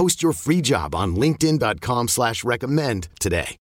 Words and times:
Post 0.00 0.22
your 0.22 0.32
free 0.32 0.62
job 0.62 0.94
on 0.94 1.14
LinkedIn.com 1.14 2.08
slash 2.08 2.42
recommend 2.42 3.08
today. 3.20 3.58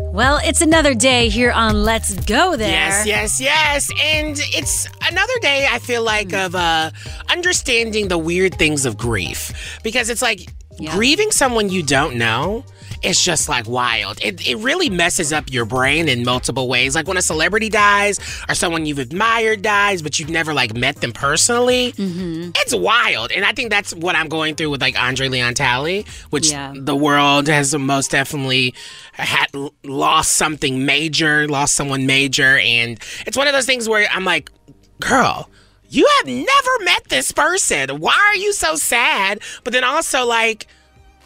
Well, 0.00 0.40
it's 0.42 0.60
another 0.60 0.92
day 0.92 1.28
here 1.28 1.52
on 1.52 1.84
Let's 1.84 2.16
Go 2.24 2.56
There. 2.56 2.68
Yes, 2.68 3.06
yes, 3.06 3.40
yes. 3.40 3.90
And 4.02 4.36
it's 4.40 4.88
another 5.08 5.32
day, 5.40 5.68
I 5.70 5.78
feel 5.78 6.02
like, 6.02 6.32
of 6.32 6.56
uh, 6.56 6.90
understanding 7.30 8.08
the 8.08 8.18
weird 8.18 8.54
things 8.56 8.84
of 8.84 8.96
grief. 8.96 9.78
Because 9.84 10.10
it's 10.10 10.20
like 10.20 10.50
Yeah. 10.80 10.96
grieving 10.96 11.30
someone 11.30 11.68
you 11.68 11.84
don't 11.84 12.16
know 12.16 12.64
is 13.02 13.20
just 13.22 13.48
like 13.48 13.66
wild. 13.68 14.18
It, 14.22 14.46
it 14.46 14.56
really 14.56 14.90
messes 14.90 15.32
up 15.32 15.50
your 15.52 15.64
brain 15.64 16.08
in 16.08 16.24
multiple 16.24 16.68
ways. 16.68 16.94
Like 16.94 17.06
when 17.08 17.16
a 17.16 17.22
celebrity 17.22 17.68
dies 17.68 18.18
or 18.48 18.54
someone 18.54 18.86
you've 18.86 18.98
admired 18.98 19.62
dies, 19.62 20.02
but 20.02 20.18
you've 20.18 20.28
never 20.30 20.52
like 20.52 20.74
met 20.74 20.96
them 20.96 21.12
personally. 21.12 21.92
Mm-hmm. 21.92 22.50
It's 22.56 22.74
wild. 22.74 23.32
And 23.32 23.44
I 23.44 23.52
think 23.52 23.70
that's 23.70 23.94
what 23.94 24.16
I'm 24.16 24.28
going 24.28 24.54
through 24.54 24.70
with 24.70 24.80
like 24.80 25.00
Andre 25.00 25.28
Leon 25.28 25.54
Talley, 25.54 26.04
which 26.30 26.50
Yeah. 26.50 26.74
the 26.76 26.94
world 26.96 27.48
has 27.48 27.74
most 27.74 28.10
definitely 28.10 28.74
had 29.12 29.46
lost 29.84 30.32
something 30.32 30.84
major, 30.84 31.48
lost 31.48 31.74
someone 31.74 32.06
major. 32.06 32.58
And 32.58 32.98
it's 33.26 33.36
one 33.36 33.46
of 33.46 33.52
those 33.54 33.66
things 33.66 33.88
where 33.88 34.08
I'm 34.12 34.24
like, 34.24 34.50
girl, 35.00 35.48
you 35.88 36.06
have 36.18 36.26
never 36.26 36.84
met 36.84 37.04
this 37.08 37.32
person. 37.32 37.98
Why 38.00 38.16
are 38.32 38.36
you 38.36 38.52
so 38.52 38.76
sad? 38.76 39.40
But 39.64 39.72
then 39.72 39.84
also 39.84 40.24
like, 40.26 40.66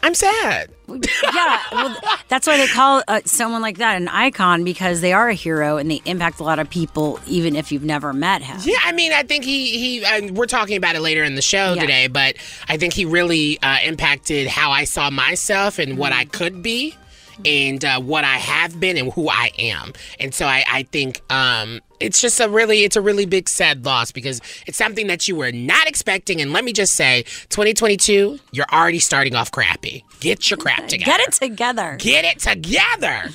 I'm 0.05 0.13
sad. 0.13 0.69
yeah, 0.87 1.59
well, 1.71 1.97
that's 2.27 2.45
why 2.45 2.57
they 2.57 2.67
call 2.67 3.01
uh, 3.07 3.21
someone 3.25 3.63
like 3.63 3.79
that 3.79 3.97
an 3.97 4.07
icon 4.07 4.63
because 4.63 5.01
they 5.01 5.13
are 5.13 5.27
a 5.29 5.33
hero 5.33 5.77
and 5.77 5.89
they 5.89 5.99
impact 6.05 6.39
a 6.39 6.43
lot 6.43 6.59
of 6.59 6.69
people, 6.69 7.19
even 7.25 7.55
if 7.55 7.71
you've 7.71 7.83
never 7.83 8.13
met 8.13 8.43
him. 8.43 8.57
Yeah, 8.63 8.77
I 8.83 8.91
mean, 8.91 9.11
I 9.11 9.23
think 9.23 9.43
he 9.45 9.79
he. 9.79 10.05
Uh, 10.05 10.31
we're 10.33 10.45
talking 10.45 10.77
about 10.77 10.95
it 10.95 11.01
later 11.01 11.23
in 11.23 11.33
the 11.33 11.41
show 11.41 11.73
Yeah. 11.73 11.81
today, 11.81 12.07
but 12.07 12.35
I 12.69 12.77
think 12.77 12.93
he 12.93 13.05
really 13.05 13.59
uh, 13.63 13.77
impacted 13.83 14.45
how 14.47 14.69
I 14.69 14.83
saw 14.83 15.09
myself 15.09 15.79
and 15.79 15.97
what 15.97 16.13
I 16.13 16.25
could 16.25 16.61
be, 16.61 16.95
and 17.43 17.83
uh, 17.83 17.99
what 17.99 18.23
I 18.23 18.35
have 18.37 18.79
been 18.79 18.97
and 18.97 19.11
who 19.11 19.27
I 19.27 19.49
am. 19.57 19.91
And 20.19 20.35
so 20.35 20.45
I, 20.45 20.63
I 20.71 20.83
think 20.83 21.21
um, 21.31 21.81
it's 22.05 22.21
just 22.21 22.39
a 22.39 22.47
really 22.47 22.83
it's 22.83 22.95
a 22.95 23.01
really 23.01 23.25
big 23.25 23.49
sad 23.49 23.83
loss 23.83 24.11
because 24.11 24.39
it's 24.67 24.77
something 24.77 25.07
that 25.07 25.27
you 25.27 25.35
were 25.35 25.51
not 25.51 25.87
expecting. 25.87 26.39
And 26.39 26.53
let 26.53 26.63
me 26.63 26.71
just 26.71 26.93
say, 26.93 27.23
2022, 27.49 28.39
you're 28.51 28.65
already 28.71 28.99
starting 28.99 29.35
off 29.35 29.51
crappy. 29.51 30.05
Get 30.19 30.49
your 30.49 30.57
crap 30.57 30.87
together. 30.87 31.05
Get 31.05 31.19
it 31.21 31.31
together. 31.33 31.95
Get 31.99 32.25
it 32.25 32.39
together. 32.39 33.29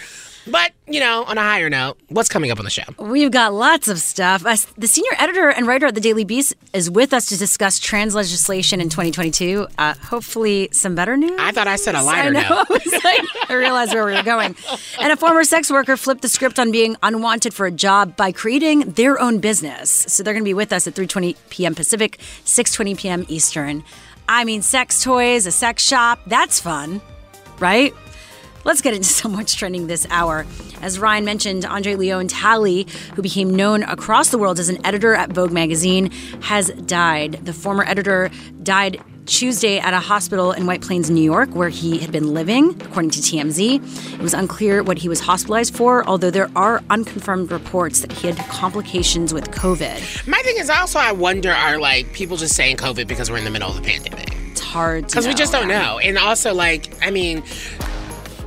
But 0.50 0.72
you 0.87 1.00
know, 1.00 1.25
on 1.25 1.38
a 1.38 1.43
higher 1.43 1.71
note, 1.71 1.99
what's 2.09 2.28
coming 2.28 2.50
up 2.50 2.59
on 2.59 2.65
the 2.65 2.71
show? 2.71 2.83
We've 2.99 3.31
got 3.31 3.53
lots 3.53 3.88
of 3.88 3.99
stuff. 3.99 4.44
Uh, 4.44 4.56
the 4.77 4.88
senior 4.88 5.12
editor 5.19 5.49
and 5.49 5.66
writer 5.66 5.87
at 5.87 5.94
the 5.94 6.00
Daily 6.00 6.25
Beast 6.25 6.55
is 6.72 6.91
with 6.91 7.12
us 7.12 7.27
to 7.27 7.38
discuss 7.38 7.78
trans 7.78 8.15
legislation 8.15 8.81
in 8.81 8.88
2022. 8.88 9.69
Uh, 9.78 9.94
hopefully, 9.94 10.69
some 10.72 10.94
better 10.94 11.16
news. 11.16 11.38
I 11.38 11.53
thought 11.53 11.69
I 11.69 11.77
said 11.77 11.94
a 11.94 12.03
lighter 12.03 12.33
know. 12.33 12.41
note. 12.41 12.50
I, 12.71 12.72
was 12.72 13.05
like, 13.05 13.50
I 13.50 13.55
realized 13.55 13.94
where 13.94 14.05
we 14.05 14.12
were 14.12 14.22
going. 14.22 14.56
And 15.00 15.12
a 15.12 15.16
former 15.16 15.44
sex 15.44 15.71
worker 15.71 15.97
flipped 15.97 16.22
the 16.22 16.28
script 16.28 16.59
on 16.59 16.72
being 16.72 16.97
unwanted 17.03 17.55
for 17.55 17.67
a 17.67 17.71
job 17.71 18.17
by 18.17 18.32
creating 18.32 18.81
their 18.93 19.21
own 19.21 19.38
business. 19.38 19.91
So 20.09 20.22
they're 20.22 20.34
going 20.34 20.44
to 20.44 20.49
be 20.49 20.55
with 20.55 20.72
us 20.72 20.87
at 20.87 20.94
3:20 20.94 21.37
p.m. 21.50 21.75
Pacific, 21.75 22.19
6:20 22.44 22.99
p.m. 22.99 23.25
Eastern. 23.28 23.84
I 24.28 24.44
mean, 24.44 24.62
sex 24.62 25.03
toys, 25.03 25.47
a 25.47 25.50
sex 25.50 25.84
shop. 25.84 26.21
That's 26.27 26.61
fun, 26.61 27.00
right? 27.59 27.93
Let's 28.65 28.81
get 28.81 28.94
into 28.94 29.09
so 29.21 29.28
much 29.28 29.56
trending 29.56 29.87
this 29.87 30.06
hour. 30.10 30.47
As 30.82 30.98
Ryan 30.98 31.25
mentioned, 31.25 31.65
Andre 31.65 31.94
Leon 31.94 32.28
Talley, 32.28 32.87
who 33.15 33.22
became 33.22 33.54
known 33.54 33.82
across 33.82 34.31
the 34.31 34.38
world 34.38 34.59
as 34.59 34.69
an 34.69 34.84
editor 34.87 35.15
at 35.15 35.31
Vogue 35.31 35.53
magazine, 35.53 36.10
has 36.43 36.70
died. 36.70 37.44
The 37.44 37.53
former 37.53 37.84
editor 37.84 38.31
died 38.62 39.03
Tuesday 39.26 39.78
at 39.78 39.94
a 39.94 40.00
hospital 40.00 40.50
in 40.50 40.66
White 40.66 40.82
Plains, 40.82 41.09
New 41.09 41.22
York, 41.22 41.50
where 41.54 41.69
he 41.69 41.99
had 41.99 42.10
been 42.10 42.34
living, 42.34 42.70
according 42.82 43.10
to 43.10 43.20
TMZ. 43.20 44.15
It 44.15 44.20
was 44.20 44.34
unclear 44.34 44.82
what 44.82 44.99
he 44.99 45.09
was 45.09 45.20
hospitalized 45.20 45.76
for, 45.76 46.04
although 46.06 46.31
there 46.31 46.50
are 46.56 46.82
unconfirmed 46.91 47.53
reports 47.53 48.00
that 48.00 48.10
he 48.10 48.26
had 48.26 48.37
complications 48.49 49.32
with 49.32 49.50
COVID. 49.53 50.26
My 50.26 50.41
thing 50.43 50.56
is 50.59 50.69
also, 50.69 50.99
I 50.99 51.12
wonder, 51.12 51.53
are 51.53 51.78
like 51.78 52.12
people 52.12 52.37
just 52.37 52.56
saying 52.56 52.78
COVID 52.78 53.06
because 53.06 53.31
we're 53.31 53.38
in 53.38 53.44
the 53.44 53.50
middle 53.50 53.70
of 53.70 53.76
the 53.76 53.82
pandemic? 53.82 54.37
It's 54.50 54.60
hard 54.60 55.09
to 55.09 55.15
Because 55.15 55.28
we 55.28 55.34
just 55.34 55.53
don't 55.53 55.69
know. 55.69 56.00
And 56.00 56.19
also, 56.19 56.53
like, 56.53 56.93
I 57.00 57.10
mean, 57.10 57.44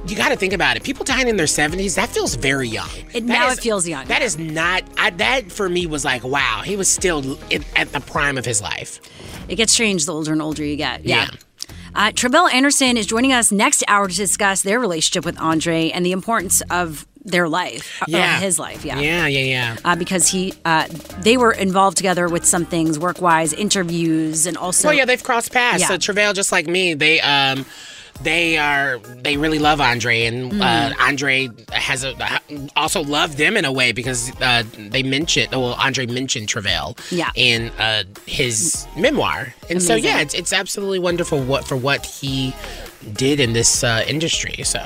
you 0.08 0.16
got 0.16 0.30
to 0.30 0.36
think 0.36 0.54
about 0.54 0.76
it. 0.78 0.84
People 0.84 1.06
dying 1.06 1.28
in 1.28 1.38
their 1.38 1.46
70s, 1.46 1.96
that 1.96 2.10
feels 2.10 2.36
very 2.36 2.68
young. 2.68 2.90
It- 3.14 3.24
now 3.24 3.48
is- 3.50 3.58
it 3.58 3.62
feels 3.62 3.88
young. 3.88 4.06
That 4.08 4.22
is 4.22 4.38
not, 4.38 4.84
I, 4.98 5.10
that 5.12 5.52
for 5.52 5.70
me 5.70 5.86
was 5.86 6.04
like, 6.04 6.24
wow, 6.24 6.62
he 6.66 6.76
was 6.76 6.88
still 6.90 7.38
in, 7.50 7.64
at 7.76 7.92
the 7.94 8.00
prime 8.02 8.38
of 8.38 8.46
his 8.46 8.62
life. 8.62 9.00
It 9.48 9.56
gets 9.56 9.74
strange 9.74 10.06
the 10.06 10.14
older 10.14 10.32
and 10.34 10.42
older 10.42 10.64
you 10.64 10.76
get. 10.76 11.06
Yeah. 11.06 11.30
Uh, 11.96 12.12
Tre'vell 12.12 12.52
Anderson 12.52 12.98
is 12.98 13.06
joining 13.06 13.34
us 13.34 13.52
next 13.52 13.84
hour 13.88 14.08
to 14.08 14.16
discuss 14.16 14.62
their 14.64 14.80
relationship 14.80 15.26
with 15.26 15.40
Andre 15.40 15.90
and 15.92 16.04
the 16.06 16.12
importance 16.12 16.62
of 16.72 17.06
their 17.24 17.48
life, 17.48 18.02
uh, 18.02 18.06
Yeah. 18.10 18.40
his 18.40 18.58
life. 18.60 18.84
Yeah. 18.84 19.00
Yeah, 19.00 19.28
yeah, 19.28 19.40
yeah. 19.40 19.78
Uh, 19.86 19.96
because 19.96 20.28
he, 20.28 20.54
uh, 20.66 20.88
they 21.20 21.38
were 21.38 21.52
involved 21.54 21.96
together 21.96 22.28
with 22.28 22.46
some 22.46 22.66
things, 22.66 22.98
work-wise, 23.00 23.54
interviews, 23.54 24.46
and 24.48 24.58
also. 24.58 24.88
well, 24.90 24.98
yeah, 24.98 25.06
they've 25.06 25.24
crossed 25.24 25.54
paths. 25.54 25.82
Yeah. 25.82 25.88
So 25.88 25.98
Tre'vell, 25.98 26.34
just 26.34 26.52
like 26.52 26.68
me, 26.68 26.96
they 26.96 27.22
um 27.22 27.66
they 28.22 28.58
are 28.58 29.00
they 29.00 29.38
really 29.38 29.60
love 29.60 29.82
Andre, 29.82 30.24
and 30.26 30.52
Mm-hmm. 30.52 30.62
uh, 30.62 30.92
Andre 31.00 31.50
has 31.72 32.04
a 32.04 32.14
also 32.76 33.04
loved 33.04 33.38
them 33.38 33.58
in 33.58 33.66
a 33.66 33.72
way 33.72 33.92
because 33.92 34.32
uh, 34.42 34.64
they 34.78 35.04
mentioned 35.04 35.52
well 35.52 35.74
Andre 35.74 36.06
mentioned 36.06 36.48
Tre'vell 36.48 36.98
Yeah. 37.12 37.32
in 37.36 37.70
uh, 37.80 38.04
his 38.26 38.88
memoir, 38.98 39.54
and 39.70 39.82
so 39.82 39.96
yeah, 39.96 40.20
it's 40.22 40.34
it's 40.34 40.54
absolutely 40.54 41.00
wonderful 41.00 41.42
what 41.44 41.68
for 41.68 41.76
what 41.76 42.06
he 42.06 42.54
did 43.14 43.40
in 43.40 43.54
this 43.54 43.84
uh, 43.84 44.04
industry. 44.08 44.64
So 44.64 44.80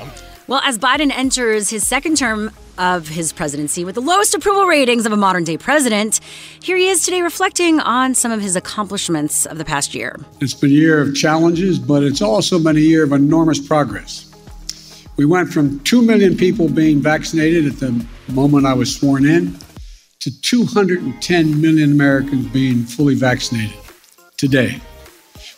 Well, 0.47 0.62
as 0.63 0.80
Biden 0.80 1.12
enters 1.12 1.69
his 1.69 1.85
second 1.85 2.16
term 2.16 2.52
of 2.78 3.09
his 3.09 3.34
presidency 3.34 3.84
with 3.84 3.96
the 3.96 4.02
lowest 4.02 4.34
approval 4.34 4.66
ratings 4.66 5.06
of 5.06 5.12
a 5.12 5.18
modern 5.18 5.44
day 5.44 5.58
president, 5.58 6.22
here 6.63 6.78
he 6.78 6.88
is 6.88 7.03
today 7.03 7.22
reflecting 7.22 7.81
on 7.81 8.16
some 8.16 8.31
of 8.31 8.40
his 8.40 8.56
accomplishments 8.56 9.46
of 9.46 9.57
the 9.57 9.66
past 9.66 9.94
year. 9.94 10.16
It's 10.40 10.53
been 10.53 10.69
a 10.69 10.74
year 10.74 11.02
of 11.02 11.13
challenges, 11.13 11.80
but 11.80 12.02
it's 12.02 12.22
also 12.22 12.63
been 12.63 12.78
a 12.78 12.80
year 12.80 13.03
of 13.03 13.12
enormous 13.12 13.59
progress. 13.59 14.31
We 15.18 15.25
went 15.25 15.52
from 15.52 15.81
2 15.81 16.02
million 16.02 16.38
people 16.38 16.69
being 16.69 17.01
vaccinated 17.01 17.66
at 17.66 17.80
the 17.80 18.06
moment 18.30 18.68
I 18.68 18.74
was 18.74 18.95
sworn 18.95 19.25
in 19.25 19.57
to 20.22 20.42
210 20.42 21.60
million 21.62 21.92
Americans 21.92 22.48
being 22.54 22.83
fully 22.83 23.16
vaccinated 23.16 23.75
today. 24.38 24.80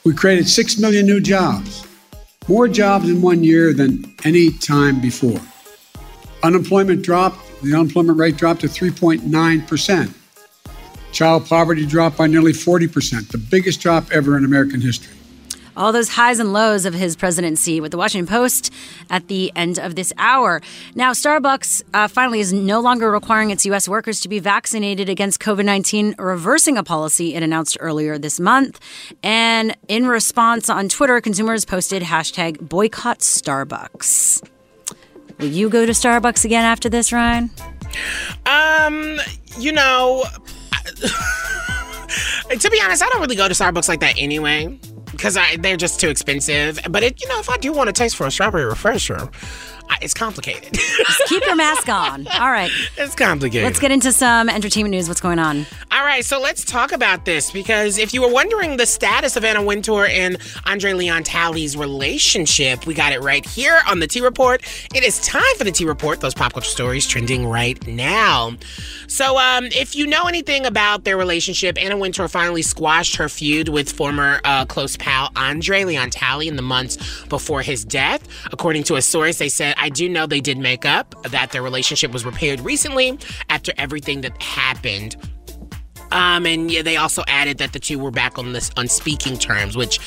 We 0.03 0.15
created 0.15 0.49
6 0.49 0.79
million 0.79 1.05
new 1.05 1.19
jobs, 1.19 1.85
more 2.49 2.67
jobs 2.67 3.07
in 3.07 3.21
one 3.21 3.43
year 3.43 3.73
than 3.73 4.11
any 4.25 4.49
time 4.49 4.99
before. 4.99 5.39
Unemployment 6.41 7.03
dropped, 7.03 7.37
the 7.61 7.75
unemployment 7.75 8.17
rate 8.17 8.37
dropped 8.37 8.61
to 8.61 8.67
3.9%. 8.67 10.13
Child 11.11 11.45
poverty 11.45 11.85
dropped 11.85 12.17
by 12.17 12.25
nearly 12.25 12.51
40%, 12.51 13.27
the 13.29 13.37
biggest 13.37 13.81
drop 13.81 14.11
ever 14.11 14.35
in 14.35 14.45
American 14.45 14.81
history. 14.81 15.18
All 15.75 15.91
those 15.91 16.09
highs 16.09 16.39
and 16.39 16.53
lows 16.53 16.85
of 16.85 16.93
his 16.93 17.15
presidency 17.15 17.81
with 17.81 17.91
the 17.91 17.97
Washington 17.97 18.27
Post 18.27 18.73
at 19.09 19.27
the 19.27 19.51
end 19.55 19.79
of 19.79 19.95
this 19.95 20.13
hour. 20.17 20.61
Now, 20.95 21.11
Starbucks 21.11 21.83
uh, 21.93 22.07
finally 22.07 22.39
is 22.39 22.53
no 22.53 22.79
longer 22.79 23.11
requiring 23.11 23.51
its 23.51 23.65
U.S. 23.65 23.87
workers 23.87 24.21
to 24.21 24.29
be 24.29 24.39
vaccinated 24.39 25.09
against 25.09 25.39
COVID 25.39 25.65
19, 25.65 26.15
reversing 26.17 26.77
a 26.77 26.83
policy 26.83 27.35
it 27.35 27.43
announced 27.43 27.77
earlier 27.79 28.17
this 28.17 28.39
month. 28.39 28.79
And 29.23 29.75
in 29.87 30.07
response 30.07 30.69
on 30.69 30.89
Twitter, 30.89 31.21
consumers 31.21 31.65
posted 31.65 32.03
hashtag 32.03 32.67
boycott 32.67 33.19
Starbucks. 33.19 34.47
Will 35.39 35.47
you 35.47 35.69
go 35.69 35.85
to 35.85 35.93
Starbucks 35.93 36.43
again 36.43 36.65
after 36.65 36.89
this, 36.89 37.13
Ryan? 37.13 37.49
Um, 38.45 39.19
you 39.57 39.71
know, 39.71 40.25
to 42.49 42.69
be 42.69 42.81
honest, 42.81 43.01
I 43.03 43.09
don't 43.09 43.21
really 43.21 43.37
go 43.37 43.47
to 43.47 43.53
Starbucks 43.53 43.87
like 43.87 44.01
that 44.01 44.15
anyway 44.17 44.77
because 45.19 45.37
they're 45.59 45.75
just 45.75 45.99
too 45.99 46.07
expensive. 46.07 46.79
But 46.89 47.03
it, 47.03 47.21
you 47.21 47.27
know, 47.27 47.39
if 47.39 47.49
I 47.49 47.57
do 47.57 47.73
want 47.73 47.89
a 47.89 47.93
taste 47.93 48.15
for 48.15 48.25
a 48.25 48.31
strawberry 48.31 48.63
refresher, 48.63 49.29
it's 50.01 50.13
complicated. 50.13 50.73
Just 50.73 51.21
keep 51.27 51.45
your 51.45 51.55
mask 51.55 51.89
on. 51.89 52.27
All 52.27 52.51
right. 52.51 52.71
it's 52.97 53.15
complicated. 53.15 53.65
Let's 53.65 53.79
get 53.79 53.91
into 53.91 54.11
some 54.11 54.49
entertainment 54.49 54.91
news. 54.91 55.07
What's 55.07 55.21
going 55.21 55.39
on? 55.39 55.65
All 55.91 56.03
right, 56.03 56.23
so 56.23 56.39
let's 56.39 56.63
talk 56.63 56.91
about 56.91 57.25
this 57.25 57.51
because 57.51 57.97
if 57.97 58.13
you 58.13 58.21
were 58.21 58.31
wondering 58.31 58.77
the 58.77 58.85
status 58.85 59.35
of 59.35 59.43
Anna 59.43 59.63
Wintour 59.63 60.05
and 60.05 60.37
Andre 60.65 60.93
Leon 60.93 61.23
Talley's 61.23 61.75
relationship, 61.75 62.85
we 62.85 62.93
got 62.93 63.11
it 63.13 63.21
right 63.21 63.45
here 63.45 63.79
on 63.87 63.99
the 63.99 64.07
T 64.07 64.21
Report. 64.21 64.61
It 64.95 65.03
is 65.03 65.19
time 65.21 65.41
for 65.57 65.63
the 65.63 65.71
T 65.71 65.85
Report, 65.85 66.21
those 66.21 66.33
pop 66.33 66.53
culture 66.53 66.69
stories 66.69 67.07
trending 67.07 67.47
right 67.47 67.85
now. 67.87 68.53
So, 69.07 69.37
um, 69.37 69.65
if 69.65 69.95
you 69.95 70.05
know 70.07 70.25
anything 70.25 70.65
about 70.65 71.03
their 71.03 71.17
relationship, 71.17 71.81
Anna 71.81 71.97
Wintour 71.97 72.27
finally 72.27 72.61
squashed 72.61 73.15
her 73.15 73.27
feud 73.27 73.69
with 73.69 73.91
former 73.91 74.39
uh, 74.43 74.65
close 74.65 74.95
pal 74.97 75.31
Andre 75.35 75.83
Leon 75.83 76.09
Talley 76.11 76.47
in 76.47 76.55
the 76.55 76.61
months 76.61 76.97
before 77.25 77.61
his 77.61 77.83
death. 77.83 78.27
According 78.51 78.83
to 78.83 78.95
a 78.95 79.01
source, 79.01 79.37
they 79.39 79.49
said, 79.49 79.73
I 79.77 79.88
do 79.89 80.07
know 80.09 80.25
they 80.25 80.41
did 80.41 80.57
make 80.57 80.85
up, 80.85 81.15
that 81.23 81.51
their 81.51 81.61
relationship 81.61 82.11
was 82.11 82.25
repaired 82.25 82.59
recently 82.61 83.17
after 83.49 83.73
everything 83.77 84.21
that 84.21 84.41
happened. 84.41 85.15
Um, 86.11 86.45
and 86.45 86.71
yeah, 86.71 86.81
they 86.81 86.97
also 86.97 87.23
added 87.27 87.59
that 87.59 87.73
the 87.73 87.79
two 87.79 87.99
were 87.99 88.11
back 88.11 88.37
on 88.37 88.53
this 88.53 88.71
on 88.77 88.87
speaking 88.87 89.37
terms, 89.37 89.77
which 89.77 89.99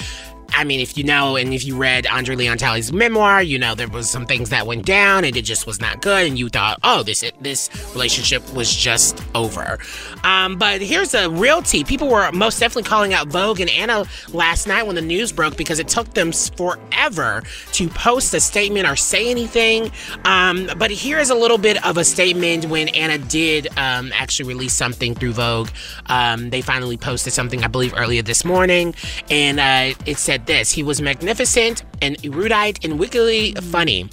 I 0.55 0.65
mean, 0.65 0.81
if 0.81 0.97
you 0.97 1.05
know 1.05 1.37
and 1.37 1.53
if 1.53 1.65
you 1.65 1.77
read 1.77 2.07
Andre 2.07 2.37
Leon 2.37 2.59
Talley's 2.59 2.93
memoir, 2.93 3.43
you 3.43 3.59
know 3.59 3.75
there 3.75 3.89
was 3.89 4.11
some 4.11 4.27
things 4.27 4.51
that 4.51 4.67
went 4.67 4.87
down 4.87 5.25
and 5.25 5.37
it 5.37 5.43
just 5.43 5.67
was 5.67 5.81
not 5.81 6.03
good, 6.03 6.27
and 6.27 6.39
you 6.39 6.49
thought, 6.49 6.79
oh, 6.83 7.03
this 7.03 7.25
this 7.41 7.71
relationship 7.93 8.43
was 8.55 8.75
just 8.75 9.23
over. 9.35 9.79
Um, 10.25 10.57
but 10.57 10.81
here's 10.81 11.15
a 11.15 11.31
real 11.31 11.63
tea. 11.63 11.85
People 11.85 12.09
were 12.09 12.31
most 12.33 12.61
definitely 12.61 12.89
calling 12.89 13.15
out 13.15 13.29
Vogue 13.29 13.61
and 13.61 13.71
Anna 13.71 14.05
last 14.33 14.67
night 14.67 14.87
when 14.87 14.95
the 14.95 15.03
news 15.03 15.33
broke 15.33 15.57
because 15.57 15.79
it 15.79 15.89
took 15.89 16.13
them 16.15 16.33
forever 16.33 17.43
to 17.73 17.89
post 17.89 18.35
a 18.35 18.41
statement 18.41 18.87
or 18.87 18.97
say 18.97 19.31
anything. 19.31 19.91
Um, 20.25 20.71
but 20.77 20.91
here 20.91 21.19
is 21.19 21.31
a 21.31 21.35
little 21.35 21.59
bit 21.59 21.85
of 21.85 21.97
a 21.97 22.05
statement 22.05 22.67
when 22.67 22.89
Anna 22.91 23.19
did 23.19 23.69
um, 23.79 24.13
actually 24.15 24.49
release 24.49 24.73
something 24.75 25.15
through 25.15 25.33
Vogue. 25.33 25.69
Um, 26.07 26.51
they 26.51 26.61
finally 26.61 26.97
posted 26.97 27.33
something, 27.33 27.65
I 27.65 27.69
believe, 27.69 27.95
earlier 27.97 28.23
this 28.23 28.45
morning, 28.45 28.95
and 29.31 29.61
uh, 29.61 29.99
it 30.07 30.19
said 30.19 30.42
this 30.47 30.71
He 30.71 30.83
was 30.83 31.01
magnificent 31.01 31.85
and 32.01 32.17
erudite 32.25 32.85
and 32.85 32.99
wickedly 32.99 33.53
funny. 33.71 34.09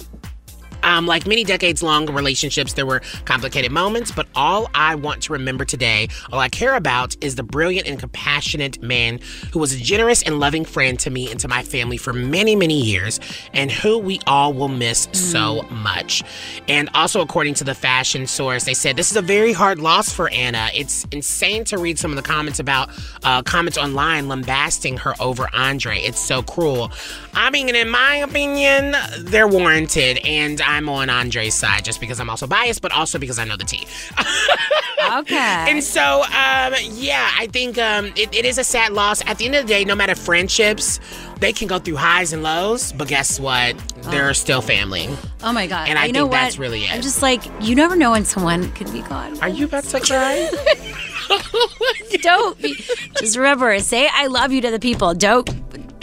Um, 0.82 1.06
like 1.06 1.26
many 1.26 1.44
decades 1.44 1.82
long 1.82 2.06
relationships, 2.12 2.74
there 2.74 2.86
were 2.86 3.00
complicated 3.24 3.72
moments, 3.72 4.10
but 4.10 4.26
all 4.34 4.70
I 4.74 4.94
want 4.94 5.22
to 5.24 5.32
remember 5.32 5.64
today, 5.64 6.08
all 6.32 6.38
I 6.38 6.48
care 6.48 6.74
about, 6.74 7.16
is 7.22 7.34
the 7.34 7.42
brilliant 7.42 7.86
and 7.86 7.98
compassionate 7.98 8.82
man 8.82 9.20
who 9.52 9.58
was 9.58 9.72
a 9.72 9.78
generous 9.78 10.22
and 10.22 10.40
loving 10.40 10.64
friend 10.64 10.98
to 11.00 11.10
me 11.10 11.30
and 11.30 11.38
to 11.40 11.48
my 11.48 11.62
family 11.62 11.96
for 11.96 12.12
many, 12.12 12.56
many 12.56 12.80
years, 12.80 13.20
and 13.52 13.70
who 13.70 13.98
we 13.98 14.20
all 14.26 14.52
will 14.52 14.68
miss 14.68 15.06
mm. 15.06 15.16
so 15.16 15.62
much. 15.70 16.22
And 16.68 16.88
also, 16.94 17.20
according 17.20 17.54
to 17.54 17.64
the 17.64 17.74
fashion 17.74 18.26
source, 18.26 18.64
they 18.64 18.74
said 18.74 18.96
this 18.96 19.10
is 19.10 19.16
a 19.16 19.22
very 19.22 19.52
hard 19.52 19.78
loss 19.78 20.12
for 20.12 20.28
Anna. 20.30 20.68
It's 20.74 21.06
insane 21.12 21.64
to 21.64 21.78
read 21.78 21.98
some 21.98 22.10
of 22.10 22.16
the 22.16 22.22
comments 22.22 22.58
about 22.58 22.90
uh, 23.22 23.42
comments 23.42 23.78
online 23.78 24.28
lambasting 24.28 24.96
her 24.98 25.14
over 25.20 25.48
Andre. 25.52 25.98
It's 25.98 26.20
so 26.20 26.42
cruel. 26.42 26.90
I 27.34 27.50
mean, 27.50 27.68
in 27.74 27.90
my 27.90 28.16
opinion, 28.16 28.94
they're 29.18 29.48
warranted, 29.48 30.18
and 30.24 30.60
I'm 30.70 30.88
on 30.88 31.10
Andre's 31.10 31.54
side 31.54 31.84
just 31.84 32.00
because 32.00 32.20
I'm 32.20 32.30
also 32.30 32.46
biased, 32.46 32.80
but 32.80 32.92
also 32.92 33.18
because 33.18 33.38
I 33.38 33.44
know 33.44 33.56
the 33.56 33.64
tea. 33.64 33.86
okay. 35.18 35.66
And 35.68 35.82
so, 35.82 36.22
um, 36.22 36.74
yeah, 36.92 37.30
I 37.36 37.48
think 37.50 37.76
um, 37.76 38.06
it, 38.16 38.34
it 38.34 38.44
is 38.44 38.56
a 38.56 38.64
sad 38.64 38.92
loss. 38.92 39.20
At 39.26 39.38
the 39.38 39.46
end 39.46 39.56
of 39.56 39.66
the 39.66 39.68
day, 39.68 39.84
no 39.84 39.96
matter 39.96 40.14
friendships, 40.14 41.00
they 41.40 41.52
can 41.52 41.66
go 41.66 41.78
through 41.78 41.96
highs 41.96 42.32
and 42.32 42.42
lows, 42.42 42.92
but 42.92 43.08
guess 43.08 43.40
what? 43.40 43.76
They're 44.04 44.30
oh. 44.30 44.32
still 44.32 44.62
family. 44.62 45.08
Oh 45.42 45.52
my 45.52 45.66
god! 45.66 45.88
And 45.88 45.98
I 45.98 46.06
you 46.06 46.12
know 46.12 46.24
think 46.24 46.32
that's 46.32 46.58
really 46.58 46.84
it. 46.84 46.92
I'm 46.92 47.02
just 47.02 47.22
like, 47.22 47.42
you 47.60 47.74
never 47.74 47.96
know 47.96 48.12
when 48.12 48.24
someone 48.24 48.70
could 48.72 48.92
be 48.92 49.02
gone. 49.02 49.40
Are 49.40 49.48
you 49.48 49.64
about 49.64 49.84
to 49.84 50.00
cry? 50.00 50.50
Don't 52.22 52.60
be. 52.60 52.74
Just 53.18 53.36
remember, 53.36 53.78
say 53.80 54.08
I 54.12 54.26
love 54.26 54.52
you 54.52 54.60
to 54.62 54.70
the 54.70 54.78
people. 54.78 55.14
Don't 55.14 55.48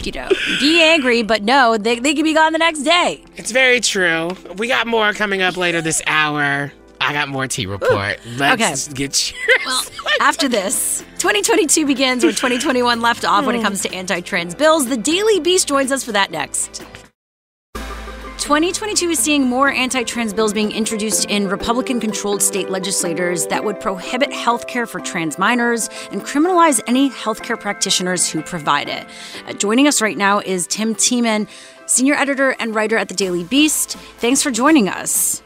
you 0.08 0.20
know, 0.20 0.28
be 0.58 0.82
angry, 0.82 1.22
but 1.22 1.42
no, 1.42 1.76
they, 1.76 1.98
they 1.98 2.14
can 2.14 2.24
be 2.24 2.32
gone 2.32 2.52
the 2.52 2.58
next 2.58 2.80
day. 2.80 3.22
It's 3.36 3.50
very 3.50 3.80
true. 3.80 4.30
We 4.56 4.68
got 4.68 4.86
more 4.86 5.12
coming 5.12 5.42
up 5.42 5.56
later 5.56 5.82
this 5.82 6.00
hour. 6.06 6.72
I 7.00 7.12
got 7.12 7.28
more 7.28 7.46
T 7.46 7.66
report. 7.66 8.18
Ooh. 8.26 8.30
Let's 8.36 8.88
okay. 8.88 8.94
get 8.94 9.32
yours. 9.48 9.60
Well, 9.66 10.14
after 10.20 10.48
this, 10.48 11.04
2022 11.18 11.86
begins 11.86 12.24
where 12.24 12.32
2021 12.32 13.00
left 13.00 13.24
off 13.24 13.44
when 13.44 13.54
it 13.54 13.58
hmm. 13.58 13.64
comes 13.64 13.82
to 13.82 13.92
anti 13.92 14.20
trans 14.20 14.54
bills. 14.54 14.88
The 14.88 14.96
Daily 14.96 15.40
Beast 15.40 15.68
joins 15.68 15.92
us 15.92 16.02
for 16.02 16.12
that 16.12 16.30
next. 16.30 16.82
2022 18.38 19.10
is 19.10 19.18
seeing 19.18 19.48
more 19.48 19.68
anti 19.68 20.04
trans 20.04 20.32
bills 20.32 20.52
being 20.52 20.70
introduced 20.70 21.24
in 21.24 21.48
Republican 21.48 21.98
controlled 21.98 22.40
state 22.40 22.70
legislators 22.70 23.48
that 23.48 23.64
would 23.64 23.80
prohibit 23.80 24.32
health 24.32 24.68
care 24.68 24.86
for 24.86 25.00
trans 25.00 25.38
minors 25.38 25.90
and 26.12 26.22
criminalize 26.22 26.80
any 26.86 27.08
health 27.08 27.42
care 27.42 27.56
practitioners 27.56 28.30
who 28.30 28.40
provide 28.40 28.88
it. 28.88 29.04
Uh, 29.48 29.54
joining 29.54 29.88
us 29.88 30.00
right 30.00 30.16
now 30.16 30.38
is 30.38 30.68
Tim 30.68 30.94
Teeman, 30.94 31.48
senior 31.86 32.14
editor 32.14 32.54
and 32.60 32.76
writer 32.76 32.96
at 32.96 33.08
the 33.08 33.14
Daily 33.14 33.42
Beast. 33.42 33.96
Thanks 34.18 34.40
for 34.40 34.52
joining 34.52 34.88
us. 34.88 35.42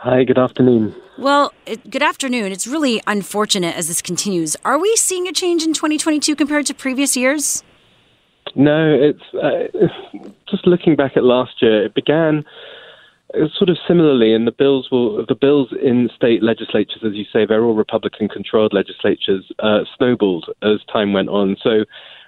Hi, 0.00 0.24
good 0.24 0.38
afternoon. 0.38 0.94
Well, 1.16 1.54
it, 1.64 1.90
good 1.90 2.02
afternoon. 2.02 2.52
It's 2.52 2.66
really 2.66 3.00
unfortunate 3.06 3.76
as 3.76 3.88
this 3.88 4.02
continues. 4.02 4.56
Are 4.62 4.78
we 4.78 4.94
seeing 4.96 5.26
a 5.26 5.32
change 5.32 5.62
in 5.62 5.72
2022 5.72 6.36
compared 6.36 6.66
to 6.66 6.74
previous 6.74 7.16
years? 7.16 7.62
No, 8.54 8.92
it's 8.92 9.22
uh, 9.34 9.88
just 10.48 10.66
looking 10.66 10.96
back 10.96 11.16
at 11.16 11.24
last 11.24 11.62
year. 11.62 11.84
It 11.84 11.94
began 11.94 12.44
sort 13.56 13.68
of 13.68 13.76
similarly, 13.86 14.32
and 14.32 14.46
the 14.46 14.52
bills 14.52 14.88
will 14.90 15.24
the 15.26 15.34
bills 15.34 15.68
in 15.82 16.08
state 16.14 16.42
legislatures, 16.42 17.02
as 17.04 17.14
you 17.14 17.24
say, 17.32 17.46
they're 17.46 17.64
all 17.64 17.74
Republican-controlled 17.74 18.72
legislatures, 18.72 19.50
uh, 19.58 19.80
snowballed 19.96 20.46
as 20.62 20.80
time 20.92 21.12
went 21.12 21.28
on. 21.28 21.56
So 21.62 21.84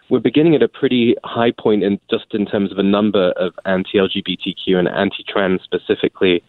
we're 0.08 0.20
beginning 0.20 0.54
at 0.54 0.62
a 0.62 0.68
pretty 0.68 1.16
high 1.24 1.52
point 1.52 1.82
in 1.82 1.98
just 2.10 2.26
in 2.32 2.46
terms 2.46 2.72
of 2.72 2.78
a 2.78 2.82
number 2.82 3.32
of 3.32 3.52
anti-LGBTQ 3.64 4.74
and 4.76 4.88
anti-trans 4.88 5.62
specifically 5.62 6.42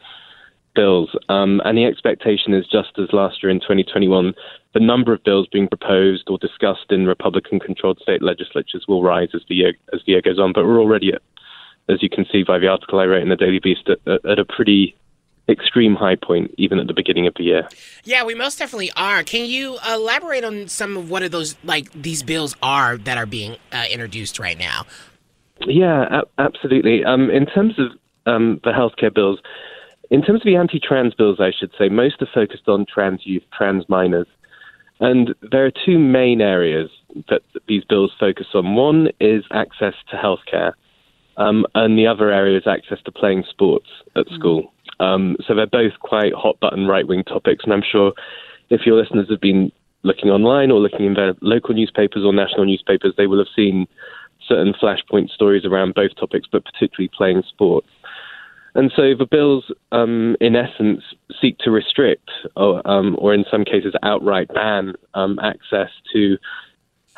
bills. 0.76 1.10
Um, 1.28 1.60
and 1.66 1.78
the 1.78 1.86
expectation 1.86 2.54
is 2.54 2.68
just 2.68 3.00
as 3.00 3.12
last 3.12 3.42
year 3.42 3.50
in 3.50 3.60
2021, 3.60 4.34
the 4.74 4.80
number 4.80 5.12
of 5.12 5.24
bills 5.24 5.48
being 5.52 5.68
proposed 5.68 6.30
or 6.30 6.38
discussed 6.38 6.92
in 6.92 7.08
Republican-controlled 7.08 8.00
state 8.00 8.22
legislatures 8.22 8.86
will 8.88 9.02
rise 9.02 9.30
as 9.34 9.42
the 9.50 9.56
year 9.56 9.74
as 9.92 10.02
the 10.06 10.14
year 10.14 10.22
goes 10.22 10.40
on. 10.40 10.54
But 10.54 10.66
we're 10.66 10.80
already, 10.80 11.14
at, 11.14 11.22
as 11.90 12.02
you 12.02 12.10
can 12.10 12.26
see 12.32 12.44
by 12.44 12.60
the 12.60 12.68
article 12.68 13.00
I 13.00 13.06
wrote 13.06 13.22
in 13.22 13.30
the 13.30 13.36
Daily 13.36 13.60
Beast, 13.60 13.90
at, 13.90 14.26
at 14.26 14.40
a 14.40 14.46
pretty 14.46 14.96
extreme 15.50 15.96
high 15.96 16.16
point 16.16 16.54
even 16.58 16.78
at 16.78 16.88
the 16.88 16.94
beginning 16.94 17.26
of 17.26 17.34
the 17.36 17.44
year. 17.44 17.68
Yeah, 18.04 18.26
we 18.26 18.36
most 18.36 18.60
definitely 18.60 18.92
are. 18.98 19.24
Can 19.24 19.46
you 19.46 19.78
elaborate 19.88 20.44
on 20.44 20.68
some 20.68 20.98
of 20.98 21.10
what 21.10 21.24
of 21.24 21.32
those 21.32 21.56
like 21.64 21.92
these 21.94 22.22
bills 22.22 22.56
are 22.62 22.98
that 22.98 23.18
are 23.18 23.26
being 23.26 23.56
uh, 23.72 23.86
introduced 23.90 24.40
right 24.40 24.58
now? 24.58 24.86
Yeah, 25.66 26.22
absolutely. 26.38 27.04
Um, 27.04 27.30
in 27.30 27.46
terms 27.46 27.80
of 27.80 27.92
um, 28.26 28.60
the 28.64 28.72
healthcare 28.72 29.14
bills, 29.14 29.40
in 30.10 30.22
terms 30.22 30.42
of 30.42 30.46
the 30.46 30.56
anti 30.56 30.80
trans 30.80 31.14
bills, 31.14 31.40
I 31.40 31.52
should 31.58 31.72
say, 31.78 31.90
most 31.90 32.22
are 32.22 32.28
focused 32.34 32.68
on 32.68 32.86
trans 32.86 33.26
youth, 33.26 33.44
trans 33.58 33.88
minors. 33.90 34.28
And 35.00 35.36
there 35.52 35.66
are 35.66 35.72
two 35.72 36.00
main 36.00 36.42
areas 36.42 36.90
that 37.30 37.42
these 37.68 37.84
bills 37.84 38.12
focus 38.20 38.48
on. 38.54 38.76
One 38.76 39.10
is 39.20 39.44
access 39.52 39.94
to 40.10 40.16
healthcare, 40.18 40.74
um, 41.38 41.66
and 41.76 41.98
the 41.98 42.08
other 42.08 42.32
area 42.32 42.58
is 42.58 42.68
access 42.68 43.00
to 43.06 43.12
playing 43.12 43.44
sports 43.50 43.88
at 44.16 44.28
mm. 44.28 44.36
school. 44.36 44.74
Um, 45.00 45.38
so 45.46 45.54
they're 45.54 45.68
both 45.68 45.94
quite 46.00 46.34
hot 46.34 46.60
button 46.60 46.88
right 46.88 47.08
wing 47.08 47.24
topics, 47.24 47.64
and 47.64 47.74
I'm 47.74 47.84
sure 47.90 48.14
if 48.70 48.82
your 48.86 49.00
listeners 49.02 49.28
have 49.30 49.42
been 49.42 49.72
looking 50.04 50.30
online 50.30 50.72
or 50.72 50.80
looking 50.80 51.06
in 51.06 51.14
their 51.14 51.34
local 51.42 51.74
newspapers 51.74 52.24
or 52.24 52.34
national 52.34 52.66
newspapers, 52.66 53.14
they 53.18 53.28
will 53.28 53.40
have 53.40 53.54
seen 53.56 53.88
certain 54.48 54.74
flashpoint 54.74 55.30
stories 55.30 55.66
around 55.66 55.94
both 55.94 56.16
topics, 56.16 56.48
but 56.52 56.64
particularly 56.66 57.10
playing 57.16 57.44
sports. 57.48 57.88
And 58.76 58.92
so 58.96 59.16
the 59.18 59.26
bills, 59.30 59.72
um, 59.92 60.36
in 60.40 60.56
essence, 60.56 61.02
seek 61.42 61.58
to 61.60 61.72
restrict, 61.72 62.30
or, 62.56 62.88
um, 62.88 63.16
or 63.20 63.34
in 63.34 63.44
some 63.50 63.66
cases 63.66 63.96
outright 64.04 64.50
ban, 64.54 64.94
um, 65.16 65.40
access 65.42 65.90
to 66.14 66.38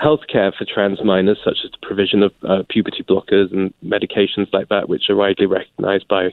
healthcare 0.01 0.53
for 0.55 0.65
trans 0.65 1.03
minors, 1.03 1.37
such 1.43 1.57
as 1.63 1.71
the 1.71 1.77
provision 1.81 2.23
of 2.23 2.31
uh, 2.47 2.63
puberty 2.69 3.03
blockers 3.03 3.51
and 3.51 3.73
medications 3.83 4.51
like 4.53 4.69
that, 4.69 4.87
which 4.87 5.09
are 5.09 5.15
widely 5.15 5.45
recognized 5.45 6.07
by 6.07 6.29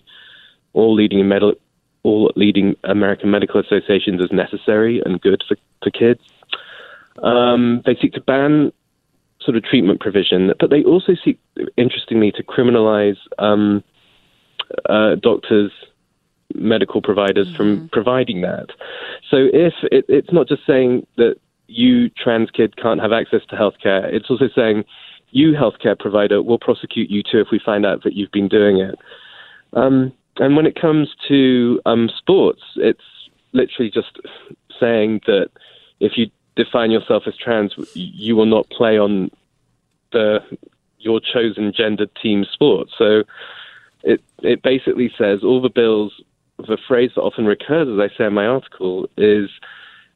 all 0.72 0.94
leading 0.94 1.26
med- 1.26 1.42
all 2.02 2.32
leading 2.36 2.76
American 2.84 3.30
medical 3.30 3.60
associations 3.60 4.22
as 4.22 4.30
necessary 4.30 5.02
and 5.04 5.20
good 5.20 5.42
for, 5.48 5.56
for 5.82 5.90
kids. 5.90 6.20
Um, 7.22 7.82
they 7.84 7.96
seek 7.96 8.12
to 8.12 8.20
ban 8.20 8.72
sort 9.40 9.56
of 9.56 9.64
treatment 9.64 10.00
provision, 10.00 10.52
but 10.60 10.70
they 10.70 10.84
also 10.84 11.14
seek, 11.24 11.40
interestingly, 11.76 12.30
to 12.32 12.42
criminalize 12.42 13.16
um, 13.38 13.82
uh, 14.88 15.16
doctors 15.16 15.72
medical 16.54 17.02
providers 17.02 17.54
from 17.56 17.88
providing 17.92 18.40
that. 18.42 18.66
So 19.30 19.36
if 19.52 19.74
it, 19.90 20.04
it's 20.08 20.32
not 20.32 20.48
just 20.48 20.64
saying 20.66 21.06
that 21.16 21.36
you 21.68 22.08
trans 22.10 22.50
kid 22.50 22.76
can't 22.76 23.00
have 23.00 23.12
access 23.12 23.42
to 23.48 23.56
healthcare, 23.56 24.12
it's 24.12 24.30
also 24.30 24.48
saying 24.54 24.84
you 25.30 25.52
healthcare 25.52 25.98
provider 25.98 26.42
will 26.42 26.58
prosecute 26.58 27.10
you 27.10 27.22
too 27.22 27.40
if 27.40 27.48
we 27.50 27.58
find 27.58 27.84
out 27.84 28.02
that 28.04 28.14
you've 28.14 28.32
been 28.32 28.48
doing 28.48 28.78
it. 28.78 28.98
Um, 29.72 30.12
and 30.38 30.56
when 30.56 30.66
it 30.66 30.80
comes 30.80 31.08
to 31.28 31.80
um, 31.86 32.08
sports, 32.16 32.62
it's 32.76 33.00
literally 33.52 33.90
just 33.90 34.18
saying 34.78 35.20
that 35.26 35.48
if 36.00 36.12
you 36.16 36.30
define 36.56 36.90
yourself 36.90 37.24
as 37.26 37.36
trans, 37.36 37.74
you 37.94 38.36
will 38.36 38.46
not 38.46 38.68
play 38.70 38.98
on 38.98 39.30
the 40.12 40.40
your 40.98 41.20
chosen 41.20 41.72
gendered 41.76 42.10
team 42.22 42.44
sport. 42.50 42.88
So 42.96 43.22
it 44.02 44.22
it 44.42 44.62
basically 44.62 45.12
says 45.16 45.40
all 45.42 45.60
the 45.60 45.68
bills. 45.70 46.20
The 46.58 46.78
phrase 46.88 47.10
that 47.14 47.20
often 47.20 47.44
recurs, 47.44 47.86
as 47.86 47.98
I 47.98 48.16
say 48.16 48.24
in 48.26 48.32
my 48.32 48.46
article, 48.46 49.10
is 49.18 49.50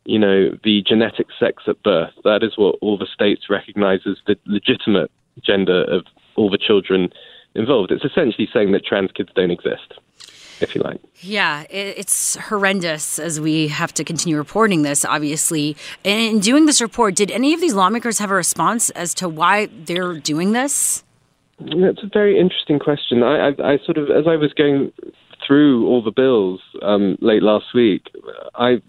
you 0.04 0.18
know 0.18 0.50
the 0.64 0.82
genetic 0.86 1.26
sex 1.38 1.64
at 1.66 1.82
birth. 1.82 2.12
That 2.24 2.42
is 2.42 2.56
what 2.56 2.76
all 2.80 2.98
the 2.98 3.06
states 3.06 3.50
recognize 3.50 4.00
as 4.06 4.16
the 4.26 4.36
legitimate 4.46 5.10
gender 5.44 5.84
of 5.84 6.06
all 6.36 6.50
the 6.50 6.58
children 6.58 7.12
involved. 7.54 7.90
It's 7.90 8.04
essentially 8.04 8.48
saying 8.52 8.72
that 8.72 8.84
trans 8.84 9.10
kids 9.12 9.30
don't 9.34 9.50
exist, 9.50 9.94
if 10.60 10.74
you 10.74 10.82
like. 10.82 11.00
Yeah, 11.20 11.64
it's 11.70 12.36
horrendous 12.36 13.18
as 13.18 13.40
we 13.40 13.68
have 13.68 13.92
to 13.94 14.04
continue 14.04 14.36
reporting 14.36 14.82
this, 14.82 15.04
obviously. 15.04 15.76
And 16.04 16.20
in 16.20 16.40
doing 16.40 16.66
this 16.66 16.80
report, 16.80 17.14
did 17.14 17.30
any 17.30 17.52
of 17.54 17.60
these 17.60 17.74
lawmakers 17.74 18.18
have 18.18 18.30
a 18.30 18.34
response 18.34 18.90
as 18.90 19.14
to 19.14 19.28
why 19.28 19.66
they're 19.66 20.18
doing 20.18 20.52
this? 20.52 21.04
That's 21.58 22.02
a 22.02 22.10
very 22.12 22.38
interesting 22.38 22.78
question. 22.78 23.22
I, 23.22 23.48
I, 23.48 23.72
I 23.72 23.78
sort 23.84 23.98
of, 23.98 24.10
as 24.10 24.26
I 24.26 24.36
was 24.36 24.52
going 24.54 24.92
through 25.46 25.86
all 25.86 26.02
the 26.02 26.12
bills 26.12 26.60
um, 26.80 27.18
late 27.20 27.42
last 27.42 27.74
week, 27.74 28.06
I 28.54 28.80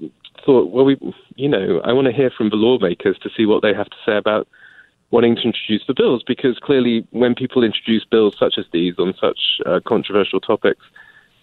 thought, 0.45 0.71
well, 0.71 0.85
we, 0.85 0.97
you 1.35 1.49
know, 1.49 1.81
I 1.83 1.93
want 1.93 2.07
to 2.07 2.13
hear 2.13 2.29
from 2.29 2.49
the 2.49 2.55
lawmakers 2.55 3.17
to 3.19 3.29
see 3.35 3.45
what 3.45 3.61
they 3.61 3.73
have 3.73 3.89
to 3.89 3.97
say 4.05 4.17
about 4.17 4.47
wanting 5.11 5.35
to 5.35 5.41
introduce 5.41 5.85
the 5.87 5.93
bills, 5.93 6.23
because 6.25 6.57
clearly, 6.59 7.05
when 7.11 7.35
people 7.35 7.63
introduce 7.63 8.05
bills 8.05 8.35
such 8.39 8.57
as 8.57 8.65
these 8.71 8.97
on 8.97 9.13
such 9.19 9.39
uh, 9.65 9.79
controversial 9.85 10.39
topics, 10.39 10.83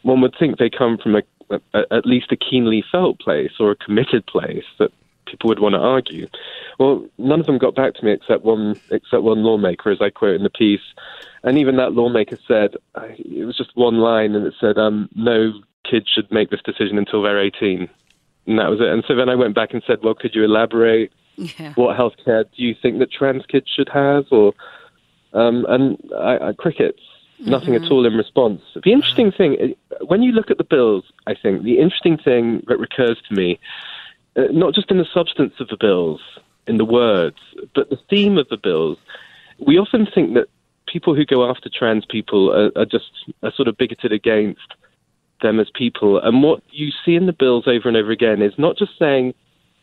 one 0.02 0.20
would 0.20 0.34
think 0.38 0.58
they 0.58 0.70
come 0.70 0.96
from 0.98 1.16
a, 1.16 1.22
a, 1.50 1.84
at 1.90 2.06
least 2.06 2.32
a 2.32 2.36
keenly 2.36 2.82
felt 2.90 3.18
place 3.20 3.52
or 3.60 3.70
a 3.70 3.76
committed 3.76 4.26
place 4.26 4.64
that 4.78 4.90
people 5.26 5.48
would 5.48 5.58
want 5.58 5.74
to 5.74 5.80
argue. 5.80 6.26
Well, 6.78 7.06
none 7.18 7.40
of 7.40 7.46
them 7.46 7.58
got 7.58 7.74
back 7.74 7.94
to 7.94 8.04
me 8.04 8.12
except 8.12 8.44
one 8.44 8.80
except 8.90 9.22
one 9.22 9.42
lawmaker, 9.42 9.90
as 9.90 10.00
I 10.00 10.10
quote 10.10 10.36
in 10.36 10.42
the 10.42 10.50
piece. 10.50 10.80
And 11.42 11.58
even 11.58 11.76
that 11.76 11.92
lawmaker 11.92 12.38
said 12.48 12.74
it 12.96 13.44
was 13.44 13.56
just 13.56 13.76
one 13.76 13.98
line, 13.98 14.34
and 14.34 14.46
it 14.46 14.54
said, 14.60 14.78
um, 14.78 15.08
"No 15.14 15.52
kid 15.84 16.06
should 16.08 16.30
make 16.32 16.50
this 16.50 16.62
decision 16.64 16.98
until 16.98 17.22
they're 17.22 17.40
18." 17.40 17.88
And 18.48 18.58
that 18.58 18.70
was 18.70 18.80
it. 18.80 18.88
And 18.88 19.04
so 19.06 19.14
then 19.14 19.28
I 19.28 19.36
went 19.36 19.54
back 19.54 19.72
and 19.72 19.82
said, 19.86 19.98
"Well, 20.02 20.14
could 20.14 20.34
you 20.34 20.44
elaborate? 20.44 21.12
Yeah. 21.36 21.72
What 21.74 21.96
healthcare 21.96 22.44
do 22.44 22.62
you 22.64 22.74
think 22.82 22.98
that 22.98 23.12
trans 23.12 23.46
kids 23.46 23.68
should 23.68 23.88
have?" 23.90 24.24
Or 24.32 24.54
um, 25.32 25.64
and 25.68 25.96
I, 26.16 26.48
I, 26.48 26.52
crickets. 26.52 27.00
Nothing 27.40 27.76
at 27.76 27.88
all 27.92 28.04
in 28.04 28.14
response. 28.14 28.62
The 28.82 28.90
interesting 28.92 29.30
thing, 29.30 29.76
when 30.00 30.24
you 30.24 30.32
look 30.32 30.50
at 30.50 30.58
the 30.58 30.64
bills, 30.64 31.04
I 31.28 31.34
think 31.34 31.62
the 31.62 31.78
interesting 31.78 32.18
thing 32.18 32.64
that 32.66 32.80
recurs 32.80 33.16
to 33.28 33.32
me 33.32 33.60
uh, 34.38 34.42
not 34.52 34.74
just 34.74 34.90
in 34.90 34.98
the 34.98 35.06
substance 35.12 35.54
of 35.58 35.68
the 35.68 35.76
bills, 35.76 36.20
in 36.66 36.76
the 36.76 36.84
words, 36.84 37.38
but 37.74 37.90
the 37.90 37.98
theme 38.08 38.38
of 38.38 38.48
the 38.48 38.56
bills. 38.56 38.96
We 39.58 39.78
often 39.78 40.06
think 40.06 40.34
that 40.34 40.46
people 40.86 41.14
who 41.14 41.24
go 41.24 41.50
after 41.50 41.68
trans 41.68 42.04
people 42.04 42.52
are, 42.52 42.70
are 42.80 42.84
just 42.84 43.10
are 43.42 43.52
sort 43.52 43.68
of 43.68 43.76
bigoted 43.76 44.12
against 44.12 44.74
them 45.42 45.60
as 45.60 45.68
people. 45.74 46.20
And 46.20 46.42
what 46.42 46.62
you 46.70 46.90
see 47.04 47.14
in 47.14 47.26
the 47.26 47.32
bills 47.32 47.64
over 47.66 47.88
and 47.88 47.96
over 47.96 48.10
again 48.10 48.42
is 48.42 48.52
not 48.58 48.76
just 48.76 48.92
saying 48.98 49.34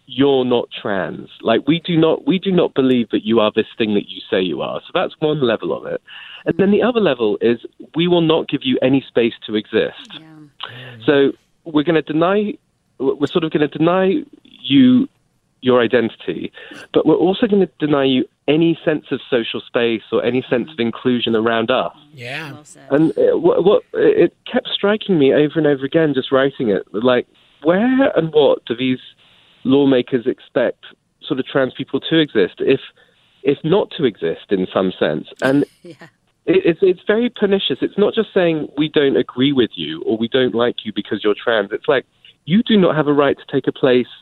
you're 0.08 0.46
not 0.46 0.70
trans. 0.82 1.30
Like 1.42 1.68
we 1.68 1.82
do 1.84 1.98
not 1.98 2.28
we 2.28 2.40
do 2.40 2.52
not 2.52 2.74
believe 2.74 3.10
that 3.10 3.26
you 3.26 3.40
are 3.40 3.52
this 3.56 3.66
thing 3.78 3.96
that 3.96 4.08
you 4.08 4.22
say 4.30 4.42
you 4.42 4.62
are. 4.62 4.80
So 4.82 4.92
that's 4.94 5.14
one 5.20 5.42
level 5.42 5.76
of 5.76 5.86
it. 5.86 6.02
And 6.46 6.56
then 6.58 6.72
the 6.72 6.84
other 6.84 7.00
level 7.00 7.38
is 7.42 7.60
we 7.96 8.08
will 8.08 8.22
not 8.22 8.48
give 8.48 8.62
you 8.64 8.78
any 8.82 9.04
space 9.08 9.34
to 9.48 9.56
exist. 9.56 10.20
So 11.06 11.32
we're 11.64 11.84
going 11.84 11.96
to 11.96 12.02
deny 12.02 12.54
we're 13.00 13.28
sort 13.28 13.44
of 13.44 13.52
going 13.52 13.68
to 13.68 13.78
deny 13.78 14.24
you 14.44 15.08
your 15.66 15.82
identity, 15.82 16.52
but 16.94 17.08
we're 17.08 17.16
also 17.16 17.48
going 17.48 17.66
to 17.66 17.72
deny 17.80 18.04
you 18.04 18.24
any 18.48 18.78
sense 18.86 19.06
of 19.10 19.20
social 19.28 19.60
space 19.60 20.04
or 20.12 20.24
any 20.24 20.46
sense 20.48 20.70
of 20.72 20.80
inclusion 20.80 21.36
around 21.36 21.72
us. 21.72 21.92
Yeah. 22.14 22.56
And 22.92 23.12
uh, 23.18 23.36
what, 23.36 23.66
what 23.66 23.84
it 23.94 24.36
kept 24.52 24.68
striking 24.68 25.18
me 25.18 25.34
over 25.34 25.58
and 25.58 25.66
over 25.66 25.84
again, 25.84 26.14
just 26.14 26.32
writing 26.32 26.70
it, 26.70 26.84
like 26.94 27.26
where 27.64 28.16
and 28.16 28.32
what 28.32 28.64
do 28.66 28.76
these 28.78 29.00
lawmakers 29.64 30.28
expect 30.28 30.86
sort 31.28 31.40
of 31.40 31.48
trans 31.48 31.74
people 31.74 32.00
to 32.00 32.20
exist, 32.20 32.56
if 32.60 32.80
if 33.42 33.58
not 33.64 33.92
to 33.98 34.06
exist 34.06 34.52
in 34.52 34.68
some 34.72 34.94
sense? 35.00 35.28
And 35.42 35.66
it, 35.84 35.98
it's 36.46 36.80
it's 36.84 37.02
very 37.08 37.32
pernicious. 37.32 37.80
It's 37.82 37.98
not 37.98 38.14
just 38.14 38.32
saying 38.36 38.68
we 38.78 38.88
don't 38.88 39.18
agree 39.18 39.52
with 39.52 39.72
you 39.74 40.04
or 40.04 40.16
we 40.16 40.28
don't 40.28 40.54
like 40.54 40.86
you 40.86 40.94
because 40.94 41.22
you're 41.24 41.34
trans. 41.34 41.72
It's 41.72 41.88
like 41.88 42.06
you 42.46 42.62
do 42.62 42.78
not 42.78 42.96
have 42.96 43.08
a 43.08 43.14
right 43.14 43.36
to 43.36 43.52
take 43.52 43.66
a 43.66 43.72
place 43.72 44.14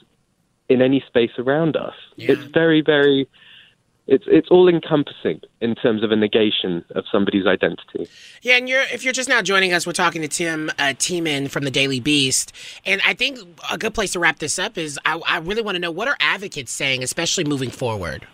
in 0.69 0.81
any 0.81 1.03
space 1.07 1.31
around 1.37 1.75
us. 1.75 1.93
It's 2.17 2.43
very, 2.43 2.81
very, 2.81 3.27
it's 4.07 4.25
it's 4.27 4.49
all 4.49 4.67
encompassing 4.67 5.41
in 5.61 5.75
terms 5.75 6.03
of 6.03 6.11
a 6.11 6.15
negation 6.15 6.83
of 6.95 7.05
somebody's 7.11 7.45
identity. 7.45 8.09
Yeah, 8.41 8.57
and 8.57 8.67
you're 8.67 8.81
if 8.91 9.03
you're 9.03 9.13
just 9.13 9.29
now 9.29 9.41
joining 9.41 9.73
us, 9.73 9.87
we're 9.87 9.93
talking 9.93 10.21
to 10.21 10.27
Tim 10.27 10.69
uh, 10.77 10.93
Teeman 10.97 11.49
from 11.49 11.63
the 11.63 11.71
Daily 11.71 11.99
Beast, 11.99 12.51
and 12.85 13.01
I 13.05 13.13
think 13.13 13.39
a 13.71 13.77
good 13.77 13.93
place 13.93 14.11
to 14.13 14.19
wrap 14.19 14.39
this 14.39 14.59
up 14.59 14.77
is 14.77 14.99
I, 15.05 15.21
I 15.27 15.37
really 15.37 15.61
want 15.61 15.75
to 15.75 15.79
know 15.79 15.91
what 15.91 16.07
are 16.07 16.17
advocates 16.19 16.71
saying, 16.71 17.03
especially 17.03 17.45
moving 17.45 17.69
forward. 17.69 18.27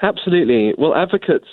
Absolutely. 0.00 0.74
Well, 0.78 0.94
advocates 0.94 1.48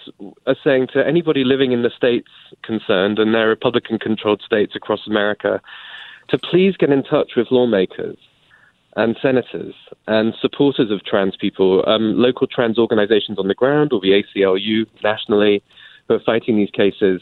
are 0.45 0.55
saying 0.63 0.89
to 0.93 1.05
anybody 1.05 1.43
living 1.43 1.71
in 1.71 1.81
the 1.81 1.89
states 1.89 2.29
concerned, 2.63 3.17
and 3.17 3.33
they're 3.33 3.47
Republican 3.47 3.97
controlled 3.97 4.43
states 4.45 4.75
across 4.75 5.07
America, 5.07 5.59
to 6.29 6.37
please 6.37 6.77
get 6.77 6.91
in 6.91 7.03
touch 7.03 7.31
with 7.35 7.47
lawmakers 7.49 8.17
and 8.95 9.17
senators 9.21 9.73
and 10.07 10.33
supporters 10.41 10.91
of 10.91 11.03
trans 11.03 11.35
people, 11.35 11.83
um, 11.87 12.17
local 12.17 12.47
trans 12.47 12.77
organizations 12.77 13.37
on 13.37 13.47
the 13.47 13.53
ground 13.53 13.91
or 13.91 13.99
the 13.99 14.23
ACLU 14.23 14.85
nationally 15.03 15.61
who 16.07 16.15
are 16.15 16.19
fighting 16.25 16.55
these 16.55 16.71
cases 16.71 17.21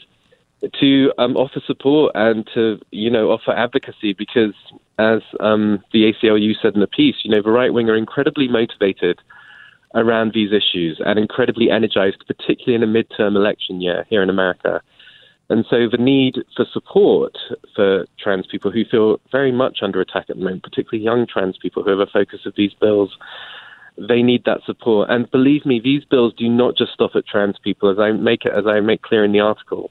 to 0.80 1.12
um, 1.18 1.36
offer 1.36 1.60
support 1.66 2.12
and 2.14 2.48
to, 2.54 2.78
you 2.90 3.10
know, 3.10 3.30
offer 3.30 3.52
advocacy 3.52 4.12
because 4.12 4.54
as 4.98 5.20
um, 5.40 5.82
the 5.92 6.12
ACLU 6.12 6.52
said 6.60 6.74
in 6.74 6.80
the 6.80 6.86
piece, 6.86 7.16
you 7.24 7.30
know, 7.30 7.42
the 7.42 7.50
right 7.50 7.72
wing 7.72 7.88
are 7.88 7.96
incredibly 7.96 8.48
motivated 8.48 9.20
around 9.94 10.32
these 10.34 10.50
issues 10.52 11.00
and 11.04 11.18
incredibly 11.18 11.70
energized, 11.70 12.24
particularly 12.26 12.74
in 12.74 12.82
a 12.82 12.86
midterm 12.86 13.36
election 13.36 13.80
year 13.80 14.06
here 14.08 14.22
in 14.22 14.30
America. 14.30 14.80
And 15.50 15.66
so 15.68 15.88
the 15.90 15.98
need 15.98 16.36
for 16.56 16.64
support 16.72 17.36
for 17.76 18.06
trans 18.18 18.46
people 18.46 18.70
who 18.70 18.84
feel 18.84 19.20
very 19.30 19.52
much 19.52 19.80
under 19.82 20.00
attack 20.00 20.26
at 20.30 20.36
the 20.36 20.42
moment, 20.42 20.62
particularly 20.62 21.04
young 21.04 21.26
trans 21.26 21.58
people 21.58 21.82
who 21.82 21.90
are 21.90 21.96
the 21.96 22.06
focus 22.06 22.46
of 22.46 22.54
these 22.56 22.72
bills, 22.74 23.16
they 23.98 24.22
need 24.22 24.44
that 24.46 24.62
support. 24.64 25.10
And 25.10 25.30
believe 25.30 25.66
me, 25.66 25.80
these 25.80 26.04
bills 26.04 26.32
do 26.34 26.48
not 26.48 26.76
just 26.76 26.92
stop 26.92 27.14
at 27.14 27.26
trans 27.26 27.58
people, 27.58 27.90
as 27.90 27.98
I 27.98 28.12
make 28.12 28.44
it, 28.44 28.52
as 28.52 28.66
I 28.66 28.80
make 28.80 29.02
clear 29.02 29.22
in 29.24 29.32
the 29.32 29.40
article. 29.40 29.90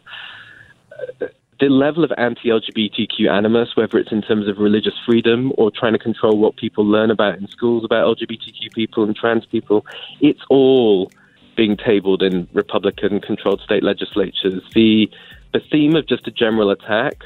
The 1.59 1.69
level 1.69 2.03
of 2.03 2.11
anti-LGBTQ 2.17 3.29
animus, 3.29 3.75
whether 3.75 3.97
it's 3.99 4.11
in 4.11 4.23
terms 4.23 4.47
of 4.47 4.57
religious 4.57 4.95
freedom 5.05 5.53
or 5.57 5.69
trying 5.71 5.93
to 5.93 5.99
control 5.99 6.37
what 6.37 6.57
people 6.57 6.83
learn 6.83 7.11
about 7.11 7.37
in 7.37 7.47
schools 7.47 7.85
about 7.85 8.17
LGBTQ 8.17 8.73
people 8.73 9.03
and 9.03 9.15
trans 9.15 9.45
people, 9.45 9.85
it's 10.19 10.41
all 10.49 11.11
being 11.55 11.77
tabled 11.77 12.23
in 12.23 12.47
Republican-controlled 12.53 13.61
state 13.61 13.83
legislatures. 13.83 14.63
The 14.73 15.09
the 15.53 15.61
theme 15.71 15.95
of 15.95 16.07
just 16.07 16.27
a 16.27 16.31
general 16.31 16.69
attack 16.71 17.21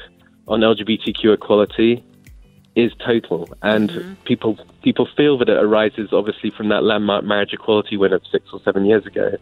on 0.46 0.60
LGBTQ 0.60 1.34
equality 1.34 2.04
is 2.76 2.92
total, 3.04 3.48
and 3.62 3.90
mm-hmm. 3.90 4.14
people 4.24 4.58
people 4.82 5.08
feel 5.16 5.36
that 5.38 5.48
it 5.48 5.56
arises 5.56 6.10
obviously 6.12 6.50
from 6.50 6.68
that 6.68 6.84
landmark 6.84 7.24
marriage 7.24 7.52
equality 7.52 7.96
win 7.96 8.12
of 8.12 8.22
six 8.30 8.46
or 8.52 8.60
seven 8.62 8.84
years 8.84 9.04
ago, 9.04 9.32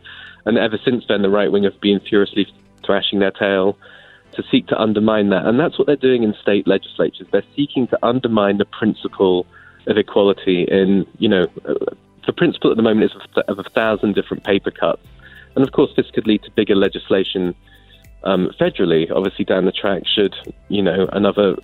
and 0.47 0.57
ever 0.57 0.79
since 0.83 1.05
then 1.09 1.23
the 1.23 1.29
right 1.29 1.53
wing 1.53 1.65
have 1.65 1.79
been 1.81 2.01
furiously 2.01 2.47
thrashing 2.85 3.19
their 3.19 3.31
tail 3.31 3.77
to 4.33 4.43
seek 4.51 4.67
to 4.69 4.81
undermine 4.81 5.29
that, 5.31 5.45
and 5.45 5.61
that's 5.61 5.79
what 5.79 5.87
they're 5.87 5.97
doing 5.97 6.23
in 6.23 6.35
state 6.41 6.67
legislatures. 6.67 7.27
They're 7.31 7.43
seeking 7.55 7.89
to 7.89 7.99
undermine 8.03 8.59
the 8.59 8.65
principle 8.65 9.47
of 9.87 9.99
equality 9.99 10.63
in 10.63 11.07
you 11.19 11.29
know. 11.29 11.47
The 12.27 12.33
principle 12.33 12.73
at 12.73 12.77
the 12.77 12.83
moment 12.83 13.13
is 13.13 13.17
of, 13.37 13.45
of 13.47 13.65
a 13.65 13.71
thousand 13.71 14.15
different 14.15 14.43
paper 14.45 14.71
cuts, 14.71 15.07
and 15.55 15.65
of 15.65 15.73
course 15.73 15.91
this 15.97 16.11
could 16.11 16.27
lead 16.27 16.43
to 16.45 16.51
bigger 16.53 16.75
legislation 16.75 17.55
um, 18.25 18.51
federally, 18.61 19.11
obviously 19.11 19.45
down 19.45 19.65
the 19.65 19.73
track, 19.73 20.03
should 20.07 20.35
you 20.69 20.83
know 20.83 21.09
another 21.13 21.57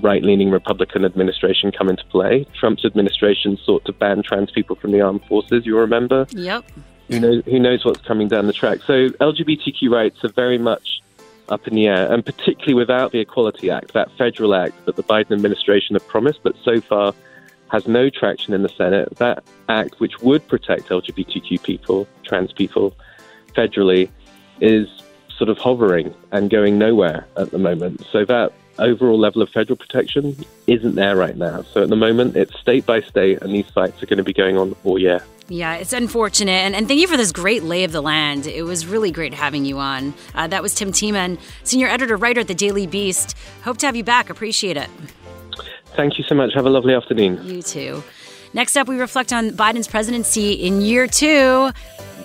right-leaning 0.00 0.50
Republican 0.50 1.04
administration 1.04 1.70
come 1.72 1.88
into 1.88 2.04
play. 2.06 2.46
Trump's 2.58 2.84
administration 2.84 3.58
sought 3.64 3.84
to 3.84 3.92
ban 3.92 4.22
trans 4.22 4.50
people 4.50 4.76
from 4.76 4.92
the 4.92 5.00
armed 5.00 5.24
forces. 5.26 5.66
You 5.66 5.76
remember? 5.78 6.26
Yep. 6.30 6.64
Who 7.08 7.20
knows? 7.20 7.44
Who 7.44 7.58
knows 7.58 7.84
what's 7.84 8.00
coming 8.00 8.28
down 8.28 8.46
the 8.46 8.52
track? 8.52 8.80
So 8.86 9.08
LGBTQ 9.08 9.90
rights 9.90 10.24
are 10.24 10.32
very 10.32 10.58
much 10.58 11.00
up 11.48 11.66
in 11.66 11.74
the 11.74 11.88
air, 11.88 12.12
and 12.12 12.24
particularly 12.24 12.74
without 12.74 13.12
the 13.12 13.18
Equality 13.18 13.70
Act, 13.70 13.92
that 13.92 14.10
federal 14.16 14.54
act 14.54 14.84
that 14.86 14.96
the 14.96 15.02
Biden 15.02 15.32
administration 15.32 15.96
had 15.96 16.06
promised, 16.06 16.40
but 16.42 16.54
so 16.62 16.80
far 16.80 17.12
has 17.70 17.86
no 17.86 18.10
traction 18.10 18.54
in 18.54 18.62
the 18.62 18.68
Senate. 18.68 19.16
That 19.16 19.44
act, 19.68 20.00
which 20.00 20.20
would 20.20 20.46
protect 20.48 20.88
LGBTQ 20.88 21.62
people, 21.62 22.06
trans 22.24 22.52
people, 22.52 22.96
federally, 23.56 24.08
is 24.60 24.88
sort 25.40 25.48
of 25.48 25.56
hovering 25.56 26.14
and 26.32 26.50
going 26.50 26.76
nowhere 26.76 27.26
at 27.38 27.50
the 27.50 27.58
moment. 27.58 28.06
So 28.12 28.26
that 28.26 28.52
overall 28.78 29.18
level 29.18 29.40
of 29.40 29.48
federal 29.48 29.76
protection 29.76 30.36
isn't 30.66 30.96
there 30.96 31.16
right 31.16 31.34
now. 31.34 31.62
So 31.62 31.82
at 31.82 31.88
the 31.88 31.96
moment, 31.96 32.36
it's 32.36 32.54
state 32.60 32.84
by 32.84 33.00
state, 33.00 33.40
and 33.40 33.54
these 33.54 33.68
fights 33.70 34.02
are 34.02 34.06
going 34.06 34.18
to 34.18 34.22
be 34.22 34.34
going 34.34 34.58
on 34.58 34.76
all 34.84 34.98
year. 34.98 35.24
Yeah, 35.48 35.76
it's 35.76 35.94
unfortunate. 35.94 36.52
And, 36.52 36.76
and 36.76 36.86
thank 36.86 37.00
you 37.00 37.08
for 37.08 37.16
this 37.16 37.32
great 37.32 37.62
lay 37.62 37.84
of 37.84 37.92
the 37.92 38.02
land. 38.02 38.46
It 38.46 38.64
was 38.64 38.86
really 38.86 39.10
great 39.10 39.32
having 39.32 39.64
you 39.64 39.78
on. 39.78 40.12
Uh, 40.34 40.46
that 40.48 40.62
was 40.62 40.74
Tim 40.74 40.92
Teeman, 40.92 41.38
senior 41.64 41.88
editor 41.88 42.18
writer 42.18 42.40
at 42.40 42.46
the 42.46 42.54
Daily 42.54 42.86
Beast. 42.86 43.34
Hope 43.64 43.78
to 43.78 43.86
have 43.86 43.96
you 43.96 44.04
back. 44.04 44.28
Appreciate 44.28 44.76
it. 44.76 44.90
Thank 45.96 46.18
you 46.18 46.24
so 46.24 46.34
much. 46.34 46.52
Have 46.54 46.66
a 46.66 46.70
lovely 46.70 46.94
afternoon. 46.94 47.44
You 47.46 47.62
too. 47.62 48.04
Next 48.52 48.76
up, 48.76 48.88
we 48.88 48.98
reflect 48.98 49.32
on 49.32 49.50
Biden's 49.52 49.88
presidency 49.88 50.52
in 50.52 50.82
year 50.82 51.06
two, 51.06 51.70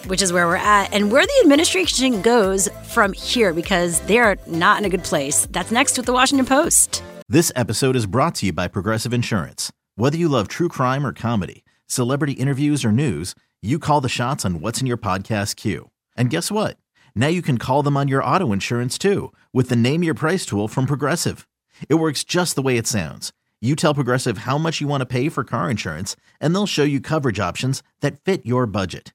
which 0.07 0.21
is 0.21 0.31
where 0.31 0.47
we're 0.47 0.55
at, 0.55 0.93
and 0.93 1.11
where 1.11 1.25
the 1.25 1.41
administration 1.43 2.21
goes 2.21 2.69
from 2.87 3.13
here 3.13 3.53
because 3.53 3.99
they're 4.01 4.37
not 4.47 4.79
in 4.79 4.85
a 4.85 4.89
good 4.89 5.03
place. 5.03 5.47
That's 5.51 5.71
next 5.71 5.97
with 5.97 6.05
the 6.05 6.13
Washington 6.13 6.45
Post. 6.45 7.03
This 7.27 7.51
episode 7.55 7.95
is 7.95 8.05
brought 8.05 8.35
to 8.35 8.45
you 8.45 8.53
by 8.53 8.67
Progressive 8.67 9.13
Insurance. 9.13 9.71
Whether 9.95 10.17
you 10.17 10.29
love 10.29 10.47
true 10.47 10.69
crime 10.69 11.05
or 11.05 11.13
comedy, 11.13 11.63
celebrity 11.87 12.33
interviews 12.33 12.85
or 12.85 12.91
news, 12.91 13.33
you 13.61 13.79
call 13.79 13.99
the 13.99 14.09
shots 14.09 14.45
on 14.45 14.61
what's 14.61 14.79
in 14.79 14.85
your 14.85 14.97
podcast 14.97 15.55
queue. 15.55 15.89
And 16.15 16.29
guess 16.29 16.51
what? 16.51 16.77
Now 17.15 17.27
you 17.27 17.41
can 17.41 17.57
call 17.57 17.81
them 17.81 17.97
on 17.97 18.07
your 18.07 18.23
auto 18.23 18.51
insurance 18.51 18.97
too 18.99 19.33
with 19.53 19.69
the 19.69 19.75
Name 19.75 20.03
Your 20.03 20.13
Price 20.13 20.45
tool 20.45 20.67
from 20.67 20.85
Progressive. 20.85 21.47
It 21.89 21.95
works 21.95 22.23
just 22.23 22.55
the 22.55 22.61
way 22.61 22.77
it 22.77 22.85
sounds. 22.85 23.33
You 23.59 23.75
tell 23.75 23.95
Progressive 23.95 24.39
how 24.39 24.59
much 24.59 24.79
you 24.79 24.87
want 24.87 25.01
to 25.01 25.07
pay 25.07 25.29
for 25.29 25.43
car 25.43 25.71
insurance, 25.71 26.15
and 26.39 26.53
they'll 26.53 26.67
show 26.67 26.83
you 26.83 27.01
coverage 27.01 27.39
options 27.39 27.81
that 28.01 28.19
fit 28.19 28.45
your 28.45 28.67
budget. 28.67 29.14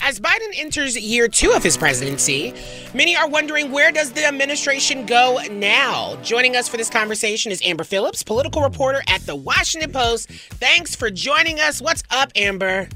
As 0.00 0.18
Biden 0.18 0.50
enters 0.56 0.98
year 0.98 1.28
two 1.28 1.52
of 1.52 1.62
his 1.62 1.76
presidency, 1.76 2.52
many 2.92 3.14
are 3.16 3.28
wondering 3.28 3.70
where 3.70 3.92
does 3.92 4.12
the 4.12 4.26
administration 4.26 5.06
go 5.06 5.38
now? 5.50 6.16
Joining 6.22 6.56
us 6.56 6.68
for 6.68 6.76
this 6.76 6.90
conversation 6.90 7.52
is 7.52 7.62
Amber 7.64 7.84
Phillips, 7.84 8.22
political 8.22 8.62
reporter 8.62 9.02
at 9.08 9.20
the 9.26 9.36
Washington 9.36 9.92
Post. 9.92 10.28
Thanks 10.30 10.96
for 10.96 11.08
joining 11.10 11.60
us. 11.60 11.80
What's 11.80 12.02
up, 12.10 12.32
Amber? 12.34 12.88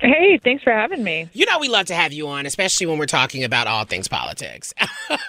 Hey, 0.00 0.40
thanks 0.42 0.64
for 0.64 0.72
having 0.72 1.04
me. 1.04 1.28
You 1.34 1.44
know, 1.44 1.58
we 1.58 1.68
love 1.68 1.86
to 1.86 1.94
have 1.94 2.12
you 2.12 2.26
on, 2.26 2.46
especially 2.46 2.86
when 2.86 2.98
we're 2.98 3.04
talking 3.04 3.44
about 3.44 3.66
all 3.66 3.84
things 3.84 4.08
politics. 4.08 4.72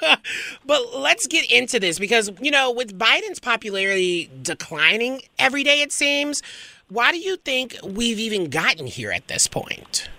but 0.66 0.96
let's 0.96 1.28
get 1.28 1.52
into 1.52 1.78
this 1.78 2.00
because, 2.00 2.32
you 2.42 2.52
know, 2.52 2.72
with 2.72 2.98
Biden's 2.98 3.40
popularity 3.40 4.32
declining 4.42 5.22
every 5.38 5.64
day, 5.64 5.82
it 5.82 5.92
seems, 5.92 6.42
why 6.88 7.12
do 7.12 7.20
you 7.20 7.36
think 7.36 7.76
we've 7.84 8.18
even 8.18 8.50
gotten 8.50 8.88
here 8.88 9.12
at 9.12 9.28
this 9.28 9.46
point? 9.46 10.10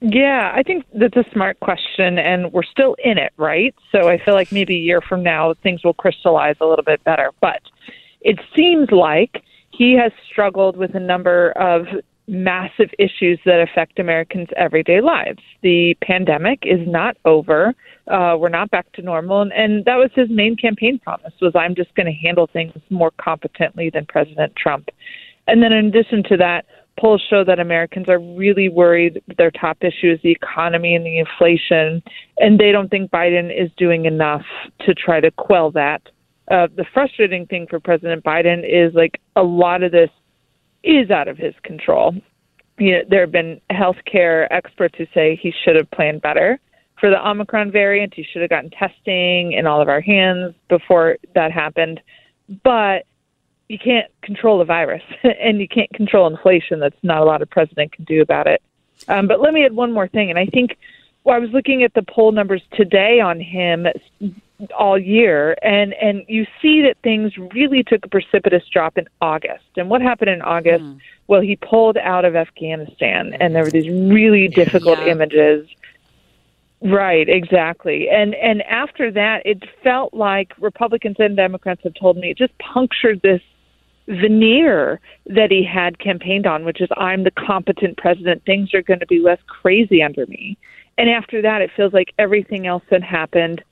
Yeah, 0.00 0.52
I 0.54 0.62
think 0.62 0.84
that's 0.94 1.16
a 1.16 1.24
smart 1.32 1.58
question, 1.60 2.18
and 2.18 2.52
we're 2.52 2.62
still 2.64 2.96
in 3.02 3.16
it, 3.16 3.32
right? 3.38 3.74
So 3.92 4.08
I 4.08 4.18
feel 4.22 4.34
like 4.34 4.52
maybe 4.52 4.76
a 4.76 4.80
year 4.80 5.00
from 5.00 5.22
now 5.22 5.54
things 5.62 5.82
will 5.82 5.94
crystallize 5.94 6.56
a 6.60 6.66
little 6.66 6.84
bit 6.84 7.02
better. 7.04 7.32
But 7.40 7.62
it 8.20 8.38
seems 8.54 8.90
like 8.90 9.42
he 9.70 9.94
has 9.94 10.12
struggled 10.30 10.76
with 10.76 10.94
a 10.94 11.00
number 11.00 11.52
of 11.52 11.86
massive 12.28 12.90
issues 12.98 13.38
that 13.46 13.60
affect 13.60 13.98
Americans' 13.98 14.48
everyday 14.56 15.00
lives. 15.00 15.40
The 15.62 15.96
pandemic 16.02 16.64
is 16.64 16.86
not 16.86 17.16
over. 17.24 17.74
Uh, 18.08 18.36
we're 18.38 18.48
not 18.48 18.70
back 18.70 18.90
to 18.92 19.02
normal, 19.02 19.40
and, 19.40 19.52
and 19.52 19.84
that 19.86 19.96
was 19.96 20.10
his 20.14 20.28
main 20.28 20.56
campaign 20.56 20.98
promise: 20.98 21.32
was 21.40 21.52
I'm 21.54 21.74
just 21.74 21.94
going 21.94 22.06
to 22.06 22.12
handle 22.12 22.48
things 22.52 22.74
more 22.90 23.12
competently 23.12 23.90
than 23.90 24.04
President 24.06 24.54
Trump. 24.56 24.90
And 25.46 25.62
then, 25.62 25.72
in 25.72 25.86
addition 25.86 26.22
to 26.24 26.36
that, 26.36 26.66
polls 26.98 27.22
show 27.28 27.44
that 27.44 27.58
Americans 27.58 28.08
are 28.08 28.18
really 28.18 28.68
worried. 28.68 29.22
Their 29.38 29.50
top 29.50 29.78
issue 29.82 30.12
is 30.12 30.20
the 30.22 30.32
economy 30.32 30.94
and 30.94 31.04
the 31.04 31.18
inflation, 31.18 32.02
and 32.38 32.58
they 32.58 32.72
don't 32.72 32.90
think 32.90 33.10
Biden 33.10 33.50
is 33.50 33.70
doing 33.76 34.06
enough 34.06 34.44
to 34.80 34.94
try 34.94 35.20
to 35.20 35.30
quell 35.30 35.70
that. 35.72 36.02
Uh, 36.50 36.68
the 36.76 36.86
frustrating 36.94 37.46
thing 37.46 37.66
for 37.68 37.80
President 37.80 38.24
Biden 38.24 38.60
is 38.64 38.94
like 38.94 39.20
a 39.34 39.42
lot 39.42 39.82
of 39.82 39.92
this 39.92 40.10
is 40.84 41.10
out 41.10 41.28
of 41.28 41.36
his 41.36 41.54
control. 41.64 42.14
You 42.78 42.92
know, 42.92 43.00
there 43.08 43.20
have 43.22 43.32
been 43.32 43.60
healthcare 43.70 44.46
experts 44.50 44.94
who 44.96 45.06
say 45.12 45.38
he 45.42 45.52
should 45.64 45.76
have 45.76 45.90
planned 45.90 46.22
better 46.22 46.60
for 47.00 47.10
the 47.10 47.28
Omicron 47.28 47.72
variant. 47.72 48.14
He 48.14 48.24
should 48.24 48.42
have 48.42 48.50
gotten 48.50 48.70
testing 48.70 49.52
in 49.52 49.66
all 49.66 49.82
of 49.82 49.88
our 49.88 50.00
hands 50.00 50.54
before 50.68 51.16
that 51.34 51.52
happened. 51.52 52.00
But 52.62 53.06
you 53.68 53.78
can't 53.78 54.10
control 54.22 54.58
the 54.58 54.64
virus 54.64 55.02
and 55.22 55.60
you 55.60 55.68
can't 55.68 55.92
control 55.92 56.26
inflation. 56.26 56.80
That's 56.80 56.96
not 57.02 57.22
a 57.22 57.24
lot 57.24 57.42
a 57.42 57.46
president 57.46 57.92
can 57.92 58.04
do 58.04 58.22
about 58.22 58.46
it. 58.46 58.62
Um, 59.08 59.26
but 59.26 59.40
let 59.40 59.52
me 59.52 59.64
add 59.64 59.74
one 59.74 59.92
more 59.92 60.08
thing. 60.08 60.30
And 60.30 60.38
I 60.38 60.46
think 60.46 60.76
well, 61.26 61.34
I 61.34 61.40
was 61.40 61.50
looking 61.50 61.82
at 61.82 61.92
the 61.94 62.02
poll 62.02 62.30
numbers 62.30 62.62
today 62.72 63.18
on 63.18 63.40
him 63.40 63.88
all 64.78 64.96
year, 64.96 65.56
and 65.60 65.92
and 65.94 66.24
you 66.28 66.46
see 66.62 66.82
that 66.82 66.96
things 67.02 67.36
really 67.36 67.82
took 67.82 68.06
a 68.06 68.08
precipitous 68.08 68.62
drop 68.68 68.96
in 68.96 69.08
August. 69.20 69.64
And 69.76 69.90
what 69.90 70.02
happened 70.02 70.30
in 70.30 70.40
August? 70.40 70.84
Mm. 70.84 71.00
Well, 71.26 71.40
he 71.40 71.56
pulled 71.56 71.96
out 71.96 72.24
of 72.24 72.36
Afghanistan, 72.36 73.36
and 73.40 73.56
there 73.56 73.64
were 73.64 73.72
these 73.72 73.88
really 73.88 74.46
difficult 74.46 75.00
yeah. 75.00 75.06
images. 75.06 75.68
Right, 76.80 77.28
exactly. 77.28 78.08
And 78.08 78.36
and 78.36 78.62
after 78.62 79.10
that, 79.10 79.44
it 79.44 79.64
felt 79.82 80.14
like 80.14 80.52
Republicans 80.60 81.16
and 81.18 81.36
Democrats 81.36 81.80
have 81.82 81.94
told 81.94 82.16
me 82.18 82.30
it 82.30 82.38
just 82.38 82.56
punctured 82.58 83.20
this 83.22 83.42
veneer 84.08 85.00
that 85.26 85.50
he 85.50 85.64
had 85.64 85.98
campaigned 85.98 86.46
on, 86.46 86.64
which 86.64 86.80
is 86.80 86.88
I'm 86.96 87.24
the 87.24 87.30
competent 87.30 87.96
president. 87.96 88.44
Things 88.44 88.72
are 88.74 88.82
going 88.82 89.00
to 89.00 89.06
be 89.06 89.20
less 89.20 89.40
crazy 89.46 90.02
under 90.02 90.26
me. 90.26 90.56
And 90.98 91.10
after 91.10 91.42
that, 91.42 91.60
it 91.60 91.70
feels 91.76 91.92
like 91.92 92.14
everything 92.18 92.66
else 92.66 92.82
that 92.90 93.02
happened 93.02 93.62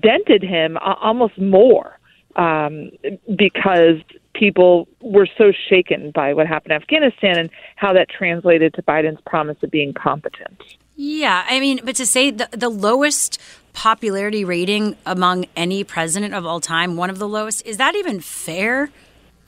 dented 0.00 0.42
him 0.42 0.76
almost 0.78 1.38
more 1.38 1.98
um, 2.36 2.90
because 3.36 3.96
people 4.34 4.88
were 5.00 5.28
so 5.36 5.52
shaken 5.68 6.10
by 6.12 6.34
what 6.34 6.46
happened 6.46 6.72
in 6.72 6.80
Afghanistan 6.80 7.38
and 7.38 7.50
how 7.76 7.92
that 7.92 8.08
translated 8.08 8.74
to 8.74 8.82
Biden's 8.82 9.20
promise 9.26 9.56
of 9.62 9.70
being 9.70 9.92
competent. 9.92 10.62
Yeah, 10.96 11.44
I 11.48 11.60
mean, 11.60 11.80
but 11.84 11.96
to 11.96 12.06
say 12.06 12.30
the, 12.30 12.48
the 12.50 12.68
lowest 12.68 13.40
popularity 13.72 14.44
rating 14.44 14.96
among 15.06 15.46
any 15.54 15.84
president 15.84 16.34
of 16.34 16.44
all 16.44 16.60
time, 16.60 16.96
one 16.96 17.10
of 17.10 17.18
the 17.18 17.28
lowest, 17.28 17.64
is 17.66 17.76
that 17.76 17.94
even 17.94 18.20
fair? 18.20 18.90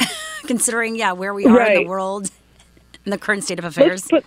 considering, 0.46 0.96
yeah, 0.96 1.12
where 1.12 1.34
we 1.34 1.46
are 1.46 1.56
right. 1.56 1.76
in 1.76 1.82
the 1.84 1.88
world 1.88 2.30
and 3.04 3.12
the 3.12 3.18
current 3.18 3.44
state 3.44 3.58
of 3.58 3.64
affairs? 3.64 4.06
Put, 4.08 4.24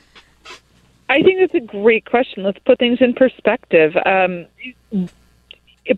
I 1.09 1.21
think 1.21 1.39
that's 1.39 1.53
a 1.53 1.65
great 1.65 2.05
question. 2.05 2.43
Let's 2.43 2.59
put 2.59 2.79
things 2.79 2.99
in 3.01 3.13
perspective. 3.13 3.95
Um, 4.05 4.45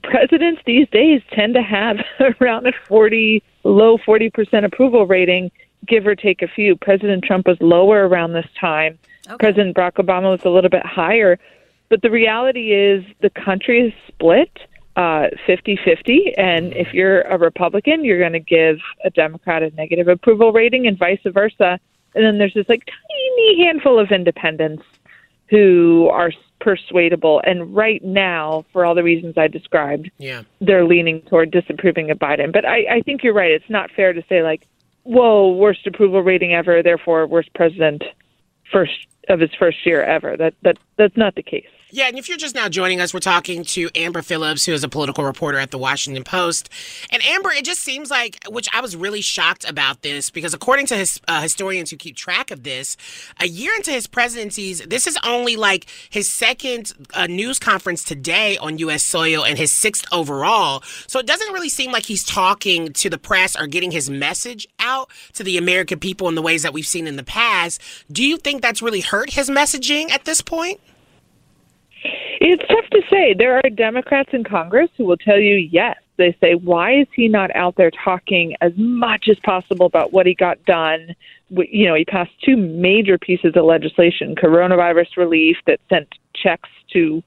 presidents 0.02 0.62
these 0.66 0.90
days 0.90 1.22
tend 1.32 1.54
to 1.54 1.62
have 1.62 1.98
around 2.42 2.68
a 2.68 2.72
40, 2.88 3.44
low 3.64 3.98
40% 3.98 4.66
approval 4.66 5.06
rating, 5.06 5.52
give 5.88 6.08
or 6.08 6.16
take 6.16 6.42
a 6.42 6.48
few. 6.48 6.76
President 6.76 7.24
Trump 7.24 7.48
was 7.48 7.58
lower 7.62 8.08
around 8.08 8.34
this 8.34 8.48
time. 8.60 8.98
Okay. 9.28 9.38
President 9.38 9.76
Barack 9.76 9.94
Obama 9.94 10.32
was 10.32 10.44
a 10.44 10.50
little 10.50 10.70
bit 10.70 10.86
higher. 10.86 11.40
But 11.90 12.02
the 12.02 12.10
reality 12.10 12.74
is 12.74 13.06
the 13.22 13.30
country 13.30 13.88
is 13.88 13.94
split 14.08 14.52
uh, 14.96 15.28
50-50 15.48 16.34
and 16.38 16.74
if 16.74 16.94
you're 16.94 17.22
a 17.24 17.38
republican 17.38 18.06
you're 18.06 18.20
going 18.20 18.34
to 18.34 18.40
give 18.40 18.78
a 19.04 19.10
democrat 19.10 19.62
a 19.62 19.70
negative 19.72 20.08
approval 20.08 20.54
rating 20.54 20.88
and 20.88 20.98
vice 20.98 21.20
versa. 21.26 21.80
And 22.14 22.24
then 22.24 22.38
there's 22.38 22.54
this 22.54 22.70
like 22.70 22.86
tiny 22.86 23.66
handful 23.66 24.00
of 24.00 24.12
independents 24.12 24.84
who 25.50 26.08
are 26.12 26.32
persuadable. 26.62 27.42
And 27.46 27.76
right 27.76 28.02
now 28.04 28.66
for 28.72 28.86
all 28.86 28.96
the 28.96 29.04
reasons 29.04 29.38
i 29.38 29.48
described 29.48 30.10
yeah. 30.18 30.44
they're 30.62 30.86
leaning 30.86 31.22
toward 31.24 31.52
disapproving 31.52 32.10
of 32.10 32.18
biden. 32.18 32.54
But 32.54 32.66
i 32.66 32.86
i 32.90 33.02
think 33.02 33.24
you're 33.24 33.34
right. 33.34 33.52
It's 33.52 33.70
not 33.70 33.92
fair 33.92 34.14
to 34.14 34.24
say 34.30 34.44
like 34.44 34.66
whoa 35.04 35.52
worst 35.52 35.86
approval 35.86 36.22
rating 36.24 36.54
ever 36.54 36.82
therefore 36.82 37.28
worst 37.28 37.54
president 37.54 38.04
first 38.72 39.08
of 39.30 39.40
his 39.40 39.54
first 39.58 39.86
year 39.86 40.04
ever 40.04 40.38
that 40.38 40.54
that 40.64 40.78
that's 40.98 41.18
not 41.18 41.36
the 41.36 41.44
case 41.44 41.68
yeah, 41.96 42.10
and 42.10 42.18
if 42.18 42.28
you're 42.28 42.38
just 42.38 42.56
now 42.56 42.68
joining 42.68 43.00
us, 43.00 43.14
we're 43.14 43.22
talking 43.22 43.64
to 43.64 43.90
Amber 43.96 44.22
Phillips, 44.22 44.66
who 44.66 44.74
is 44.74 44.84
a 44.84 44.90
political 44.90 45.24
reporter 45.24 45.58
at 45.58 45.72
the 45.72 45.78
Washington 45.78 46.26
Post. 46.26 46.68
And 47.10 47.24
Amber, 47.24 47.52
it 47.52 47.64
just 47.64 47.80
seems 47.80 48.12
like, 48.12 48.44
which 48.50 48.68
I 48.74 48.82
was 48.82 48.98
really 48.98 49.22
shocked 49.22 49.70
about 49.70 50.02
this, 50.02 50.30
because 50.30 50.54
according 50.54 50.88
to 50.88 50.98
his 50.98 51.22
uh, 51.30 51.42
historians 51.42 51.92
who 51.92 51.96
keep 51.96 52.18
track 52.18 52.52
of 52.52 52.64
this, 52.64 52.98
a 53.40 53.48
year 53.48 53.74
into 53.74 53.92
his 53.92 54.08
presidencies, 54.08 54.82
this 54.82 55.08
is 55.08 55.18
only 55.24 55.56
like 55.56 55.86
his 56.10 56.30
second 56.30 56.92
uh, 57.14 57.28
news 57.28 57.60
conference 57.60 58.04
today 58.04 58.58
on 58.58 58.78
U.S. 58.80 59.02
soil 59.02 59.46
and 59.46 59.58
his 59.58 59.72
sixth 59.72 60.06
overall. 60.12 60.84
So 61.08 61.20
it 61.20 61.26
doesn't 61.26 61.54
really 61.54 61.70
seem 61.70 61.94
like 61.94 62.06
he's 62.06 62.26
talking 62.26 62.92
to 62.92 63.10
the 63.10 63.18
press 63.18 63.56
or 63.56 63.68
getting 63.68 63.92
his 63.92 64.10
message 64.10 64.68
out 64.80 65.10
to 65.36 65.46
the 65.46 65.58
American 65.58 66.00
people 66.00 66.28
in 66.28 66.36
the 66.36 66.42
ways 66.42 66.64
that 66.64 66.74
we've 66.74 66.86
seen 66.86 67.08
in 67.08 67.16
the 67.16 67.24
past. 67.24 67.80
Do 68.12 68.22
you 68.22 68.36
think 68.36 68.62
that's 68.62 68.82
really 68.82 69.00
hurt 69.00 69.15
his 69.30 69.50
messaging 69.50 70.12
at 70.12 70.26
this 70.26 70.42
point? 70.42 70.80
It's 72.40 72.64
tough 72.68 72.90
to 72.92 73.02
say. 73.10 73.34
There 73.34 73.58
are 73.58 73.70
Democrats 73.70 74.30
in 74.34 74.44
Congress 74.44 74.90
who 74.98 75.06
will 75.06 75.18
tell 75.18 75.40
you 75.40 75.56
yes. 75.56 75.98
They 76.18 76.36
say, 76.40 76.56
why 76.56 77.02
is 77.02 77.08
he 77.14 77.28
not 77.28 77.54
out 77.56 77.76
there 77.76 77.92
talking 77.92 78.56
as 78.62 78.72
much 78.78 79.28
as 79.30 79.38
possible 79.44 79.86
about 79.86 80.14
what 80.14 80.26
he 80.26 80.34
got 80.34 80.64
done? 80.66 81.16
You 81.50 81.88
know, 81.88 81.96
he 81.96 82.06
passed 82.06 82.32
two 82.44 82.56
major 82.56 83.18
pieces 83.18 83.54
of 83.56 83.66
legislation 83.66 84.36
coronavirus 84.36 85.18
relief 85.18 85.58
that 85.68 85.80
sent 85.90 86.08
checks 86.34 86.70
to 86.94 87.22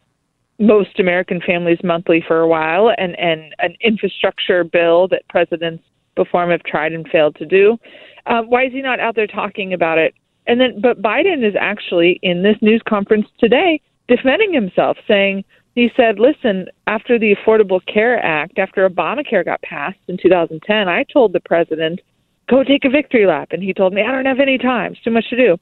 most 0.59 0.99
American 0.99 1.41
families 1.41 1.79
monthly 1.85 2.25
for 2.27 2.41
a 2.41 2.49
while, 2.49 2.91
and, 2.97 3.19
and 3.19 3.55
an 3.59 3.77
infrastructure 3.81 4.65
bill 4.65 5.07
that 5.09 5.29
presidents 5.29 5.85
before 6.17 6.45
him 6.45 6.51
have 6.51 6.63
tried 6.65 6.93
and 6.93 7.09
failed 7.09 7.37
to 7.37 7.47
do. 7.47 7.79
Um, 8.27 8.51
why 8.51 8.67
is 8.67 8.73
he 8.73 8.83
not 8.83 9.01
out 9.01 9.15
there 9.15 9.27
talking 9.27 9.73
about 9.73 9.99
it? 9.99 10.15
And 10.49 10.61
then, 10.61 10.81
but 10.81 11.01
Biden 11.03 11.47
is 11.47 11.55
actually 11.59 12.19
in 12.23 12.43
this 12.43 12.57
news 12.63 12.83
conference 12.89 13.29
today 13.39 13.81
defending 14.09 14.53
himself, 14.53 14.97
saying, 15.07 15.45
he 15.75 15.93
said, 15.95 16.19
listen, 16.19 16.67
after 16.89 17.19
the 17.19 17.37
Affordable 17.37 17.85
Care 17.87 18.19
Act, 18.25 18.59
after 18.59 18.89
Obamacare 18.89 19.45
got 19.45 19.63
passed 19.63 19.99
in 20.09 20.17
2010, 20.17 20.89
I 20.89 21.05
told 21.05 21.33
the 21.33 21.41
president, 21.41 22.01
go 22.49 22.65
take 22.65 22.85
a 22.85 22.91
victory 22.91 23.27
lap. 23.27 23.49
And 23.53 23.63
he 23.63 23.75
told 23.75 23.93
me, 23.93 24.03
I 24.03 24.11
don't 24.11 24.25
have 24.25 24.41
any 24.41 24.59
time. 24.59 24.93
It's 24.93 25.03
too 25.03 25.11
much 25.11 25.29
to 25.31 25.37
do. 25.37 25.57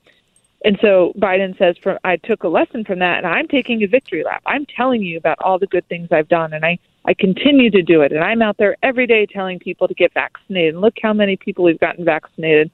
And 0.64 0.78
so 0.80 1.12
Biden 1.18 1.58
says, 1.58 1.76
for, 1.82 1.98
I 2.02 2.16
took 2.16 2.44
a 2.44 2.48
lesson 2.48 2.84
from 2.84 3.00
that, 3.00 3.18
and 3.18 3.26
I'm 3.26 3.46
taking 3.46 3.82
a 3.82 3.86
victory 3.86 4.24
lap. 4.24 4.42
I'm 4.46 4.64
telling 4.64 5.02
you 5.02 5.18
about 5.18 5.38
all 5.40 5.58
the 5.58 5.66
good 5.66 5.86
things 5.88 6.08
I've 6.10 6.28
done, 6.28 6.52
and 6.54 6.64
I, 6.64 6.78
I 7.04 7.12
continue 7.12 7.70
to 7.70 7.82
do 7.82 8.00
it. 8.00 8.12
And 8.12 8.24
I'm 8.24 8.40
out 8.40 8.56
there 8.56 8.76
every 8.82 9.06
day 9.06 9.26
telling 9.26 9.58
people 9.58 9.86
to 9.86 9.94
get 9.94 10.14
vaccinated. 10.14 10.74
And 10.74 10.80
look 10.80 10.94
how 11.02 11.12
many 11.12 11.36
people 11.36 11.64
we've 11.64 11.78
gotten 11.78 12.04
vaccinated. 12.04 12.70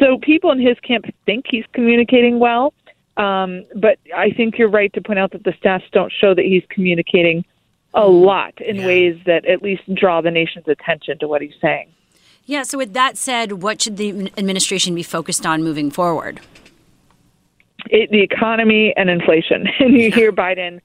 So 0.00 0.18
people 0.18 0.50
in 0.50 0.58
his 0.58 0.78
camp 0.80 1.04
think 1.26 1.46
he's 1.48 1.64
communicating 1.72 2.38
well. 2.38 2.72
Um, 3.16 3.64
but 3.76 3.98
I 4.16 4.30
think 4.30 4.56
you're 4.58 4.70
right 4.70 4.92
to 4.94 5.00
point 5.02 5.18
out 5.18 5.32
that 5.32 5.44
the 5.44 5.52
stats 5.52 5.82
don't 5.92 6.12
show 6.12 6.34
that 6.34 6.44
he's 6.44 6.64
communicating 6.70 7.44
a 7.92 8.00
mm-hmm. 8.00 8.24
lot 8.24 8.60
in 8.60 8.76
yeah. 8.76 8.86
ways 8.86 9.20
that 9.26 9.44
at 9.44 9.62
least 9.62 9.82
draw 9.94 10.20
the 10.20 10.30
nation's 10.30 10.68
attention 10.68 11.18
to 11.18 11.28
what 11.28 11.42
he's 11.42 11.54
saying. 11.60 11.92
Yeah, 12.46 12.62
so 12.62 12.78
with 12.78 12.94
that 12.94 13.18
said, 13.18 13.62
what 13.62 13.82
should 13.82 13.96
the 13.96 14.32
administration 14.38 14.94
be 14.94 15.02
focused 15.02 15.44
on 15.44 15.62
moving 15.62 15.90
forward? 15.90 16.40
It, 17.86 18.10
the 18.10 18.22
economy 18.22 18.94
and 18.96 19.10
inflation. 19.10 19.68
And 19.80 19.96
you 19.96 20.10
hear 20.10 20.32
Biden 20.32 20.80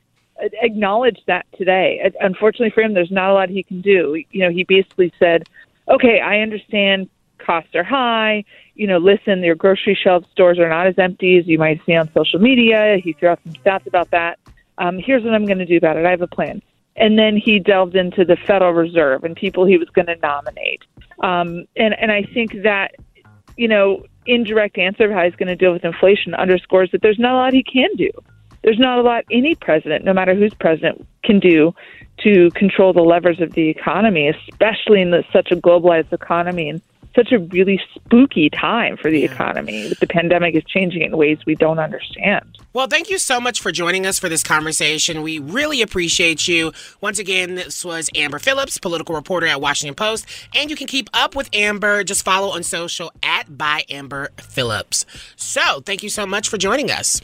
acknowledge 0.61 1.19
that 1.27 1.45
today. 1.57 2.11
Unfortunately 2.19 2.71
for 2.71 2.81
him, 2.81 2.93
there's 2.93 3.11
not 3.11 3.29
a 3.29 3.33
lot 3.33 3.49
he 3.49 3.63
can 3.63 3.81
do. 3.81 4.21
You 4.31 4.41
know, 4.41 4.49
he 4.49 4.63
basically 4.63 5.13
said, 5.17 5.43
okay, 5.87 6.19
I 6.19 6.39
understand 6.39 7.09
costs 7.37 7.73
are 7.75 7.83
high. 7.83 8.43
You 8.75 8.87
know, 8.87 8.97
listen, 8.97 9.43
your 9.43 9.55
grocery 9.55 9.97
shelf 10.01 10.25
stores 10.31 10.59
are 10.59 10.69
not 10.69 10.87
as 10.87 10.95
empty 10.97 11.37
as 11.37 11.47
you 11.47 11.57
might 11.57 11.81
see 11.85 11.95
on 11.95 12.11
social 12.13 12.39
media. 12.39 12.97
He 13.03 13.13
threw 13.13 13.29
out 13.29 13.39
some 13.43 13.53
stats 13.53 13.87
about 13.87 14.11
that. 14.11 14.37
Um, 14.77 14.99
here's 14.99 15.23
what 15.23 15.33
I'm 15.33 15.45
going 15.45 15.59
to 15.59 15.65
do 15.65 15.77
about 15.77 15.97
it. 15.97 16.05
I 16.05 16.11
have 16.11 16.21
a 16.21 16.27
plan. 16.27 16.61
And 16.97 17.17
then 17.17 17.37
he 17.37 17.59
delved 17.59 17.95
into 17.95 18.23
the 18.23 18.35
Federal 18.35 18.73
Reserve 18.73 19.23
and 19.23 19.35
people 19.35 19.65
he 19.65 19.77
was 19.77 19.89
going 19.89 20.07
to 20.07 20.15
nominate. 20.17 20.83
Um, 21.21 21.65
and 21.75 21.93
and 21.99 22.11
I 22.11 22.23
think 22.23 22.63
that 22.63 22.95
you 23.57 23.67
know 23.67 24.03
indirect 24.25 24.77
answer 24.77 25.05
of 25.05 25.11
how 25.11 25.23
he's 25.23 25.35
going 25.35 25.47
to 25.47 25.55
deal 25.55 25.71
with 25.71 25.85
inflation 25.85 26.33
underscores 26.33 26.91
that 26.91 27.01
there's 27.01 27.19
not 27.19 27.33
a 27.33 27.35
lot 27.35 27.53
he 27.53 27.63
can 27.63 27.89
do. 27.95 28.09
There's 28.63 28.79
not 28.79 28.97
a 28.97 29.01
lot 29.01 29.25
any 29.29 29.55
president, 29.55 30.05
no 30.05 30.13
matter 30.13 30.33
who's 30.33 30.53
president, 30.55 31.05
can 31.23 31.39
do 31.39 31.73
to 32.23 32.49
control 32.51 32.93
the 32.93 33.01
levers 33.01 33.39
of 33.39 33.53
the 33.53 33.69
economy, 33.69 34.27
especially 34.27 35.01
in 35.01 35.11
the, 35.11 35.23
such 35.31 35.51
a 35.51 35.55
globalized 35.55 36.11
economy 36.11 36.69
and 36.69 36.81
such 37.15 37.31
a 37.31 37.39
really 37.39 37.81
spooky 37.93 38.49
time 38.49 38.97
for 38.97 39.09
the 39.09 39.21
yeah. 39.21 39.31
economy. 39.31 39.93
The 39.99 40.07
pandemic 40.07 40.55
is 40.55 40.63
changing 40.65 41.01
in 41.01 41.15
ways 41.15 41.39
we 41.45 41.55
don't 41.55 41.79
understand. 41.79 42.57
Well, 42.73 42.87
thank 42.87 43.09
you 43.09 43.17
so 43.17 43.39
much 43.39 43.61
for 43.61 43.71
joining 43.71 44.05
us 44.05 44.19
for 44.19 44.27
this 44.27 44.43
conversation. 44.43 45.21
We 45.21 45.39
really 45.39 45.81
appreciate 45.81 46.47
you. 46.47 46.73
Once 46.99 47.19
again, 47.19 47.55
this 47.55 47.85
was 47.85 48.09
Amber 48.15 48.39
Phillips, 48.39 48.77
political 48.77 49.15
reporter 49.15 49.47
at 49.47 49.61
Washington 49.61 49.95
Post. 49.95 50.25
And 50.53 50.69
you 50.69 50.75
can 50.75 50.87
keep 50.87 51.09
up 51.13 51.35
with 51.35 51.49
Amber. 51.53 52.03
Just 52.03 52.25
follow 52.25 52.49
on 52.49 52.63
social 52.63 53.11
at 53.23 53.57
by 53.57 53.83
Amber 53.89 54.29
Phillips. 54.37 55.05
So 55.35 55.81
thank 55.81 56.03
you 56.03 56.09
so 56.09 56.25
much 56.25 56.49
for 56.49 56.57
joining 56.57 56.91
us. 56.91 57.21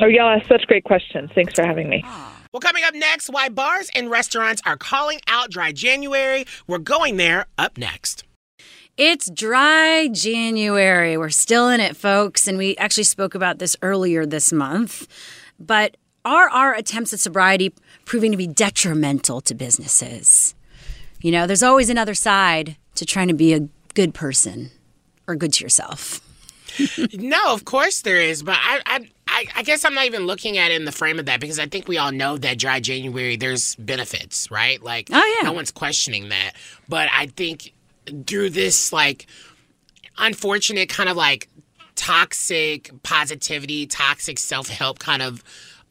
Oh, 0.00 0.06
y'all 0.06 0.28
asked 0.28 0.48
such 0.48 0.66
great 0.66 0.84
questions. 0.84 1.30
Thanks 1.34 1.54
for 1.54 1.64
having 1.64 1.88
me. 1.88 2.02
Ah. 2.04 2.34
Well, 2.52 2.60
coming 2.60 2.84
up 2.84 2.94
next, 2.94 3.28
why 3.30 3.48
bars 3.48 3.90
and 3.96 4.08
restaurants 4.08 4.62
are 4.64 4.76
calling 4.76 5.18
out 5.26 5.50
dry 5.50 5.72
January. 5.72 6.46
We're 6.68 6.78
going 6.78 7.16
there 7.16 7.46
up 7.58 7.76
next. 7.76 8.23
It's 8.96 9.28
dry 9.28 10.08
January. 10.12 11.16
We're 11.16 11.30
still 11.30 11.68
in 11.68 11.80
it, 11.80 11.96
folks. 11.96 12.46
And 12.46 12.56
we 12.56 12.76
actually 12.76 13.04
spoke 13.04 13.34
about 13.34 13.58
this 13.58 13.76
earlier 13.82 14.24
this 14.24 14.52
month. 14.52 15.08
But 15.58 15.96
are 16.24 16.48
our 16.48 16.74
attempts 16.74 17.12
at 17.12 17.18
sobriety 17.18 17.74
proving 18.04 18.30
to 18.30 18.36
be 18.36 18.46
detrimental 18.46 19.40
to 19.42 19.54
businesses? 19.54 20.54
You 21.20 21.32
know, 21.32 21.46
there's 21.46 21.62
always 21.62 21.90
another 21.90 22.14
side 22.14 22.76
to 22.94 23.04
trying 23.04 23.28
to 23.28 23.34
be 23.34 23.52
a 23.52 23.68
good 23.94 24.14
person 24.14 24.70
or 25.26 25.34
good 25.34 25.54
to 25.54 25.64
yourself. 25.64 26.20
no, 27.14 27.52
of 27.52 27.64
course 27.64 28.02
there 28.02 28.20
is. 28.20 28.44
But 28.44 28.58
I, 28.60 28.80
I, 29.26 29.46
I, 29.56 29.62
guess 29.64 29.84
I'm 29.84 29.94
not 29.94 30.06
even 30.06 30.26
looking 30.26 30.56
at 30.58 30.70
it 30.70 30.76
in 30.76 30.84
the 30.84 30.92
frame 30.92 31.18
of 31.18 31.26
that 31.26 31.40
because 31.40 31.58
I 31.58 31.66
think 31.66 31.88
we 31.88 31.98
all 31.98 32.12
know 32.12 32.36
that 32.38 32.58
dry 32.58 32.78
January, 32.78 33.36
there's 33.36 33.74
benefits, 33.76 34.50
right? 34.50 34.82
Like, 34.82 35.08
oh, 35.12 35.36
yeah. 35.40 35.48
no 35.48 35.52
one's 35.52 35.72
questioning 35.72 36.28
that. 36.28 36.52
But 36.88 37.08
I 37.12 37.26
think 37.26 37.72
through 38.26 38.50
this 38.50 38.92
like 38.92 39.26
unfortunate 40.18 40.88
kind 40.88 41.08
of 41.08 41.16
like 41.16 41.48
toxic 41.96 42.90
positivity, 43.02 43.86
toxic 43.86 44.38
self 44.38 44.68
help 44.68 44.98
kind 44.98 45.22
of 45.22 45.42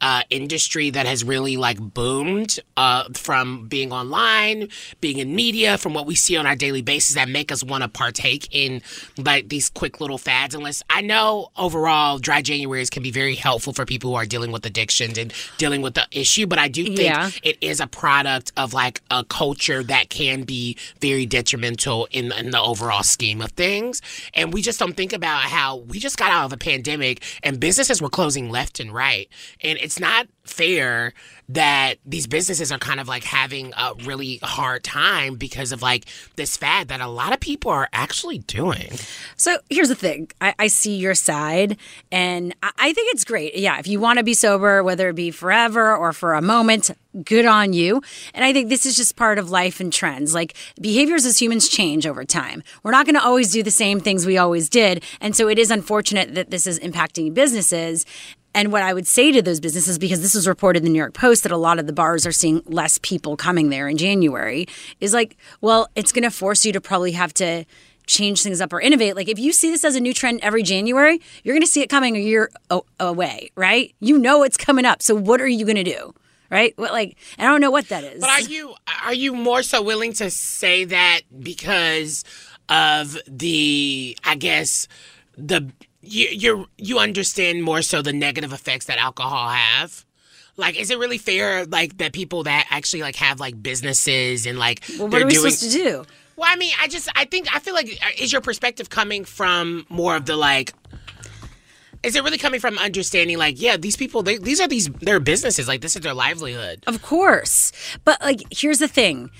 uh, 0.04 0.22
industry 0.28 0.90
that 0.90 1.06
has 1.06 1.24
really 1.24 1.56
like 1.56 1.80
boomed 1.80 2.60
uh, 2.76 3.04
from 3.14 3.66
being 3.68 3.90
online, 3.90 4.68
being 5.00 5.16
in 5.16 5.34
media, 5.34 5.78
from 5.78 5.94
what 5.94 6.04
we 6.04 6.14
see 6.14 6.36
on 6.36 6.46
our 6.46 6.54
daily 6.54 6.82
basis 6.82 7.14
that 7.14 7.26
make 7.26 7.50
us 7.50 7.64
want 7.64 7.82
to 7.82 7.88
partake 7.88 8.46
in 8.50 8.82
like 9.16 9.48
these 9.48 9.70
quick 9.70 10.02
little 10.02 10.18
fads. 10.18 10.54
Unless 10.54 10.82
I 10.90 11.00
know 11.00 11.48
overall, 11.56 12.18
dry 12.18 12.42
Januaries 12.42 12.90
can 12.90 13.02
be 13.02 13.10
very 13.10 13.34
helpful 13.34 13.72
for 13.72 13.86
people 13.86 14.10
who 14.10 14.16
are 14.16 14.26
dealing 14.26 14.52
with 14.52 14.66
addictions 14.66 15.16
and 15.16 15.32
dealing 15.56 15.80
with 15.80 15.94
the 15.94 16.06
issue. 16.12 16.46
But 16.46 16.58
I 16.58 16.68
do 16.68 16.84
think 16.84 16.98
yeah. 16.98 17.30
it 17.42 17.56
is 17.62 17.80
a 17.80 17.86
product 17.86 18.52
of 18.58 18.74
like 18.74 19.00
a 19.10 19.24
culture 19.24 19.82
that 19.84 20.10
can 20.10 20.42
be 20.42 20.76
very 21.00 21.24
detrimental 21.24 22.08
in, 22.10 22.30
in 22.32 22.50
the 22.50 22.60
overall 22.60 23.04
scheme 23.04 23.40
of 23.40 23.52
things. 23.52 24.02
And 24.34 24.52
we 24.52 24.60
just 24.60 24.78
don't 24.78 24.98
think 24.98 25.14
about 25.14 25.44
how 25.44 25.76
we 25.76 25.98
just 25.98 26.18
got 26.18 26.30
out 26.30 26.44
of 26.44 26.52
a 26.52 26.58
pandemic 26.58 27.22
and 27.42 27.58
businesses 27.58 28.02
were 28.02 28.10
closing 28.10 28.50
left 28.50 28.80
and 28.80 28.92
right. 28.92 29.30
And 29.62 29.78
it's 29.78 29.93
it's 29.94 30.00
not 30.00 30.26
fair 30.42 31.12
that 31.48 31.96
these 32.04 32.26
businesses 32.26 32.72
are 32.72 32.78
kind 32.78 32.98
of 32.98 33.06
like 33.06 33.22
having 33.22 33.72
a 33.76 33.94
really 34.04 34.40
hard 34.42 34.82
time 34.82 35.36
because 35.36 35.72
of 35.72 35.82
like 35.82 36.04
this 36.36 36.56
fad 36.56 36.88
that 36.88 37.00
a 37.00 37.06
lot 37.06 37.32
of 37.32 37.38
people 37.38 37.70
are 37.70 37.88
actually 37.92 38.38
doing. 38.38 38.90
So 39.36 39.58
here's 39.70 39.88
the 39.88 39.94
thing 39.94 40.30
I, 40.40 40.54
I 40.58 40.66
see 40.66 40.96
your 40.96 41.14
side, 41.14 41.76
and 42.10 42.54
I, 42.62 42.70
I 42.78 42.92
think 42.92 43.14
it's 43.14 43.24
great. 43.24 43.56
Yeah, 43.56 43.78
if 43.78 43.86
you 43.86 44.00
want 44.00 44.18
to 44.18 44.24
be 44.24 44.34
sober, 44.34 44.82
whether 44.82 45.10
it 45.10 45.16
be 45.16 45.30
forever 45.30 45.94
or 45.94 46.12
for 46.12 46.34
a 46.34 46.42
moment, 46.42 46.90
good 47.24 47.46
on 47.46 47.72
you. 47.72 48.02
And 48.32 48.44
I 48.44 48.52
think 48.52 48.68
this 48.68 48.86
is 48.86 48.96
just 48.96 49.16
part 49.16 49.38
of 49.38 49.50
life 49.50 49.80
and 49.80 49.92
trends. 49.92 50.34
Like 50.34 50.54
behaviors 50.80 51.24
as 51.24 51.40
humans 51.40 51.68
change 51.68 52.06
over 52.06 52.24
time. 52.24 52.62
We're 52.82 52.90
not 52.90 53.06
going 53.06 53.14
to 53.14 53.24
always 53.24 53.52
do 53.52 53.62
the 53.62 53.70
same 53.70 54.00
things 54.00 54.26
we 54.26 54.38
always 54.38 54.68
did. 54.68 55.04
And 55.20 55.36
so 55.36 55.48
it 55.48 55.58
is 55.58 55.70
unfortunate 55.70 56.34
that 56.34 56.50
this 56.50 56.66
is 56.66 56.80
impacting 56.80 57.32
businesses. 57.34 58.04
And 58.54 58.70
what 58.70 58.82
I 58.82 58.94
would 58.94 59.06
say 59.06 59.32
to 59.32 59.42
those 59.42 59.60
businesses, 59.60 59.98
because 59.98 60.22
this 60.22 60.34
was 60.34 60.46
reported 60.46 60.78
in 60.78 60.84
the 60.84 60.90
New 60.90 60.98
York 60.98 61.14
Post 61.14 61.42
that 61.42 61.52
a 61.52 61.56
lot 61.56 61.78
of 61.78 61.86
the 61.86 61.92
bars 61.92 62.26
are 62.26 62.32
seeing 62.32 62.62
less 62.66 62.98
people 62.98 63.36
coming 63.36 63.68
there 63.68 63.88
in 63.88 63.96
January, 63.96 64.66
is 65.00 65.12
like, 65.12 65.36
well, 65.60 65.88
it's 65.96 66.12
going 66.12 66.22
to 66.22 66.30
force 66.30 66.64
you 66.64 66.72
to 66.72 66.80
probably 66.80 67.12
have 67.12 67.34
to 67.34 67.64
change 68.06 68.42
things 68.42 68.60
up 68.60 68.72
or 68.72 68.80
innovate. 68.80 69.16
Like 69.16 69.28
if 69.28 69.38
you 69.38 69.52
see 69.52 69.70
this 69.70 69.84
as 69.84 69.96
a 69.96 70.00
new 70.00 70.14
trend 70.14 70.40
every 70.42 70.62
January, 70.62 71.20
you're 71.42 71.54
going 71.54 71.62
to 71.62 71.66
see 71.66 71.82
it 71.82 71.88
coming 71.88 72.16
a 72.16 72.20
year 72.20 72.50
away, 73.00 73.50
right? 73.56 73.94
You 74.00 74.18
know 74.18 74.42
it's 74.42 74.56
coming 74.56 74.84
up. 74.84 75.02
So 75.02 75.14
what 75.14 75.40
are 75.40 75.48
you 75.48 75.64
going 75.64 75.76
to 75.76 75.84
do? 75.84 76.14
Right? 76.50 76.78
Like 76.78 77.16
I 77.38 77.44
don't 77.44 77.60
know 77.60 77.70
what 77.70 77.88
that 77.88 78.04
is. 78.04 78.20
But 78.20 78.30
are 78.30 78.40
you 78.42 78.74
are 79.04 79.14
you 79.14 79.34
more 79.34 79.62
so 79.62 79.82
willing 79.82 80.12
to 80.14 80.30
say 80.30 80.84
that 80.84 81.22
because 81.40 82.22
of 82.68 83.16
the 83.26 84.16
I 84.22 84.36
guess 84.36 84.86
the 85.36 85.72
you 86.06 86.28
you 86.30 86.66
you 86.78 86.98
understand 86.98 87.62
more 87.62 87.82
so 87.82 88.02
the 88.02 88.12
negative 88.12 88.52
effects 88.52 88.86
that 88.86 88.98
alcohol 88.98 89.48
have? 89.48 90.04
Like, 90.56 90.78
is 90.78 90.90
it 90.90 90.98
really 90.98 91.18
fair, 91.18 91.66
like, 91.66 91.98
that 91.98 92.12
people 92.12 92.44
that 92.44 92.66
actually 92.70 93.02
like 93.02 93.16
have 93.16 93.40
like 93.40 93.60
businesses 93.60 94.46
and 94.46 94.58
like 94.58 94.84
well, 94.98 95.08
what 95.08 95.20
are 95.20 95.26
we 95.26 95.32
doing? 95.32 95.50
supposed 95.50 95.72
to 95.72 95.78
do? 95.78 96.04
Well, 96.36 96.48
I 96.50 96.56
mean, 96.56 96.72
I 96.80 96.88
just 96.88 97.08
I 97.16 97.24
think 97.24 97.54
I 97.54 97.58
feel 97.58 97.74
like 97.74 97.86
uh, 97.86 98.10
is 98.18 98.32
your 98.32 98.40
perspective 98.40 98.88
coming 98.88 99.24
from 99.24 99.86
more 99.88 100.16
of 100.16 100.26
the 100.26 100.36
like. 100.36 100.72
Is 102.02 102.14
it 102.14 102.22
really 102.22 102.36
coming 102.36 102.60
from 102.60 102.78
understanding, 102.78 103.38
like, 103.38 103.58
yeah, 103.58 103.78
these 103.78 103.96
people, 103.96 104.22
they, 104.22 104.36
these 104.36 104.60
are 104.60 104.68
these 104.68 104.90
their 105.00 105.20
businesses, 105.20 105.66
like, 105.66 105.80
this 105.80 105.96
is 105.96 106.02
their 106.02 106.12
livelihood. 106.12 106.84
Of 106.86 107.00
course. 107.00 107.72
But 108.04 108.20
like 108.20 108.42
here's 108.50 108.78
the 108.78 108.88
thing 108.88 109.30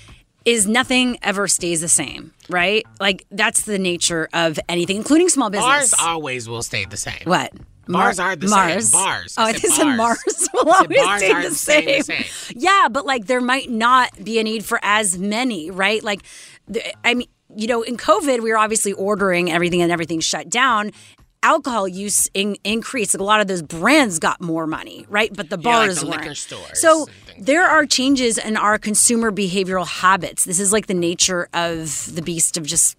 is 0.45 0.67
nothing 0.67 1.17
ever 1.21 1.47
stays 1.47 1.81
the 1.81 1.87
same, 1.87 2.31
right? 2.49 2.85
Like 2.99 3.25
that's 3.31 3.63
the 3.63 3.79
nature 3.79 4.29
of 4.33 4.59
anything, 4.69 4.95
including 4.97 5.29
small 5.29 5.49
business. 5.49 5.65
Bars 5.67 5.93
always 5.99 6.47
will 6.47 6.61
stay 6.63 6.85
the 6.85 6.97
same. 6.97 7.21
What? 7.25 7.51
Bars 7.87 8.19
are 8.19 8.35
the 8.35 8.47
Mars. 8.47 8.89
same. 8.89 8.99
Bars. 8.99 9.35
Oh, 9.37 9.43
I 9.43 9.49
I 9.49 9.53
said 9.53 9.95
Mars 9.95 10.49
will 10.53 10.71
always 10.71 10.97
bars 11.03 11.21
stay 11.21 11.33
the 11.33 11.49
the 11.49 11.55
same, 11.55 11.85
the 11.85 12.01
same. 12.03 12.23
same. 12.23 12.57
Yeah, 12.59 12.87
but 12.89 13.05
like 13.05 13.25
there 13.25 13.41
might 13.41 13.69
not 13.69 14.23
be 14.23 14.39
a 14.39 14.43
need 14.43 14.65
for 14.65 14.79
as 14.81 15.17
many, 15.17 15.69
right? 15.71 16.03
Like, 16.03 16.21
I 17.03 17.13
mean, 17.13 17.27
you 17.55 17.67
know, 17.67 17.83
in 17.83 17.95
COVID, 17.97 18.41
we 18.41 18.49
were 18.51 18.57
obviously 18.57 18.93
ordering 18.93 19.51
everything 19.51 19.81
and 19.81 19.91
everything 19.91 20.19
shut 20.19 20.49
down. 20.49 20.91
Alcohol 21.43 21.87
use 21.87 22.27
in, 22.33 22.55
increased. 22.63 23.13
Like 23.13 23.21
a 23.21 23.23
lot 23.23 23.39
of 23.39 23.45
those 23.45 23.61
brands 23.61 24.17
got 24.17 24.41
more 24.41 24.65
money, 24.65 25.05
right? 25.09 25.31
But 25.31 25.51
the 25.51 25.59
Yeah, 25.61 25.77
like 25.77 25.87
bars 25.87 25.99
the 25.99 26.07
weren't. 26.09 26.37
So 26.73 27.05
there 27.37 27.67
are 27.67 27.85
changes 27.85 28.37
in 28.37 28.55
our 28.57 28.77
consumer 28.77 29.31
behavioral 29.31 29.85
habits. 29.87 30.45
This 30.45 30.59
is 30.59 30.71
like 30.71 30.87
the 30.87 30.93
nature 30.93 31.49
of 31.53 32.13
the 32.15 32.21
beast 32.21 32.57
of 32.57 32.65
just 32.65 32.95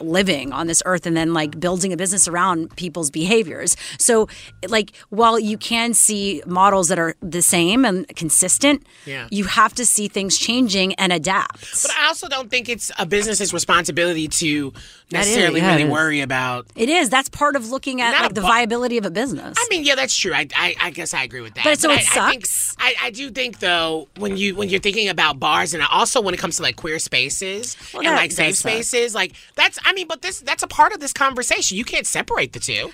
living 0.00 0.52
on 0.52 0.66
this 0.66 0.82
earth 0.84 1.06
and 1.06 1.16
then 1.16 1.32
like 1.32 1.58
building 1.58 1.92
a 1.92 1.96
business 1.96 2.28
around 2.28 2.76
people's 2.76 3.10
behaviors. 3.10 3.76
So, 3.98 4.28
like, 4.68 4.92
while 5.08 5.38
you 5.38 5.56
can 5.56 5.94
see 5.94 6.42
models 6.46 6.88
that 6.88 6.98
are 6.98 7.14
the 7.22 7.42
same 7.42 7.84
and 7.84 8.06
consistent, 8.16 8.86
Yeah. 9.06 9.28
you 9.30 9.44
have 9.44 9.74
to 9.76 9.86
see 9.86 10.08
things 10.08 10.36
changing 10.38 10.94
and 10.94 11.12
adapt. 11.12 11.60
But 11.82 11.92
I 11.98 12.06
also 12.06 12.28
don't 12.28 12.50
think 12.50 12.68
it's 12.68 12.90
a 12.98 13.06
business's 13.06 13.52
responsibility 13.54 14.28
to 14.28 14.72
necessarily 15.10 15.60
yeah, 15.60 15.76
really 15.76 15.88
worry 15.90 16.20
about. 16.20 16.66
It 16.76 16.88
is. 16.88 17.08
That's 17.10 17.28
part 17.28 17.56
of 17.56 17.70
looking 17.70 18.00
at 18.00 18.12
like 18.20 18.34
the 18.34 18.40
bu- 18.42 18.46
viability 18.46 18.98
of 18.98 19.06
a 19.06 19.10
business. 19.10 19.56
I 19.58 19.66
mean, 19.70 19.84
yeah, 19.84 19.94
that's 19.94 20.16
true. 20.16 20.32
I, 20.34 20.46
I, 20.54 20.74
I 20.80 20.90
guess 20.90 21.14
I 21.14 21.24
agree 21.24 21.40
with 21.40 21.54
that. 21.54 21.64
But 21.64 21.78
so 21.80 21.90
it 21.90 21.94
I, 22.14 22.26
I 22.26 22.30
think- 22.30 22.46
sucks. 22.46 22.76
I, 22.78 22.94
I 23.04 23.10
do 23.10 23.30
think 23.30 23.58
though 23.70 24.08
when 24.22 24.36
you 24.36 24.54
when 24.54 24.68
you're 24.68 24.80
thinking 24.80 25.08
about 25.08 25.38
bars 25.38 25.72
and 25.74 25.82
also 25.90 26.20
when 26.20 26.34
it 26.34 26.40
comes 26.40 26.56
to 26.56 26.62
like 26.62 26.76
queer 26.76 26.98
spaces 26.98 27.76
Well, 27.92 28.02
and 28.02 28.10
that 28.12 28.16
like 28.16 28.32
safe 28.32 28.56
spaces, 28.56 29.14
like 29.14 29.32
that's 29.56 29.78
I 29.84 29.92
mean, 29.92 30.06
but 30.08 30.22
this 30.22 30.40
that's 30.40 30.62
a 30.62 30.68
part 30.68 30.92
of 30.92 31.00
this 31.00 31.12
conversation. 31.12 31.76
You 31.78 31.84
can't 31.84 32.06
separate 32.06 32.52
the 32.52 32.60
two. 32.60 32.90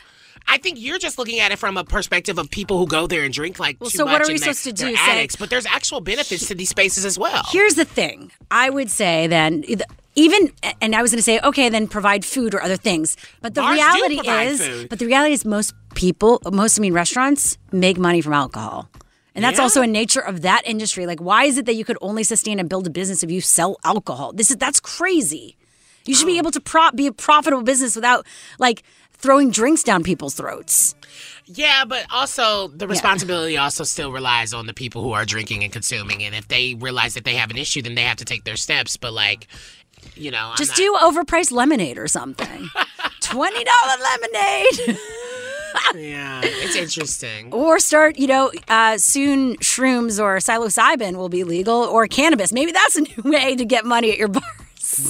I 0.48 0.58
think 0.58 0.78
you're 0.78 0.98
just 0.98 1.18
looking 1.18 1.40
at 1.40 1.50
it 1.50 1.58
from 1.58 1.76
a 1.76 1.82
perspective 1.82 2.38
of 2.38 2.50
people 2.50 2.78
who 2.78 2.86
go 2.86 3.06
there 3.08 3.24
and 3.24 3.32
drink 3.34 3.58
like 3.58 3.78
Well, 3.80 3.90
too 3.90 3.98
so 3.98 4.04
what 4.04 4.22
are 4.22 4.28
we 4.28 4.38
supposed 4.38 4.64
to 4.64 4.72
do? 4.72 4.94
Say- 4.94 5.10
Addicts, 5.10 5.36
but 5.36 5.50
there's 5.50 5.66
actual 5.66 6.00
benefits 6.00 6.46
to 6.48 6.54
these 6.54 6.68
spaces 6.68 7.04
as 7.04 7.18
well. 7.18 7.42
Here's 7.48 7.74
the 7.74 7.84
thing. 7.84 8.30
I 8.50 8.70
would 8.70 8.90
say 8.90 9.26
then 9.26 9.64
even 10.14 10.52
and 10.80 10.94
I 10.94 11.02
was 11.02 11.10
going 11.10 11.18
to 11.18 11.22
say 11.30 11.40
okay 11.40 11.68
then 11.68 11.88
provide 11.88 12.24
food 12.24 12.54
or 12.54 12.62
other 12.62 12.76
things. 12.76 13.16
But 13.42 13.54
the 13.54 13.62
Bars 13.62 13.74
reality 13.76 14.20
is 14.28 14.66
food. 14.66 14.88
but 14.88 14.98
the 14.98 15.06
reality 15.06 15.32
is 15.32 15.44
most 15.44 15.74
people 15.94 16.40
most 16.52 16.78
I 16.78 16.80
mean 16.82 16.92
restaurants 16.92 17.58
make 17.72 17.98
money 17.98 18.20
from 18.20 18.32
alcohol. 18.34 18.88
And 19.37 19.44
that's 19.44 19.59
Yeah. 19.59 19.62
also 19.64 19.83
a 19.83 19.87
nature 19.87 20.20
of 20.20 20.42
that 20.42 20.62
industry. 20.66 21.07
Like 21.07 21.20
why 21.20 21.44
is 21.44 21.59
it 21.59 21.66
that 21.66 21.75
you 21.77 21.85
could 21.85 21.99
only 22.01 22.25
sustain 22.25 22.59
and 22.59 22.68
build 22.68 22.87
a 22.88 22.90
business 22.90 23.22
if 23.22 23.31
you 23.31 23.40
sell 23.40 23.77
alcohol? 23.85 24.33
This 24.33 24.51
is 24.51 24.57
that's 24.57 24.81
crazy. 24.81 25.57
You 26.07 26.14
should 26.16 26.25
Oh. 26.27 26.33
be 26.33 26.38
able 26.38 26.51
to 26.53 26.61
prop 26.61 26.96
be 26.96 27.07
a 27.07 27.12
profitable 27.12 27.62
business 27.62 27.94
without 27.94 28.27
like 28.59 28.83
throwing 29.18 29.51
drinks 29.51 29.83
down 29.83 30.03
people's 30.03 30.35
throats. 30.35 30.94
Yeah, 31.46 31.85
but 31.85 32.07
also 32.11 32.68
the 32.68 32.87
responsibility 32.88 33.57
also 33.57 33.85
still 33.85 34.11
relies 34.12 34.53
on 34.53 34.66
the 34.66 34.75
people 34.75 35.03
who 35.03 35.12
are 35.12 35.25
drinking 35.25 35.64
and 35.64 35.72
consuming. 35.72 36.22
And 36.25 36.35
if 36.35 36.49
they 36.49 36.75
realize 36.75 37.14
that 37.14 37.25
they 37.25 37.35
have 37.35 37.51
an 37.51 37.57
issue, 37.57 37.83
then 37.83 37.94
they 37.94 38.03
have 38.03 38.16
to 38.18 38.25
take 38.25 38.44
their 38.44 38.57
steps. 38.57 38.96
But 38.96 39.12
like, 39.14 39.46
you 40.16 40.31
know, 40.31 40.49
I'm 40.51 40.57
Just 40.57 40.72
not- 40.72 40.77
do 40.79 40.96
overpriced 41.03 41.51
lemonade 41.53 41.99
or 41.99 42.09
something. 42.09 42.68
Twenty 43.20 43.64
dollar 43.64 43.96
lemonade. 44.03 44.99
Yeah, 45.94 46.40
it's 46.44 46.76
interesting. 46.76 47.52
or 47.52 47.79
start, 47.79 48.18
you 48.18 48.26
know, 48.26 48.50
uh, 48.68 48.98
soon 48.98 49.57
shrooms 49.57 50.22
or 50.22 50.37
psilocybin 50.38 51.16
will 51.16 51.29
be 51.29 51.44
legal, 51.44 51.74
or 51.85 52.07
cannabis. 52.07 52.52
Maybe 52.52 52.72
that's 52.72 52.96
a 52.96 53.00
new 53.02 53.22
way 53.33 53.57
to 53.57 53.64
get 53.64 53.85
money 53.85 54.11
at 54.12 54.18
your 54.18 54.29
bars. 54.29 54.44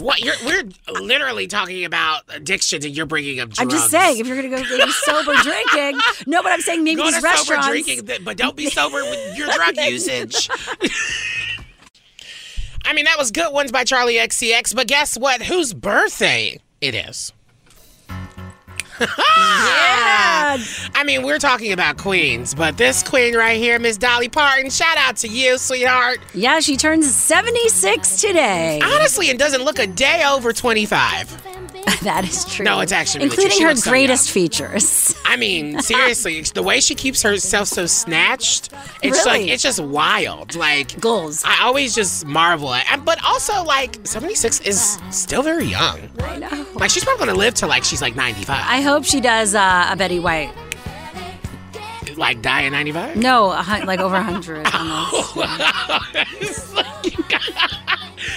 What 0.01 0.21
you're 0.21 0.35
we're 0.45 0.65
literally 1.01 1.47
talking 1.47 1.85
about 1.85 2.23
addiction, 2.29 2.85
and 2.85 2.97
you're 2.97 3.05
bringing 3.07 3.41
up 3.41 3.51
drugs. 3.51 3.59
I'm 3.61 3.69
just 3.69 3.91
saying, 3.91 4.19
if 4.19 4.27
you're 4.27 4.37
going 4.41 4.51
to 4.51 4.57
go 4.57 4.77
maybe 4.79 4.91
sober 4.91 5.35
drinking, 5.43 6.01
no, 6.27 6.43
but 6.43 6.53
I'm 6.53 6.61
saying 6.63 6.83
maybe 6.83 6.97
Go 6.97 7.05
these 7.05 7.15
to 7.17 7.21
sober 7.21 7.29
restaurants. 7.29 7.69
drinking, 7.69 8.25
but 8.25 8.37
don't 8.37 8.57
be 8.57 8.71
sober 8.71 9.03
with 9.03 9.37
your 9.37 9.49
drug 9.53 9.77
usage. 9.85 10.49
I 12.85 12.93
mean, 12.95 13.05
that 13.07 13.19
was 13.19 13.31
good 13.31 13.53
ones 13.53 13.71
by 13.73 13.85
Charli 13.85 14.19
XCX, 14.21 14.75
but 14.75 14.87
guess 14.87 15.19
what? 15.19 15.43
Whose 15.43 15.75
birthday 15.75 16.59
it 16.81 16.95
is? 16.95 17.33
Yeah. 19.01 20.59
I 20.95 21.05
mean, 21.05 21.23
we're 21.23 21.39
talking 21.39 21.73
about 21.73 21.99
queens, 21.99 22.55
but 22.55 22.77
this 22.77 23.03
queen 23.03 23.35
right 23.35 23.59
here, 23.59 23.79
Miss 23.79 23.97
Dolly 23.97 24.29
Parton, 24.29 24.71
shout 24.71 24.97
out 24.97 25.17
to 25.17 25.29
you, 25.29 25.59
sweetheart. 25.59 26.19
Yeah, 26.35 26.61
she 26.61 26.77
turns 26.77 27.15
76 27.15 28.21
today. 28.21 28.81
Honestly, 28.83 29.31
and 29.31 29.39
doesn't 29.39 29.63
look 29.63 29.79
a 29.79 29.87
day 29.87 30.25
over 30.27 30.53
25. 30.53 31.56
that 32.03 32.25
is 32.29 32.45
true. 32.45 32.65
No, 32.65 32.81
it's 32.81 32.93
actually 32.93 33.29
really 33.29 33.45
including 33.45 33.67
her 33.67 33.75
greatest 33.89 34.31
features. 34.31 35.15
I 35.25 35.37
mean, 35.37 35.81
seriously, 35.83 36.43
the 36.43 36.63
way 36.63 36.81
she 36.81 36.95
keeps 36.95 37.23
herself 37.23 37.69
so 37.69 37.87
snatched, 37.87 38.71
it's 39.03 39.25
like 39.25 39.47
it's 39.47 39.63
just 39.63 39.81
wild. 39.81 40.55
Like 40.57 40.99
Goals. 41.01 41.43
I 41.45 41.63
always 41.63 41.95
just 41.95 42.27
marvel 42.27 42.75
at, 42.75 42.91
and- 42.91 43.05
but 43.05 43.23
also 43.25 43.63
like 43.65 43.99
76 44.05 44.61
is 44.61 44.99
still 45.11 45.43
very 45.43 45.67
young. 45.67 46.01
I 46.21 46.39
know. 46.39 46.67
Like 46.75 46.91
she's 46.91 47.05
probably 47.05 47.25
gonna 47.27 47.39
live 47.39 47.55
till 47.55 47.69
like 47.69 47.85
she's 47.85 48.03
like 48.03 48.17
95. 48.17 48.49
I 48.69 48.81
hope 48.81 49.05
she 49.05 49.21
does 49.21 49.55
uh, 49.55 49.89
a 49.91 49.97
Betty 49.97 50.19
White. 50.19 50.53
like 52.17 52.43
die 52.43 52.65
at 52.65 52.71
95. 52.73 53.17
No, 53.17 53.47
like 53.49 54.01
over 54.01 54.15
100. 54.17 54.67
almost. 54.75 55.37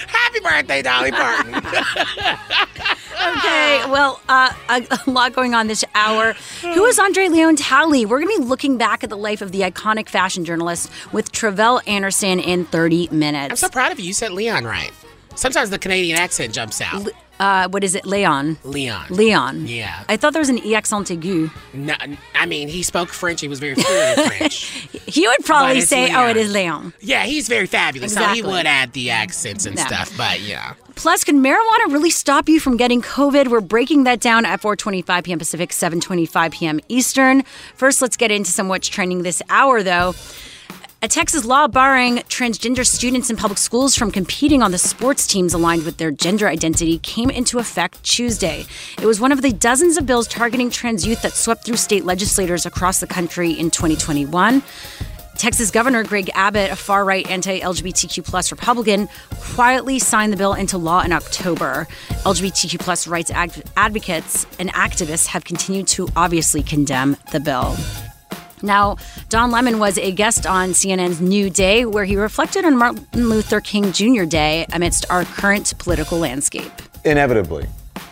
Happy 0.06 0.40
birthday, 0.40 0.82
Dolly 0.82 1.12
Parton. 1.12 1.54
Okay, 3.20 3.82
well, 3.90 4.20
uh, 4.30 4.50
a, 4.70 4.86
a 5.06 5.10
lot 5.10 5.34
going 5.34 5.54
on 5.54 5.66
this 5.66 5.84
hour. 5.94 6.32
Who 6.62 6.86
is 6.86 6.98
Andre 6.98 7.28
Leon 7.28 7.56
Talley? 7.56 8.06
We're 8.06 8.18
going 8.20 8.34
to 8.34 8.42
be 8.42 8.48
looking 8.48 8.78
back 8.78 9.04
at 9.04 9.10
the 9.10 9.16
life 9.16 9.42
of 9.42 9.52
the 9.52 9.60
iconic 9.60 10.08
fashion 10.08 10.44
journalist 10.44 10.90
with 11.12 11.30
Tre'vell 11.30 11.86
Anderson 11.86 12.40
in 12.40 12.64
30 12.64 13.08
minutes. 13.10 13.50
I'm 13.50 13.56
so 13.56 13.68
proud 13.68 13.92
of 13.92 14.00
you. 14.00 14.06
You 14.06 14.12
said 14.14 14.32
Leon 14.32 14.64
right. 14.64 14.90
Sometimes 15.34 15.68
the 15.68 15.78
Canadian 15.78 16.18
accent 16.18 16.54
jumps 16.54 16.80
out. 16.80 17.08
Uh, 17.40 17.68
what 17.70 17.82
is 17.82 17.94
it? 17.94 18.04
Leon. 18.04 18.58
Leon. 18.64 19.06
Leon. 19.08 19.66
Yeah. 19.66 20.04
I 20.10 20.16
thought 20.18 20.34
there 20.34 20.40
was 20.40 20.50
an 20.50 20.58
E 20.64 20.74
accent 20.74 21.08
aigu. 21.08 21.50
No, 21.72 21.94
I 22.34 22.44
mean, 22.44 22.68
he 22.68 22.82
spoke 22.82 23.08
French. 23.08 23.40
He 23.40 23.48
was 23.48 23.58
very 23.58 23.74
fluent 23.74 24.18
in 24.18 24.28
French. 24.28 24.86
He 25.10 25.26
would 25.26 25.44
probably 25.44 25.80
say, 25.80 26.14
"Oh, 26.14 26.28
it 26.28 26.36
is 26.36 26.52
Leon. 26.52 26.92
Yeah, 27.00 27.24
he's 27.24 27.48
very 27.48 27.66
fabulous. 27.66 28.14
So 28.14 28.20
Exactly. 28.20 28.42
he 28.42 28.46
would 28.46 28.66
add 28.66 28.92
the 28.92 29.10
accents 29.10 29.66
and 29.66 29.76
stuff. 29.76 30.16
But 30.16 30.40
yeah. 30.40 30.74
Plus, 30.94 31.24
can 31.24 31.42
marijuana 31.42 31.90
really 31.92 32.10
stop 32.10 32.48
you 32.48 32.60
from 32.60 32.76
getting 32.76 33.02
COVID? 33.02 33.48
We're 33.48 33.60
breaking 33.60 34.04
that 34.04 34.20
down 34.20 34.44
at 34.44 34.60
4:25 34.60 35.24
p.m. 35.24 35.38
Pacific, 35.38 35.70
7:25 35.70 36.52
p.m. 36.52 36.78
Eastern. 36.88 37.42
First, 37.74 38.00
let's 38.02 38.16
get 38.16 38.30
into 38.30 38.50
some 38.52 38.68
what's 38.68 38.86
trending 38.86 39.22
this 39.22 39.42
hour, 39.48 39.82
though. 39.82 40.14
A 41.02 41.08
Texas 41.08 41.46
law 41.46 41.66
barring 41.66 42.16
transgender 42.28 42.86
students 42.86 43.30
in 43.30 43.36
public 43.38 43.56
schools 43.56 43.96
from 43.96 44.10
competing 44.10 44.62
on 44.62 44.70
the 44.70 44.76
sports 44.76 45.26
teams 45.26 45.54
aligned 45.54 45.84
with 45.84 45.96
their 45.96 46.10
gender 46.10 46.46
identity 46.46 46.98
came 46.98 47.30
into 47.30 47.58
effect 47.58 48.04
Tuesday. 48.04 48.66
It 49.00 49.06
was 49.06 49.18
one 49.18 49.32
of 49.32 49.40
the 49.40 49.50
dozens 49.50 49.96
of 49.96 50.04
bills 50.04 50.28
targeting 50.28 50.68
trans 50.68 51.06
youth 51.06 51.22
that 51.22 51.32
swept 51.32 51.64
through 51.64 51.76
state 51.76 52.04
legislators 52.04 52.66
across 52.66 53.00
the 53.00 53.06
country 53.06 53.50
in 53.52 53.70
2021. 53.70 54.62
Texas 55.38 55.70
Governor 55.70 56.04
Greg 56.04 56.28
Abbott, 56.34 56.70
a 56.70 56.76
far 56.76 57.06
right 57.06 57.26
anti 57.30 57.60
LGBTQ 57.60 58.22
plus 58.22 58.52
Republican, 58.52 59.08
quietly 59.54 59.98
signed 59.98 60.34
the 60.34 60.36
bill 60.36 60.52
into 60.52 60.76
law 60.76 61.00
in 61.00 61.12
October. 61.14 61.88
LGBTQ 62.26 62.78
plus 62.78 63.06
rights 63.06 63.30
ad- 63.30 63.64
advocates 63.74 64.46
and 64.58 64.70
activists 64.74 65.28
have 65.28 65.44
continued 65.44 65.88
to 65.88 66.08
obviously 66.14 66.62
condemn 66.62 67.16
the 67.32 67.40
bill. 67.40 67.74
Now, 68.62 68.96
Don 69.28 69.50
Lemon 69.50 69.78
was 69.78 69.98
a 69.98 70.12
guest 70.12 70.46
on 70.46 70.70
CNN's 70.70 71.20
New 71.20 71.50
Day, 71.50 71.84
where 71.84 72.04
he 72.04 72.16
reflected 72.16 72.64
on 72.64 72.76
Martin 72.76 73.28
Luther 73.28 73.60
King 73.60 73.92
Jr. 73.92 74.24
Day 74.24 74.66
amidst 74.72 75.04
our 75.10 75.24
current 75.24 75.72
political 75.78 76.18
landscape. 76.18 76.70
inevitably 77.04 77.66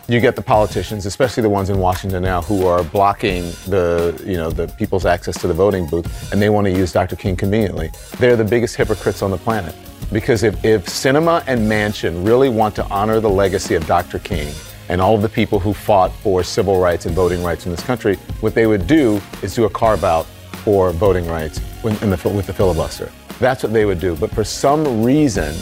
you 0.09 0.19
get 0.21 0.35
the 0.35 0.43
politicians 0.43 1.05
especially 1.05 1.43
the 1.43 1.51
ones 1.51 1.69
in 1.69 1.79
washington 1.79 2.23
now 2.23 2.41
who 2.41 2.67
are 2.67 2.83
blocking 2.83 3.43
the 3.67 4.19
you 4.25 4.37
know 4.39 4.51
the 4.51 4.67
people's 4.79 5.05
access 5.05 5.39
to 5.39 5.47
the 5.47 5.53
voting 5.53 5.87
booth 5.87 6.33
and 6.33 6.41
they 6.41 6.49
want 6.49 6.65
to 6.67 6.71
use 6.71 6.91
dr 6.93 7.15
king 7.17 7.37
conveniently 7.37 7.91
they're 8.19 8.37
the 8.37 8.45
biggest 8.45 8.77
hypocrites 8.77 9.21
on 9.21 9.31
the 9.31 9.37
planet 9.37 9.75
because 10.11 10.43
if, 10.43 10.65
if 10.65 10.87
Sinema 10.87 11.45
and 11.47 11.61
Manchin 11.71 12.27
really 12.27 12.49
want 12.49 12.75
to 12.77 12.85
honor 12.87 13.21
the 13.21 13.29
legacy 13.29 13.75
of 13.75 13.87
dr 13.87 14.19
king 14.21 14.53
and 14.89 15.03
all 15.03 15.15
of 15.15 15.21
the 15.21 15.29
people 15.29 15.59
who 15.59 15.75
fought 15.75 16.11
for 16.23 16.43
civil 16.43 16.81
rights 16.81 17.05
and 17.05 17.15
voting 17.15 17.43
rights 17.45 17.67
in 17.67 17.71
this 17.71 17.83
country 17.83 18.17
what 18.41 18.55
they 18.55 18.67
would 18.67 18.87
do 18.87 19.21
is 19.43 19.55
do 19.55 19.67
a 19.67 19.71
carve 19.71 20.05
out 20.05 20.27
for 20.65 20.93
voting 20.93 21.27
rights 21.27 21.61
the, 21.83 22.33
with 22.35 22.47
the 22.47 22.53
filibuster 22.53 23.11
that's 23.39 23.63
what 23.63 23.73
they 23.73 23.85
would 23.85 24.01
do 24.01 24.17
but 24.17 24.31
for 24.31 24.45
some 24.45 25.03
reason 25.03 25.55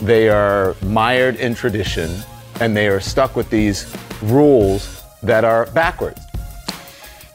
they 0.00 0.28
are 0.28 0.74
mired 0.82 1.36
in 1.36 1.54
tradition 1.54 2.10
and 2.60 2.76
they 2.76 2.88
are 2.88 3.00
stuck 3.00 3.36
with 3.36 3.50
these 3.50 3.94
rules 4.22 5.02
that 5.22 5.44
are 5.44 5.66
backwards. 5.66 6.20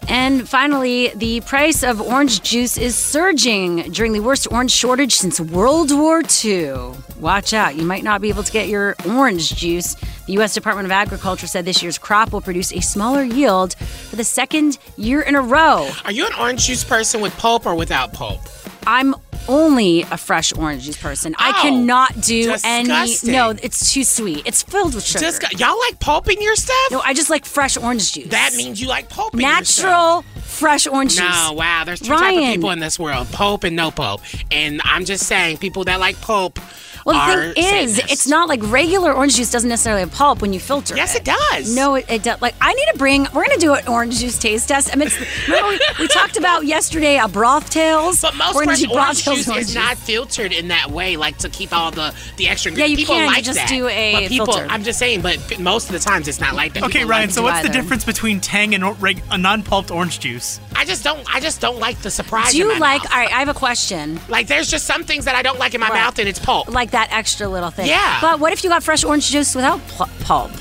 And 0.10 0.48
finally, 0.48 1.10
the 1.16 1.42
price 1.42 1.84
of 1.84 2.00
orange 2.00 2.42
juice 2.42 2.78
is 2.78 2.96
surging 2.96 3.92
during 3.92 4.14
the 4.14 4.22
worst 4.22 4.48
orange 4.52 4.72
shortage 4.72 5.14
since 5.14 5.40
World 5.40 5.92
War 5.92 6.24
II. 6.46 6.94
Watch 7.20 7.54
out, 7.54 7.76
you 7.76 7.84
might 7.84 8.04
not 8.04 8.22
be 8.22 8.30
able 8.30 8.44
to 8.44 8.52
get 8.52 8.70
your 8.70 8.96
orange 9.06 9.54
juice. 9.56 9.98
The 10.28 10.34
U.S. 10.34 10.54
Department 10.54 10.86
of 10.86 10.92
Agriculture 10.92 11.48
said 11.48 11.66
this 11.66 11.82
year's 11.82 11.98
crop 11.98 12.32
will 12.34 12.42
produce 12.42 12.72
a 12.74 12.82
smaller 12.82 13.24
yield 13.24 13.76
for 13.76 14.16
the 14.18 14.24
second 14.26 14.78
year 14.98 15.22
in 15.22 15.36
a 15.36 15.42
row. 15.42 15.90
Are 16.06 16.12
you 16.12 16.26
an 16.26 16.34
orange 16.40 16.68
juice 16.68 16.84
person 16.84 17.22
with 17.22 17.36
pulp 17.38 17.66
or 17.66 17.76
without 17.76 18.14
pulp? 18.14 18.42
I'm 18.86 19.16
only 19.50 20.02
a 20.04 20.18
fresh 20.18 20.52
orange 20.54 20.84
juice 20.84 20.98
person. 21.02 21.34
I 21.38 21.50
Oh, 21.58 21.62
cannot 21.62 22.20
do 22.22 22.54
any. 22.66 22.90
No, 23.24 23.52
it's 23.52 23.94
too 23.94 24.04
sweet. 24.04 24.44
It's 24.46 24.64
filled 24.64 24.96
with 24.96 25.06
sugar. 25.06 25.26
Disgu- 25.26 25.58
y'all 25.60 25.80
like 25.80 26.00
pulp 26.02 26.30
in 26.30 26.42
your 26.42 26.56
stuff? 26.58 26.76
no, 26.92 27.00
I 27.00 27.14
just 27.14 27.30
like 27.30 27.46
fresh 27.46 27.78
orange 27.78 28.12
juice. 28.12 28.28
That 28.28 28.52
means 28.56 28.82
you 28.82 28.88
like 28.90 29.08
pulp 29.10 29.34
in 29.34 29.40
your 29.40 29.64
stuff. 29.64 29.86
natural, 29.86 30.22
fresh 30.42 30.88
orange 30.88 31.12
juice. 31.16 31.22
No, 31.22 31.54
wow. 31.54 31.84
There's 31.86 32.02
two 32.02 32.10
types 32.10 32.22
Ryan. 32.22 32.44
of 32.50 32.56
people 32.56 32.72
in 32.72 32.80
this 32.80 33.00
world: 33.00 33.30
pulp 33.32 33.64
and 33.64 33.78
no 33.78 33.92
pulp. 33.92 34.22
And 34.52 34.82
I'm 34.84 35.06
just 35.06 35.26
saying, 35.26 35.58
people 35.60 35.86
that 35.86 36.02
like 36.02 36.20
pulp 36.20 36.60
Well, 37.08 37.18
are 37.18 37.48
the 37.48 37.54
thing 37.54 37.64
is, 37.64 37.96
Satanists. 37.96 38.12
it's 38.12 38.28
not 38.28 38.50
like 38.50 38.60
regular 38.64 39.14
orange 39.14 39.36
juice 39.38 39.50
doesn't 39.50 39.70
necessarily 39.70 40.02
have 40.02 40.12
pulp 40.12 40.42
when 40.42 40.52
you 40.54 40.60
filter 40.60 40.96
Yes, 40.96 41.16
it. 41.16 41.20
it 41.28 41.34
does. 41.52 41.76
No, 41.76 41.96
it, 41.96 42.06
it 42.10 42.24
does. 42.24 42.42
Like, 42.42 42.56
I 42.62 42.74
need 42.74 42.86
to 42.92 42.98
bring, 42.98 43.24
we're 43.34 43.46
going 43.46 43.52
to 43.58 43.60
do 43.60 43.74
an 43.74 43.88
orange 43.88 44.20
juice 44.20 44.38
taste 44.38 44.68
test. 44.68 44.90
I 44.94 44.98
mean, 44.98 45.08
it's, 45.08 45.20
we, 45.48 45.80
we 46.04 46.08
talked 46.10 46.38
about 46.38 46.66
yesterday 46.66 47.18
a 47.18 47.28
broth 47.28 47.70
tails? 47.70 48.22
But 48.22 48.36
most 48.36 48.56
We're 48.56 48.66
gonna 48.66 48.78
fresh 48.78 48.80
do 48.82 48.88
broth 48.88 48.98
orange 49.06 49.24
tails 49.24 49.38
juice 49.38 49.48
orange 49.50 49.66
is 49.70 49.76
not 49.76 49.98
filtered 49.98 50.52
in 50.52 50.68
that 50.68 50.92
way, 50.92 51.16
like 51.18 51.38
to 51.40 51.50
keep 51.50 51.72
all 51.72 51.92
the 51.92 52.14
the 52.38 52.48
extra. 52.50 52.72
Yeah, 52.74 52.86
you 52.86 52.98
people 52.98 53.16
can, 53.16 53.28
you 53.30 53.34
like 53.36 53.44
just 53.44 53.58
that. 53.60 53.70
do 53.70 53.88
a 53.88 54.14
but 54.14 54.28
people, 54.30 54.46
filter. 54.48 54.68
I'm 54.70 54.84
just 54.84 55.00
saying, 55.00 55.22
but 55.22 55.60
most 55.60 55.88
of 55.88 55.94
the 55.94 56.00
times 56.00 56.28
it's 56.28 56.40
not 56.42 56.56
like 56.56 56.74
that. 56.74 56.84
Okay, 56.84 57.00
People 57.00 57.10
Ryan. 57.12 57.28
like 57.28 57.32
So 57.32 57.42
to- 57.42 57.46
what's 57.46 57.66
the 57.66 57.72
difference 57.74 58.04
between 58.04 58.40
Tang 58.42 58.76
and 58.76 59.02
reg- 59.02 59.24
a 59.32 59.38
non-pulped 59.38 59.92
orange 59.92 60.20
juice? 60.20 60.60
I 60.76 60.84
just 60.86 61.04
don't. 61.04 61.24
I 61.34 61.40
just 61.40 61.62
don't 61.62 61.80
like 61.80 62.00
the 62.02 62.12
surprise. 62.12 62.52
Do 62.52 62.58
you 62.58 62.72
in 62.72 62.80
my 62.80 62.94
like, 62.96 63.04
mouth. 63.04 63.14
all 63.14 63.20
right, 63.20 63.32
I 63.34 63.40
have 63.40 63.50
a 63.50 63.54
question. 63.54 64.20
Like, 64.30 64.48
there's 64.48 64.70
just 64.70 64.86
some 64.86 65.04
things 65.04 65.26
that 65.26 65.36
I 65.36 65.42
don't 65.42 65.58
like 65.60 65.74
in 65.74 65.80
my 65.82 65.88
Right. 65.90 66.02
mouth, 66.02 66.20
and 66.20 66.28
it's 66.28 66.40
pulp. 66.40 66.70
Like 66.70 66.92
that 66.92 66.97
extra 67.12 67.48
little 67.48 67.70
thing. 67.70 67.88
Yeah. 67.88 68.20
But 68.22 68.40
what 68.40 68.54
if 68.54 68.64
you 68.64 68.70
got 68.70 68.84
fresh 68.84 69.04
orange 69.04 69.30
juice 69.30 69.56
without 69.56 69.80
pu- 69.90 70.06
pulp? 70.24 70.52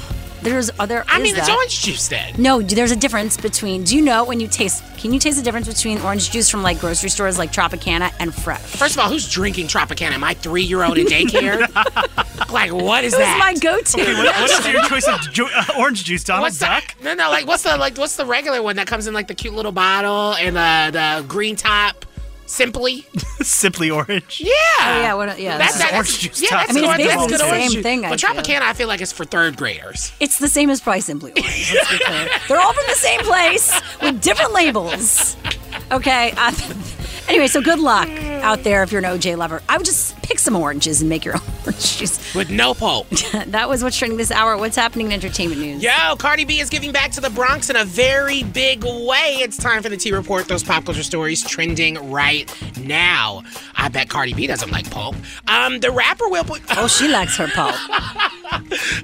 There's 0.43 0.71
other. 0.79 1.03
I 1.09 1.19
mean, 1.21 1.35
it's 1.35 1.49
that. 1.49 1.57
orange 1.57 1.83
juice 1.83 2.07
then. 2.07 2.35
No, 2.39 2.63
there's 2.63 2.93
a 2.93 2.97
difference 2.97 3.37
between. 3.37 3.83
Do 3.83 3.97
you 3.97 4.03
know 4.03 4.23
when 4.25 4.39
you 4.39 4.47
taste? 4.47 4.85
Can 4.97 5.13
you 5.13 5.19
taste 5.19 5.39
the 5.39 5.43
difference 5.43 5.67
between 5.67 5.99
orange 6.03 6.31
juice 6.31 6.49
from 6.49 6.63
like 6.63 6.79
grocery 6.79 7.09
stores 7.11 7.37
like 7.37 7.51
Tropicana 7.53 8.13
and 8.21 8.33
fresh? 8.33 8.61
First 8.61 8.95
of 8.95 9.01
all, 9.01 9.09
who's 9.09 9.29
drinking 9.29 9.67
Tropicana? 9.67 10.21
My 10.21 10.35
three-year-old 10.35 10.99
in 10.99 11.07
daycare. 11.07 11.67
like, 12.53 12.73
what 12.73 13.03
is 13.03 13.13
This 13.13 13.21
is 13.21 13.27
that? 13.27 13.39
my 13.41 13.55
go-to. 13.55 14.01
Okay, 14.01 14.13
what, 14.15 14.37
what 14.41 14.51
is 14.51 14.67
your 14.73 14.83
choice 14.85 15.09
of 15.09 15.21
ju- 15.33 15.49
uh, 15.53 15.65
orange 15.79 16.05
juice, 16.05 16.23
Donald 16.23 16.43
What's 16.43 16.59
the, 16.59 16.67
Duck? 16.67 16.95
no, 17.03 17.15
no, 17.15 17.29
like 17.31 17.47
what's 17.49 17.65
the 17.65 17.77
like 17.77 17.97
what's 17.99 18.15
the 18.17 18.27
regular 18.27 18.63
one 18.63 18.77
that 18.77 18.87
comes 18.87 19.09
in 19.09 19.15
like 19.15 19.27
the 19.27 19.35
cute 19.35 19.55
little 19.55 19.73
bottle 19.73 20.35
and 20.35 20.55
the 20.55 20.91
the 20.99 21.25
green 21.27 21.57
top? 21.57 22.05
Simply, 22.47 23.07
Simply 23.43 23.91
orange. 23.91 24.41
yeah, 24.41 24.51
Oh, 24.81 25.01
yeah, 25.01 25.15
what, 25.15 25.39
yeah. 25.39 25.59
That's, 25.59 25.75
this 25.75 25.83
that's 25.83 25.93
orange 25.95 26.19
juice 26.21 26.43
Yeah, 26.43 26.49
that's 26.51 26.71
I 26.71 26.73
mean, 26.75 26.85
it's 26.85 26.97
good- 26.97 27.09
that's 27.11 27.27
good 27.27 27.41
the 27.41 27.47
orange 27.47 27.63
same 27.65 27.71
juice. 27.73 27.83
thing, 27.83 28.05
I 28.05 28.11
But 28.11 28.21
feel. 28.21 28.31
Tropicana, 28.31 28.63
I 28.63 28.73
feel 28.73 28.89
like 28.89 29.01
it's 29.01 29.13
for 29.13 29.25
third 29.25 29.57
graders. 29.57 30.13
It's 30.21 30.39
the 30.39 30.49
same 30.49 30.71
as 30.71 30.81
Probably 30.81 31.01
Simply 31.01 31.33
Orange. 31.33 31.73
Let's 31.75 31.91
be 31.91 31.99
clear. 32.05 32.29
They're 32.49 32.61
all 32.61 32.73
from 32.73 32.85
the 32.89 32.95
same 32.95 33.21
place 33.21 33.81
with 34.01 34.23
different 34.23 34.53
labels. 34.53 35.37
Okay. 35.93 36.33
Uh, 36.37 36.53
anyway, 37.29 37.47
so 37.49 37.61
good 37.61 37.79
luck 37.81 38.09
out 38.09 38.63
there 38.65 38.83
if 38.83 38.91
you're 38.93 39.05
an 39.05 39.19
OJ 39.19 39.37
lover. 39.37 39.63
I 39.69 39.77
would 39.77 39.87
just 39.87 40.16
pick 40.27 40.41
some 40.41 40.57
oranges 40.57 41.01
and 41.01 41.09
make 41.09 41.25
your 41.25 41.37
own 41.37 41.43
orange 41.67 41.99
juice. 41.99 42.35
With 42.35 42.51
no 42.51 42.75
pulp. 42.75 43.09
that 43.47 43.69
was 43.69 43.83
what's 43.83 43.97
trending 43.97 44.19
this 44.19 44.33
hour. 44.33 44.57
What's 44.57 44.77
happening 44.77 45.07
in 45.07 45.13
entertainment 45.13 45.61
news? 45.61 45.83
Yo, 45.83 46.17
Cardi 46.17 46.45
B 46.45 46.59
is 46.59 46.69
giving 46.69 46.91
back 46.93 47.13
to 47.13 47.21
the 47.21 47.31
Bronx 47.31 47.71
in 47.71 47.77
a 47.77 47.85
very 47.85 48.43
big 48.43 48.83
way. 48.83 49.37
It's 49.39 49.57
time 49.57 49.83
for 49.83 49.89
the 49.89 49.97
T 49.97 50.13
Report, 50.13 50.49
those 50.49 50.65
pop 50.65 50.85
culture 50.85 51.05
stories 51.05 51.47
trending 51.47 52.11
right 52.11 52.53
now. 52.81 53.43
I 53.77 53.89
bet 53.89 54.09
Cardi 54.09 54.35
B 54.35 54.47
doesn't 54.47 54.71
like 54.73 54.91
pulp. 54.91 55.15
Um, 55.47 55.79
the 55.79 55.91
rapper 55.93 56.29
will 56.29 56.45
put. 56.45 56.63
Oh, 56.77 56.89
she 56.89 57.09
likes 57.09 57.37
her 57.37 57.49
pulp. 57.49 57.77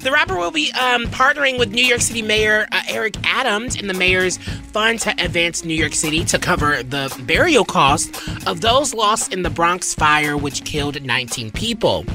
The 0.00 0.10
rapper 0.10 0.36
will 0.36 0.50
be 0.50 0.72
um, 0.72 1.04
partnering 1.06 1.58
with 1.58 1.72
New 1.72 1.84
York 1.84 2.00
City 2.00 2.22
Mayor 2.22 2.66
uh, 2.72 2.82
Eric 2.88 3.16
Adams 3.24 3.76
in 3.76 3.86
the 3.86 3.94
mayor's 3.94 4.36
fund 4.36 5.00
to 5.00 5.10
advance 5.22 5.64
New 5.64 5.74
York 5.74 5.94
City 5.94 6.24
to 6.26 6.38
cover 6.38 6.82
the 6.82 7.14
burial 7.26 7.64
costs 7.64 8.46
of 8.46 8.60
those 8.60 8.94
lost 8.94 9.32
in 9.32 9.42
the 9.42 9.50
Bronx 9.50 9.94
fire, 9.94 10.36
which 10.36 10.64
killed 10.64 11.00
19 11.12 11.50
people. 11.50 12.06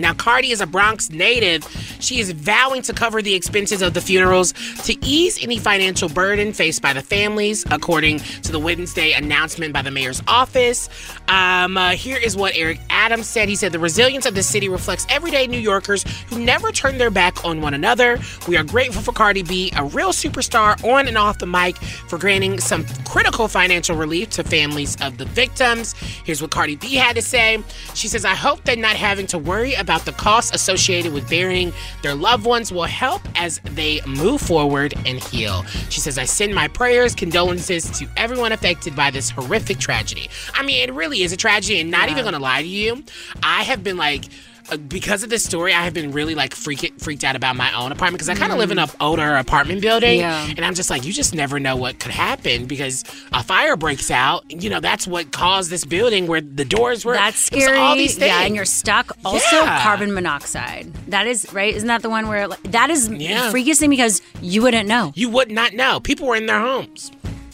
Now, 0.00 0.14
Cardi 0.14 0.50
is 0.50 0.60
a 0.60 0.66
Bronx 0.66 1.10
native. 1.10 1.64
She 2.00 2.20
is 2.20 2.32
vowing 2.32 2.82
to 2.82 2.92
cover 2.92 3.22
the 3.22 3.34
expenses 3.34 3.82
of 3.82 3.94
the 3.94 4.00
funerals 4.00 4.52
to 4.84 4.96
ease 5.04 5.42
any 5.42 5.58
financial 5.58 6.08
burden 6.08 6.52
faced 6.52 6.82
by 6.82 6.92
the 6.92 7.02
families, 7.02 7.64
according 7.70 8.18
to 8.18 8.52
the 8.52 8.58
Wednesday 8.58 9.12
announcement 9.12 9.72
by 9.72 9.82
the 9.82 9.90
mayor's 9.90 10.22
office. 10.26 10.88
Um, 11.28 11.76
uh, 11.76 11.90
here 11.90 12.16
is 12.16 12.36
what 12.36 12.56
Eric 12.56 12.80
Adams 12.90 13.26
said. 13.26 13.48
He 13.48 13.56
said, 13.56 13.72
The 13.72 13.78
resilience 13.78 14.26
of 14.26 14.34
the 14.34 14.42
city 14.42 14.68
reflects 14.68 15.06
everyday 15.10 15.46
New 15.46 15.58
Yorkers 15.58 16.04
who 16.28 16.38
never 16.38 16.72
turn 16.72 16.98
their 16.98 17.10
back 17.10 17.44
on 17.44 17.60
one 17.60 17.74
another. 17.74 18.18
We 18.48 18.56
are 18.56 18.64
grateful 18.64 19.02
for 19.02 19.12
Cardi 19.12 19.42
B, 19.42 19.72
a 19.76 19.84
real 19.84 20.10
superstar 20.10 20.82
on 20.84 21.06
and 21.06 21.18
off 21.18 21.38
the 21.38 21.46
mic, 21.46 21.76
for 21.76 22.18
granting 22.18 22.60
some 22.60 22.84
critical 23.04 23.48
financial 23.48 23.96
relief 23.96 24.30
to 24.30 24.44
families 24.44 24.96
of 25.02 25.18
the 25.18 25.24
victims. 25.26 25.92
Here's 26.24 26.40
what 26.40 26.50
Cardi 26.50 26.76
B 26.76 26.94
had 26.94 27.16
to 27.16 27.22
say. 27.22 27.62
She 27.94 28.08
says, 28.08 28.24
I 28.24 28.34
hope 28.34 28.64
that 28.64 28.78
not 28.78 28.96
having 28.96 29.26
to 29.28 29.38
worry 29.38 29.74
about 29.74 29.89
the 29.98 30.12
costs 30.12 30.54
associated 30.54 31.12
with 31.12 31.28
burying 31.28 31.72
their 32.02 32.14
loved 32.14 32.44
ones 32.44 32.72
will 32.72 32.84
help 32.84 33.22
as 33.34 33.60
they 33.64 34.00
move 34.06 34.40
forward 34.40 34.94
and 35.04 35.22
heal. 35.24 35.64
She 35.90 36.00
says, 36.00 36.16
I 36.16 36.24
send 36.24 36.54
my 36.54 36.68
prayers, 36.68 37.14
condolences 37.14 37.90
to 37.98 38.06
everyone 38.16 38.52
affected 38.52 38.94
by 38.94 39.10
this 39.10 39.30
horrific 39.30 39.78
tragedy. 39.78 40.28
I 40.54 40.62
mean, 40.62 40.88
it 40.88 40.92
really 40.94 41.22
is 41.22 41.32
a 41.32 41.36
tragedy, 41.36 41.80
and 41.80 41.90
not 41.90 42.08
even 42.08 42.24
gonna 42.24 42.38
lie 42.38 42.62
to 42.62 42.68
you, 42.68 43.02
I 43.42 43.64
have 43.64 43.82
been 43.82 43.96
like, 43.96 44.26
Uh, 44.70 44.76
because 44.76 45.22
of 45.22 45.30
this 45.30 45.44
story, 45.44 45.72
I 45.72 45.82
have 45.82 45.94
been 45.94 46.12
really 46.12 46.34
like 46.34 46.54
freaked 46.54 47.00
freaked 47.00 47.24
out 47.24 47.36
about 47.36 47.56
my 47.56 47.72
own 47.72 47.92
apartment 47.92 48.14
because 48.18 48.28
I 48.28 48.34
kind 48.34 48.52
of 48.52 48.58
live 48.58 48.70
in 48.70 48.78
an 48.78 48.88
mm. 48.88 48.96
older 49.00 49.36
apartment 49.36 49.80
building, 49.80 50.20
Yeah. 50.20 50.46
and 50.56 50.64
I'm 50.64 50.74
just 50.74 50.90
like, 50.90 51.04
you 51.04 51.12
just 51.12 51.34
never 51.34 51.58
know 51.58 51.76
what 51.76 51.98
could 51.98 52.12
happen 52.12 52.66
because 52.66 53.04
a 53.32 53.42
fire 53.42 53.76
breaks 53.76 54.10
out. 54.10 54.44
You 54.50 54.70
know, 54.70 54.80
that's 54.80 55.06
what 55.06 55.32
caused 55.32 55.70
this 55.70 55.84
building 55.84 56.26
where 56.26 56.40
the 56.40 56.64
doors 56.64 57.04
were. 57.04 57.14
That's 57.14 57.38
scary. 57.38 57.78
All 57.78 57.94
these 57.96 58.14
things. 58.14 58.28
Yeah, 58.28 58.42
and 58.42 58.54
you're 58.54 58.64
stuck. 58.64 59.12
Also, 59.24 59.56
Yeah. 59.56 59.82
carbon 59.82 60.14
monoxide. 60.14 60.92
That 61.08 61.26
is 61.26 61.52
right. 61.52 61.74
Isn't 61.74 61.88
that 61.88 62.02
the 62.02 62.10
one 62.10 62.28
where 62.28 62.48
like, 62.48 62.62
that 62.64 62.90
is 62.90 63.08
Yeah. 63.08 63.50
the 63.50 63.58
freakiest 63.58 63.78
thing 63.78 63.90
because 63.90 64.22
you 64.40 64.62
wouldn't 64.62 64.88
know. 64.88 65.12
You 65.14 65.28
would 65.30 65.50
not 65.50 65.74
know. 65.74 66.00
People 66.00 66.26
were 66.28 66.36
in 66.36 66.46
their 66.46 66.60
homes. 66.60 67.10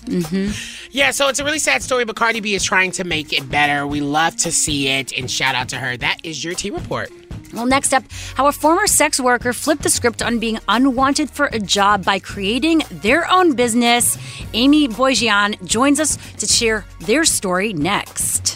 Mm-hmm. 0.07 0.89
Yeah, 0.91 1.11
so 1.11 1.29
it's 1.29 1.39
a 1.39 1.45
really 1.45 1.59
sad 1.59 1.83
story, 1.83 2.05
but 2.05 2.17
Cardi 2.17 2.41
B 2.41 2.55
is 2.55 2.65
trying 2.65 2.91
to 2.93 3.05
make 3.05 3.33
it 3.33 3.49
better. 3.51 3.87
We 3.87 4.01
love 4.01 4.37
to 4.39 4.53
see 4.53 4.89
it, 4.89 5.13
and 5.17 5.31
shout 5.31 5.55
out 5.55 5.69
to 5.71 5.77
her. 5.77 5.97
That 5.97 6.19
is 6.25 6.43
your 6.43 6.55
T 6.55 6.71
report. 6.71 7.11
Well, 7.53 7.67
next 7.67 7.93
up, 7.93 8.05
how 8.35 8.49
a 8.49 8.53
former 8.53 8.87
sex 8.87 9.21
worker 9.21 9.53
flipped 9.53 9.83
the 9.83 9.91
script 9.91 10.23
on 10.23 10.39
being 10.39 10.59
unwanted 10.69 11.31
for 11.31 11.47
a 11.47 11.59
job 11.59 12.05
by 12.05 12.19
creating 12.19 12.83
their 12.91 13.31
own 13.31 13.55
business. 13.55 14.19
Amy 14.53 14.89
Boyajan 14.89 15.65
joins 15.65 16.01
us 16.01 16.19
to 16.39 16.47
share 16.47 16.85
their 17.01 17.25
story 17.25 17.73
next. 17.73 18.56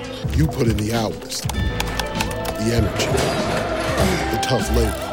You 0.33 0.47
put 0.47 0.67
in 0.67 0.77
the 0.77 0.93
hours, 0.93 1.41
the 1.41 2.71
energy, 2.73 3.05
the 4.31 4.39
tough 4.41 4.69
labor. 4.75 5.07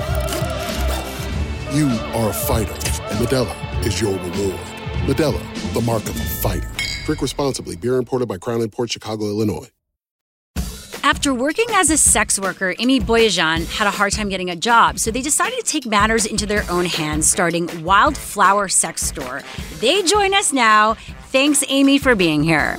You 1.76 1.88
are 2.16 2.30
a 2.30 2.32
fighter, 2.32 2.72
and 2.72 3.18
Modelo 3.18 3.84
is 3.84 4.00
your 4.00 4.12
reward. 4.12 4.60
Modelo, 5.06 5.74
the 5.74 5.80
mark 5.80 6.04
of 6.04 6.16
a 6.16 6.24
fighter. 6.24 6.70
Drink 7.04 7.20
responsibly. 7.20 7.74
Beer 7.74 7.96
imported 7.96 8.26
by 8.26 8.38
Crown 8.38 8.66
Port 8.68 8.92
Chicago, 8.92 9.24
Illinois. 9.26 9.68
After 11.02 11.34
working 11.34 11.66
as 11.72 11.90
a 11.90 11.96
sex 11.96 12.38
worker, 12.38 12.74
Amy 12.78 13.00
Boyajan 13.00 13.66
had 13.76 13.88
a 13.88 13.90
hard 13.90 14.12
time 14.12 14.28
getting 14.28 14.50
a 14.50 14.56
job, 14.56 14.98
so 14.98 15.10
they 15.10 15.22
decided 15.22 15.58
to 15.58 15.64
take 15.64 15.86
matters 15.86 16.26
into 16.26 16.46
their 16.46 16.64
own 16.70 16.84
hands, 16.84 17.28
starting 17.28 17.66
Wildflower 17.82 18.68
Sex 18.68 19.02
Store. 19.02 19.42
They 19.80 20.02
join 20.02 20.34
us 20.34 20.52
now. 20.52 20.94
Thanks, 21.32 21.64
Amy, 21.68 21.98
for 21.98 22.14
being 22.14 22.44
here. 22.44 22.78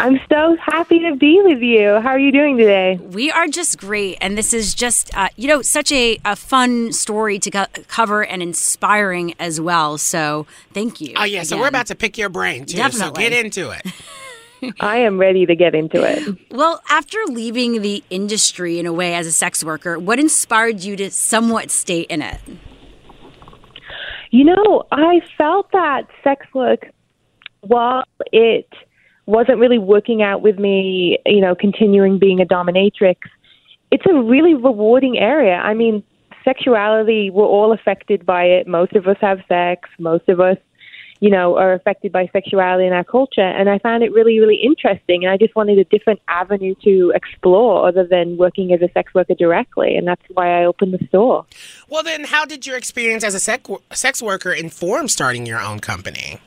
I'm 0.00 0.20
so 0.30 0.56
happy 0.64 1.00
to 1.00 1.16
be 1.16 1.40
with 1.42 1.60
you. 1.60 1.98
How 2.00 2.10
are 2.10 2.18
you 2.18 2.30
doing 2.30 2.56
today? 2.56 3.00
We 3.02 3.32
are 3.32 3.48
just 3.48 3.78
great, 3.78 4.16
and 4.20 4.38
this 4.38 4.54
is 4.54 4.72
just, 4.72 5.12
uh, 5.16 5.28
you 5.34 5.48
know, 5.48 5.60
such 5.60 5.90
a, 5.90 6.18
a 6.24 6.36
fun 6.36 6.92
story 6.92 7.40
to 7.40 7.50
co- 7.50 7.66
cover 7.88 8.24
and 8.24 8.40
inspiring 8.40 9.34
as 9.40 9.60
well. 9.60 9.98
So, 9.98 10.46
thank 10.72 11.00
you. 11.00 11.14
Oh 11.16 11.24
yeah, 11.24 11.42
so 11.42 11.58
we're 11.58 11.66
about 11.66 11.86
to 11.86 11.96
pick 11.96 12.16
your 12.16 12.28
brain 12.28 12.64
too. 12.64 12.76
So 12.76 12.82
Definitely. 12.84 13.22
get 13.24 13.32
into 13.32 13.70
it. 13.70 14.74
I 14.80 14.98
am 14.98 15.18
ready 15.18 15.46
to 15.46 15.56
get 15.56 15.74
into 15.74 16.02
it. 16.04 16.36
Well, 16.52 16.80
after 16.88 17.18
leaving 17.26 17.82
the 17.82 18.04
industry 18.08 18.78
in 18.78 18.86
a 18.86 18.92
way 18.92 19.14
as 19.14 19.26
a 19.26 19.32
sex 19.32 19.64
worker, 19.64 19.98
what 19.98 20.20
inspired 20.20 20.82
you 20.84 20.94
to 20.96 21.10
somewhat 21.10 21.70
stay 21.72 22.02
in 22.02 22.22
it? 22.22 22.40
You 24.30 24.44
know, 24.44 24.84
I 24.92 25.20
felt 25.36 25.72
that 25.72 26.06
sex 26.22 26.46
work, 26.54 26.86
while 27.62 28.04
it 28.32 28.68
wasn't 29.28 29.58
really 29.58 29.78
working 29.78 30.22
out 30.22 30.40
with 30.40 30.58
me, 30.58 31.18
you 31.26 31.42
know, 31.42 31.54
continuing 31.54 32.18
being 32.18 32.40
a 32.40 32.46
dominatrix, 32.46 33.18
it's 33.90 34.04
a 34.06 34.14
really 34.14 34.54
rewarding 34.54 35.18
area. 35.18 35.56
I 35.56 35.74
mean, 35.74 36.02
sexuality, 36.44 37.28
we're 37.28 37.44
all 37.44 37.74
affected 37.74 38.24
by 38.24 38.44
it. 38.44 38.66
Most 38.66 38.94
of 38.94 39.06
us 39.06 39.18
have 39.20 39.40
sex. 39.46 39.86
Most 39.98 40.30
of 40.30 40.40
us, 40.40 40.56
you 41.20 41.28
know, 41.28 41.58
are 41.58 41.74
affected 41.74 42.10
by 42.10 42.30
sexuality 42.32 42.86
in 42.86 42.94
our 42.94 43.04
culture. 43.04 43.42
And 43.42 43.68
I 43.68 43.78
found 43.80 44.02
it 44.02 44.12
really, 44.12 44.40
really 44.40 44.62
interesting. 44.62 45.24
And 45.24 45.30
I 45.30 45.36
just 45.36 45.54
wanted 45.54 45.78
a 45.78 45.84
different 45.84 46.20
avenue 46.28 46.74
to 46.84 47.12
explore 47.14 47.86
other 47.86 48.06
than 48.06 48.38
working 48.38 48.72
as 48.72 48.80
a 48.80 48.90
sex 48.92 49.12
worker 49.12 49.34
directly. 49.34 49.94
And 49.94 50.08
that's 50.08 50.22
why 50.32 50.58
I 50.58 50.64
opened 50.64 50.94
the 50.94 51.06
store. 51.08 51.44
Well, 51.90 52.02
then, 52.02 52.24
how 52.24 52.46
did 52.46 52.66
your 52.66 52.78
experience 52.78 53.24
as 53.24 53.34
a 53.34 53.40
sec- 53.40 53.66
sex 53.92 54.22
worker 54.22 54.52
inform 54.52 55.08
starting 55.08 55.44
your 55.44 55.60
own 55.60 55.80
company? 55.80 56.40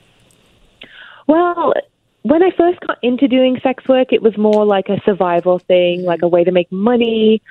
Well, 1.28 1.74
when 2.22 2.42
I 2.42 2.50
first 2.56 2.80
got 2.80 2.98
into 3.02 3.26
doing 3.26 3.58
sex 3.62 3.86
work, 3.88 4.12
it 4.12 4.22
was 4.22 4.36
more 4.38 4.64
like 4.64 4.88
a 4.88 5.00
survival 5.04 5.58
thing, 5.58 6.04
like 6.04 6.22
a 6.22 6.28
way 6.28 6.44
to 6.44 6.52
make 6.52 6.70
money. 6.70 7.42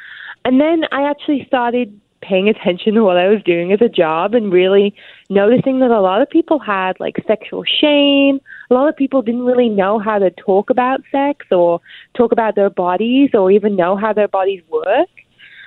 And 0.45 0.59
then 0.59 0.85
I 0.91 1.09
actually 1.09 1.45
started 1.45 1.99
paying 2.21 2.47
attention 2.47 2.93
to 2.93 3.03
what 3.03 3.17
I 3.17 3.27
was 3.27 3.41
doing 3.43 3.73
as 3.73 3.81
a 3.81 3.89
job 3.89 4.33
and 4.33 4.51
really 4.51 4.95
noticing 5.29 5.79
that 5.79 5.91
a 5.91 5.99
lot 5.99 6.21
of 6.21 6.29
people 6.29 6.59
had 6.59 6.99
like 6.99 7.15
sexual 7.27 7.63
shame. 7.63 8.39
A 8.69 8.73
lot 8.73 8.87
of 8.87 8.95
people 8.95 9.21
didn't 9.21 9.43
really 9.43 9.69
know 9.69 9.99
how 9.99 10.19
to 10.19 10.29
talk 10.29 10.69
about 10.69 11.01
sex 11.11 11.47
or 11.51 11.81
talk 12.15 12.31
about 12.31 12.55
their 12.55 12.69
bodies 12.69 13.31
or 13.33 13.51
even 13.51 13.75
know 13.75 13.97
how 13.97 14.13
their 14.13 14.27
bodies 14.27 14.61
work. 14.69 15.09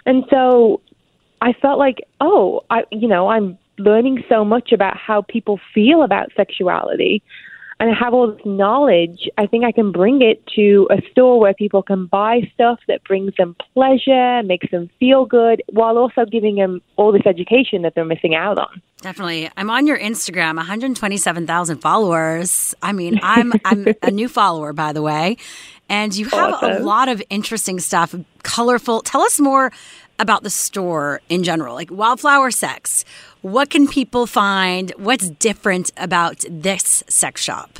And 0.06 0.24
so 0.30 0.80
I 1.42 1.52
felt 1.54 1.78
like, 1.78 2.06
oh, 2.20 2.62
I 2.70 2.84
you 2.90 3.08
know, 3.08 3.28
I'm 3.28 3.58
learning 3.78 4.22
so 4.28 4.44
much 4.44 4.72
about 4.72 4.96
how 4.96 5.22
people 5.22 5.60
feel 5.74 6.02
about 6.02 6.30
sexuality 6.36 7.22
and 7.80 7.90
I 7.90 7.94
have 7.94 8.14
all 8.14 8.32
this 8.32 8.44
knowledge, 8.44 9.28
I 9.36 9.46
think 9.46 9.64
I 9.64 9.72
can 9.72 9.92
bring 9.92 10.22
it 10.22 10.46
to 10.54 10.88
a 10.90 11.02
store 11.10 11.40
where 11.40 11.54
people 11.54 11.82
can 11.82 12.06
buy 12.06 12.50
stuff 12.54 12.78
that 12.88 13.02
brings 13.04 13.34
them 13.36 13.56
pleasure, 13.74 14.42
makes 14.44 14.70
them 14.70 14.90
feel 15.00 15.26
good, 15.26 15.62
while 15.70 15.98
also 15.98 16.24
giving 16.24 16.56
them 16.56 16.80
all 16.96 17.12
this 17.12 17.26
education 17.26 17.82
that 17.82 17.94
they're 17.94 18.04
missing 18.04 18.34
out 18.34 18.58
on. 18.58 18.80
Definitely. 19.00 19.50
I'm 19.56 19.70
on 19.70 19.86
your 19.86 19.98
Instagram, 19.98 20.56
127,000 20.56 21.78
followers. 21.78 22.74
I 22.80 22.92
mean, 22.92 23.20
I'm 23.22 23.52
I'm 23.64 23.86
a 24.02 24.10
new 24.10 24.28
follower 24.28 24.72
by 24.72 24.92
the 24.92 25.02
way. 25.02 25.36
And 25.90 26.16
you 26.16 26.24
have 26.30 26.62
a 26.62 26.78
lot 26.78 27.08
of 27.10 27.22
interesting 27.28 27.78
stuff, 27.78 28.14
colorful. 28.42 29.02
Tell 29.02 29.20
us 29.20 29.38
more 29.38 29.70
about 30.18 30.42
the 30.42 30.50
store 30.50 31.20
in 31.28 31.42
general. 31.42 31.74
Like 31.74 31.90
Wildflower 31.90 32.50
Sex. 32.50 33.04
What 33.42 33.70
can 33.70 33.86
people 33.88 34.26
find? 34.26 34.92
What's 34.96 35.30
different 35.30 35.92
about 35.96 36.44
this 36.48 37.02
sex 37.08 37.42
shop? 37.42 37.78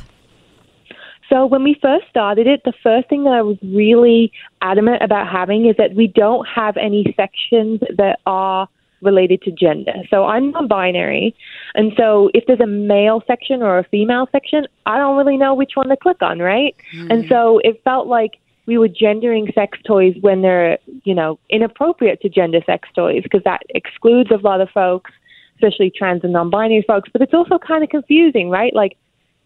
So 1.31 1.47
when 1.47 1.65
we 1.65 1.77
first 1.81 2.07
started 2.09 2.47
it, 2.47 2.63
the 2.65 2.75
first 2.83 3.09
thing 3.09 3.25
that 3.25 3.33
I 3.33 3.43
was 3.43 3.57
really 3.63 4.31
adamant 4.61 5.03
about 5.03 5.27
having 5.27 5.67
is 5.67 5.77
that 5.79 5.95
we 5.95 6.07
don't 6.07 6.47
have 6.47 6.77
any 6.77 7.13
sections 7.17 7.81
that 7.97 8.21
are 8.27 8.69
related 9.01 9.43
to 9.43 9.51
gender. 9.51 9.95
So 10.11 10.25
I'm 10.25 10.51
non-binary, 10.51 11.35
and 11.75 11.93
so 11.97 12.31
if 12.35 12.45
there's 12.47 12.61
a 12.61 12.67
male 12.67 13.23
section 13.27 13.63
or 13.63 13.79
a 13.79 13.85
female 13.85 14.29
section, 14.33 14.67
I 14.87 14.99
don't 14.99 15.17
really 15.17 15.37
know 15.37 15.55
which 15.55 15.73
one 15.75 15.89
to 15.89 15.97
click 15.97 16.23
on, 16.23 16.39
right? 16.39 16.75
And 17.11 17.25
hmm. 17.25 17.29
so 17.29 17.61
it 17.65 17.83
felt 17.85 18.07
like 18.07 18.39
we 18.67 18.79
were 18.79 18.89
gendering 18.89 19.51
sex 19.55 19.79
toys 19.87 20.15
when 20.21 20.43
they're, 20.43 20.79
you 21.05 21.15
know, 21.15 21.39
inappropriate 21.51 22.21
to 22.23 22.29
gender 22.29 22.61
sex 22.65 22.89
toys 22.95 23.23
because 23.23 23.43
that 23.45 23.63
excludes 23.71 24.31
a 24.31 24.37
lot 24.37 24.61
of 24.61 24.71
folks, 24.71 25.11
especially 25.57 25.93
trans 25.95 26.25
and 26.25 26.33
non-binary 26.33 26.85
folks. 26.87 27.09
But 27.13 27.23
it's 27.23 27.35
also 27.35 27.59
kind 27.59 27.85
of 27.85 27.91
confusing, 27.91 28.49
right? 28.49 28.75
Like 28.75 28.97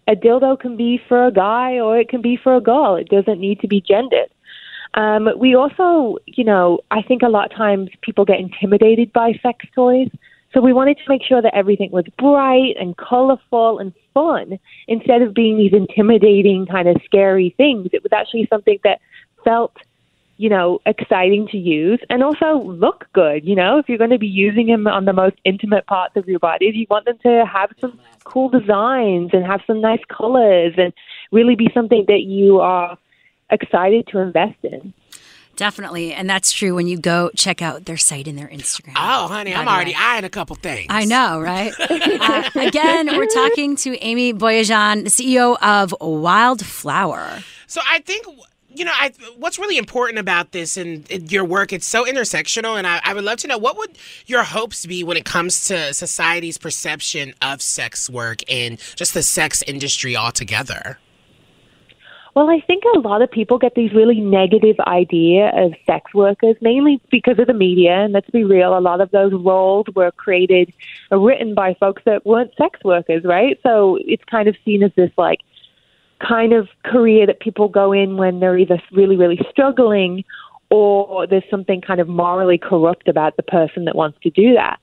a 0.07 0.13
dildo 0.13 0.59
can 0.59 0.77
be 0.77 1.01
for 1.09 1.27
a 1.27 1.33
guy 1.33 1.79
or 1.79 1.99
it 1.99 2.09
can 2.09 2.23
be 2.23 2.37
for 2.37 2.57
a 2.57 2.61
girl. 2.61 2.97
It 2.97 3.09
doesn't 3.09 3.41
need 3.41 3.61
to 3.61 3.69
be 3.69 3.81
gendered. 3.81 4.31
Um, 4.95 5.29
we 5.37 5.55
also, 5.55 6.19
you 6.27 6.45
know, 6.45 6.81
I 6.91 7.03
think 7.03 7.23
a 7.23 7.29
lot 7.29 7.51
of 7.51 7.57
times 7.57 7.91
people 8.03 8.25
get 8.25 8.41
intimidated 8.41 9.13
by 9.13 9.33
sex 9.43 9.67
toys. 9.75 10.09
So 10.55 10.63
we 10.63 10.73
wanted 10.73 10.97
to 10.97 11.03
make 11.09 11.23
sure 11.23 11.43
that 11.43 11.55
everything 11.55 11.91
was 11.91 12.07
bright 12.19 12.75
and 12.81 12.97
colorful 12.97 13.79
and 13.79 13.93
fun 14.15 14.59
instead 14.89 15.21
of 15.21 15.35
being 15.35 15.59
these 15.59 15.75
intimidating 15.75 16.67
kind 16.67 16.89
of 16.89 16.97
scary 17.05 17.55
things. 17.59 17.91
It 17.93 18.03
was 18.03 18.13
actually 18.13 18.47
something 18.49 18.79
that 18.83 19.01
felt, 19.49 19.73
you 20.37 20.51
know, 20.51 20.79
exciting 20.85 21.49
to 21.49 21.57
use 21.57 22.01
and 22.11 22.23
also 22.23 22.63
look 22.65 23.07
good. 23.15 23.47
You 23.47 23.57
know, 23.57 23.79
if 23.79 23.89
you're 23.89 23.99
going 23.99 24.11
to 24.11 24.19
be 24.19 24.27
using 24.27 24.67
them 24.67 24.87
on 24.87 25.07
the 25.07 25.15
most 25.15 25.37
intimate 25.45 25.87
parts 25.87 26.17
of 26.17 26.29
your 26.29 26.39
body, 26.39 26.71
you 26.75 26.87
want 26.91 27.07
them 27.07 27.19
to 27.23 27.45
have 27.51 27.71
some 27.81 27.99
cool 28.25 28.51
designs 28.51 29.31
and 29.33 29.45
have 29.47 29.63
some 29.67 29.81
nice 29.81 30.03
colors 30.09 30.75
and 30.77 30.93
really 31.33 31.57
be 31.57 31.69
something 31.73 32.05
that 32.09 32.23
you 32.23 32.61
are 32.61 32.99
excited 33.51 34.07
to 34.09 34.19
invest 34.19 34.59
in. 34.63 34.93
Definitely. 35.57 36.13
And 36.13 36.31
that's 36.31 36.53
true 36.53 36.75
when 36.75 36.87
you 36.87 36.99
go 36.99 37.31
check 37.35 37.63
out 37.63 37.87
their 37.87 37.97
site 37.97 38.29
and 38.29 38.39
their 38.39 38.47
Instagram. 38.47 38.93
Oh, 38.97 39.27
honey, 39.27 39.53
I'm 39.55 39.67
already 39.67 39.91
way. 39.91 39.97
eyeing 39.99 40.25
a 40.25 40.29
couple 40.29 40.55
things. 40.55 40.87
I 40.89 41.05
know, 41.05 41.41
right? 41.41 41.73
uh, 41.81 42.51
again, 42.55 43.09
we're 43.17 43.27
talking 43.27 43.75
to 43.77 43.99
Amy 43.99 44.33
Boyajan, 44.33 45.03
the 45.03 45.11
CEO 45.11 45.57
of 45.61 45.93
Wildflower. 46.01 47.43
So 47.67 47.81
I 47.91 47.99
think 48.01 48.25
you 48.79 48.85
know, 48.85 48.93
I 48.95 49.13
what's 49.37 49.59
really 49.59 49.77
important 49.77 50.19
about 50.19 50.53
this 50.53 50.77
and, 50.77 51.09
your 51.31 51.45
work, 51.45 51.73
it's 51.73 51.87
so 51.87 52.05
intersectional, 52.05 52.79
and 52.79 52.87
I, 52.87 53.01
I 53.03 53.13
would 53.13 53.25
love 53.25 53.39
to 53.39 53.49
know 53.49 53.59
what 53.59 53.77
would 53.77 53.99
your 54.27 54.45
hopes 54.45 54.87
be 54.87 55.03
when 55.03 55.17
it 55.17 55.25
comes 55.25 55.67
to 55.67 55.93
society's 55.93 56.59
perception 56.59 57.35
of 57.43 57.61
sex 57.61 58.09
work 58.09 58.41
and 58.49 58.79
just 58.95 59.15
the 59.15 59.23
sex 59.23 59.63
industry 59.63 60.17
altogether. 60.17 60.99
Well, 62.37 62.51
I 62.51 62.61
think 62.61 62.85
a 62.95 63.01
lot 63.01 63.21
of 63.21 63.33
people 63.33 63.59
get 63.59 63.75
these 63.75 63.93
really 63.93 64.21
negative 64.21 64.77
idea 64.87 65.51
of 65.57 65.73
sex 65.85 66.15
workers, 66.15 66.55
mainly 66.61 67.01
because 67.11 67.37
of 67.41 67.49
the 67.49 67.55
media. 67.55 68.05
And 68.05 68.13
let's 68.13 68.31
be 68.31 68.45
real, 68.45 68.79
a 68.79 68.81
lot 68.81 69.01
of 69.01 69.11
those 69.11 69.33
roles 69.33 69.87
were 69.93 70.13
created, 70.13 70.73
or 71.11 71.19
written 71.19 71.55
by 71.55 71.75
folks 71.75 72.03
that 72.07 72.25
weren't 72.25 72.55
sex 72.57 72.79
workers, 72.85 73.25
right? 73.25 73.59
So 73.65 73.99
it's 74.01 74.23
kind 74.25 74.49
of 74.49 74.55
seen 74.65 74.85
as 74.85 74.93
this 74.95 75.11
like 75.17 75.41
kind 76.21 76.53
of 76.53 76.69
career 76.85 77.27
that 77.27 77.41
people 77.41 77.69
go 77.69 77.93
in 77.93 78.17
when 78.17 78.41
they're 78.41 78.59
either 78.59 78.81
really, 78.93 79.17
really 79.17 79.41
struggling 79.51 80.25
or 80.71 81.27
there's 81.27 81.49
something 81.51 81.81
kind 81.81 82.01
of 82.01 82.09
morally 82.09 82.59
corrupt 82.59 83.09
about 83.09 83.37
the 83.37 83.43
person 83.43 83.85
that 83.87 83.95
wants 83.95 84.19
to 84.23 84.31
do 84.31 84.55
that. 84.55 84.79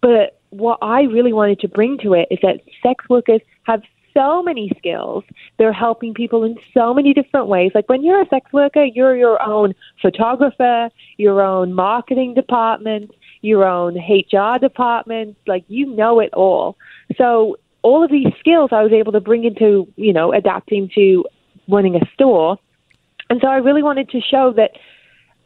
But 0.00 0.38
what 0.50 0.78
I 0.82 1.02
really 1.02 1.32
wanted 1.32 1.60
to 1.60 1.68
bring 1.68 1.98
to 1.98 2.14
it 2.14 2.28
is 2.30 2.38
that 2.42 2.60
sex 2.82 3.04
workers 3.08 3.40
have 3.64 3.82
so 4.14 4.42
many 4.42 4.72
skills. 4.78 5.22
They're 5.58 5.72
helping 5.72 6.14
people 6.14 6.42
in 6.42 6.56
so 6.74 6.92
many 6.92 7.14
different 7.14 7.46
ways. 7.46 7.70
Like 7.74 7.88
when 7.88 8.02
you're 8.02 8.22
a 8.22 8.28
sex 8.28 8.52
worker, 8.52 8.84
you're 8.84 9.16
your 9.16 9.40
own 9.42 9.74
photographer, 10.02 10.90
your 11.18 11.40
own 11.40 11.72
marketing 11.72 12.34
department, 12.34 13.12
your 13.42 13.64
own 13.64 13.96
HR 13.96 14.58
department. 14.58 15.36
Like 15.46 15.64
you 15.68 15.86
know 15.86 16.18
it 16.18 16.32
all. 16.34 16.76
So 17.16 17.58
all 17.82 18.04
of 18.04 18.10
these 18.10 18.32
skills 18.38 18.70
I 18.72 18.82
was 18.82 18.92
able 18.92 19.12
to 19.12 19.20
bring 19.20 19.44
into, 19.44 19.86
you 19.96 20.12
know, 20.12 20.32
adapting 20.32 20.90
to 20.94 21.24
running 21.68 21.96
a 21.96 22.00
store. 22.14 22.58
And 23.30 23.40
so 23.40 23.48
I 23.48 23.56
really 23.56 23.82
wanted 23.82 24.08
to 24.10 24.20
show 24.20 24.52
that 24.56 24.72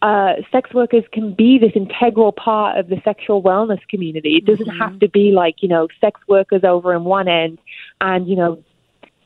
uh, 0.02 0.42
sex 0.50 0.72
workers 0.74 1.04
can 1.12 1.34
be 1.34 1.58
this 1.58 1.72
integral 1.74 2.32
part 2.32 2.78
of 2.78 2.88
the 2.88 3.00
sexual 3.04 3.42
wellness 3.42 3.80
community. 3.88 4.36
It 4.36 4.44
doesn't 4.44 4.74
have 4.76 4.98
to 5.00 5.08
be 5.08 5.30
like, 5.32 5.62
you 5.62 5.68
know, 5.68 5.88
sex 6.00 6.20
workers 6.26 6.62
over 6.64 6.94
in 6.94 7.04
one 7.04 7.28
end 7.28 7.58
and, 8.00 8.26
you 8.26 8.36
know, 8.36 8.62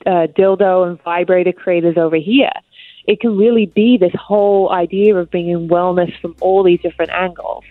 uh, 0.05 0.27
dildo 0.39 0.87
and 0.87 1.03
vibrator 1.03 1.53
creators 1.53 1.97
over 1.97 2.17
here. 2.17 2.53
It 3.07 3.21
can 3.21 3.37
really 3.37 3.67
be 3.67 3.97
this 3.97 4.13
whole 4.15 4.71
idea 4.71 5.17
of 5.17 5.31
bringing 5.31 5.69
wellness 5.69 6.13
from 6.21 6.37
all 6.41 6.63
these 6.63 6.81
different 6.81 7.13
angles. 7.13 7.65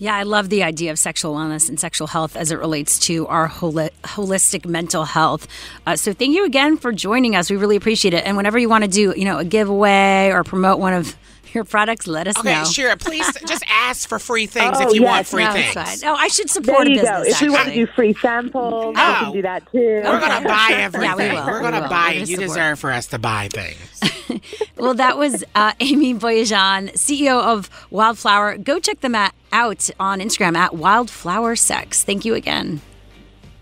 Yeah, 0.00 0.14
I 0.14 0.22
love 0.22 0.48
the 0.48 0.62
idea 0.62 0.92
of 0.92 0.98
sexual 0.98 1.34
wellness 1.34 1.68
and 1.68 1.78
sexual 1.78 2.06
health 2.06 2.36
as 2.36 2.52
it 2.52 2.58
relates 2.60 3.00
to 3.00 3.26
our 3.26 3.48
holi- 3.48 3.90
holistic 4.04 4.64
mental 4.64 5.04
health. 5.04 5.48
Uh, 5.86 5.96
so 5.96 6.12
thank 6.12 6.36
you 6.36 6.44
again 6.44 6.76
for 6.76 6.92
joining 6.92 7.34
us. 7.34 7.50
We 7.50 7.56
really 7.56 7.74
appreciate 7.74 8.14
it. 8.14 8.24
And 8.24 8.36
whenever 8.36 8.60
you 8.60 8.68
want 8.68 8.84
to 8.84 8.90
do, 8.90 9.12
you 9.16 9.24
know, 9.24 9.38
a 9.38 9.44
giveaway 9.44 10.30
or 10.32 10.44
promote 10.44 10.78
one 10.78 10.94
of 10.94 11.16
your 11.54 11.64
products, 11.64 12.06
let 12.06 12.26
us 12.28 12.38
Okay, 12.38 12.52
know. 12.54 12.62
Okay, 12.62 12.70
sure. 12.70 12.96
Please 12.96 13.26
just 13.46 13.64
ask 13.68 14.08
for 14.08 14.18
free 14.18 14.46
things 14.46 14.76
Oh, 14.80 14.88
if 14.88 14.94
you 14.94 15.02
yes, 15.02 15.08
want 15.10 15.26
free 15.26 15.44
no, 15.44 15.52
things. 15.52 15.76
it's 15.76 16.00
fine. 16.02 16.10
No, 16.10 16.14
I 16.16 16.28
should 16.28 16.50
support 16.50 16.84
there 16.84 16.86
a 16.86 16.90
you 16.90 17.00
business. 17.00 17.24
go. 17.24 17.30
If 17.30 17.40
we 17.42 17.48
want 17.50 17.68
to 17.68 17.74
do 17.74 17.86
free 17.86 18.14
samples, 18.14 18.94
we 18.94 19.00
Oh. 19.00 19.16
can 19.20 19.32
do 19.32 19.42
that 19.42 19.62
too. 19.72 19.78
We're 20.04 20.20
gonna 20.20 20.46
buy 20.48 20.68
everything. 20.72 21.08
Yeah, 21.08 21.16
we 21.16 21.28
will. 21.34 21.46
We're 21.46 21.60
gonna 21.60 21.80
will. 21.82 21.88
buy 21.88 22.12
it. 22.12 22.20
You 22.20 22.36
support. 22.36 22.48
deserve 22.48 22.78
for 22.78 22.92
us 22.92 23.06
to 23.08 23.18
buy 23.18 23.48
things. 23.52 24.00
Well, 24.76 24.94
that 24.94 25.18
was 25.18 25.42
uh, 25.56 25.72
Amy 25.80 26.14
Boyajan, 26.14 26.92
CEO 26.92 27.42
of 27.42 27.68
Wildflower. 27.90 28.58
Go 28.58 28.78
check 28.78 29.00
them 29.00 29.16
at, 29.16 29.34
out 29.50 29.90
on 29.98 30.20
Instagram 30.20 30.54
at 30.56 30.76
Wildflower 30.76 31.56
Sex. 31.56 32.04
Thank 32.04 32.24
you 32.24 32.34
again. 32.34 32.80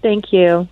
Thank 0.03 0.31
you. 0.35 0.69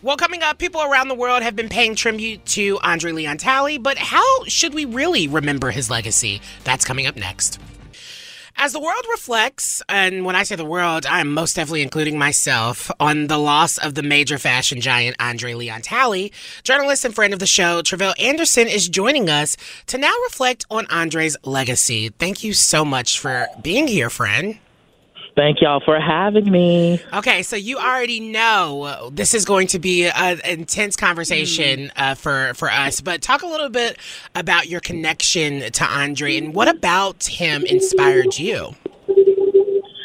Well, 0.00 0.16
coming 0.16 0.44
up, 0.44 0.58
people 0.58 0.80
around 0.80 1.08
the 1.08 1.16
world 1.16 1.42
have 1.42 1.56
been 1.56 1.68
paying 1.68 1.96
tribute 1.96 2.44
to 2.46 2.78
Andre 2.84 3.10
Leon 3.10 3.38
Talley, 3.38 3.78
but 3.78 3.98
how 3.98 4.44
should 4.44 4.72
we 4.72 4.84
really 4.84 5.26
remember 5.26 5.72
his 5.72 5.90
legacy? 5.90 6.40
That's 6.62 6.84
coming 6.84 7.08
up 7.08 7.16
next. 7.16 7.58
As 8.54 8.72
the 8.72 8.78
world 8.78 9.04
reflects, 9.10 9.82
and 9.88 10.24
when 10.24 10.36
I 10.36 10.44
say 10.44 10.54
the 10.54 10.64
world, 10.64 11.04
I'm 11.04 11.32
most 11.32 11.56
definitely 11.56 11.82
including 11.82 12.16
myself, 12.16 12.92
on 13.00 13.26
the 13.26 13.38
loss 13.38 13.76
of 13.76 13.96
the 13.96 14.04
major 14.04 14.38
fashion 14.38 14.80
giant 14.80 15.16
Andre 15.18 15.54
Leon 15.54 15.82
Talley, 15.82 16.32
journalist 16.62 17.04
and 17.04 17.12
friend 17.12 17.32
of 17.32 17.40
the 17.40 17.46
show, 17.46 17.82
Tre'vell 17.82 18.14
Anderson, 18.20 18.68
is 18.68 18.88
joining 18.88 19.28
us 19.28 19.56
to 19.88 19.98
now 19.98 20.14
reflect 20.26 20.64
on 20.70 20.86
Andre's 20.90 21.36
legacy. 21.42 22.10
Thank 22.10 22.44
you 22.44 22.52
so 22.52 22.84
much 22.84 23.18
for 23.18 23.48
being 23.60 23.88
here, 23.88 24.10
friend. 24.10 24.60
Thank 25.38 25.60
y'all 25.60 25.78
for 25.78 26.00
having 26.00 26.50
me. 26.50 27.00
Okay, 27.12 27.44
so 27.44 27.54
you 27.54 27.78
already 27.78 28.18
know 28.18 29.08
this 29.12 29.34
is 29.34 29.44
going 29.44 29.68
to 29.68 29.78
be 29.78 30.08
an 30.08 30.40
intense 30.44 30.96
conversation 30.96 31.92
uh, 31.94 32.16
for 32.16 32.54
for 32.54 32.68
us. 32.68 33.00
But 33.00 33.22
talk 33.22 33.42
a 33.42 33.46
little 33.46 33.68
bit 33.68 33.98
about 34.34 34.68
your 34.68 34.80
connection 34.80 35.70
to 35.70 35.84
Andre 35.84 36.38
and 36.38 36.54
what 36.56 36.66
about 36.66 37.26
him 37.26 37.64
inspired 37.64 38.36
you. 38.36 38.74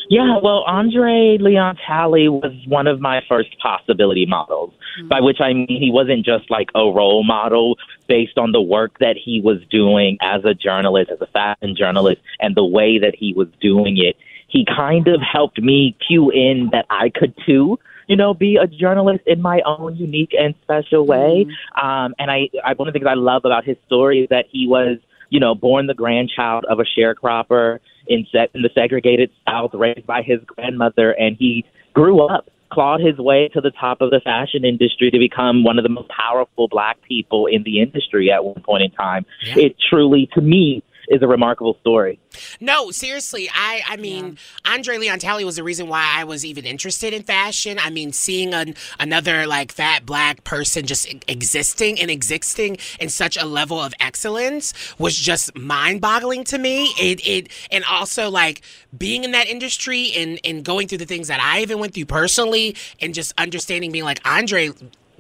Yeah, 0.08 0.38
well, 0.44 0.64
Andre 0.68 1.40
Leon 1.42 1.78
Talley 1.88 2.30
was 2.30 2.54
one 2.68 2.86
of 2.86 3.02
my 3.02 3.24
first 3.28 3.58
possibility 3.58 4.28
models, 4.28 4.72
by 5.06 5.20
which 5.20 5.42
I 5.42 5.54
mean 5.54 5.66
he 5.68 5.90
wasn't 5.92 6.24
just 6.24 6.52
like 6.52 6.70
a 6.76 6.82
role 6.82 7.24
model 7.24 7.80
based 8.08 8.38
on 8.38 8.52
the 8.52 8.62
work 8.62 9.00
that 9.00 9.16
he 9.18 9.42
was 9.44 9.58
doing 9.72 10.20
as 10.22 10.46
a 10.46 10.54
journalist, 10.54 11.10
as 11.10 11.22
a 11.22 11.28
fashion 11.28 11.76
journalist, 11.76 12.22
and 12.40 12.56
the 12.56 12.64
way 12.64 13.00
that 13.00 13.16
he 13.18 13.34
was 13.34 13.48
doing 13.60 13.98
it. 13.98 14.16
He 14.54 14.66
kind 14.66 15.08
of 15.08 15.20
helped 15.20 15.60
me 15.60 15.98
cue 16.08 16.30
in 16.30 16.70
that 16.72 16.86
I 16.90 17.10
could 17.10 17.34
too. 17.44 17.80
You 18.08 18.16
know, 18.16 18.34
be 18.36 18.58
a 18.58 18.68
journalist 18.68 19.24
in 19.26 19.42
my 19.42 19.62
own 19.66 19.96
unique 19.96 20.34
and 20.38 20.54
special 20.62 21.08
way. 21.08 21.48
Um, 21.82 22.14
and 22.20 22.30
I, 22.30 22.50
I, 22.64 22.74
one 22.74 22.88
of 22.88 22.94
the 22.94 23.00
things 23.00 23.08
I 23.10 23.16
love 23.16 23.46
about 23.46 23.64
his 23.64 23.78
story 23.88 24.20
is 24.22 24.30
that 24.30 24.46
he 24.52 24.68
was, 24.68 24.98
you 25.30 25.40
know, 25.40 25.56
born 25.56 25.88
the 25.88 25.96
grandchild 25.96 26.66
of 26.70 26.80
a 26.80 26.84
sharecropper 26.84 27.80
in, 28.08 28.28
se- 28.32 28.50
in 28.54 28.62
the 28.62 28.70
segregated 28.76 29.32
South, 29.48 29.72
raised 29.74 30.06
by 30.06 30.22
his 30.22 30.40
grandmother, 30.46 31.12
and 31.12 31.36
he 31.40 31.66
grew 31.94 32.22
up, 32.22 32.50
clawed 32.72 33.02
his 33.02 33.18
way 33.18 33.50
to 33.54 33.62
the 33.62 33.72
top 33.72 34.02
of 34.02 34.12
the 34.12 34.20
fashion 34.24 34.66
industry 34.66 35.10
to 35.10 35.18
become 35.18 35.64
one 35.64 35.80
of 35.80 35.84
the 35.84 35.90
most 35.90 36.10
powerful 36.10 36.68
black 36.68 37.02
people 37.04 37.48
in 37.48 37.64
the 37.64 37.80
industry 37.82 38.32
at 38.32 38.44
one 38.44 38.62
point 38.64 38.84
in 38.84 38.92
time. 38.92 39.26
It 39.58 39.76
truly, 39.90 40.30
to 40.34 40.42
me, 40.42 40.84
is 41.08 41.22
a 41.22 41.28
remarkable 41.28 41.78
story. 41.82 42.20
No, 42.60 42.92
seriously, 42.92 43.50
I 43.54 43.82
I 43.88 43.98
mean, 43.98 44.38
Andre 44.66 44.98
Leon 44.98 45.20
Talley 45.20 45.46
was 45.46 45.56
the 45.58 45.64
reason 45.64 45.88
why 45.88 46.14
I 46.16 46.24
was 46.24 46.46
even 46.46 46.66
interested 46.66 47.14
in 47.14 47.24
fashion. 47.24 47.78
I 47.80 47.90
mean, 47.90 48.12
seeing 48.12 48.54
an, 48.54 48.76
another 49.00 49.46
like 49.46 49.72
fat 49.72 50.06
black 50.06 50.44
person 50.44 50.86
just 50.86 51.08
existing 51.28 52.00
and 52.00 52.10
existing 52.10 52.78
in 53.00 53.10
such 53.10 53.38
a 53.38 53.46
level 53.46 53.80
of 53.80 53.94
excellence 54.00 54.74
was 54.98 55.16
just 55.16 55.56
mind-boggling 55.58 56.44
to 56.46 56.58
me. 56.58 56.86
It 57.00 57.26
it 57.28 57.50
and 57.72 57.84
also 57.86 58.30
like 58.30 58.62
being 58.98 59.24
in 59.24 59.32
that 59.32 59.48
industry 59.48 60.12
and 60.16 60.40
and 60.44 60.64
going 60.64 60.88
through 60.88 61.00
the 61.00 61.06
things 61.06 61.28
that 61.28 61.40
I 61.40 61.62
even 61.62 61.80
went 61.80 61.94
through 61.94 62.06
personally 62.06 62.76
and 63.02 63.14
just 63.14 63.34
understanding 63.38 63.92
being 63.92 64.06
like 64.06 64.22
Andre 64.26 64.72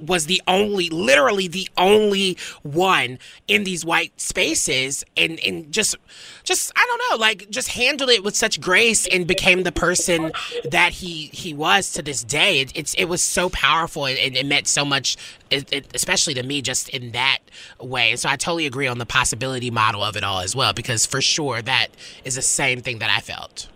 was 0.05 0.25
the 0.25 0.41
only, 0.47 0.89
literally 0.89 1.47
the 1.47 1.67
only 1.77 2.37
one 2.61 3.19
in 3.47 3.63
these 3.63 3.85
white 3.85 4.19
spaces, 4.19 5.03
and 5.15 5.39
and 5.45 5.71
just, 5.71 5.95
just 6.43 6.71
I 6.75 6.85
don't 6.87 7.01
know, 7.09 7.17
like 7.23 7.49
just 7.49 7.69
handled 7.69 8.09
it 8.09 8.23
with 8.23 8.35
such 8.35 8.59
grace 8.59 9.07
and 9.07 9.25
became 9.27 9.63
the 9.63 9.71
person 9.71 10.31
that 10.69 10.93
he 10.93 11.27
he 11.27 11.53
was 11.53 11.91
to 11.93 12.01
this 12.01 12.23
day. 12.23 12.61
It, 12.61 12.71
it's 12.75 12.93
it 12.95 13.05
was 13.05 13.21
so 13.21 13.49
powerful 13.49 14.05
and, 14.05 14.17
it 14.17 14.45
meant 14.45 14.67
so 14.67 14.83
much, 14.85 15.17
it, 15.49 15.71
it, 15.71 15.87
especially 15.93 16.33
to 16.35 16.43
me, 16.43 16.61
just 16.61 16.89
in 16.89 17.11
that 17.11 17.39
way. 17.79 18.11
And 18.11 18.19
so 18.19 18.29
I 18.29 18.35
totally 18.35 18.65
agree 18.65 18.87
on 18.87 18.97
the 18.97 19.05
possibility 19.05 19.71
model 19.71 20.03
of 20.03 20.15
it 20.15 20.23
all 20.23 20.39
as 20.39 20.55
well, 20.55 20.73
because 20.73 21.05
for 21.05 21.21
sure 21.21 21.61
that 21.61 21.87
is 22.23 22.35
the 22.35 22.41
same 22.41 22.81
thing 22.81 22.99
that 22.99 23.09
I 23.09 23.19
felt. 23.19 23.69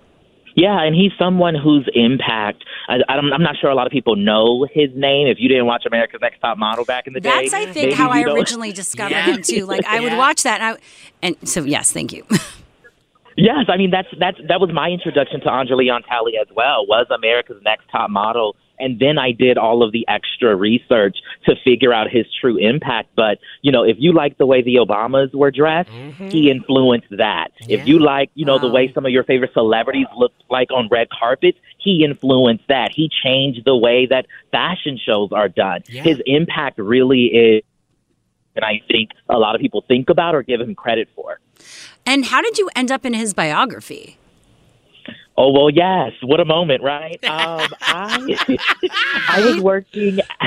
Yeah, 0.60 0.82
and 0.82 0.96
he's 0.96 1.12
someone 1.20 1.54
whose 1.56 1.88
impact 1.94 2.64
I, 2.90 2.96
I'm, 3.08 3.32
I'm 3.32 3.44
not 3.44 3.58
sure 3.62 3.70
a 3.70 3.76
lot 3.76 3.86
of 3.86 3.92
people 3.92 4.16
know 4.16 4.66
his 4.74 4.90
name. 4.96 5.28
If 5.28 5.38
you 5.40 5.48
didn't 5.48 5.68
watch 5.68 5.84
America's 5.86 6.20
Next 6.20 6.40
Top 6.40 6.58
Model 6.58 6.84
back 6.84 7.06
in 7.06 7.14
the 7.14 7.20
day, 7.22 7.30
That's, 7.30 7.54
I 7.54 7.66
think, 7.72 7.94
how 7.94 8.10
I 8.10 8.24
don't- 8.24 8.36
originally 8.38 8.72
discovered 8.72 9.12
Yeah. 9.12 9.26
him 9.28 9.42
too. 9.44 9.66
Like 9.66 9.86
I 9.86 10.00
would 10.00 10.18
watch 10.18 10.42
that, 10.44 10.60
and, 10.60 10.76
I, 10.78 10.80
and 11.28 11.48
so 11.48 11.64
yes, 11.64 11.92
thank 11.94 12.12
you. 12.12 12.26
Yes, 13.40 13.66
I 13.68 13.78
mean 13.78 13.92
that's 13.92 14.08
that's 14.20 14.40
that 14.48 14.60
was 14.60 14.72
my 14.74 14.90
introduction 14.90 15.40
to 15.42 15.48
Andre 15.50 15.76
Leon 15.78 16.02
Talley 16.10 16.34
as 16.42 16.48
well. 16.56 16.88
Was 16.88 17.06
America's 17.16 17.62
Next 17.64 17.88
Top 17.92 18.10
Model, 18.10 18.56
and 18.80 19.00
then 19.00 19.18
I 19.18 19.32
did 19.32 19.58
all 19.58 19.84
of 19.84 19.92
the 19.92 20.06
extra 20.08 20.56
research 20.56 21.18
to 21.46 21.56
figure 21.64 21.94
out 21.94 22.10
his 22.10 22.26
true 22.40 22.58
impact. 22.58 23.10
But 23.16 23.40
you 23.62 23.72
know, 23.72 23.84
if 23.84 23.98
you 24.00 24.14
like 24.14 24.38
the 24.38 24.46
way 24.46 24.62
the 24.62 24.76
Obamas 24.76 25.34
were 25.34 25.52
dressed, 25.52 25.90
mm-hmm. 25.90 26.30
he 26.30 26.50
influenced 26.50 27.10
that. 27.12 27.52
If 27.68 27.88
you 27.88 28.00
like, 28.00 28.30
you 28.36 28.46
know, 28.46 28.60
the 28.60 28.70
way 28.70 28.92
some 28.94 29.06
of 29.06 29.12
your 29.12 29.24
favorite 29.24 29.54
celebrities 29.54 30.08
look 30.16 30.34
like 30.50 30.72
on 30.72 30.88
red 30.90 31.08
carpets, 31.10 31.58
he 31.78 32.04
influenced 32.04 32.68
that. 32.68 32.92
He 32.92 33.10
changed 33.24 33.62
the 33.66 33.76
way 33.76 34.06
that 34.08 34.26
fashion 34.52 35.00
shows 35.04 35.32
are 35.32 35.50
done. 35.50 35.84
His 35.88 36.22
impact 36.26 36.80
really 36.80 37.26
is, 37.26 37.64
and 38.56 38.66
I 38.66 38.82
think 38.88 39.12
a 39.30 39.38
lot 39.38 39.56
of 39.56 39.62
people 39.62 39.84
think 39.88 40.10
about 40.10 40.36
or 40.36 40.44
give 40.44 40.62
him 40.62 40.76
credit 40.76 41.10
for. 41.16 41.40
and 42.06 42.26
how 42.26 42.42
did 42.42 42.58
you 42.58 42.70
end 42.76 42.92
up 42.92 43.06
in 43.06 43.14
his 43.14 43.34
biography? 43.34 44.17
Oh 45.40 45.52
well, 45.52 45.70
yes. 45.70 46.14
What 46.24 46.40
a 46.40 46.46
moment, 46.46 46.84
right? 46.84 47.20
Um, 47.38 47.70
I 47.82 48.58
I 49.30 49.46
was 49.46 49.60
working 49.62 50.20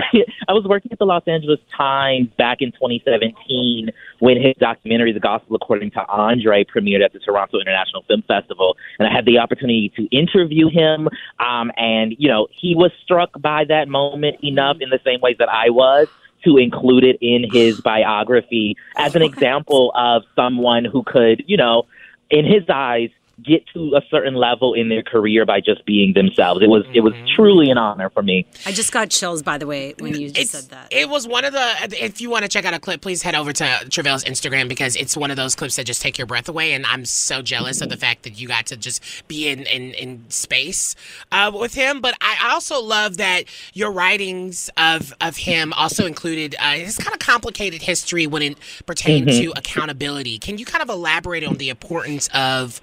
I 0.49 0.53
was 0.53 0.65
working 0.65 0.91
at 0.93 0.99
the 0.99 1.05
Los 1.05 1.23
Angeles 1.27 1.61
Times 1.77 2.29
back 2.37 2.59
in 2.61 2.73
2017 2.73 3.91
when 4.19 4.41
his 4.41 4.55
documentary 4.59 5.13
"The 5.13 5.21
Gospel 5.21 5.57
According 5.57 5.93
to 5.93 6.05
Andre" 6.07 6.65
premiered 6.65 7.05
at 7.05 7.13
the 7.13 7.21
Toronto 7.21 7.61
International 7.61 8.03
Film 8.09 8.23
Festival, 8.27 8.77
and 8.99 9.09
I 9.09 9.13
had 9.13 9.25
the 9.25 9.39
opportunity 9.39 9.93
to 9.97 10.05
interview 10.07 10.69
him. 10.69 11.09
Um, 11.39 11.71
and 11.77 12.15
you 12.19 12.29
know, 12.29 12.49
he 12.51 12.75
was 12.75 12.91
struck 13.03 13.41
by 13.41 13.65
that 13.67 13.89
moment 13.89 14.43
enough 14.43 14.79
in 14.81 14.91
the 14.91 15.01
same 15.05 15.21
ways 15.21 15.37
that 15.39 15.49
I 15.49 15.71
was 15.71 16.09
to 16.45 16.57
include 16.57 17.05
it 17.05 17.19
in 17.21 17.45
his 17.51 17.81
biography 17.81 18.77
as 18.97 19.15
an 19.15 19.23
example 19.23 19.93
of 19.95 20.23
someone 20.35 20.85
who 20.85 21.03
could, 21.03 21.45
you 21.47 21.57
know, 21.57 21.87
in 22.31 22.45
his 22.45 22.63
eyes, 22.69 23.11
get 23.45 23.67
to 23.75 23.95
a 23.97 24.03
certain 24.11 24.35
level 24.35 24.75
in 24.75 24.89
their 24.89 25.03
career 25.03 25.47
by 25.47 25.61
just 25.61 25.85
being 25.87 26.13
themselves. 26.15 26.63
It 26.63 26.69
was 26.69 26.85
it 26.95 27.01
was 27.01 27.13
truly 27.37 27.71
an 27.71 27.79
honor 27.79 28.11
for 28.11 28.23
me. 28.23 28.47
I 28.67 28.73
just 28.73 28.93
got 28.93 29.11
chills, 29.11 29.43
by 29.43 29.59
the 29.59 29.67
way, 29.67 29.95
when 29.99 30.15
you 30.19 30.31
just 30.31 30.53
said 30.53 30.65
that. 30.71 30.89
It 30.93 31.09
was 31.09 31.27
one 31.27 31.45
of 31.45 31.53
the. 31.53 31.69
If 32.05 32.21
you 32.21 32.31
want 32.31 32.43
to 32.45 32.49
check 32.49 32.65
out 32.65 32.75
a 32.75 32.79
clip, 32.79 33.01
please 33.01 33.23
head 33.23 33.35
over 33.35 33.53
to 33.53 33.65
Tre'vell's 33.65 34.25
Instagram 34.25 34.69
because 34.69 34.97
it's 34.97 35.17
one 35.17 35.31
of 35.31 35.37
those 35.37 35.55
clips 35.55 35.77
that 35.77 35.85
just 35.87 36.03
take 36.03 36.19
your 36.19 36.27
breath 36.27 36.49
away. 36.49 36.73
And 36.73 36.85
I'm 36.87 37.05
so 37.05 37.43
jealous 37.43 37.81
of 37.81 37.89
the 37.89 37.97
fact 37.97 38.23
that 38.25 38.41
you 38.41 38.49
got 38.49 38.67
to 38.67 38.77
just 38.77 39.03
be 39.29 39.49
in 39.49 39.61
in, 39.67 39.95
in 39.95 40.25
space 40.31 40.95
uh, 41.33 41.51
with 41.55 41.75
him. 41.75 42.01
But 42.01 42.15
I 42.21 42.51
also 42.53 42.81
love 42.83 43.17
that 43.19 43.45
your 43.75 43.93
writings 43.93 44.71
of 44.77 45.13
of 45.21 45.37
him 45.37 45.73
also 45.75 46.07
included 46.07 46.55
uh, 46.59 46.73
his 46.73 46.97
kind 46.97 47.13
of 47.15 47.21
complicated 47.21 47.83
history 47.83 48.27
when 48.27 48.43
it 48.43 48.59
pertained 48.87 49.29
Mhm. 49.29 49.39
to 49.39 49.53
accountability. 49.57 50.39
Can 50.39 50.59
you 50.59 50.65
kind 50.65 50.83
of 50.83 50.89
elaborate 50.89 51.45
on 51.45 51.57
the 51.57 51.69
importance 51.69 52.29
of 52.35 52.81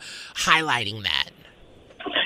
highlighting 0.48 1.04
that? 1.04 1.30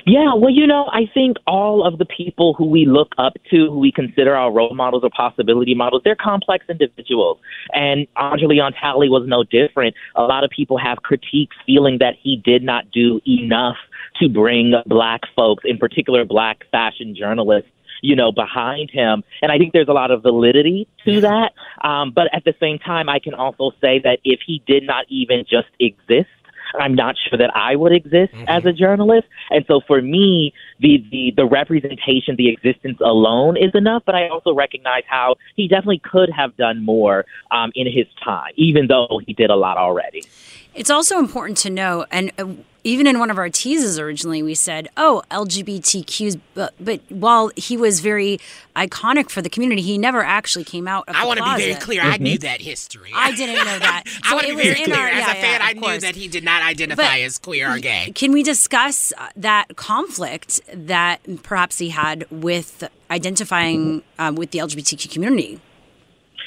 Yeah, 0.05 0.33
well, 0.35 0.49
you 0.49 0.67
know, 0.67 0.89
I 0.91 1.09
think 1.13 1.37
all 1.47 1.85
of 1.85 1.97
the 1.97 2.05
people 2.05 2.53
who 2.53 2.65
we 2.65 2.85
look 2.85 3.13
up 3.17 3.33
to, 3.49 3.67
who 3.67 3.79
we 3.79 3.91
consider 3.91 4.35
our 4.35 4.51
role 4.51 4.75
models 4.75 5.03
or 5.03 5.09
possibility 5.09 5.75
models, 5.75 6.01
they're 6.03 6.15
complex 6.15 6.65
individuals. 6.69 7.39
And 7.73 8.07
Andre 8.15 8.47
Leon 8.47 8.73
Talley 8.73 9.09
was 9.09 9.23
no 9.27 9.43
different. 9.43 9.95
A 10.15 10.23
lot 10.23 10.43
of 10.43 10.49
people 10.49 10.77
have 10.77 10.97
critiques 11.03 11.55
feeling 11.65 11.97
that 11.99 12.15
he 12.21 12.41
did 12.43 12.63
not 12.63 12.91
do 12.91 13.21
enough 13.27 13.77
to 14.19 14.29
bring 14.29 14.73
black 14.85 15.21
folks, 15.35 15.63
in 15.65 15.77
particular 15.77 16.25
black 16.25 16.65
fashion 16.71 17.15
journalists, 17.15 17.69
you 18.01 18.15
know, 18.15 18.31
behind 18.31 18.89
him. 18.89 19.23
And 19.41 19.51
I 19.51 19.57
think 19.57 19.73
there's 19.73 19.87
a 19.87 19.93
lot 19.93 20.11
of 20.11 20.23
validity 20.23 20.87
to 21.05 21.21
that. 21.21 21.53
Um, 21.83 22.11
but 22.11 22.27
at 22.33 22.43
the 22.43 22.53
same 22.59 22.79
time, 22.79 23.07
I 23.09 23.19
can 23.19 23.33
also 23.33 23.71
say 23.79 23.99
that 23.99 24.19
if 24.23 24.39
he 24.45 24.61
did 24.67 24.83
not 24.83 25.05
even 25.09 25.45
just 25.47 25.69
exist, 25.79 26.29
I'm 26.79 26.95
not 26.95 27.15
sure 27.29 27.37
that 27.37 27.55
I 27.55 27.75
would 27.75 27.91
exist 27.91 28.33
as 28.47 28.65
a 28.65 28.73
journalist. 28.73 29.27
And 29.49 29.65
so 29.67 29.81
for 29.85 30.01
me, 30.01 30.53
the, 30.79 31.03
the, 31.11 31.33
the 31.35 31.45
representation, 31.45 32.35
the 32.37 32.49
existence 32.49 32.99
alone 33.01 33.57
is 33.57 33.71
enough. 33.73 34.03
But 34.05 34.15
I 34.15 34.29
also 34.29 34.53
recognize 34.53 35.03
how 35.07 35.35
he 35.55 35.67
definitely 35.67 36.01
could 36.03 36.29
have 36.29 36.55
done 36.57 36.83
more 36.83 37.25
um, 37.51 37.71
in 37.75 37.87
his 37.91 38.05
time, 38.23 38.51
even 38.55 38.87
though 38.87 39.21
he 39.25 39.33
did 39.33 39.49
a 39.49 39.55
lot 39.55 39.77
already. 39.77 40.23
It's 40.73 40.89
also 40.89 41.19
important 41.19 41.57
to 41.59 41.69
know, 41.69 42.05
and 42.11 42.31
uh, 42.37 42.45
even 42.83 43.05
in 43.07 43.19
one 43.19 43.29
of 43.29 43.37
our 43.37 43.49
teases 43.49 43.99
originally, 43.99 44.41
we 44.41 44.55
said, 44.55 44.89
"Oh, 44.97 45.21
LGBTQs," 45.31 46.39
but, 46.55 46.73
but 46.79 46.99
while 47.09 47.51
he 47.55 47.77
was 47.77 47.99
very 47.99 48.39
iconic 48.75 49.29
for 49.29 49.41
the 49.41 49.49
community, 49.49 49.81
he 49.81 49.97
never 49.97 50.23
actually 50.23 50.63
came 50.65 50.87
out. 50.87 51.07
Of 51.07 51.15
I 51.15 51.25
want 51.25 51.37
to 51.39 51.43
be 51.43 51.49
very 51.57 51.71
closet. 51.73 51.83
clear. 51.85 52.01
I 52.01 52.17
knew 52.17 52.37
that 52.39 52.61
history. 52.61 53.11
I 53.15 53.31
didn't 53.35 53.55
know 53.55 53.79
that. 53.79 54.03
I 54.23 54.29
So 54.29 54.35
want 54.35 54.47
to 54.47 54.53
it 54.53 54.57
be 54.57 54.63
very 54.63 54.83
clear. 54.85 54.95
our- 54.97 55.07
As 55.07 55.23
a 55.27 55.33
fan, 55.35 55.59
yeah, 55.61 55.67
I 55.67 55.73
knew 55.73 55.81
course. 55.81 56.01
that 56.01 56.15
he 56.15 56.27
did 56.27 56.43
not 56.43 56.63
identify 56.63 57.03
But- 57.03 57.19
as 57.21 57.37
queer 57.37 57.75
or 57.75 57.79
gay. 57.79 58.11
Can 58.15 58.31
we 58.31 58.43
discuss 58.43 59.13
uh, 59.17 59.29
that 59.35 59.75
conflict 59.75 60.61
that 60.73 61.19
perhaps 61.43 61.77
he 61.77 61.89
had 61.89 62.25
with 62.31 62.83
identifying 63.09 64.01
um, 64.19 64.35
with 64.35 64.51
the 64.51 64.59
LGBTQ 64.59 65.11
community? 65.11 65.59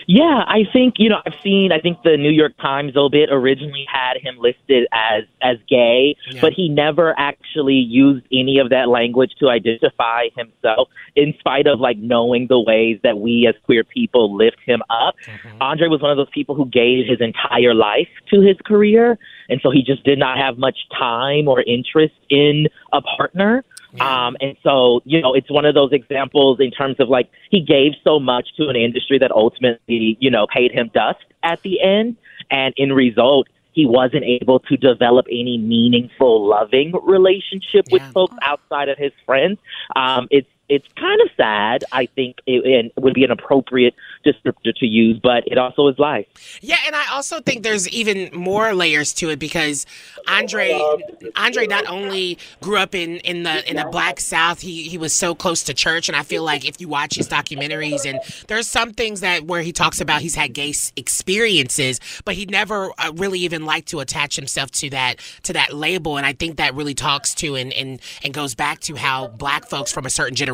Yeah, 0.07 0.45
I 0.47 0.65
think 0.73 0.95
you 0.99 1.09
know 1.09 1.21
I've 1.27 1.39
seen. 1.43 1.73
I 1.73 1.81
think 1.81 2.03
the 2.03 2.17
New 2.17 2.31
York 2.31 2.53
Times 2.61 2.97
obit 2.97 3.31
originally 3.31 3.87
had 3.93 4.19
him 4.21 4.37
listed 4.39 4.87
as 4.93 5.25
as 5.43 5.57
gay, 5.69 6.17
but 6.41 6.53
he 6.53 6.69
never 6.69 7.15
actually 7.19 7.75
used 7.75 8.27
any 8.33 8.59
of 8.59 8.71
that 8.71 8.89
language 8.89 9.33
to 9.41 9.49
identify 9.49 10.29
himself. 10.37 10.89
In 11.17 11.35
spite 11.39 11.67
of 11.67 11.81
like 11.81 11.97
knowing 11.99 12.47
the 12.49 12.61
ways 12.61 12.99
that 13.03 13.19
we 13.19 13.47
as 13.49 13.55
queer 13.65 13.85
people 13.85 14.37
lift 14.37 14.59
him 14.67 14.83
up, 14.91 15.15
mm-hmm. 15.25 15.63
Andre 15.63 15.89
was 15.89 16.03
one 16.03 16.11
of 16.11 16.17
those 16.17 16.31
people 16.33 16.55
who 16.55 16.67
gave 16.67 17.07
his 17.07 17.21
entire 17.21 17.75
life 17.75 18.09
to 18.31 18.41
his 18.41 18.57
career, 18.65 19.19
and 19.49 19.61
so 19.63 19.71
he 19.71 19.83
just 19.83 20.05
did 20.05 20.19
not 20.19 20.39
have 20.39 20.59
much 20.59 20.79
time 20.99 21.49
or 21.49 21.63
interest 21.63 22.15
in 22.31 22.67
a 22.93 23.01
partner. 23.01 23.65
Um, 24.01 24.37
and 24.41 24.57
so, 24.63 25.01
you 25.05 25.21
know, 25.21 25.35
it's 25.35 25.51
one 25.51 25.65
of 25.65 25.75
those 25.75 25.93
examples 25.93 26.59
in 26.61 26.71
terms 26.71 26.97
of 26.99 27.09
like 27.09 27.31
he 27.51 27.61
gave 27.61 27.93
so 28.03 28.19
much 28.19 28.49
to 28.57 28.69
an 28.69 28.77
industry 28.77 29.19
that 29.19 29.31
ultimately, 29.31 30.17
you 30.21 30.31
know, 30.31 30.47
paid 30.53 30.73
him 30.73 30.91
dust 30.93 31.25
at 31.43 31.63
the 31.63 31.81
end. 31.81 32.17
And 32.51 32.75
in 32.77 32.93
result, 32.93 33.49
he 33.73 33.87
wasn't 33.87 34.25
able 34.25 34.61
to 34.61 34.77
develop 34.77 35.27
any 35.29 35.59
meaningful, 35.59 36.49
loving 36.49 36.93
relationship 37.03 37.85
with 37.91 38.03
folks 38.13 38.37
outside 38.43 38.89
of 38.89 38.97
his 38.97 39.13
friends. 39.27 39.59
Um, 39.97 40.29
it's 40.31 40.49
it's 40.69 40.87
kind 40.97 41.21
of 41.21 41.29
sad. 41.37 41.85
I 41.93 42.07
think 42.07 42.39
it, 42.47 42.65
and 42.65 42.91
would 43.03 43.15
be 43.15 43.25
an 43.25 43.31
appropriate 43.31 43.95
descriptor 44.25 44.75
to 44.77 44.87
use, 44.87 45.21
but 45.23 45.45
it 45.47 45.59
also 45.59 45.89
is 45.89 45.99
life. 45.99 46.27
Yeah, 46.63 46.79
and 46.87 46.97
I 46.97 47.13
also 47.13 47.41
think 47.41 47.63
there's 47.63 47.89
even 47.91 48.31
more 48.35 48.73
layers 48.73 49.13
to 49.15 49.31
it 49.31 49.39
because 49.39 49.85
Andre 50.27 50.81
Andre 51.37 51.67
not 51.67 51.87
only 51.87 52.39
grew 52.63 52.79
up 52.79 52.95
in, 52.95 53.17
in 53.19 53.43
the 53.43 53.69
in 53.69 53.77
the 53.77 53.85
black 53.91 54.21
South, 54.21 54.61
he 54.61 54.85
he 54.85 54.97
was 54.97 55.13
so 55.13 55.35
close 55.35 55.63
to 55.65 55.75
church, 55.75 56.09
and 56.09 56.17
I 56.17 56.23
feel 56.23 56.43
like 56.43 56.67
if 56.67 56.81
you 56.81 56.89
watch 56.89 57.17
his 57.17 57.29
documentaries, 57.29 58.09
and 58.09 58.21
there's 58.49 58.67
some 58.67 58.93
things 58.93 59.21
that 59.21 59.45
where 59.45 59.63
he 59.63 59.73
talks 59.73 60.01
about 60.01 60.23
he's 60.23 60.35
had 60.35 60.55
gay 60.55 60.73
experiences, 60.97 62.01
but 62.25 62.35
he 62.35 62.47
never 62.47 62.91
uh, 62.99 63.13
really 63.17 63.41
even 63.41 63.67
liked 63.67 63.89
to 63.89 64.01
attach 64.01 64.37
himself 64.37 64.71
to 64.73 64.91
that 64.91 65.17
to 65.43 65.53
that 65.53 65.75
label, 65.75 66.17
and 66.17 66.25
I 66.25 66.33
think 66.33 66.57
that 66.57 66.75
really 66.75 66.95
talks 66.95 67.35
to 67.37 67.55
and 67.55 67.71
and 67.75 68.01
and 68.23 68.33
goes 68.33 68.55
back 68.55 68.81
to 68.81 68.95
how 68.95 69.29
black 69.29 69.67
folks 69.67 69.93
from 69.93 70.07
a 70.07 70.11
certain 70.11 70.35
generation 70.35 70.54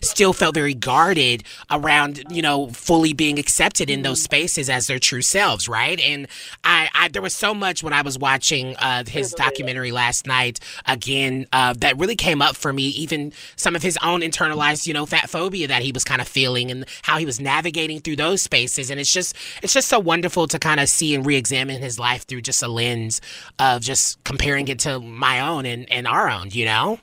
still 0.00 0.32
felt 0.32 0.54
very 0.54 0.74
guarded 0.74 1.44
around 1.70 2.22
you 2.30 2.42
know 2.42 2.68
fully 2.68 3.12
being 3.12 3.38
accepted 3.38 3.90
in 3.90 4.02
those 4.02 4.22
spaces 4.22 4.68
as 4.68 4.86
their 4.86 4.98
true 4.98 5.22
selves, 5.22 5.68
right? 5.68 6.00
And 6.00 6.26
I, 6.64 6.88
I 6.94 7.08
there 7.08 7.22
was 7.22 7.34
so 7.34 7.54
much 7.54 7.82
when 7.82 7.92
I 7.92 8.02
was 8.02 8.18
watching 8.18 8.76
uh, 8.76 9.04
his 9.06 9.32
documentary 9.32 9.92
last 9.92 10.26
night 10.26 10.60
again 10.86 11.46
uh, 11.52 11.74
that 11.78 11.98
really 11.98 12.16
came 12.16 12.42
up 12.42 12.56
for 12.56 12.72
me. 12.72 12.88
Even 12.88 13.32
some 13.56 13.76
of 13.76 13.82
his 13.82 13.98
own 14.02 14.20
internalized, 14.20 14.86
you 14.86 14.94
know, 14.94 15.06
fat 15.06 15.30
phobia 15.30 15.68
that 15.68 15.82
he 15.82 15.92
was 15.92 16.04
kind 16.04 16.20
of 16.20 16.28
feeling 16.28 16.70
and 16.70 16.84
how 17.02 17.18
he 17.18 17.26
was 17.26 17.40
navigating 17.40 18.00
through 18.00 18.16
those 18.16 18.42
spaces. 18.42 18.90
And 18.90 19.00
it's 19.00 19.12
just 19.12 19.36
it's 19.62 19.72
just 19.72 19.88
so 19.88 19.98
wonderful 19.98 20.46
to 20.48 20.58
kind 20.58 20.80
of 20.80 20.88
see 20.88 21.14
and 21.14 21.24
re-examine 21.24 21.80
his 21.80 21.98
life 21.98 22.26
through 22.26 22.42
just 22.42 22.62
a 22.62 22.68
lens 22.68 23.20
of 23.58 23.82
just 23.82 24.22
comparing 24.24 24.68
it 24.68 24.78
to 24.80 25.00
my 25.00 25.40
own 25.40 25.66
and, 25.66 25.90
and 25.90 26.06
our 26.06 26.28
own, 26.30 26.50
you 26.50 26.64
know. 26.64 26.98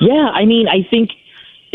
Yeah, 0.00 0.30
I 0.34 0.44
mean, 0.44 0.68
I 0.68 0.86
think 0.90 1.10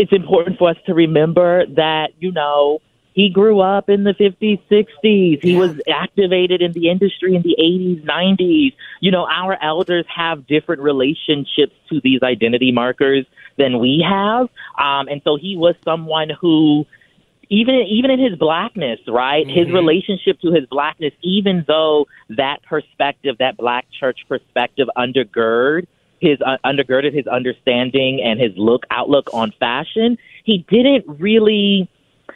it's 0.02 0.12
important 0.14 0.58
for 0.58 0.70
us 0.72 0.78
to 0.88 0.94
remember 0.96 1.66
that, 1.76 2.10
you 2.20 2.32
know, 2.32 2.80
he 3.14 3.30
grew 3.30 3.60
up 3.60 3.90
in 3.90 4.04
the 4.04 4.14
50s, 4.14 4.60
60s. 4.72 5.42
He 5.42 5.54
was 5.54 5.72
activated 5.88 6.62
in 6.62 6.74
the 6.74 6.90
industry 6.90 7.36
in 7.36 7.44
the 7.44 7.56
80s, 7.60 8.04
90s. 8.06 8.74
You 9.02 9.12
know, 9.12 9.28
our 9.30 9.62
elders 9.62 10.06
have 10.16 10.48
different 10.48 10.82
relationships 10.82 11.74
to 11.90 12.00
these 12.04 12.22
identity 12.24 12.72
markers 12.72 13.26
than 13.58 13.80
we 13.80 14.04
have. 14.08 14.48
Um, 14.80 15.08
and 15.08 15.22
so 15.24 15.38
he 15.40 15.56
was 15.58 15.76
someone 15.84 16.30
who 16.40 16.86
even 17.50 17.76
even 17.90 18.12
in 18.12 18.20
his 18.20 18.40
blackness, 18.40 19.00
right? 19.08 19.46
His 19.48 19.68
Mm-hmm. 19.68 19.74
relationship 19.74 20.40
to 20.42 20.52
his 20.52 20.66
blackness, 20.72 21.14
even 21.22 21.66
though 21.68 22.08
that 22.30 22.64
perspective, 22.64 23.36
that 23.40 23.58
black 23.58 23.86
church 24.00 24.20
perspective, 24.30 24.88
undergird 24.98 25.86
his 26.22 26.38
uh, 26.46 26.58
undergirded 26.66 27.14
his 27.14 27.28
understanding 27.28 28.22
and 28.24 28.40
his 28.40 28.52
look 28.56 28.84
outlook 28.92 29.30
on 29.34 29.52
fashion, 29.60 30.18
he 30.46 30.66
didn't 30.70 31.04
really. 31.20 31.90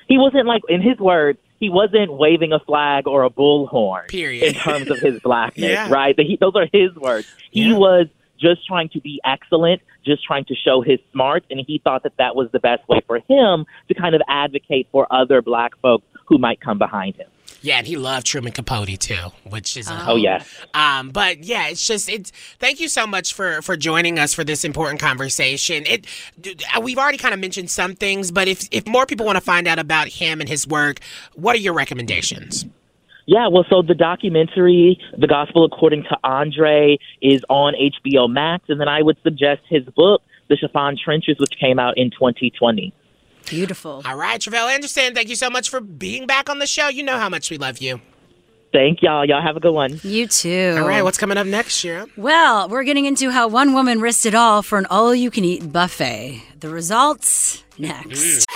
He 0.08 0.18
wasn't 0.18 0.46
like, 0.46 0.62
in 0.70 0.82
his 0.82 0.98
words, 1.00 1.40
he 1.60 1.70
wasn't 1.70 2.12
waving 2.14 2.52
a 2.52 2.60
flag 2.60 3.08
or 3.08 3.24
a 3.24 3.30
bullhorn. 3.30 4.08
Period. 4.10 4.44
In 4.44 4.54
terms 4.54 4.90
of 4.92 5.00
his 5.00 5.20
blackness, 5.22 5.70
Yeah. 5.72 5.90
right? 5.90 6.14
He, 6.20 6.38
those 6.40 6.54
are 6.56 6.68
his 6.72 6.94
words. 6.96 7.28
He 7.52 7.72
was 7.72 8.08
just 8.40 8.68
trying 8.68 8.90
to 8.90 9.00
be 9.00 9.22
excellent, 9.24 9.82
just 10.06 10.24
trying 10.24 10.46
to 10.46 10.56
show 10.56 10.82
his 10.82 11.00
smarts, 11.14 11.46
and 11.50 11.60
he 11.66 11.80
thought 11.84 12.04
that 12.04 12.18
that 12.18 12.36
was 12.36 12.50
the 12.52 12.60
best 12.60 12.88
way 12.90 13.02
for 13.08 13.18
him 13.30 13.66
to 13.88 13.94
kind 13.94 14.14
of 14.14 14.22
advocate 14.28 14.88
for 14.92 15.08
other 15.12 15.42
black 15.42 15.72
folks 15.82 16.06
who 16.28 16.38
might 16.38 16.60
come 16.60 16.78
behind 16.78 17.16
him. 17.16 17.28
Yeah, 17.66 17.80
and 17.80 17.88
he 17.88 17.98
loved 17.98 18.28
Truman 18.28 18.52
Capote 18.52 19.00
too, 19.00 19.32
which 19.50 19.76
is 19.76 19.90
Oh, 19.90 20.16
yeah. 20.16 20.44
Um, 20.76 21.10
but 21.10 21.44
yeah, 21.44 21.68
it's 21.68 21.86
just 21.86 22.08
it's. 22.08 22.32
Thank 22.60 22.80
you 22.80 22.88
so 22.88 23.08
much 23.08 23.34
for 23.34 23.64
for 23.64 23.76
joining 23.76 24.20
us 24.20 24.36
for 24.36 24.44
this 24.44 24.64
important 24.64 25.00
conversation. 25.00 25.84
It 25.88 26.06
uh, 26.76 26.82
we've 26.82 27.00
already 27.00 27.18
kind 27.18 27.34
of 27.34 27.40
mentioned 27.40 27.72
some 27.72 27.96
things, 27.96 28.32
but 28.32 28.48
if 28.48 28.68
if 28.72 28.86
more 28.86 29.08
people 29.08 29.26
want 29.26 29.38
to 29.38 29.42
find 29.44 29.68
out 29.68 29.80
about 29.80 30.10
him 30.10 30.42
and 30.42 30.48
his 30.48 30.68
work, 30.68 31.00
what 31.34 31.56
are 31.56 31.60
your 31.60 31.74
recommendations? 31.74 32.68
Yeah, 33.26 33.48
well, 33.48 33.66
so 33.68 33.82
the 33.82 33.96
documentary, 33.96 35.00
The 35.18 35.26
Gospel 35.26 35.66
According 35.66 36.04
to 36.04 36.18
Andre, 36.24 37.00
is 37.24 37.44
on 37.50 37.74
HBO 37.74 38.30
Max, 38.30 38.66
and 38.70 38.80
then 38.80 38.88
I 38.88 39.02
would 39.02 39.18
suggest 39.24 39.62
his 39.68 39.84
book, 39.96 40.22
The 40.48 40.56
Chiffon 40.56 40.96
Trenches, 41.04 41.38
which 41.40 41.58
came 41.60 41.80
out 41.80 41.98
in 41.98 42.12
2020. 42.12 42.94
Beautiful. 43.46 44.02
All 44.06 44.16
right, 44.16 44.40
Tre'vell 44.40 44.74
Anderson, 44.74 45.14
thank 45.14 45.30
you 45.30 45.36
so 45.36 45.50
much 45.50 45.70
for 45.70 45.80
being 45.82 46.26
back 46.28 46.50
on 46.50 46.60
the 46.60 46.68
show. 46.68 46.88
You 46.88 47.04
know 47.04 47.18
how 47.18 47.30
much 47.30 47.50
we 47.52 47.58
love 47.58 47.80
you. 47.80 48.02
Thank 48.72 49.02
y'all. 49.02 49.24
Y'all 49.24 49.42
have 49.42 49.56
a 49.56 49.62
good 49.62 49.74
one. 49.74 50.02
You 50.04 50.28
too. 50.28 50.76
All 50.78 50.86
right, 50.88 51.02
what's 51.02 51.18
coming 51.18 51.38
up 51.38 51.48
next, 51.48 51.78
Shira? 51.78 52.08
Well, 52.18 52.68
we're 52.68 52.84
getting 52.84 53.06
into 53.06 53.32
how 53.32 53.48
one 53.48 53.74
woman 53.74 54.02
risked 54.02 54.26
it 54.26 54.36
all 54.36 54.62
for 54.62 54.78
an 54.78 54.86
all 54.88 55.16
you 55.16 55.32
can 55.32 55.46
eat 55.46 55.72
buffet. 55.72 56.44
The 56.60 56.68
results 56.68 57.64
next. 57.78 58.44
Hmm. 58.44 58.45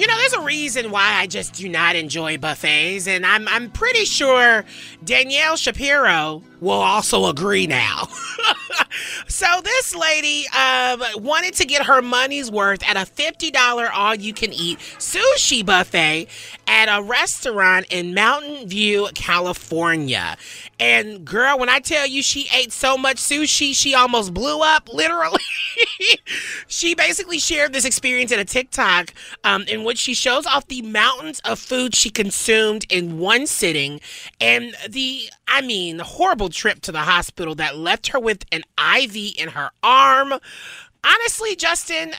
You 0.00 0.06
know, 0.06 0.16
there's 0.16 0.32
a 0.32 0.40
reason 0.40 0.90
why 0.92 1.16
I 1.16 1.26
just 1.26 1.52
do 1.52 1.68
not 1.68 1.94
enjoy 1.94 2.38
buffets, 2.38 3.06
and 3.06 3.26
I'm 3.26 3.46
I'm 3.48 3.68
pretty 3.68 4.06
sure 4.06 4.64
Danielle 5.04 5.56
Shapiro 5.56 6.42
will 6.58 6.80
also 6.80 7.26
agree 7.26 7.66
now. 7.66 8.08
so 9.28 9.46
this 9.62 9.94
lady 9.94 10.46
um, 10.48 11.02
wanted 11.16 11.52
to 11.56 11.66
get 11.66 11.84
her 11.84 12.00
money's 12.00 12.50
worth 12.50 12.82
at 12.88 12.96
a 12.96 13.10
$50 13.10 13.90
all-you-can-eat 13.92 14.78
sushi 14.78 15.64
buffet 15.64 16.28
at 16.66 16.86
a 16.86 17.02
restaurant 17.02 17.86
in 17.90 18.14
Mountain 18.14 18.68
View, 18.68 19.08
California. 19.14 20.36
And 20.78 21.24
girl, 21.26 21.58
when 21.58 21.68
I 21.68 21.78
tell 21.78 22.06
you 22.06 22.22
she 22.22 22.48
ate 22.54 22.72
so 22.72 22.96
much 22.96 23.16
sushi, 23.16 23.74
she 23.74 23.94
almost 23.94 24.32
blew 24.32 24.60
up, 24.60 24.88
literally. 24.92 25.42
she 26.68 26.94
basically 26.94 27.38
shared 27.38 27.72
this 27.72 27.84
experience 27.84 28.32
in 28.32 28.38
a 28.38 28.44
TikTok 28.44 29.12
um, 29.44 29.62
in 29.62 29.84
which 29.84 29.98
she 29.98 30.14
shows 30.14 30.46
off 30.46 30.66
the 30.68 30.82
mountains 30.82 31.40
of 31.44 31.58
food 31.58 31.94
she 31.94 32.10
consumed 32.10 32.86
in 32.90 33.18
one 33.18 33.46
sitting 33.46 34.00
and 34.40 34.74
the, 34.88 35.28
I 35.48 35.60
mean, 35.62 35.96
the 35.98 36.04
horrible 36.04 36.48
trip 36.48 36.80
to 36.82 36.92
the 36.92 37.00
hospital 37.00 37.54
that 37.56 37.76
left 37.76 38.08
her 38.08 38.20
with 38.20 38.44
an 38.52 38.62
IV 38.96 39.16
in 39.38 39.48
her 39.50 39.70
arm. 39.82 40.32
Honestly, 41.04 41.56
Justin, 41.56 42.12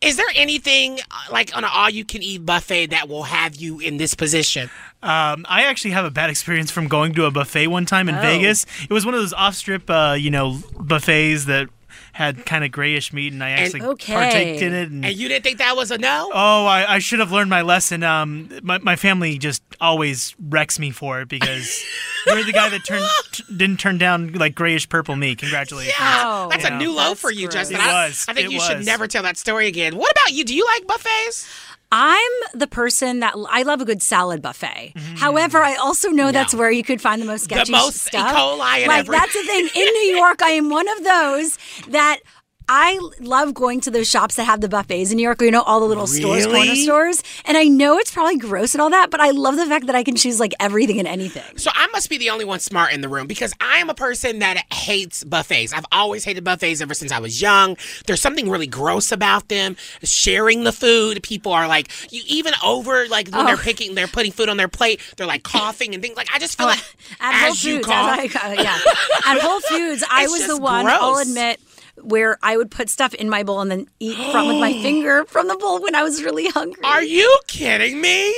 is 0.00 0.16
there 0.16 0.26
anything 0.34 0.98
uh, 1.10 1.32
like 1.32 1.56
on 1.56 1.64
an 1.64 1.70
all 1.72 1.88
you 1.90 2.04
can 2.04 2.22
eat 2.22 2.44
buffet 2.44 2.86
that 2.86 3.08
will 3.08 3.24
have 3.24 3.54
you 3.56 3.78
in 3.78 3.98
this 3.98 4.14
position? 4.14 4.68
Um, 5.02 5.44
I 5.48 5.64
actually 5.64 5.90
have 5.92 6.04
a 6.04 6.10
bad 6.10 6.30
experience 6.30 6.70
from 6.70 6.88
going 6.88 7.12
to 7.14 7.24
a 7.26 7.30
buffet 7.30 7.66
one 7.68 7.86
time 7.86 8.08
in 8.08 8.14
Oh. 8.16 8.20
Vegas. 8.20 8.66
It 8.82 8.90
was 8.92 9.04
one 9.04 9.14
of 9.14 9.20
those 9.20 9.32
off-strip, 9.32 9.88
uh, 9.90 10.16
you 10.18 10.30
know, 10.30 10.58
buffets 10.78 11.44
that 11.46 11.68
had 12.12 12.44
kind 12.44 12.62
of 12.62 12.70
grayish 12.70 13.12
meat, 13.12 13.32
and 13.32 13.42
I 13.42 13.50
actually 13.50 13.80
partaked 13.80 14.60
in 14.60 14.74
it. 14.74 14.90
And, 14.90 15.04
And 15.04 15.16
you 15.16 15.28
didn't 15.28 15.44
think 15.44 15.58
that 15.58 15.74
was 15.76 15.90
a 15.90 15.96
no? 15.98 16.30
oh, 16.32 16.66
I, 16.66 16.94
I 16.96 16.98
should 16.98 17.20
have 17.20 17.32
learned 17.32 17.48
my 17.50 17.62
lesson. 17.62 18.02
Um, 18.02 18.50
my, 18.62 18.78
my 18.78 18.96
family 18.96 19.38
just 19.38 19.62
always 19.80 20.34
wrecks 20.38 20.78
me 20.78 20.90
for 20.90 21.22
it 21.22 21.28
because 21.28 21.82
you're 22.26 22.44
the 22.44 22.52
guy 22.52 22.68
that 22.68 22.84
turned 22.84 23.06
t- 23.32 23.44
didn't 23.56 23.80
turn 23.80 23.96
down 23.98 24.32
like 24.34 24.54
grayish 24.54 24.88
purple 24.88 25.16
meat. 25.16 25.38
Congratulations. 25.38 25.94
Yeah, 25.98 26.48
that's 26.50 26.64
Yeah. 26.64 26.74
a 26.76 26.78
new 26.78 26.92
low 26.94 27.14
for 27.14 27.30
you, 27.30 27.48
Justin. 27.48 27.78
It 27.78 27.82
I, 27.82 28.06
was. 28.08 28.26
I 28.28 28.34
think 28.34 28.48
It 28.48 28.52
you 28.52 28.60
should 28.60 28.84
never 28.84 29.06
tell 29.06 29.22
that 29.22 29.36
story 29.38 29.66
again. 29.66 29.96
What 29.96 30.12
about 30.12 30.32
you? 30.32 30.44
Do 30.44 30.54
you 30.54 30.66
like 30.66 30.86
buffets? 30.86 31.48
I'm 31.94 32.30
the 32.54 32.66
person 32.66 33.20
that 33.20 33.34
I 33.50 33.62
love 33.64 33.80
a 33.82 33.84
good 33.84 34.00
salad 34.02 34.40
buffet. 34.40 34.94
Mm-hmm. 34.96 35.16
However, 35.16 35.58
I 35.62 35.74
also 35.74 36.08
know 36.08 36.32
that's 36.32 36.54
where 36.54 36.70
you 36.70 36.82
could 36.82 37.02
find 37.02 37.20
the 37.20 37.26
most 37.26 37.44
sketchy 37.44 37.70
The 37.70 37.76
most 37.78 37.96
E. 37.96 38.08
stuff. 38.08 38.34
coli 38.34 38.78
and 38.78 38.88
like 38.88 39.06
that's 39.06 39.34
the 39.34 39.42
thing. 39.42 39.68
In 39.74 39.84
New 39.84 40.16
York, 40.16 40.42
I 40.42 40.50
am 40.52 40.70
one 40.70 40.88
of 40.88 41.04
those 41.04 41.58
that 41.88 42.20
I 42.68 42.98
love 43.20 43.54
going 43.54 43.80
to 43.82 43.90
those 43.90 44.08
shops 44.08 44.36
that 44.36 44.44
have 44.44 44.60
the 44.60 44.68
buffets 44.68 45.10
in 45.10 45.16
New 45.16 45.22
York. 45.22 45.40
You 45.42 45.50
know, 45.50 45.62
all 45.62 45.80
the 45.80 45.86
little 45.86 46.06
stores, 46.06 46.46
corner 46.46 46.74
stores. 46.74 47.22
And 47.44 47.56
I 47.56 47.64
know 47.64 47.98
it's 47.98 48.10
probably 48.12 48.36
gross 48.38 48.74
and 48.74 48.80
all 48.80 48.90
that, 48.90 49.10
but 49.10 49.20
I 49.20 49.30
love 49.30 49.56
the 49.56 49.66
fact 49.66 49.86
that 49.86 49.94
I 49.96 50.02
can 50.02 50.16
choose 50.16 50.40
like 50.40 50.52
everything 50.60 50.98
and 50.98 51.06
anything. 51.08 51.58
So 51.58 51.70
I 51.74 51.86
must 51.88 52.08
be 52.08 52.18
the 52.18 52.30
only 52.30 52.44
one 52.44 52.60
smart 52.60 52.92
in 52.92 53.00
the 53.00 53.08
room 53.08 53.26
because 53.26 53.52
I 53.60 53.78
am 53.78 53.90
a 53.90 53.94
person 53.94 54.38
that 54.38 54.64
hates 54.72 55.24
buffets. 55.24 55.72
I've 55.72 55.84
always 55.92 56.24
hated 56.24 56.44
buffets 56.44 56.80
ever 56.80 56.94
since 56.94 57.12
I 57.12 57.18
was 57.18 57.40
young. 57.42 57.76
There's 58.06 58.20
something 58.20 58.48
really 58.48 58.66
gross 58.66 59.12
about 59.12 59.48
them. 59.48 59.76
Sharing 60.02 60.64
the 60.64 60.72
food, 60.72 61.22
people 61.22 61.52
are 61.52 61.66
like, 61.68 61.88
you 62.12 62.22
even 62.26 62.54
over 62.64 63.06
like 63.08 63.28
when 63.28 63.44
they're 63.46 63.54
Oh. 63.54 63.58
picking, 63.58 63.94
they're 63.94 64.06
putting 64.06 64.32
food 64.32 64.48
on 64.48 64.56
their 64.56 64.68
plate, 64.68 65.00
they're 65.16 65.26
like 65.26 65.42
coughing 65.42 65.94
and 65.94 66.02
things 66.02 66.16
like. 66.16 66.28
I 66.32 66.38
just 66.38 66.56
feel 66.56 66.66
like 66.66 66.78
Oh, 66.78 67.14
At 67.26 67.34
Whole 67.34 67.50
as 67.50 67.64
you 67.64 67.74
Foods, 67.76 67.86
cough, 67.86 68.18
as 68.18 68.36
I- 68.36 68.50
uh, 68.58 68.62
yeah. 68.62 68.78
At 69.26 69.40
Whole 69.40 69.60
Foods, 69.60 70.04
I 70.10 70.22
It's 70.24 70.32
was 70.32 70.40
the 70.42 70.46
just 70.48 70.62
one. 70.62 70.86
I'll 70.86 71.14
gross. 71.14 71.28
admit. 71.28 71.60
Where 72.00 72.38
I 72.42 72.56
would 72.56 72.70
put 72.70 72.88
stuff 72.88 73.12
in 73.14 73.28
my 73.28 73.42
bowl 73.42 73.60
and 73.60 73.70
then 73.70 73.86
eat 74.00 74.16
from 74.32 74.48
with 74.48 74.58
my 74.58 74.72
finger 74.82 75.24
from 75.26 75.48
the 75.48 75.56
bowl 75.56 75.80
when 75.82 75.94
I 75.94 76.02
was 76.02 76.22
really 76.22 76.48
hungry. 76.48 76.82
Are 76.84 77.02
you 77.02 77.38
kidding 77.46 78.00
me? 78.00 78.34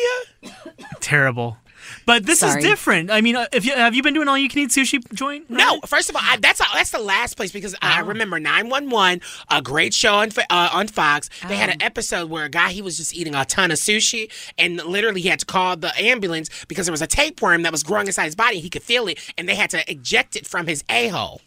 Terrible. 1.01 1.57
But 2.07 2.27
this 2.27 2.41
Sorry. 2.41 2.59
is 2.59 2.65
different. 2.65 3.11
I 3.11 3.21
mean, 3.21 3.37
uh, 3.37 3.47
if 3.53 3.65
you 3.65 3.73
have 3.75 3.95
you 3.95 4.03
been 4.03 4.13
doing 4.15 4.29
all 4.29 4.37
you 4.37 4.49
can 4.49 4.59
eat 4.61 4.71
sushi 4.71 5.01
joint? 5.15 5.49
No, 5.49 5.81
first 5.87 6.11
of 6.11 6.17
all, 6.17 6.23
I, 6.25 6.37
that's 6.39 6.61
that's 6.75 6.91
the 6.91 6.99
last 6.99 7.37
place 7.37 7.53
because 7.53 7.75
I 7.81 8.01
Oh. 8.01 8.07
remember 8.07 8.39
911, 8.41 9.21
a 9.51 9.63
great 9.63 9.95
show 9.95 10.15
on 10.15 10.29
uh, 10.51 10.71
on 10.73 10.89
Fox. 10.89 11.31
They 11.49 11.55
Oh. 11.55 11.59
had 11.59 11.71
an 11.71 11.81
episode 11.83 12.29
where 12.31 12.45
a 12.45 12.49
guy 12.51 12.71
he 12.73 12.83
was 12.83 12.97
just 12.99 13.15
eating 13.15 13.35
a 13.35 13.45
ton 13.45 13.71
of 13.71 13.79
sushi 13.79 14.31
and 14.59 14.83
literally 14.85 15.21
he 15.23 15.29
had 15.29 15.41
to 15.41 15.47
call 15.47 15.77
the 15.77 15.97
ambulance 15.99 16.51
because 16.69 16.87
there 16.87 16.93
was 16.93 17.03
a 17.03 17.07
tapeworm 17.07 17.63
that 17.63 17.73
was 17.73 17.83
growing 17.83 18.07
inside 18.07 18.25
his 18.25 18.35
body. 18.37 18.61
He 18.61 18.69
could 18.71 18.83
feel 18.83 19.07
it, 19.09 19.19
and 19.39 19.49
they 19.49 19.55
had 19.55 19.71
to 19.71 19.91
eject 19.91 20.37
it 20.37 20.47
from 20.47 20.67
his 20.67 20.85
a 20.91 21.09
hole. 21.09 21.41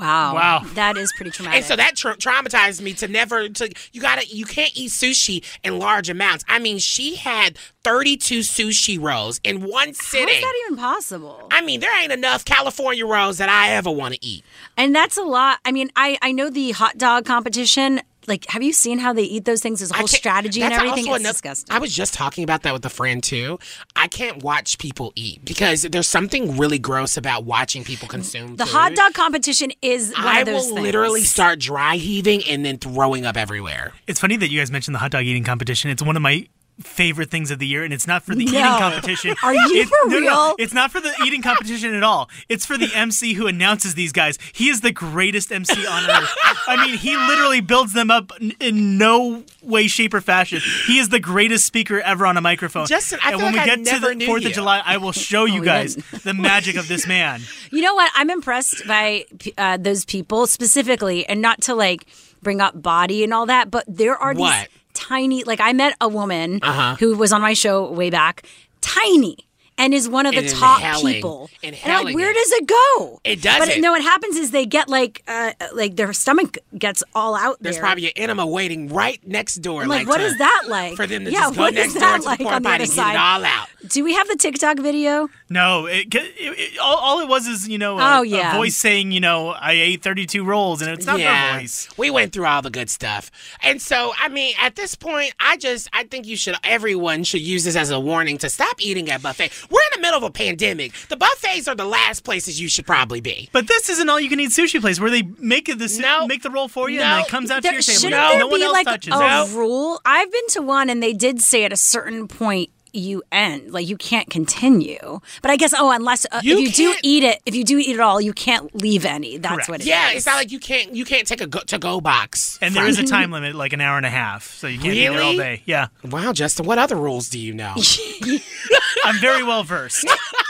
Wow. 0.00 0.34
Wow. 0.34 0.62
That 0.74 0.96
is 0.96 1.12
pretty 1.16 1.30
traumatic. 1.30 1.58
And 1.58 1.64
so 1.66 1.76
that 1.76 1.94
tra- 1.94 2.16
traumatized 2.16 2.80
me 2.80 2.94
to 2.94 3.06
never 3.06 3.48
to 3.50 3.70
you 3.92 4.00
gotta 4.00 4.26
you 4.26 4.46
can't 4.46 4.72
eat 4.74 4.90
sushi 4.90 5.44
in 5.62 5.78
large 5.78 6.08
amounts. 6.08 6.42
I 6.48 6.58
mean, 6.58 6.78
she 6.78 7.16
had 7.16 7.58
32 7.84 8.40
sushi 8.40 9.00
rolls 9.00 9.40
in 9.44 9.62
one 9.62 9.92
sitting. 9.92 10.28
How 10.28 10.34
is 10.34 10.40
that 10.40 10.62
even 10.66 10.78
possible? 10.78 11.48
I 11.50 11.60
mean, 11.60 11.80
there 11.80 12.02
ain't 12.02 12.12
enough 12.12 12.44
California 12.44 13.06
rolls 13.06 13.38
that 13.38 13.48
I 13.48 13.70
ever 13.72 13.90
want 13.90 14.14
to 14.14 14.24
eat. 14.24 14.44
And 14.76 14.94
that's 14.94 15.16
a 15.16 15.22
lot. 15.22 15.58
I 15.64 15.72
mean, 15.72 15.90
I, 15.96 16.18
I 16.22 16.32
know 16.32 16.48
the 16.50 16.70
hot 16.72 16.96
dog 16.96 17.26
competition. 17.26 18.00
Like, 18.30 18.46
have 18.48 18.62
you 18.62 18.72
seen 18.72 18.98
how 18.98 19.12
they 19.12 19.24
eat 19.24 19.44
those 19.44 19.60
things? 19.60 19.80
There's 19.80 19.90
a 19.90 19.94
whole 19.94 20.06
strategy 20.06 20.62
and 20.62 20.72
everything. 20.72 21.00
It's 21.00 21.08
another- 21.08 21.32
disgusting. 21.32 21.76
I 21.76 21.78
was 21.78 21.94
just 21.94 22.14
talking 22.14 22.42
about 22.44 22.62
that 22.62 22.72
with 22.72 22.86
a 22.86 22.88
friend 22.88 23.22
too. 23.22 23.58
I 23.94 24.08
can't 24.08 24.42
watch 24.42 24.78
people 24.78 25.12
eat 25.16 25.44
because 25.44 25.82
there's 25.82 26.08
something 26.08 26.56
really 26.56 26.78
gross 26.78 27.18
about 27.18 27.44
watching 27.44 27.84
people 27.84 28.08
consume. 28.08 28.56
The 28.56 28.64
food. 28.64 28.72
hot 28.72 28.94
dog 28.94 29.12
competition 29.12 29.72
is 29.82 30.12
one 30.16 30.26
I 30.26 30.40
of 30.40 30.46
those 30.46 30.66
will 30.68 30.76
things. 30.76 30.86
literally 30.86 31.24
start 31.24 31.58
dry 31.58 31.96
heaving 31.96 32.42
and 32.48 32.64
then 32.64 32.78
throwing 32.78 33.26
up 33.26 33.36
everywhere. 33.36 33.92
It's 34.06 34.20
funny 34.20 34.36
that 34.38 34.50
you 34.50 34.58
guys 34.60 34.70
mentioned 34.70 34.94
the 34.94 35.00
hot 35.00 35.10
dog 35.10 35.24
eating 35.24 35.44
competition. 35.44 35.90
It's 35.90 36.02
one 36.02 36.16
of 36.16 36.22
my 36.22 36.46
favorite 36.82 37.30
things 37.30 37.50
of 37.50 37.58
the 37.58 37.66
year, 37.66 37.84
and 37.84 37.92
it's 37.92 38.06
not 38.06 38.22
for 38.22 38.34
the 38.34 38.42
eating 38.44 38.60
competition. 38.60 39.34
Are 39.42 39.54
you 39.54 39.80
It- 39.82 39.88
for 39.88 40.08
no, 40.10 40.18
no, 40.18 40.20
real? 40.20 40.54
it's 40.58 40.72
not 40.74 40.90
for 40.90 41.00
the 41.00 41.12
eating 41.26 41.42
competition 41.42 41.94
at 41.94 42.02
all. 42.02 42.28
It's 42.48 42.64
for 42.66 42.76
the 42.76 42.90
MC 42.94 43.34
who 43.34 43.46
announces 43.46 43.94
these 43.94 44.12
guys. 44.12 44.38
He 44.52 44.68
is 44.68 44.80
the 44.80 44.92
greatest 44.92 45.52
MC 45.52 45.86
on 45.86 46.08
earth. 46.10 46.34
I 46.66 46.84
mean, 46.86 46.96
he 46.98 47.16
literally 47.16 47.60
builds 47.60 47.92
them 47.92 48.10
up 48.10 48.32
in 48.60 48.98
no 48.98 49.44
way, 49.62 49.86
shape, 49.88 50.14
or 50.14 50.20
fashion. 50.20 50.60
He 50.86 50.98
is 50.98 51.08
the 51.10 51.20
greatest 51.20 51.64
speaker 51.66 52.00
ever 52.00 52.26
on 52.26 52.36
a 52.36 52.40
microphone. 52.40 52.86
Justin, 52.86 53.18
I 53.22 53.32
and 53.32 53.38
feel 53.40 53.46
when 53.46 53.56
like 53.56 53.66
we 53.66 53.72
I 53.72 53.76
get 53.76 53.86
to 53.86 54.18
the 54.18 54.26
Fourth 54.26 54.44
of 54.46 54.52
July, 54.52 54.82
I 54.84 54.96
will 54.96 55.12
show 55.12 55.44
you 55.46 55.60
Oh, 55.62 55.64
guys 55.64 55.94
didn't. 55.96 56.22
the 56.24 56.34
magic 56.34 56.76
of 56.76 56.88
this 56.88 57.06
man. 57.06 57.40
You 57.72 57.82
know 57.82 57.94
what? 57.94 58.10
I'm 58.16 58.30
impressed 58.30 58.84
by 58.88 59.26
uh, 59.56 59.76
those 59.76 60.04
people 60.04 60.46
specifically, 60.48 61.24
and 61.26 61.40
not 61.40 61.60
to 61.62 61.74
like 61.74 62.04
bring 62.42 62.60
up 62.60 62.80
body 62.82 63.22
and 63.22 63.32
all 63.32 63.46
that, 63.46 63.70
but 63.70 63.84
there 63.86 64.16
are 64.16 64.34
these 64.34 64.40
What? 64.40 64.68
Tiny. 65.08 65.44
Like 65.44 65.60
I 65.60 65.72
met 65.72 65.92
a 66.00 66.08
woman 66.08 66.58
Uh-huh. 66.62 66.96
who 67.00 67.16
was 67.16 67.32
on 67.32 67.40
my 67.40 67.54
show 67.54 67.90
way 67.90 68.10
back, 68.10 68.44
tiny. 68.80 69.36
And 69.80 69.94
is 69.94 70.08
one 70.08 70.26
of 70.26 70.34
the 70.34 70.40
And 70.40 70.48
top 70.50 70.80
inhaling- 70.80 71.14
people. 71.14 71.50
And 71.62 71.74
I'm 71.84 72.04
like, 72.04 72.14
where 72.14 72.30
it. 72.30 72.34
does 72.34 72.52
it 72.52 72.66
go? 72.66 73.20
It 73.24 73.40
doesn't. 73.42 73.80
no, 73.80 73.92
what 73.92 74.02
happens 74.02 74.36
is 74.36 74.50
they 74.50 74.66
get 74.66 74.88
like, 74.88 75.22
uh, 75.26 75.52
like 75.74 75.96
their 75.96 76.12
stomach 76.12 76.58
gets 76.78 77.02
all 77.14 77.34
out 77.34 77.56
there. 77.60 77.64
There's 77.72 77.76
there. 77.76 77.82
probably 77.84 78.06
an 78.06 78.12
enema 78.16 78.46
waiting 78.46 78.88
right 78.88 79.18
next 79.26 79.56
door. 79.56 79.82
I'm 79.82 79.88
like, 79.88 80.06
what 80.06 80.18
to- 80.18 80.24
is 80.24 80.36
that 80.38 80.64
like? 80.68 80.96
For 80.96 81.06
them 81.06 81.24
to 81.24 81.30
yeah, 81.32 81.40
just 81.46 81.56
go 81.56 81.68
next 81.70 81.94
door 81.94 82.00
that 82.00 82.16
to 82.16 82.22
the 82.22 82.28
like 82.28 82.40
porta 82.40 82.56
on 82.56 82.62
the 82.62 82.68
potty 82.68 82.74
other 82.82 82.84
and 82.84 82.90
get 82.92 83.02
side? 83.02 83.14
it 83.14 83.18
all 83.18 83.44
out. 83.44 83.68
Do 83.88 84.04
we 84.04 84.12
have 84.14 84.28
the 84.28 84.36
TikTok 84.36 84.78
video? 84.80 85.28
No, 85.48 85.86
it, 85.86 86.14
it, 86.14 86.32
it, 86.38 86.78
all, 86.78 86.96
all 86.96 87.20
it 87.20 87.28
was 87.28 87.46
is 87.46 87.66
you 87.66 87.78
know 87.78 87.96
Oh, 87.98 88.20
yeah. 88.22 88.52
a 88.54 88.56
voice 88.58 88.76
saying 88.76 89.10
you 89.12 89.20
know 89.20 89.48
I 89.48 89.72
ate 89.72 90.02
32 90.02 90.44
rolls, 90.44 90.82
and 90.82 90.90
it's 90.92 91.06
not 91.06 91.18
yeah, 91.18 91.54
her 91.54 91.60
voice. 91.60 91.88
we 91.96 92.10
went 92.10 92.32
through 92.34 92.44
all 92.46 92.60
the 92.62 92.70
good 92.70 92.90
stuff, 92.90 93.30
and 93.62 93.80
so 93.80 94.12
I 94.20 94.28
mean, 94.28 94.54
at 94.60 94.76
this 94.76 94.94
point, 94.94 95.32
I 95.40 95.56
just 95.56 95.88
I 95.94 96.04
think 96.04 96.26
you 96.26 96.36
should 96.36 96.56
everyone 96.62 97.24
should 97.24 97.40
use 97.40 97.64
this 97.64 97.74
as 97.76 97.90
a 97.90 97.98
warning 97.98 98.36
to 98.38 98.50
stop 98.50 98.76
eating 98.80 99.10
at 99.10 99.22
buffet. 99.22 99.50
We're 99.70 99.80
in 99.94 100.00
the 100.00 100.02
middle 100.02 100.18
of 100.18 100.22
a 100.24 100.30
pandemic. 100.30 100.92
The 101.08 101.16
buffets 101.16 101.68
are 101.68 101.74
the 101.76 101.84
last 101.84 102.24
places 102.24 102.60
you 102.60 102.68
should 102.68 102.86
probably 102.86 103.20
be. 103.20 103.48
But 103.52 103.68
this 103.68 103.88
isn't 103.88 104.08
all 104.08 104.18
you 104.18 104.28
can 104.28 104.40
eat 104.40 104.50
sushi 104.50 104.80
place 104.80 104.98
where 105.00 105.10
they 105.10 105.22
make 105.38 105.68
it 105.68 105.78
the 105.78 105.88
su- 105.88 106.02
No. 106.02 106.26
make 106.26 106.42
the 106.42 106.50
roll 106.50 106.68
for 106.68 106.90
you 106.90 106.98
No. 106.98 107.04
and 107.04 107.24
it 107.26 107.30
comes 107.30 107.50
out 107.50 107.62
There, 107.62 107.70
to 107.70 107.76
your 107.76 107.82
table. 107.82 108.00
shouldn't 108.00 108.20
no, 108.20 108.28
there 108.30 108.38
no 108.40 108.46
one 108.48 108.60
be 108.60 108.64
else 108.64 108.72
like 108.74 108.86
touches 108.86 109.14
a 109.14 109.46
it. 109.48 109.56
rule? 109.56 110.00
I've 110.04 110.30
been 110.32 110.46
to 110.48 110.62
one 110.62 110.90
and 110.90 111.02
they 111.02 111.12
did 111.12 111.40
say 111.40 111.64
at 111.64 111.72
a 111.72 111.76
certain 111.76 112.26
point 112.28 112.70
you 112.92 113.22
end, 113.32 113.72
like 113.72 113.88
you 113.88 113.96
can't 113.96 114.28
continue. 114.30 115.20
But 115.42 115.50
I 115.50 115.56
guess 115.56 115.72
oh, 115.76 115.90
unless 115.90 116.26
uh, 116.30 116.40
You 116.42 116.58
if 116.58 116.60
you 116.60 116.70
do 116.70 116.92
can't- 116.92 117.00
eat 117.04 117.24
it, 117.24 117.42
if 117.46 117.54
you 117.54 117.64
do 117.64 117.78
eat 117.78 117.90
it 117.90 118.00
all, 118.00 118.20
you 118.20 118.32
can't 118.32 118.74
leave 118.74 119.04
any. 119.04 119.38
That's 119.38 119.54
Correct. 119.54 119.68
what 119.68 119.80
it 119.80 119.82
is. 119.82 119.88
Yeah, 119.88 120.10
it's 120.12 120.26
not 120.26 120.36
like 120.36 120.52
you 120.52 120.58
can't 120.60 120.94
you 120.94 121.04
can't 121.04 121.26
take 121.26 121.40
a 121.40 121.46
go- 121.46 121.60
to 121.60 121.78
go 121.78 122.00
box. 122.00 122.58
And 122.62 122.74
there 122.74 122.86
is 122.86 122.98
a 122.98 123.04
time 123.06 123.30
limit, 123.30 123.54
like 123.54 123.72
an 123.72 123.80
hour 123.80 123.96
and 123.96 124.06
a 124.06 124.10
half, 124.10 124.50
so 124.54 124.66
you 124.66 124.78
can't 124.78 124.92
be 124.92 125.00
there 125.00 125.10
all 125.12 125.16
Really? 125.18 125.36
day. 125.36 125.62
Yeah, 125.66 125.88
Wow, 126.04 126.32
Justin, 126.32 126.66
what 126.66 126.78
other 126.78 126.96
rules 126.96 127.28
do 127.28 127.38
you 127.38 127.54
know? 127.54 127.74
I'm 129.04 129.18
very 129.20 129.42
well 129.42 129.62
versed. 129.64 130.06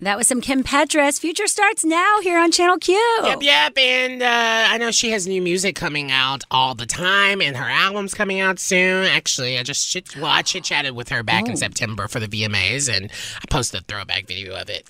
That 0.00 0.18
was 0.18 0.28
some 0.28 0.42
Kim 0.42 0.62
Petras. 0.62 1.18
Future 1.18 1.46
starts 1.46 1.82
now 1.84 2.20
here 2.20 2.38
on 2.38 2.52
Channel 2.52 2.76
Q. 2.78 2.94
Yep, 3.24 3.38
yep. 3.42 3.78
And 3.78 4.22
uh, 4.22 4.66
I 4.68 4.76
know 4.76 4.90
she 4.90 5.10
has 5.12 5.26
new 5.26 5.40
music 5.40 5.74
coming 5.74 6.10
out 6.12 6.44
all 6.50 6.74
the 6.74 6.84
time, 6.84 7.40
and 7.40 7.56
her 7.56 7.64
album's 7.64 8.12
coming 8.12 8.38
out 8.40 8.58
soon. 8.58 9.06
Actually, 9.06 9.58
I 9.58 9.62
just 9.62 9.88
chit- 9.90 10.14
well, 10.16 10.26
I 10.26 10.42
chit 10.42 10.64
chatted 10.64 10.94
with 10.94 11.08
her 11.08 11.22
back 11.22 11.44
Oh. 11.46 11.50
in 11.52 11.56
September 11.56 12.08
for 12.08 12.20
the 12.20 12.28
VMAs, 12.28 12.94
and 12.94 13.10
I 13.40 13.44
posted 13.48 13.80
a 13.80 13.84
throwback 13.84 14.26
video 14.26 14.54
of 14.54 14.68
it. 14.68 14.84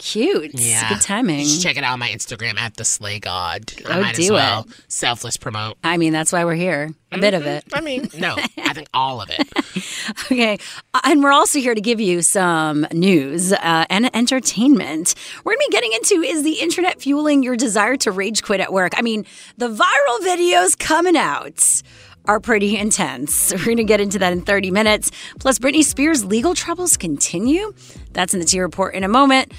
Cute. 0.00 0.52
Yeah, 0.58 0.88
Good 0.88 1.02
timing. 1.02 1.40
Just 1.40 1.62
check 1.62 1.76
it 1.76 1.84
out 1.84 1.92
on 1.92 1.98
my 1.98 2.08
Instagram 2.08 2.58
at 2.58 2.76
the 2.76 2.84
Slay 2.84 3.18
God. 3.20 3.72
I 3.88 3.98
Oh, 3.98 4.00
might 4.00 4.18
as 4.18 4.26
do 4.26 4.32
well 4.32 4.66
it. 4.68 4.74
selfless 4.88 5.36
promote. 5.36 5.76
I 5.84 5.96
mean, 5.98 6.12
that's 6.12 6.32
why 6.32 6.44
we're 6.44 6.54
here. 6.54 6.90
A 7.12 7.18
bit 7.18 7.34
of 7.34 7.44
it. 7.46 7.64
I 7.72 7.80
mean, 7.80 8.08
no, 8.18 8.34
I 8.58 8.72
think 8.72 8.88
all 8.94 9.20
of 9.20 9.30
it. 9.30 9.46
Okay. 10.32 10.58
Uh, 10.94 11.00
And 11.04 11.22
we're 11.22 11.32
also 11.32 11.58
here 11.60 11.74
to 11.74 11.80
give 11.80 12.00
you 12.00 12.22
some 12.22 12.86
news 12.92 13.52
uh, 13.52 13.84
and 13.90 14.14
entertainment. 14.16 15.14
We're 15.44 15.52
going 15.52 15.58
to 15.60 15.66
be 15.68 15.72
getting 15.72 15.92
into 15.92 16.22
is 16.22 16.42
the 16.42 16.54
internet 16.60 17.00
fueling 17.00 17.42
your 17.42 17.56
desire 17.56 17.96
to 17.98 18.10
rage 18.10 18.42
quit 18.42 18.60
at 18.60 18.72
work? 18.72 18.92
I 18.96 19.02
mean, 19.02 19.24
the 19.58 19.68
viral 19.68 20.18
videos 20.26 20.78
coming 20.78 21.16
out 21.16 21.82
are 22.26 22.40
pretty 22.40 22.76
intense. 22.76 23.52
We're 23.58 23.64
going 23.64 23.76
to 23.78 23.84
get 23.84 24.00
into 24.00 24.18
that 24.20 24.32
in 24.32 24.42
30 24.42 24.70
minutes. 24.70 25.10
Plus, 25.38 25.58
Britney 25.58 25.82
Spears' 25.84 26.24
legal 26.24 26.54
troubles 26.54 26.96
continue. 26.96 27.72
That's 28.12 28.32
in 28.34 28.40
the 28.40 28.46
T 28.46 28.60
report 28.60 28.94
in 28.94 29.04
a 29.04 29.08
moment. 29.08 29.52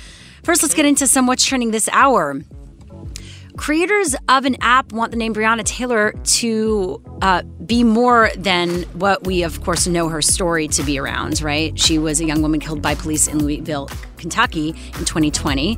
First, 0.44 0.64
let's 0.64 0.74
get 0.74 0.86
into 0.86 1.06
some 1.06 1.28
what's 1.28 1.46
trending 1.46 1.72
this 1.72 1.88
hour. 1.90 2.42
Creators 3.58 4.16
of 4.28 4.46
an 4.46 4.56
app 4.62 4.92
want 4.92 5.12
the 5.12 5.18
name 5.18 5.36
Breonna 5.36 5.64
Taylor 5.64 6.14
to 6.14 7.02
uh, 7.22 7.44
be 7.44 7.84
more 7.84 8.32
than 8.36 8.84
what 8.94 9.24
we, 9.24 9.44
of 9.44 9.62
course, 9.62 9.86
know 9.86 10.10
her 10.10 10.22
story 10.22 10.68
to 10.70 10.84
be 10.84 10.98
around, 10.98 11.42
right? 11.42 11.78
She 11.78 12.00
was 12.00 12.22
a 12.22 12.26
young 12.26 12.42
woman 12.42 12.60
killed 12.60 12.82
by 12.82 12.96
police 12.96 13.28
in 13.28 13.38
Louisville, 13.40 13.88
Kentucky 14.18 14.70
in 14.70 15.06
2020. 15.06 15.78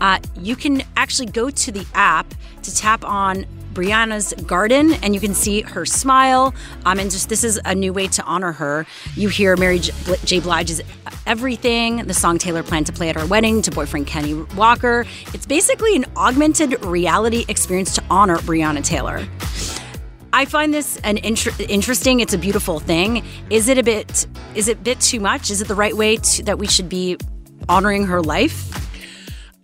Uh, 0.00 0.20
you 0.36 0.54
can 0.54 0.82
actually 0.96 1.26
go 1.26 1.50
to 1.50 1.72
the 1.72 1.84
app 1.94 2.32
to 2.62 2.74
tap 2.74 3.04
on 3.04 3.46
Breonna's 3.74 4.32
garden, 4.44 4.94
and 5.02 5.14
you 5.14 5.20
can 5.20 5.34
see 5.34 5.62
her 5.62 5.84
smile. 5.84 6.54
Um, 6.86 6.98
and 6.98 7.10
just 7.10 7.28
this 7.28 7.44
is 7.44 7.60
a 7.64 7.74
new 7.74 7.92
way 7.92 8.06
to 8.08 8.22
honor 8.22 8.52
her. 8.52 8.86
You 9.16 9.28
hear 9.28 9.56
Mary 9.56 9.80
J. 9.80 10.40
Blige's 10.40 10.80
"Everything," 11.26 12.06
the 12.06 12.14
song 12.14 12.38
Taylor 12.38 12.62
planned 12.62 12.86
to 12.86 12.92
play 12.92 13.08
at 13.08 13.16
her 13.16 13.26
wedding 13.26 13.62
to 13.62 13.70
boyfriend 13.70 14.06
Kenny 14.06 14.34
Walker. 14.56 15.04
It's 15.32 15.46
basically 15.46 15.96
an 15.96 16.06
augmented 16.16 16.84
reality 16.84 17.44
experience 17.48 17.94
to 17.96 18.02
honor 18.10 18.36
Breonna 18.38 18.84
Taylor. 18.84 19.26
I 20.32 20.46
find 20.46 20.74
this 20.74 20.96
an 21.04 21.18
inter- 21.18 21.52
interesting. 21.68 22.20
It's 22.20 22.34
a 22.34 22.38
beautiful 22.38 22.80
thing. 22.80 23.24
Is 23.50 23.68
it 23.68 23.78
a 23.78 23.82
bit? 23.82 24.26
Is 24.54 24.68
it 24.68 24.78
a 24.78 24.80
bit 24.80 25.00
too 25.00 25.20
much? 25.20 25.50
Is 25.50 25.60
it 25.60 25.68
the 25.68 25.74
right 25.74 25.96
way 25.96 26.16
to, 26.16 26.42
that 26.44 26.58
we 26.58 26.66
should 26.66 26.88
be 26.88 27.16
honoring 27.68 28.06
her 28.06 28.20
life? 28.20 28.83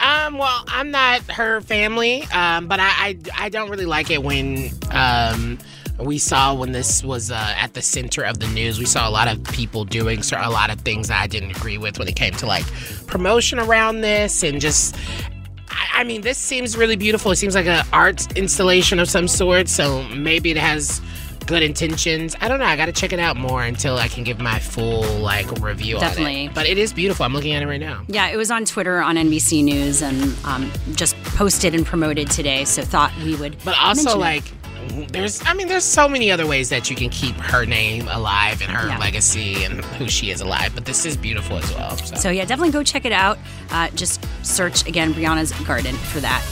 Um, 0.01 0.39
well, 0.39 0.65
I'm 0.67 0.91
not 0.91 1.21
her 1.31 1.61
family, 1.61 2.23
um, 2.33 2.69
but 2.69 2.81
I, 2.81 2.89
I, 2.89 3.19
I 3.39 3.49
don't 3.51 3.69
really 3.69 3.85
like 3.85 4.11
it 4.11 4.23
when 4.23 4.71
um, 4.93 5.59
we 5.99 6.17
saw 6.17 6.55
when 6.55 6.73
this 6.73 7.05
was 7.05 7.31
uh, 7.31 7.55
at 7.57 7.75
the 7.75 7.83
center 7.83 8.23
of 8.23 8.41
the 8.41 8.47
news. 8.49 8.79
We 8.79 8.87
saw 8.87 9.07
a 9.07 9.11
lot 9.11 9.29
of 9.29 9.45
people 9.45 9.85
doing 9.85 10.23
a 10.35 10.51
lot 10.51 10.71
of 10.71 10.81
things 10.81 11.09
that 11.09 11.21
I 11.21 11.27
didn't 11.27 11.51
agree 11.51 11.77
with 11.77 11.99
when 11.99 12.09
it 12.09 12.17
came 12.17 12.33
to 12.35 12.47
like 12.47 12.65
promotion 13.07 13.59
around 13.59 14.01
this 14.01 14.43
and 14.43 14.61
just. 14.61 14.97
I 15.93 16.03
mean, 16.03 16.23
this 16.23 16.39
seems 16.39 16.77
really 16.77 16.97
beautiful. 16.97 17.31
It 17.31 17.37
seems 17.37 17.55
like 17.55 17.67
an 17.67 17.85
art 17.93 18.37
installation 18.37 18.99
of 18.99 19.11
some 19.11 19.29
sort, 19.29 19.69
so 19.69 20.03
maybe 20.05 20.51
it 20.51 20.57
has 20.57 21.01
good 21.51 21.63
intentions. 21.65 22.37
I 22.41 22.47
don't 22.49 22.61
know. 22.61 22.65
I 22.65 22.77
got 22.77 22.87
to 22.87 22.93
check 22.93 23.13
it 23.13 23.19
out 23.19 23.37
more 23.37 23.63
until 23.65 23.99
I 23.99 24.07
can 24.09 24.23
give 24.25 24.39
my 24.39 24.59
full 24.61 25.03
like 25.19 25.51
review 25.61 25.97
on 25.97 26.01
Definitely. 26.01 26.45
it. 26.47 26.55
But 26.55 26.67
it 26.67 26.79
is 26.79 26.93
beautiful. 26.93 27.27
I'm 27.27 27.33
looking 27.35 27.53
at 27.55 27.63
it 27.63 27.67
right 27.67 27.81
now. 27.81 28.03
Yeah, 28.07 28.29
it 28.29 28.37
was 28.37 28.51
on 28.53 28.65
Twitter 28.65 29.01
on 29.01 29.17
NBC 29.17 29.63
News 29.65 30.01
and 30.01 30.35
um, 30.45 30.71
just 30.95 31.17
posted 31.25 31.75
and 31.75 31.85
promoted 31.85 32.31
today. 32.31 32.65
So 32.65 32.83
thought 32.83 33.13
we 33.25 33.35
would. 33.35 33.57
But 33.65 33.77
also, 33.81 34.17
mention 34.17 34.17
it. 34.17 35.03
like, 35.03 35.11
there's, 35.13 35.45
I 35.45 35.53
mean, 35.55 35.67
there's 35.69 35.85
so 35.85 36.09
many 36.09 36.31
other 36.31 36.47
ways 36.47 36.69
that 36.71 36.89
you 36.89 36.95
can 36.97 37.11
keep 37.11 37.35
her 37.35 37.67
name 37.67 38.07
alive 38.09 38.63
and 38.63 38.71
her 38.71 38.87
Yeah. 38.89 38.99
legacy 38.99 39.65
and 39.65 39.85
who 39.85 40.09
she 40.09 40.31
is 40.31 40.41
alive. 40.41 40.73
But 40.75 40.85
this 40.85 41.05
is 41.05 41.17
beautiful 41.17 41.57
as 41.59 41.75
well. 41.75 41.97
So, 41.97 42.15
So 42.15 42.31
yeah, 42.31 42.45
definitely 42.45 42.71
go 42.73 42.83
check 42.85 43.05
it 43.05 43.13
out. 43.13 43.39
Uh, 43.73 43.89
just 43.91 44.25
search 44.47 44.87
again 44.87 45.13
Breonna's 45.13 45.51
Garden 45.67 45.97
for 45.97 46.21
that. 46.21 46.43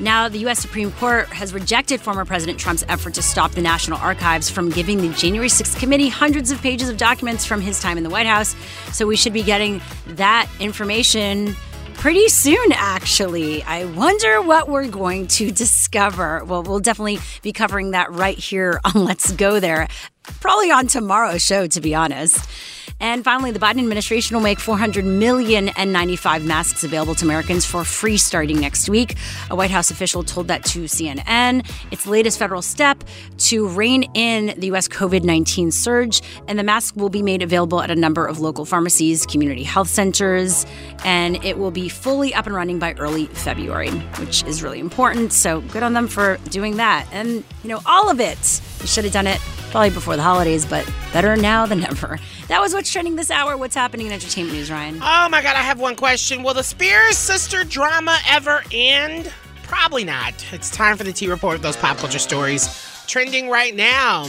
Now, 0.00 0.28
the 0.28 0.38
U.S. 0.40 0.58
Supreme 0.58 0.90
Court 0.92 1.28
has 1.28 1.52
rejected 1.54 2.00
former 2.00 2.24
President 2.24 2.58
Trump's 2.58 2.84
effort 2.88 3.14
to 3.14 3.22
stop 3.22 3.52
the 3.52 3.62
National 3.62 3.98
Archives 3.98 4.50
from 4.50 4.70
giving 4.70 4.98
the 4.98 5.10
January 5.10 5.48
6th 5.48 5.78
committee 5.78 6.08
hundreds 6.08 6.50
of 6.50 6.60
pages 6.60 6.88
of 6.88 6.96
documents 6.96 7.44
from 7.44 7.60
his 7.60 7.80
time 7.80 7.98
in 7.98 8.04
the 8.04 8.10
White 8.10 8.26
House. 8.26 8.56
So 8.92 9.06
we 9.06 9.16
should 9.16 9.32
be 9.32 9.42
getting 9.42 9.80
that 10.08 10.48
information 10.58 11.54
pretty 11.94 12.28
soon, 12.28 12.72
actually. 12.72 13.62
I 13.62 13.84
wonder 13.84 14.42
what 14.42 14.68
we're 14.68 14.88
going 14.88 15.28
to 15.28 15.52
discover. 15.52 16.44
Well, 16.44 16.62
we'll 16.64 16.80
definitely 16.80 17.20
be 17.42 17.52
covering 17.52 17.92
that 17.92 18.10
right 18.10 18.36
here 18.36 18.80
on 18.84 19.04
Let's 19.04 19.30
Go 19.32 19.60
There. 19.60 19.86
probably 20.40 20.70
on 20.72 20.88
tomorrow's 20.88 21.44
show, 21.44 21.66
to 21.68 21.80
be 21.80 21.94
honest. 21.94 22.44
And 23.02 23.24
finally, 23.24 23.50
the 23.50 23.58
Biden 23.58 23.80
administration 23.80 24.36
will 24.36 24.44
make 24.44 24.60
400 24.60 25.04
million 25.04 25.66
N95 25.66 26.44
masks 26.44 26.84
available 26.84 27.16
to 27.16 27.24
Americans 27.24 27.66
for 27.66 27.82
free 27.82 28.16
starting 28.16 28.60
next 28.60 28.88
week. 28.88 29.16
A 29.50 29.56
White 29.56 29.72
House 29.72 29.90
official 29.90 30.22
told 30.22 30.46
that 30.48 30.64
to 30.66 30.84
CNN. 30.84 31.68
It's 31.90 32.06
latest 32.06 32.38
federal 32.38 32.62
step 32.62 33.02
to 33.38 33.66
rein 33.66 34.04
in 34.14 34.54
the 34.56 34.68
U.S. 34.68 34.86
COVID 34.86 35.24
19 35.24 35.72
surge, 35.72 36.22
and 36.46 36.56
the 36.56 36.62
mask 36.62 36.94
will 36.94 37.08
be 37.08 37.22
made 37.22 37.42
available 37.42 37.82
at 37.82 37.90
a 37.90 37.96
number 37.96 38.24
of 38.24 38.38
local 38.38 38.64
pharmacies, 38.64 39.26
community 39.26 39.64
health 39.64 39.88
centers, 39.88 40.64
and 41.04 41.44
it 41.44 41.58
will 41.58 41.72
be 41.72 41.88
fully 41.88 42.32
up 42.32 42.46
and 42.46 42.54
running 42.54 42.78
by 42.78 42.92
early 42.94 43.26
February, 43.26 43.90
which 44.20 44.44
is 44.44 44.62
really 44.62 44.78
important. 44.78 45.32
So 45.32 45.60
good 45.60 45.82
on 45.82 45.92
them 45.92 46.06
for 46.06 46.38
doing 46.50 46.76
that. 46.76 47.08
And, 47.10 47.42
you 47.64 47.68
know, 47.68 47.80
all 47.84 48.08
of 48.08 48.20
it. 48.20 48.60
Should 48.84 49.04
have 49.04 49.12
done 49.12 49.26
it 49.26 49.40
probably 49.70 49.90
before 49.90 50.16
the 50.16 50.22
holidays, 50.22 50.66
but 50.66 50.88
better 51.12 51.36
now 51.36 51.66
than 51.66 51.84
ever. 51.90 52.18
That 52.48 52.60
was 52.60 52.74
what's 52.74 52.92
trending 52.92 53.16
this 53.16 53.30
hour. 53.30 53.56
What's 53.56 53.74
happening 53.74 54.06
in 54.06 54.12
entertainment 54.12 54.56
news, 54.56 54.70
Ryan? 54.70 54.96
Oh 54.96 55.28
my 55.30 55.42
God, 55.42 55.56
I 55.56 55.62
have 55.62 55.80
one 55.80 55.96
question. 55.96 56.42
Will 56.42 56.54
the 56.54 56.62
Spears 56.62 57.16
sister 57.16 57.64
drama 57.64 58.18
ever 58.28 58.62
end? 58.72 59.32
Probably 59.62 60.04
not. 60.04 60.34
It's 60.52 60.70
time 60.70 60.96
for 60.96 61.04
the 61.04 61.12
T 61.12 61.28
Report 61.28 61.56
of 61.56 61.62
those 61.62 61.76
pop 61.76 61.96
culture 61.96 62.18
stories 62.18 62.68
trending 63.06 63.48
right 63.48 63.74
now. 63.74 64.26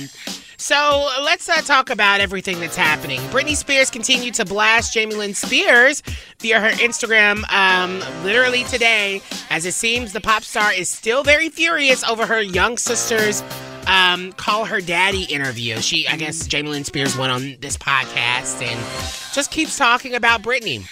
So 0.57 1.09
let's 1.21 1.49
uh, 1.49 1.59
talk 1.61 1.89
about 1.89 2.21
everything 2.21 2.59
that's 2.61 2.77
happening. 2.77 3.19
Britney 3.31 3.55
Spears 3.55 3.89
continued 3.89 4.33
to 4.35 4.45
blast 4.45 4.93
Jamie 4.93 5.15
Lynn 5.15 5.33
Spears 5.33 6.01
via 6.39 6.57
her 6.61 6.69
Instagram 6.69 7.43
um, 7.51 7.99
literally 8.23 8.63
today, 8.65 9.21
as 9.49 9.65
it 9.65 9.73
seems 9.73 10.13
the 10.13 10.21
pop 10.21 10.43
star 10.43 10.71
is 10.71 10.89
still 10.89 11.21
very 11.21 11.49
furious 11.49 12.03
over 12.05 12.25
her 12.25 12.41
young 12.41 12.77
sister's 12.77 13.43
um, 13.87 14.33
call 14.33 14.65
her 14.65 14.81
daddy 14.81 15.23
interview. 15.23 15.79
She, 15.81 16.07
I 16.07 16.17
guess, 16.17 16.47
Jamie 16.47 16.69
Lynn 16.69 16.83
Spears 16.83 17.17
went 17.17 17.31
on 17.31 17.57
this 17.59 17.77
podcast 17.77 18.61
and 18.61 18.79
just 19.33 19.51
keeps 19.51 19.77
talking 19.77 20.15
about 20.15 20.41
Britney. 20.41 20.87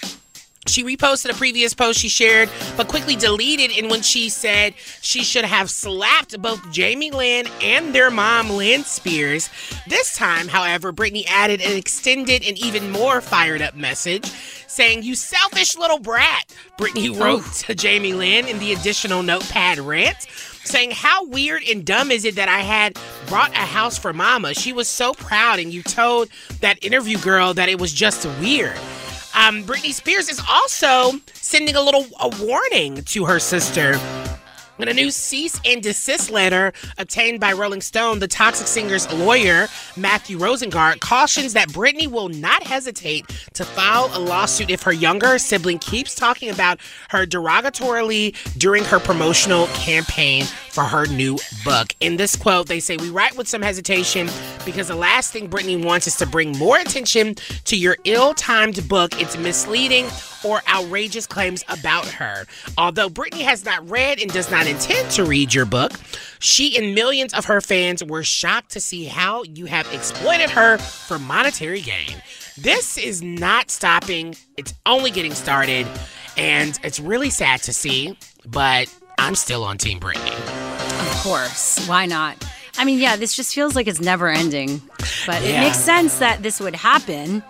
She 0.68 0.84
reposted 0.84 1.30
a 1.30 1.34
previous 1.34 1.74
post 1.74 1.98
she 1.98 2.08
shared, 2.08 2.48
but 2.76 2.86
quickly 2.86 3.16
deleted 3.16 3.76
And 3.76 3.90
when 3.90 4.00
she 4.02 4.28
said 4.28 4.74
she 5.00 5.24
should 5.24 5.44
have 5.44 5.68
slapped 5.68 6.40
both 6.40 6.70
Jamie 6.70 7.10
Lynn 7.10 7.48
and 7.60 7.92
their 7.92 8.12
mom, 8.12 8.48
Lynn 8.48 8.84
Spears. 8.84 9.50
This 9.88 10.14
time, 10.14 10.46
however, 10.46 10.92
Britney 10.92 11.24
added 11.26 11.60
an 11.60 11.76
extended 11.76 12.44
and 12.46 12.56
even 12.58 12.92
more 12.92 13.20
fired 13.20 13.60
up 13.60 13.74
message 13.74 14.30
saying, 14.68 15.02
You 15.02 15.16
selfish 15.16 15.76
little 15.76 15.98
brat, 15.98 16.54
Britney 16.78 17.18
wrote 17.18 17.44
to 17.66 17.74
Jamie 17.74 18.14
Lynn 18.14 18.46
in 18.46 18.60
the 18.60 18.72
additional 18.72 19.24
notepad 19.24 19.80
rant 19.80 20.28
saying, 20.64 20.92
How 20.92 21.24
weird 21.26 21.62
and 21.68 21.84
dumb 21.84 22.10
is 22.10 22.24
it 22.24 22.36
that 22.36 22.48
I 22.48 22.60
had 22.60 22.98
brought 23.26 23.50
a 23.52 23.66
house 23.66 23.98
for 23.98 24.12
mama? 24.12 24.54
She 24.54 24.72
was 24.72 24.88
so 24.88 25.14
proud, 25.14 25.58
and 25.58 25.72
you 25.72 25.82
told 25.82 26.28
that 26.60 26.84
interview 26.84 27.18
girl 27.18 27.54
that 27.54 27.68
it 27.68 27.80
was 27.80 27.92
just 27.92 28.26
weird. 28.40 28.76
Um, 29.34 29.64
Britney 29.64 29.92
Spears 29.92 30.28
is 30.28 30.40
also 30.50 31.12
sending 31.32 31.74
a 31.74 31.80
little 31.80 32.06
a 32.20 32.28
warning 32.44 33.02
to 33.04 33.24
her 33.24 33.38
sister. 33.38 33.98
In 34.78 34.88
a 34.88 34.94
new 34.94 35.10
cease 35.10 35.60
and 35.66 35.82
desist 35.82 36.30
letter 36.30 36.72
obtained 36.96 37.40
by 37.40 37.52
Rolling 37.52 37.82
Stone, 37.82 38.20
the 38.20 38.26
Toxic 38.26 38.66
Singer's 38.66 39.10
lawyer, 39.12 39.68
Matthew 39.98 40.38
Rosengart, 40.38 41.00
cautions 41.00 41.52
that 41.52 41.68
Britney 41.68 42.08
will 42.08 42.30
not 42.30 42.62
hesitate 42.62 43.28
to 43.52 43.64
file 43.64 44.10
a 44.14 44.18
lawsuit 44.18 44.70
if 44.70 44.82
her 44.82 44.92
younger 44.92 45.38
sibling 45.38 45.78
keeps 45.78 46.14
talking 46.14 46.48
about 46.48 46.80
her 47.10 47.26
derogatorily 47.26 48.34
during 48.58 48.82
her 48.84 48.98
promotional 48.98 49.66
campaign 49.68 50.44
for 50.70 50.84
her 50.84 51.06
new 51.06 51.38
book. 51.64 51.94
In 52.00 52.16
this 52.16 52.34
quote, 52.34 52.66
they 52.66 52.80
say, 52.80 52.96
We 52.96 53.10
write 53.10 53.36
with 53.36 53.46
some 53.46 53.60
hesitation 53.60 54.30
because 54.64 54.88
the 54.88 54.94
last 54.94 55.32
thing 55.32 55.50
Britney 55.50 55.82
wants 55.84 56.06
is 56.06 56.16
to 56.16 56.26
bring 56.26 56.56
more 56.58 56.78
attention 56.78 57.36
to 57.66 57.76
your 57.76 57.98
ill 58.04 58.32
timed 58.32 58.88
book. 58.88 59.20
It's 59.20 59.36
misleading 59.36 60.06
or 60.44 60.62
outrageous 60.68 61.26
claims 61.26 61.62
about 61.68 62.06
her. 62.06 62.46
Although 62.78 63.10
Britney 63.10 63.42
has 63.42 63.64
not 63.64 63.88
read 63.88 64.18
and 64.20 64.32
does 64.32 64.50
not 64.50 64.66
intend 64.72 65.10
to 65.10 65.24
read 65.24 65.52
your 65.52 65.66
book, 65.66 65.92
she 66.38 66.76
and 66.78 66.94
millions 66.94 67.34
of 67.34 67.44
her 67.44 67.60
fans 67.60 68.02
were 68.02 68.24
shocked 68.24 68.70
to 68.70 68.80
see 68.80 69.04
how 69.04 69.42
you 69.42 69.66
have 69.66 69.86
exploited 69.92 70.48
her 70.48 70.78
for 70.78 71.18
monetary 71.18 71.82
gain. 71.82 72.22
This 72.56 72.96
is 72.96 73.22
not 73.22 73.70
stopping, 73.70 74.34
it's 74.56 74.72
only 74.86 75.10
getting 75.10 75.34
started, 75.34 75.86
and 76.38 76.78
it's 76.82 76.98
really 76.98 77.28
sad 77.28 77.62
to 77.64 77.72
see, 77.74 78.16
but 78.46 78.92
I'm 79.18 79.34
still 79.34 79.62
on 79.62 79.76
Team 79.76 80.00
Britney. 80.00 80.32
Of 80.32 81.22
course. 81.22 81.86
Why 81.86 82.06
not? 82.06 82.42
I 82.78 82.86
mean, 82.86 82.98
yeah, 82.98 83.16
this 83.16 83.36
just 83.36 83.54
feels 83.54 83.76
like 83.76 83.86
it's 83.86 84.00
never 84.00 84.28
ending. 84.28 84.80
But 85.26 85.42
it 85.42 85.60
makes 85.60 85.76
sense 85.76 86.18
that 86.18 86.42
this 86.42 86.60
would 86.60 86.74
happen. 86.74 87.42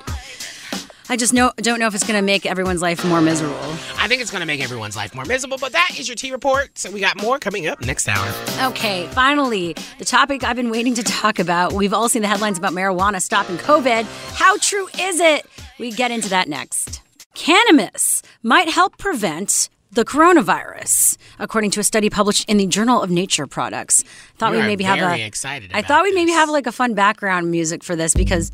I 1.08 1.16
just 1.16 1.32
know, 1.32 1.52
don't 1.56 1.78
know 1.78 1.86
if 1.86 1.94
it's 1.94 2.04
going 2.04 2.18
to 2.18 2.24
make 2.24 2.46
everyone's 2.46 2.82
life 2.82 3.04
more 3.04 3.20
miserable. 3.20 3.58
I 3.98 4.08
think 4.08 4.22
it's 4.22 4.30
going 4.30 4.40
to 4.40 4.46
make 4.46 4.62
everyone's 4.62 4.96
life 4.96 5.14
more 5.14 5.24
miserable, 5.24 5.58
but 5.58 5.72
that 5.72 5.96
is 5.98 6.08
your 6.08 6.14
T 6.14 6.32
report. 6.32 6.78
So 6.78 6.90
we 6.90 7.00
got 7.00 7.20
more 7.20 7.38
coming 7.38 7.66
up 7.66 7.80
next 7.82 8.08
hour. 8.08 8.32
Okay, 8.70 9.06
finally, 9.08 9.74
the 9.98 10.04
topic 10.04 10.44
I've 10.44 10.56
been 10.56 10.70
waiting 10.70 10.94
to 10.94 11.02
talk 11.02 11.38
about. 11.38 11.72
We've 11.72 11.92
all 11.92 12.08
seen 12.08 12.22
the 12.22 12.28
headlines 12.28 12.58
about 12.58 12.72
marijuana 12.72 13.20
stopping 13.20 13.56
COVID. 13.58 14.04
How 14.34 14.56
true 14.58 14.88
is 14.98 15.20
it? 15.20 15.46
We 15.78 15.90
get 15.90 16.10
into 16.10 16.28
that 16.30 16.48
next. 16.48 17.02
Cannabis 17.34 18.22
might 18.42 18.68
help 18.68 18.98
prevent 18.98 19.68
the 19.92 20.04
coronavirus, 20.04 21.18
according 21.38 21.70
to 21.72 21.80
a 21.80 21.84
study 21.84 22.08
published 22.08 22.48
in 22.48 22.56
the 22.56 22.66
Journal 22.66 23.02
of 23.02 23.10
Natural 23.10 23.46
Products. 23.46 24.04
Thought 24.38 24.52
we'd 24.52 24.60
are 24.60 24.66
maybe 24.66 24.84
have 24.84 24.98
a. 24.98 25.22
excited 25.22 25.70
I 25.74 25.82
thought 25.82 26.02
we'd 26.02 26.14
maybe 26.14 26.32
have 26.32 26.48
like 26.48 26.66
a 26.66 26.72
fun 26.72 26.94
background 26.94 27.50
music 27.50 27.84
for 27.84 27.94
this 27.94 28.14
because. 28.14 28.50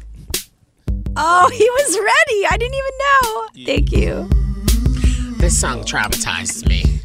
Oh, 1.21 1.51
he 1.53 1.69
was 1.69 1.97
ready. 1.99 2.47
I 2.49 2.57
didn't 2.57 2.75
even 2.75 2.95
know. 3.05 3.65
Thank 3.67 3.93
you. 3.93 5.37
This 5.39 5.59
song 5.61 5.83
traumatizes 5.83 6.67
me. 6.69 7.01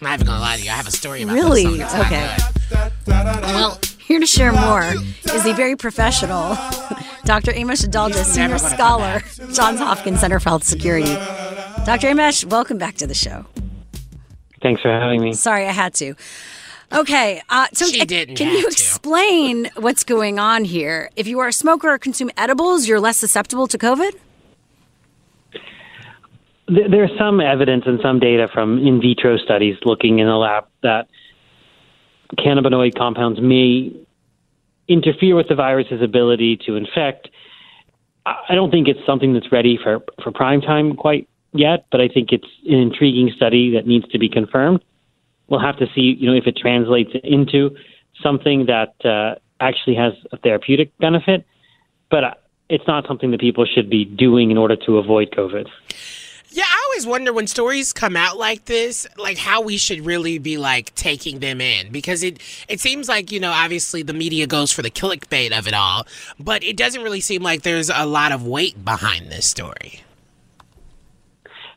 I'm 0.00 0.06
not 0.06 0.14
even 0.14 0.26
gonna 0.26 0.40
lie 0.40 0.56
to 0.56 0.62
you. 0.62 0.70
I 0.70 0.74
have 0.74 0.86
a 0.86 0.90
story 0.92 1.22
about 1.22 1.34
Really? 1.34 1.64
this 1.78 1.90
song. 1.90 2.00
It's 2.02 3.06
not 3.06 3.26
Okay. 3.26 3.44
Well, 3.54 3.78
here 3.98 4.20
to 4.20 4.26
share 4.26 4.52
more 4.52 4.82
is 5.34 5.42
the 5.44 5.52
very 5.54 5.76
professional 5.76 6.56
Dr. 7.24 7.52
Amish 7.52 7.84
Adalja, 7.86 8.24
senior 8.24 8.58
scholar, 8.58 9.22
Johns 9.52 9.78
Hopkins 9.80 10.20
Center 10.20 10.40
for 10.40 10.48
Health 10.48 10.64
Security. 10.64 11.12
Dr. 11.84 12.08
Amish, 12.08 12.44
welcome 12.44 12.78
back 12.78 12.96
to 12.96 13.06
the 13.06 13.14
show. 13.14 13.44
Thanks 14.62 14.82
for 14.82 14.90
having 14.90 15.20
me. 15.22 15.32
Sorry, 15.32 15.66
I 15.66 15.72
had 15.72 15.94
to. 15.94 16.14
Okay, 16.92 17.40
uh, 17.48 17.66
so 17.72 17.86
She 17.86 18.04
didn't 18.04 18.34
can 18.36 18.48
have 18.48 18.56
you 18.56 18.62
to. 18.62 18.66
explain 18.68 19.70
what's 19.76 20.02
going 20.02 20.38
on 20.40 20.64
here? 20.64 21.10
If 21.14 21.28
you 21.28 21.38
are 21.38 21.48
a 21.48 21.52
smoker 21.52 21.88
or 21.90 21.98
consume 21.98 22.30
edibles, 22.36 22.88
you're 22.88 22.98
less 23.00 23.16
susceptible 23.16 23.68
to 23.68 23.78
COVID? 23.78 24.12
There- 26.66 26.88
There's 26.88 27.16
some 27.16 27.40
evidence 27.40 27.84
and 27.86 28.00
some 28.02 28.18
data 28.18 28.48
from 28.52 28.78
in 28.84 29.00
vitro 29.00 29.36
studies 29.38 29.76
looking 29.84 30.18
in 30.18 30.26
the 30.26 30.36
lab 30.36 30.66
that 30.82 31.08
cannabinoid 32.38 32.96
compounds 32.96 33.40
may 33.40 33.92
interfere 34.88 35.36
with 35.36 35.48
the 35.48 35.54
virus's 35.54 36.02
ability 36.02 36.56
to 36.66 36.74
infect. 36.76 37.28
I 38.26 38.34
I 38.48 38.54
don't 38.56 38.70
think 38.72 38.88
it's 38.88 39.04
something 39.06 39.32
that's 39.32 39.50
ready 39.52 39.78
for, 39.82 40.00
for 40.22 40.30
prime 40.32 40.60
time 40.60 40.94
quite 40.96 41.28
yet, 41.52 41.86
but 41.92 42.00
I 42.00 42.08
think 42.08 42.32
it's 42.32 42.46
an 42.66 42.74
intriguing 42.74 43.30
study 43.36 43.70
that 43.74 43.86
needs 43.86 44.06
to 44.08 44.18
be 44.18 44.28
confirmed. 44.28 44.82
We'll 45.50 45.60
have 45.60 45.76
to 45.78 45.86
see, 45.94 46.16
you 46.18 46.30
know, 46.30 46.36
if 46.36 46.46
it 46.46 46.56
translates 46.56 47.10
into 47.22 47.76
something 48.22 48.66
that 48.66 48.94
uh, 49.04 49.34
actually 49.60 49.96
has 49.96 50.14
a 50.32 50.38
therapeutic 50.38 50.96
benefit. 50.98 51.44
But 52.10 52.24
uh, 52.24 52.34
it's 52.68 52.86
not 52.86 53.06
something 53.06 53.30
that 53.32 53.40
people 53.40 53.66
should 53.66 53.90
be 53.90 54.04
doing 54.04 54.50
in 54.50 54.56
order 54.56 54.76
to 54.86 54.98
avoid 54.98 55.32
COVID. 55.32 55.68
Yeah, 56.52 56.64
I 56.66 56.84
always 56.88 57.06
wonder 57.06 57.32
when 57.32 57.46
stories 57.46 57.92
come 57.92 58.16
out 58.16 58.36
like 58.36 58.64
this, 58.64 59.06
like 59.16 59.38
how 59.38 59.60
we 59.62 59.76
should 59.76 60.04
really 60.04 60.38
be 60.38 60.56
like 60.56 60.92
taking 60.96 61.38
them 61.38 61.60
in 61.60 61.92
because 61.92 62.24
it 62.24 62.40
it 62.68 62.80
seems 62.80 63.08
like, 63.08 63.30
you 63.30 63.38
know, 63.38 63.52
obviously 63.52 64.02
the 64.02 64.12
media 64.12 64.48
goes 64.48 64.72
for 64.72 64.82
the 64.82 64.90
clickbait 64.90 65.56
of 65.56 65.68
it 65.68 65.74
all, 65.74 66.08
but 66.40 66.64
it 66.64 66.76
doesn't 66.76 67.02
really 67.02 67.20
seem 67.20 67.42
like 67.42 67.62
there's 67.62 67.88
a 67.88 68.04
lot 68.04 68.32
of 68.32 68.44
weight 68.44 68.84
behind 68.84 69.30
this 69.30 69.46
story. 69.46 70.02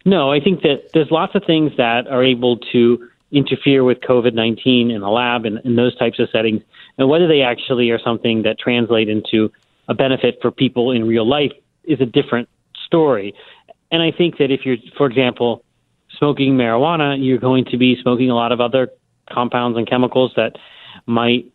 No, 0.05 0.31
I 0.31 0.39
think 0.39 0.63
that 0.63 0.89
there's 0.93 1.11
lots 1.11 1.35
of 1.35 1.43
things 1.45 1.71
that 1.77 2.07
are 2.07 2.23
able 2.23 2.57
to 2.71 3.09
interfere 3.33 3.83
with 3.83 3.99
COVID 4.01 4.33
19 4.33 4.91
in 4.91 5.01
the 5.01 5.09
lab 5.09 5.45
and 5.45 5.59
in 5.65 5.75
those 5.75 5.95
types 5.97 6.19
of 6.19 6.29
settings. 6.31 6.61
And 6.97 7.09
whether 7.09 7.27
they 7.27 7.41
actually 7.41 7.89
are 7.89 7.99
something 7.99 8.43
that 8.43 8.59
translate 8.59 9.09
into 9.09 9.51
a 9.87 9.93
benefit 9.93 10.37
for 10.41 10.51
people 10.51 10.91
in 10.91 11.07
real 11.07 11.27
life 11.27 11.51
is 11.83 11.99
a 11.99 12.05
different 12.05 12.47
story. 12.85 13.33
And 13.91 14.01
I 14.01 14.11
think 14.11 14.37
that 14.37 14.51
if 14.51 14.65
you're, 14.65 14.77
for 14.97 15.07
example, 15.07 15.63
smoking 16.17 16.53
marijuana, 16.55 17.17
you're 17.19 17.39
going 17.39 17.65
to 17.65 17.77
be 17.77 17.97
smoking 18.01 18.29
a 18.29 18.35
lot 18.35 18.51
of 18.51 18.61
other 18.61 18.89
compounds 19.31 19.77
and 19.77 19.89
chemicals 19.89 20.31
that 20.35 20.57
might 21.05 21.45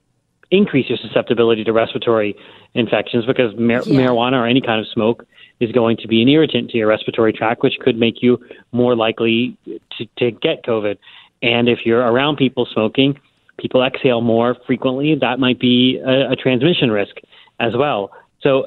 increase 0.50 0.88
your 0.88 0.98
susceptibility 0.98 1.62
to 1.64 1.72
respiratory 1.72 2.34
infections 2.74 3.26
because 3.26 3.54
mar- 3.56 3.82
Yeah. 3.86 4.00
marijuana 4.00 4.34
or 4.42 4.46
any 4.46 4.60
kind 4.60 4.80
of 4.80 4.86
smoke 4.88 5.26
is 5.60 5.72
going 5.72 5.96
to 5.98 6.08
be 6.08 6.22
an 6.22 6.28
irritant 6.28 6.70
to 6.70 6.78
your 6.78 6.88
respiratory 6.88 7.32
tract, 7.32 7.62
which 7.62 7.78
could 7.80 7.98
make 7.98 8.22
you 8.22 8.40
more 8.72 8.94
likely 8.96 9.56
to, 9.66 10.06
to 10.18 10.30
get 10.30 10.64
COVID. 10.64 10.96
And 11.42 11.68
if 11.68 11.80
you're 11.84 12.00
around 12.00 12.36
people 12.36 12.66
smoking, 12.72 13.18
people 13.58 13.82
exhale 13.82 14.20
more 14.20 14.56
frequently. 14.66 15.14
That 15.20 15.38
might 15.38 15.60
be 15.60 16.00
a, 16.04 16.32
a 16.32 16.36
transmission 16.36 16.90
risk. 16.90 17.16
as 17.60 17.72
well. 17.76 18.10
So 18.40 18.66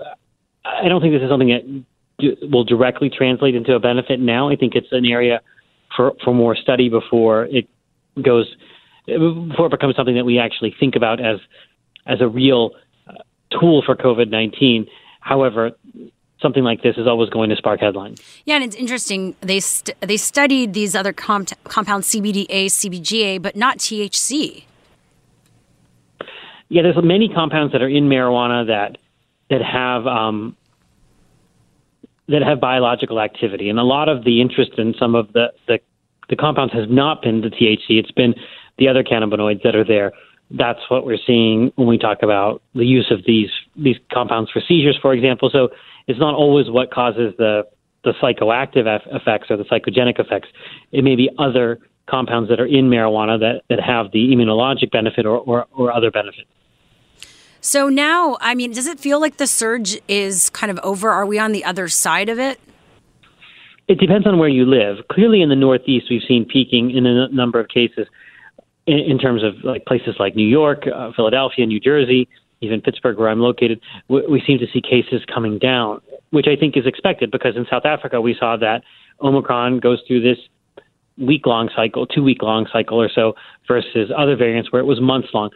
I 0.66 0.88
don't 0.88 1.02
think 1.02 1.14
this 1.14 1.22
is 1.22 1.30
something 1.30 1.50
that 1.50 1.86
will 2.52 2.64
directly 2.64 3.10
translate 3.10 3.56
into 3.56 3.74
a 3.74 3.80
benefit 3.80 4.20
now. 4.20 4.50
I 4.50 4.56
think 4.56 4.76
it's 4.76 4.92
an 4.92 5.06
area 5.06 5.42
for 5.96 6.14
for 6.24 6.34
more 6.34 6.56
study 6.56 6.90
before 6.90 7.46
it 7.46 7.68
goes 8.22 8.54
before 9.06 9.68
it 9.68 9.72
becomes 9.72 9.96
something 9.96 10.16
that 10.16 10.26
we 10.26 10.40
actually 10.40 10.76
think 10.80 10.96
about 10.96 11.20
as 11.20 11.40
as 12.06 12.22
a 12.22 12.28
real 12.28 12.72
uh, 13.08 13.14
tool 13.60 13.82
for 13.86 13.96
COVID 13.96 14.30
nineteen. 14.30 14.88
However, 15.20 15.72
something 16.42 16.64
like 16.64 16.82
this 16.82 16.98
is 16.98 17.08
always 17.08 17.30
going 17.30 17.50
to 17.50 17.56
spark 17.56 17.80
headlines. 17.80 18.22
Yeah, 18.46 18.56
and 18.56 18.64
it's 18.64 18.76
interesting. 18.76 19.36
They 19.42 19.60
st- 19.60 20.00
they 20.02 20.18
studied 20.18 20.74
these 20.74 20.96
other 20.96 21.14
comp- 21.14 21.64
compounds, 21.64 22.10
CBDA, 22.12 22.66
CBGA, 22.66 23.42
but 23.42 23.56
not 23.56 23.78
THC. 23.78 24.66
Yeah, 26.70 26.84
there's 26.84 26.96
many 27.04 27.30
compounds 27.30 27.74
that 27.74 27.82
are 27.82 27.90
in 27.90 28.06
marijuana 28.06 28.68
that 28.68 28.98
that 29.50 29.62
have 29.62 30.08
um, 30.08 30.56
that 32.28 32.42
have 32.42 32.60
biological 32.60 33.20
activity, 33.20 33.70
and 33.70 33.78
a 33.78 33.84
lot 33.84 34.10
of 34.10 34.24
the 34.24 34.42
interest 34.42 34.72
in 34.78 34.96
some 34.98 35.16
of 35.16 35.32
the, 35.34 35.52
the 35.68 35.80
the 36.30 36.36
compounds 36.36 36.74
has 36.74 36.86
not 36.90 37.22
been 37.22 37.42
the 37.42 37.50
THC. 37.50 38.00
It's 38.00 38.12
been 38.12 38.34
the 38.78 38.88
other 38.88 39.04
cannabinoids 39.04 39.64
that 39.64 39.76
are 39.76 39.84
there. 39.84 40.14
That's 40.50 40.80
what 40.90 41.06
we're 41.06 41.20
seeing 41.28 41.72
when 41.76 41.88
we 41.88 41.98
talk 41.98 42.24
about 42.24 42.62
the 42.74 42.86
use 42.86 43.12
of 43.12 43.26
these 43.26 43.50
these 43.76 43.98
compounds 44.12 44.50
for 44.50 44.62
seizures, 44.66 44.98
for 45.02 45.14
example. 45.14 45.50
So 45.52 45.70
it's 46.08 46.20
not 46.20 46.36
always 46.36 46.70
what 46.70 46.92
causes 46.92 47.34
the 47.38 47.64
the 48.04 48.14
psychoactive 48.14 48.88
effects 49.12 49.52
or 49.52 49.58
the 49.58 49.64
psychogenic 49.66 50.20
effects. 50.20 50.50
It 50.92 51.04
may 51.04 51.16
be 51.16 51.30
other 51.38 51.80
compounds 52.08 52.50
that 52.50 52.60
are 52.60 52.66
in 52.66 52.90
marijuana 52.90 53.40
that, 53.40 53.62
that 53.70 53.80
have 53.80 54.12
the 54.12 54.34
immunologic 54.34 54.92
benefit 54.92 55.26
or, 55.26 55.38
or, 55.38 55.68
or 55.72 55.94
other 55.94 56.10
benefits. 56.10 56.50
So 57.62 57.90
now, 57.90 58.38
I 58.42 58.56
mean, 58.56 58.74
does 58.74 58.88
it 58.88 59.00
feel 59.00 59.20
like 59.20 59.38
the 59.38 59.46
surge 59.46 60.00
is 60.08 60.50
kind 60.50 60.72
of 60.72 60.80
over? 60.84 61.12
Are 61.12 61.28
we 61.28 61.38
on 61.38 61.52
the 61.52 61.64
other 61.64 61.88
side 61.88 62.28
of 62.28 62.40
it? 62.40 62.60
It 63.88 64.00
depends 64.00 64.26
on 64.26 64.40
where 64.40 64.50
you 64.50 64.66
live. 64.66 65.08
Clearly, 65.12 65.42
in 65.42 65.50
the 65.50 65.56
Northeast, 65.56 66.08
we've 66.10 66.24
seen 66.28 66.46
peaking 66.46 66.92
in 66.92 67.06
a 67.06 67.28
number 67.30 67.60
of 67.60 67.68
cases 67.68 68.08
in, 68.88 68.98
in 68.98 69.20
terms 69.20 69.44
of 69.44 69.64
like 69.64 69.86
places 69.86 70.16
like 70.18 70.36
New 70.36 70.48
York, 70.48 70.86
uh, 70.88 71.12
Philadelphia, 71.16 71.66
New 71.68 71.80
Jersey, 71.80 72.28
even 72.62 72.82
Pittsburgh, 72.82 73.18
where 73.18 73.30
I'm 73.30 73.40
located. 73.40 73.82
We, 74.08 74.26
we 74.28 74.44
seem 74.46 74.60
to 74.60 74.68
see 74.72 74.82
cases 74.82 75.24
coming 75.34 75.60
down, 75.60 76.02
which 76.30 76.48
I 76.48 76.56
think 76.56 76.78
is 76.78 76.86
expected 76.86 77.32
because 77.32 77.56
in 77.56 77.66
South 77.70 77.86
Africa 77.86 78.22
we 78.22 78.36
saw 78.40 78.58
that 78.58 78.84
Omicron 79.22 79.80
goes 79.80 80.02
through 80.08 80.22
this 80.22 80.38
week 81.18 81.46
long 81.46 81.70
cycle, 81.76 82.08
two 82.08 82.24
week 82.24 82.42
long 82.42 82.68
cycle 82.72 83.02
or 83.02 83.10
so, 83.14 83.34
versus 83.68 84.12
other 84.16 84.36
variants 84.36 84.72
where 84.72 84.82
it 84.82 84.86
was 84.86 85.02
months 85.02 85.30
long 85.34 85.50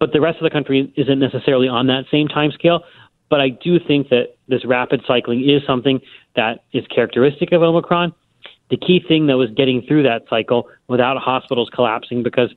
but 0.00 0.12
the 0.12 0.20
rest 0.20 0.38
of 0.38 0.44
the 0.44 0.50
country 0.50 0.92
isn't 0.96 1.20
necessarily 1.20 1.68
on 1.68 1.86
that 1.86 2.04
same 2.10 2.26
time 2.26 2.50
scale. 2.50 2.80
But 3.28 3.40
I 3.40 3.50
do 3.50 3.78
think 3.78 4.08
that 4.08 4.34
this 4.48 4.64
rapid 4.64 5.02
cycling 5.06 5.48
is 5.48 5.62
something 5.64 6.00
that 6.34 6.64
is 6.72 6.84
characteristic 6.92 7.52
of 7.52 7.62
Omicron. 7.62 8.12
The 8.70 8.76
key 8.76 9.00
thing, 9.06 9.26
though, 9.26 9.42
is 9.42 9.50
getting 9.56 9.82
through 9.82 10.04
that 10.04 10.22
cycle 10.28 10.68
without 10.88 11.16
hospitals 11.18 11.70
collapsing 11.72 12.24
because 12.24 12.52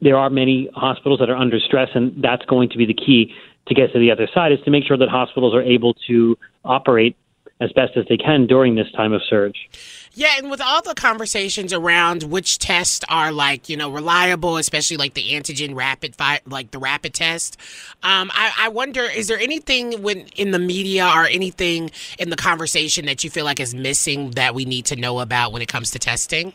there 0.00 0.16
are 0.16 0.30
many 0.30 0.68
hospitals 0.74 1.20
that 1.20 1.30
are 1.30 1.36
under 1.36 1.58
stress, 1.58 1.88
and 1.94 2.22
that's 2.22 2.44
going 2.46 2.68
to 2.70 2.78
be 2.78 2.86
the 2.86 2.94
key 2.94 3.34
to 3.66 3.74
get 3.74 3.92
to 3.92 3.98
the 3.98 4.10
other 4.10 4.28
side 4.32 4.52
is 4.52 4.58
to 4.64 4.70
make 4.70 4.84
sure 4.84 4.96
that 4.96 5.08
hospitals 5.08 5.54
are 5.54 5.62
able 5.62 5.94
to 6.06 6.36
operate 6.64 7.16
as 7.60 7.72
best 7.72 7.96
as 7.96 8.04
they 8.08 8.16
can 8.16 8.46
during 8.46 8.76
this 8.76 8.90
time 8.92 9.12
of 9.12 9.20
surge. 9.28 9.68
Yeah, 10.12 10.34
and 10.38 10.50
with 10.50 10.60
all 10.60 10.80
the 10.82 10.94
conversations 10.94 11.72
around 11.72 12.22
which 12.24 12.58
tests 12.58 13.04
are 13.08 13.32
like 13.32 13.68
you 13.68 13.76
know 13.76 13.90
reliable, 13.90 14.56
especially 14.56 14.96
like 14.96 15.14
the 15.14 15.32
antigen 15.32 15.74
rapid 15.74 16.14
fi- 16.14 16.40
like 16.46 16.70
the 16.70 16.78
rapid 16.78 17.14
test, 17.14 17.56
um, 18.02 18.30
I, 18.32 18.52
I 18.58 18.68
wonder 18.68 19.02
is 19.02 19.28
there 19.28 19.38
anything 19.38 20.02
when 20.02 20.20
in 20.36 20.52
the 20.52 20.58
media 20.58 21.06
or 21.14 21.26
anything 21.26 21.90
in 22.18 22.30
the 22.30 22.36
conversation 22.36 23.06
that 23.06 23.24
you 23.24 23.30
feel 23.30 23.44
like 23.44 23.60
is 23.60 23.74
missing 23.74 24.32
that 24.32 24.54
we 24.54 24.64
need 24.64 24.86
to 24.86 24.96
know 24.96 25.20
about 25.20 25.52
when 25.52 25.62
it 25.62 25.68
comes 25.68 25.90
to 25.92 25.98
testing? 25.98 26.52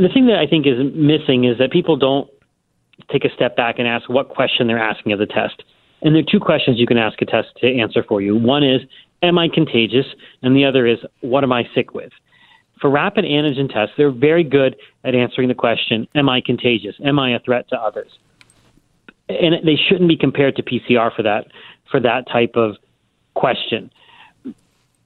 The 0.00 0.08
thing 0.08 0.28
that 0.28 0.38
I 0.38 0.46
think 0.46 0.66
is 0.66 0.78
missing 0.94 1.44
is 1.44 1.58
that 1.58 1.70
people 1.70 1.94
don't 1.94 2.30
take 3.12 3.26
a 3.26 3.34
step 3.34 3.54
back 3.54 3.78
and 3.78 3.86
ask 3.86 4.08
what 4.08 4.30
question 4.30 4.66
they're 4.66 4.82
asking 4.82 5.12
of 5.12 5.18
the 5.18 5.26
test. 5.26 5.62
And 6.00 6.14
there 6.14 6.22
are 6.22 6.30
two 6.30 6.40
questions 6.40 6.78
you 6.78 6.86
can 6.86 6.96
ask 6.96 7.20
a 7.20 7.26
test 7.26 7.48
to 7.58 7.78
answer 7.78 8.02
for 8.02 8.22
you. 8.22 8.34
One 8.34 8.64
is, 8.64 8.80
am 9.22 9.38
I 9.38 9.48
contagious? 9.52 10.06
And 10.42 10.56
the 10.56 10.64
other 10.64 10.86
is, 10.86 11.00
what 11.20 11.44
am 11.44 11.52
I 11.52 11.68
sick 11.74 11.92
with? 11.92 12.12
For 12.80 12.88
rapid 12.88 13.26
antigen 13.26 13.70
tests, 13.70 13.94
they're 13.98 14.10
very 14.10 14.42
good 14.42 14.74
at 15.04 15.14
answering 15.14 15.48
the 15.48 15.54
question, 15.54 16.08
am 16.14 16.30
I 16.30 16.40
contagious? 16.40 16.96
Am 17.04 17.18
I 17.18 17.34
a 17.34 17.38
threat 17.38 17.68
to 17.68 17.76
others? 17.76 18.10
And 19.28 19.54
they 19.66 19.76
shouldn't 19.76 20.08
be 20.08 20.16
compared 20.16 20.56
to 20.56 20.62
PCR 20.62 21.14
for 21.14 21.22
that 21.24 21.48
for 21.90 22.00
that 22.00 22.26
type 22.26 22.52
of 22.54 22.76
question. 23.34 23.90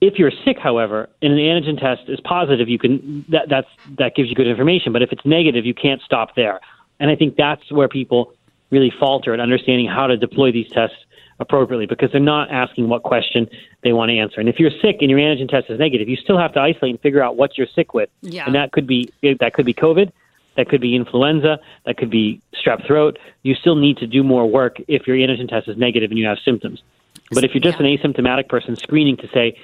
If 0.05 0.19
you're 0.19 0.33
sick, 0.45 0.59
however, 0.59 1.09
and 1.23 1.33
an 1.33 1.39
antigen 1.39 1.81
test 1.81 2.11
is 2.11 2.21
positive, 2.21 2.69
you 2.69 2.79
can 2.79 3.25
that 3.31 3.49
that's 3.49 3.69
that 3.97 4.15
gives 4.15 4.29
you 4.29 4.35
good 4.35 4.47
information. 4.47 4.93
But 4.93 5.01
if 5.01 5.13
it's 5.13 5.25
negative, 5.25 5.65
you 5.65 5.73
can't 5.73 6.03
stop 6.03 6.35
there. 6.37 6.61
And 7.01 7.11
I 7.11 7.17
think 7.17 7.37
that's 7.37 7.73
where 7.73 7.89
people 7.89 8.35
really 8.71 8.93
falter 9.01 9.33
at 9.33 9.41
understanding 9.41 9.87
how 9.87 10.07
to 10.07 10.19
deploy 10.19 10.53
these 10.53 10.69
tests 10.69 10.97
appropriately 11.41 11.87
because 11.87 12.13
they're 12.13 12.21
not 12.21 12.51
asking 12.51 12.91
what 12.91 13.03
question 13.03 13.49
they 13.83 13.95
want 13.95 14.11
to 14.11 14.19
answer. 14.19 14.41
And 14.41 14.49
if 14.49 14.61
you're 14.61 14.71
sick 14.83 14.99
and 15.01 15.09
your 15.11 15.19
antigen 15.19 15.49
test 15.49 15.71
is 15.71 15.79
negative, 15.79 16.07
you 16.07 16.17
still 16.17 16.39
have 16.39 16.53
to 16.53 16.61
isolate 16.61 16.91
and 16.91 17.01
figure 17.01 17.23
out 17.23 17.37
what 17.37 17.57
you're 17.57 17.67
sick 17.75 17.95
with. 17.95 18.11
Yeah. 18.21 18.45
And 18.45 18.55
that 18.55 18.73
could 18.73 18.87
be 18.87 19.11
that 19.23 19.55
could 19.55 19.65
be 19.65 19.73
COVID, 19.73 20.13
that 20.57 20.69
could 20.69 20.83
be 20.83 20.95
influenza, 20.95 21.61
that 21.87 21.97
could 21.97 22.11
be 22.11 22.43
strep 22.55 22.87
throat. 22.87 23.19
You 23.43 23.55
still 23.55 23.77
need 23.77 23.97
to 23.99 24.07
do 24.07 24.23
more 24.23 24.47
work 24.47 24.77
if 24.87 25.07
your 25.07 25.17
antigen 25.17 25.49
test 25.49 25.67
is 25.67 25.79
negative 25.79 26.11
and 26.11 26.19
you 26.19 26.27
have 26.27 26.39
symptoms. 26.45 26.83
But 27.31 27.43
if 27.43 27.55
you're 27.55 27.63
just 27.63 27.81
an 27.81 27.87
asymptomatic 27.87 28.49
person 28.49 28.77
screening 28.77 29.17
to 29.19 29.29
say, 29.29 29.57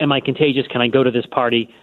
am 0.00 0.12
I 0.12 0.20
contagious? 0.20 0.66
Can 0.66 0.80
I 0.80 0.88
go 0.88 1.02
to 1.02 1.10
this 1.10 1.26
party? 1.26 1.74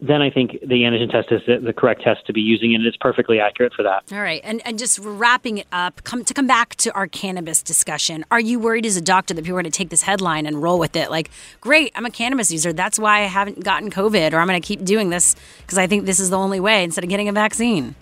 then 0.00 0.22
I 0.22 0.30
think 0.30 0.52
the 0.60 0.82
antigen 0.82 1.10
test 1.10 1.32
is 1.32 1.42
the, 1.46 1.58
the, 1.58 1.72
correct 1.72 2.02
test 2.02 2.24
to 2.26 2.32
be 2.32 2.40
using, 2.40 2.72
and 2.74 2.86
it's 2.86 2.96
perfectly 2.96 3.40
accurate 3.40 3.74
for 3.74 3.82
that. 3.82 4.04
All 4.12 4.20
right, 4.20 4.40
and 4.44 4.62
and 4.64 4.78
just 4.78 5.00
wrapping 5.00 5.58
it 5.58 5.66
up, 5.72 6.04
come 6.04 6.24
to 6.24 6.32
come 6.32 6.46
back 6.46 6.76
to 6.76 6.92
our 6.94 7.08
cannabis 7.08 7.62
discussion. 7.62 8.24
Are 8.30 8.38
you 8.38 8.60
worried 8.60 8.86
as 8.86 8.96
a 8.96 9.00
doctor 9.00 9.34
that 9.34 9.42
people 9.42 9.58
are 9.58 9.62
going 9.62 9.72
to 9.72 9.76
take 9.76 9.90
this 9.90 10.02
headline 10.02 10.46
and 10.46 10.62
roll 10.62 10.78
with 10.78 10.94
it? 10.94 11.10
Like, 11.10 11.30
great, 11.60 11.92
I'm 11.96 12.06
a 12.06 12.10
cannabis 12.10 12.52
user. 12.52 12.72
That's 12.72 12.98
why 12.98 13.22
I 13.22 13.24
haven't 13.24 13.64
gotten 13.64 13.90
COVID, 13.90 14.32
or 14.32 14.38
I'm 14.38 14.46
going 14.46 14.60
to 14.60 14.66
keep 14.66 14.84
doing 14.84 15.10
this 15.10 15.34
because 15.62 15.78
I 15.78 15.88
think 15.88 16.06
this 16.06 16.20
is 16.20 16.30
the 16.30 16.38
only 16.38 16.60
way 16.60 16.84
instead 16.84 17.02
of 17.02 17.10
getting 17.10 17.28
a 17.28 17.32
vaccine. 17.32 17.96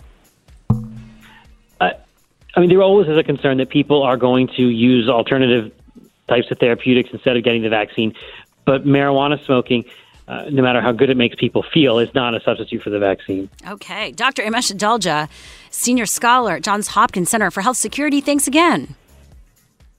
Uh, 0.69 1.93
I 2.55 2.59
mean, 2.59 2.69
there 2.69 2.81
always 2.83 3.07
is 3.07 3.17
a 3.17 3.23
concern 3.23 3.57
that 3.57 3.69
people 3.69 4.03
are 4.03 4.17
going 4.17 4.49
to 4.49 4.61
use 4.61 5.09
alternative 5.09 5.71
types 6.27 6.51
of 6.51 6.59
therapeutics 6.59 7.09
instead 7.11 7.37
of 7.37 7.43
getting 7.43 7.63
the 7.63 7.69
vaccine, 7.69 8.13
but 8.67 8.85
marijuana 8.85 9.43
smoking 9.45 9.85
uh, 10.27 10.43
no 10.51 10.61
matter 10.61 10.81
how 10.81 10.91
good 10.91 11.09
it 11.09 11.15
makes 11.15 11.35
people 11.35 11.63
feel, 11.73 11.99
is 11.99 12.13
not 12.13 12.35
a 12.35 12.41
substitute 12.41 12.83
for 12.83 12.89
the 12.89 12.99
vaccine. 12.99 13.49
Okay. 13.65 14.11
Dr. 14.11 14.43
Amish 14.43 14.73
Adalja, 14.73 15.29
senior 15.71 16.05
scholar 16.05 16.57
at 16.57 16.63
Johns 16.63 16.89
Hopkins 16.89 17.29
Center 17.29 17.49
for 17.49 17.61
Health 17.61 17.77
Security, 17.77 18.19
thanks 18.19 18.45
again. 18.45 18.95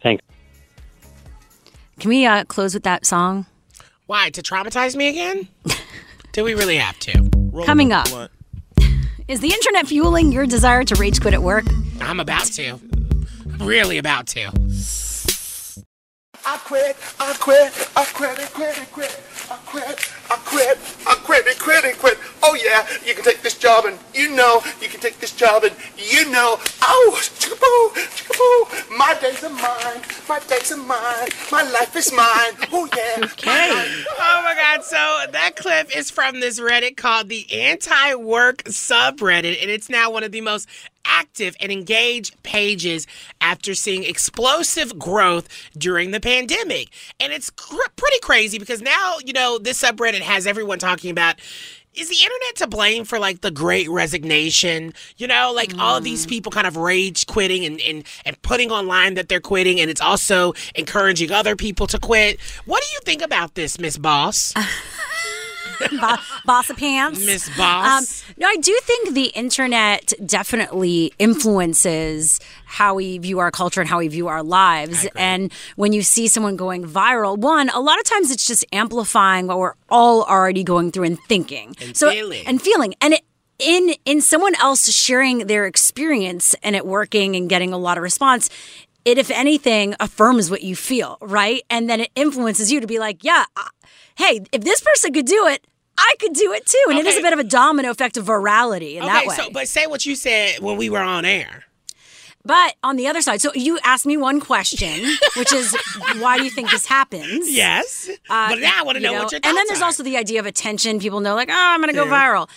Thanks. 0.03 0.23
Can 1.99 2.11
we 2.11 2.27
uh, 2.27 2.45
close 2.45 2.75
with 2.75 2.83
that 2.83 3.07
song? 3.07 3.47
Why? 4.07 4.29
To 4.31 4.43
traumatize 4.43 4.95
me 4.95 5.09
again? 5.09 5.49
Do 6.33 6.45
we 6.45 6.55
really 6.55 6.77
have 6.77 6.99
to? 7.01 7.31
Coming 7.65 7.93
up. 7.93 8.07
Is 9.29 9.41
the 9.41 9.53
internet 9.53 9.87
fueling 9.87 10.31
your 10.31 10.47
desire 10.47 10.85
to 10.85 10.95
rage 10.97 11.21
quit 11.21 11.35
at 11.35 11.43
work? 11.43 11.65
I'm 12.03 12.21
about 12.21 12.47
to. 12.53 12.79
Really 13.59 13.99
about 13.99 14.27
to. 14.29 14.53
I 16.51 16.57
quit, 16.57 16.97
I 17.21 17.35
quit, 17.35 17.91
I 17.95 18.07
quit, 18.07 18.39
I 18.41 18.47
quit, 18.47 18.79
I 18.81 18.85
quit, 18.87 19.21
I 19.51 19.57
quit, 19.67 20.13
I 20.31 20.37
quit, 20.47 20.79
I 21.07 21.15
quit, 21.17 21.47
I 21.47 21.55
quit, 21.59 21.85
I 21.85 21.93
quit. 21.93 22.19
Oh 22.43 22.55
yeah, 22.55 22.89
you 23.05 23.13
can 23.13 23.23
take 23.23 23.43
this 23.43 23.59
job 23.59 23.85
and 23.85 23.99
you 24.15 24.35
know 24.35 24.63
you 24.81 24.89
can 24.89 24.99
take 24.99 25.21
this 25.21 25.37
job 25.37 25.65
and 25.65 25.77
you 25.99 26.25
know. 26.31 26.59
Oh, 26.81 27.19
chickaboo, 27.21 28.01
chickaboo. 28.17 28.97
My 28.97 29.15
days 29.21 29.45
are 29.45 29.51
mine, 29.51 30.03
my 30.27 30.39
days 30.49 30.73
are 30.73 30.79
mine, 30.79 31.29
my 31.53 31.71
life 31.71 31.95
is 31.95 32.11
mine. 32.15 32.55
Oh 32.73 32.89
yeah. 32.97 33.25
Okay. 33.25 33.69
Oh 34.19 34.43
my 34.43 34.55
God. 34.55 34.83
So 34.85 35.31
that 35.31 35.55
clip 35.55 35.95
is 35.95 36.11
from 36.11 36.41
this 36.41 36.59
Reddit 36.59 36.97
called 36.97 37.29
the 37.29 37.47
Anti 37.53 38.15
Work 38.15 38.65
subreddit, 38.65 39.61
and 39.61 39.71
it's 39.71 39.91
now 39.91 40.11
one 40.11 40.25
of 40.25 40.33
the 40.33 40.41
most 40.41 40.67
active 41.09 41.57
and 41.61 41.73
engaged 41.73 42.41
pages 42.43 43.07
after 43.41 43.75
seeing 43.75 44.05
explosive 44.05 44.99
growth 44.99 45.49
during 45.77 46.11
the 46.11 46.21
pandemic. 46.21 46.89
And 47.19 47.33
it's 47.33 47.51
cr- 47.51 47.77
pretty 47.97 48.21
crazy 48.21 48.59
because 48.59 48.81
now, 48.83 49.17
you 49.25 49.33
know, 49.33 49.59
this 49.59 49.83
subreddit 49.83 50.21
has 50.21 50.47
everyone 50.47 50.79
talking 50.79 51.11
about 51.11 51.41
is 51.95 52.09
the 52.09 52.17
internet 52.17 52.57
to 52.57 52.67
blame 52.67 53.05
for 53.05 53.19
like 53.19 53.41
the 53.41 53.51
great 53.51 53.89
resignation? 53.89 54.93
You 55.17 55.27
know, 55.27 55.53
like 55.55 55.71
mm. 55.71 55.81
all 55.81 56.01
these 56.01 56.27
people 56.27 56.53
kind 56.53 56.67
of 56.67 56.77
rage 56.77 57.27
quitting 57.27 57.65
and, 57.65 57.81
and, 57.81 58.05
and 58.25 58.41
putting 58.43 58.71
online 58.71 59.15
that 59.15 59.29
they're 59.29 59.41
quitting, 59.41 59.81
and 59.81 59.91
it's 59.91 60.01
also 60.01 60.55
encouraging 60.75 61.33
other 61.33 61.57
people 61.57 61.87
to 61.89 61.99
quit. 61.99 62.41
What 62.67 62.83
do 62.83 62.89
you 62.93 63.01
think 63.05 63.23
about 63.23 63.55
this, 63.55 63.79
Miss 63.79 63.99
Boss? 63.99 64.55
Bo- 66.01 66.17
boss 66.45 66.71
of 66.71 66.77
pants. 66.77 67.25
Miss 67.25 67.49
Boss. 67.57 68.23
Um, 68.29 68.35
no, 68.39 68.49
I 68.49 68.57
do 68.57 68.79
think 68.83 69.15
the 69.15 69.27
internet 69.27 70.13
definitely 70.25 71.13
influences 71.19 72.41
how 72.65 72.95
we 72.95 73.19
view 73.19 73.39
our 73.39 73.51
culture 73.51 73.81
and 73.81 73.89
how 73.89 73.99
we 73.99 74.09
view 74.09 74.29
our 74.29 74.43
lives. 74.43 75.07
And 75.17 75.53
when 75.77 75.93
you 75.93 76.03
see 76.03 76.29
someone 76.29 76.57
going 76.57 76.85
viral, 76.85 77.37
one, 77.37 77.69
a 77.71 77.81
lot 77.81 77.99
of 77.99 78.05
times 78.05 78.31
it's 78.31 78.47
just 78.47 78.65
amplifying 78.73 79.47
what 79.47 79.59
we're 79.59 79.75
all 79.89 80.25
already 80.25 80.65
going 80.65 80.93
through 80.93 81.05
and 81.05 81.19
thinking. 81.29 81.75
And 81.81 81.97
so 81.97 82.11
feeling. 82.11 82.47
and 82.47 82.61
feeling. 82.61 82.95
And 83.01 83.15
it 83.15 83.23
in 83.59 83.95
in 84.05 84.21
someone 84.21 84.55
else 84.57 84.89
sharing 84.93 85.47
their 85.47 85.67
experience 85.67 86.55
and 86.63 86.77
it 86.77 86.87
working 86.87 87.35
and 87.35 87.49
getting 87.49 87.73
a 87.73 87.79
lot 87.79 87.97
of 87.97 88.03
response, 88.03 88.51
it 89.05 89.19
if 89.19 89.31
anything 89.31 89.95
affirms 90.01 90.51
what 90.51 90.63
you 90.63 90.77
feel, 90.77 91.19
right? 91.21 91.63
And 91.71 91.89
then 91.89 92.01
it 92.01 92.11
influences 92.15 92.71
you 92.71 92.81
to 92.81 92.87
be 92.87 92.99
like, 92.99 93.25
yeah, 93.25 93.45
uh, 93.57 93.65
hey, 94.17 94.41
if 94.53 94.63
this 94.63 94.81
person 94.81 95.13
could 95.13 95.27
do 95.27 95.47
it, 95.47 95.67
I 95.99 96.15
could 96.21 96.33
do 96.33 96.53
it 96.53 96.65
too. 96.67 96.85
And 96.91 96.99
it 96.99 97.07
is 97.07 97.17
a 97.19 97.23
bit 97.23 97.33
of 97.33 97.39
a 97.39 97.45
domino 97.45 97.91
effect 97.91 98.17
of 98.17 98.25
virality 98.27 98.95
in 98.95 99.05
that 99.05 99.19
okay, 99.19 99.29
way. 99.29 99.35
so 99.37 99.51
but 99.51 99.69
say 99.69 99.87
what 99.87 100.07
you 100.07 100.15
said 100.17 100.61
when 100.61 100.77
we 100.77 100.89
were 100.91 101.01
on 101.01 101.25
air. 101.25 101.65
but 102.45 102.77
on 102.83 102.97
the 102.97 103.07
other 103.07 103.21
side, 103.21 103.41
so 103.41 103.53
you 103.55 103.79
asked 103.85 104.07
me 104.07 104.17
one 104.17 104.41
question, 104.41 105.05
which 105.37 105.53
is 105.53 105.77
why 106.19 106.39
do 106.39 106.45
you 106.45 106.51
think 106.51 106.71
this 106.71 106.87
happens? 106.87 107.51
Yes. 107.51 108.09
Uh, 108.31 108.49
but 108.51 108.59
now 108.61 108.73
I 108.79 108.83
want 108.85 108.97
to 108.97 109.03
you 109.03 109.09
know, 109.09 109.23
what 109.25 109.33
your 109.33 109.41
And 109.45 109.57
then 109.57 109.65
there's 109.67 109.83
are. 109.83 109.87
also 109.87 110.03
the 110.03 110.17
idea 110.17 110.41
of 110.41 110.47
attention. 110.47 110.99
People 111.01 111.21
know, 111.21 111.35
like, 111.35 111.51
oh, 111.51 111.55
I'm 111.55 111.81
going 111.81 111.89
to 111.93 111.95
go 111.95 112.05
Yeah. 112.07 112.23
viral. 112.23 112.49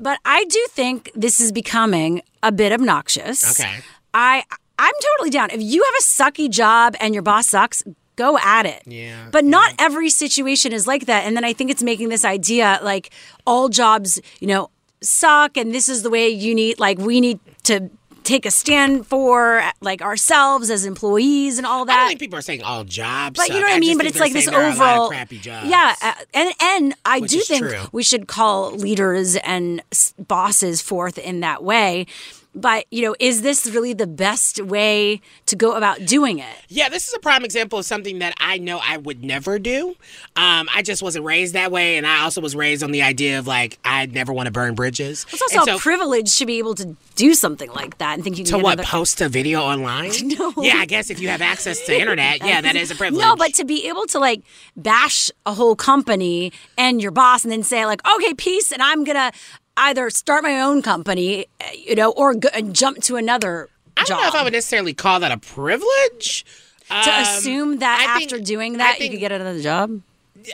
But 0.00 0.18
I 0.24 0.44
do 0.44 0.66
think 0.70 1.10
this 1.14 1.40
is 1.40 1.50
becoming 1.52 2.22
a 2.42 2.50
bit 2.52 2.72
obnoxious. 2.72 3.58
Okay. 3.60 3.78
I 4.14 4.44
I'm 4.78 4.94
totally 5.16 5.30
down. 5.30 5.50
If 5.50 5.60
you 5.60 5.82
have 5.82 5.94
a 5.98 6.02
sucky 6.02 6.48
job 6.48 6.94
and 7.00 7.12
your 7.14 7.22
boss 7.22 7.48
sucks, 7.48 7.82
go 8.18 8.36
at 8.38 8.66
it. 8.66 8.82
Yeah. 8.86 9.28
But 9.30 9.44
not 9.44 9.72
every 9.78 10.10
situation 10.10 10.72
is 10.72 10.86
like 10.86 11.06
that. 11.06 11.24
And 11.24 11.36
then 11.36 11.44
I 11.44 11.52
think 11.54 11.70
it's 11.70 11.82
making 11.82 12.10
this 12.10 12.24
idea 12.24 12.78
like 12.82 13.10
all 13.46 13.68
jobs, 13.68 14.20
you 14.40 14.48
know, 14.48 14.70
suck 15.00 15.56
and 15.56 15.72
this 15.72 15.88
is 15.88 16.02
the 16.02 16.10
way 16.10 16.28
you 16.28 16.54
need 16.54 16.80
like 16.80 16.98
we 16.98 17.20
need 17.20 17.38
to 17.62 17.88
take 18.24 18.44
a 18.44 18.50
stand 18.50 19.06
for 19.06 19.62
like 19.80 20.02
ourselves 20.02 20.68
as 20.68 20.84
employees 20.84 21.56
and 21.56 21.66
all 21.66 21.82
I 21.82 21.86
that. 21.86 21.96
don't 22.00 22.08
think 22.08 22.20
people 22.20 22.38
are 22.38 22.42
saying 22.42 22.62
all 22.62 22.84
jobs. 22.84 23.38
But 23.38 23.48
you 23.48 23.54
know 23.54 23.62
what 23.62 23.76
I 23.76 23.78
mean. 23.78 23.96
But 23.96 24.06
it's 24.06 24.20
like 24.20 24.34
this 24.34 24.44
saying 24.44 24.54
there 24.54 24.66
are 24.66 24.70
a 24.70 24.74
lot 24.74 24.80
of 24.80 24.92
overall. 24.92 25.08
crappy 25.08 25.38
jobs. 25.38 25.70
Yeah, 25.70 25.94
uh, 26.02 26.12
and 26.34 26.52
and 26.60 26.94
I 27.06 27.20
Which 27.20 27.30
do 27.30 27.40
think 27.40 27.64
true. 27.64 27.80
we 27.92 28.02
should 28.02 28.28
call 28.28 28.72
leaders 28.72 29.36
and 29.36 29.80
bosses 30.18 30.82
forth 30.82 31.16
in 31.16 31.40
that 31.40 31.64
way. 31.64 32.06
But 32.54 32.86
you 32.90 33.02
know, 33.02 33.14
is 33.20 33.42
this 33.42 33.66
really 33.70 33.92
the 33.92 34.06
best 34.06 34.60
way 34.60 35.20
to 35.46 35.54
go 35.54 35.72
about 35.76 36.04
doing 36.06 36.38
it? 36.38 36.56
Yeah, 36.68 36.88
this 36.88 37.06
is 37.06 37.14
a 37.14 37.18
prime 37.20 37.44
example 37.44 37.78
of 37.78 37.84
something 37.84 38.18
that 38.18 38.34
I 38.40 38.58
know 38.58 38.80
I 38.82 38.96
would 38.96 39.22
never 39.22 39.58
do. 39.58 39.90
Um, 40.34 40.68
I 40.74 40.82
just 40.82 41.02
wasn't 41.02 41.24
raised 41.24 41.54
that 41.54 41.70
way, 41.70 41.96
and 41.98 42.06
I 42.06 42.22
also 42.22 42.40
was 42.40 42.56
raised 42.56 42.82
on 42.82 42.90
the 42.90 43.02
idea 43.02 43.38
of 43.38 43.46
like 43.46 43.78
I 43.84 44.06
never 44.06 44.32
want 44.32 44.46
to 44.46 44.50
burn 44.50 44.74
bridges. 44.74 45.24
It's 45.32 45.40
also 45.42 45.60
And 45.60 45.68
a 45.68 45.72
so- 45.72 45.78
privilege 45.78 46.36
to 46.38 46.46
be 46.46 46.58
able 46.58 46.74
to 46.76 46.96
do 47.14 47.34
something 47.34 47.70
like 47.70 47.98
that 47.98 48.14
and 48.14 48.24
think 48.24 48.38
you 48.38 48.44
can 48.44 48.52
to 48.52 48.56
get 48.58 48.64
what 48.64 48.72
another- 48.74 48.88
post 48.88 49.20
a 49.20 49.28
video 49.28 49.60
online? 49.62 50.10
No. 50.38 50.52
Yeah, 50.58 50.76
I 50.78 50.86
guess 50.86 51.10
if 51.10 51.20
you 51.20 51.28
have 51.28 51.42
access 51.42 51.84
to 51.86 51.98
internet, 51.98 52.38
yeah, 52.44 52.60
that 52.60 52.76
is 52.76 52.90
a 52.90 52.94
privilege. 52.94 53.22
No, 53.24 53.36
but 53.36 53.54
to 53.54 53.64
be 53.64 53.88
able 53.88 54.06
to 54.06 54.18
like 54.18 54.42
bash 54.76 55.30
a 55.46 55.52
whole 55.54 55.76
company 55.76 56.52
and 56.76 57.00
your 57.02 57.10
boss 57.10 57.44
and 57.44 57.52
then 57.52 57.62
say 57.62 57.84
like, 57.86 58.00
okay, 58.08 58.34
peace, 58.34 58.72
and 58.72 58.82
I'm 58.82 59.04
gonna 59.04 59.32
either 59.78 60.10
start 60.10 60.42
my 60.42 60.60
own 60.60 60.82
company, 60.82 61.46
you 61.74 61.94
know, 61.94 62.10
or 62.12 62.34
go, 62.34 62.48
and 62.54 62.74
jump 62.74 63.02
to 63.04 63.16
another 63.16 63.68
I 63.96 64.00
don't 64.04 64.08
job. 64.08 64.20
know 64.22 64.28
if 64.28 64.34
I 64.34 64.44
would 64.44 64.52
necessarily 64.52 64.94
call 64.94 65.20
that 65.20 65.32
a 65.32 65.38
privilege. 65.38 66.44
to 66.88 66.94
Um, 66.94 67.22
assume 67.22 67.78
that 67.80 68.00
I 68.00 68.16
after 68.22 68.36
think- 68.36 68.46
doing 68.46 68.76
that 68.78 68.98
you 69.00 69.10
could 69.10 69.20
get 69.20 69.32
another 69.32 69.60
job. 69.60 70.00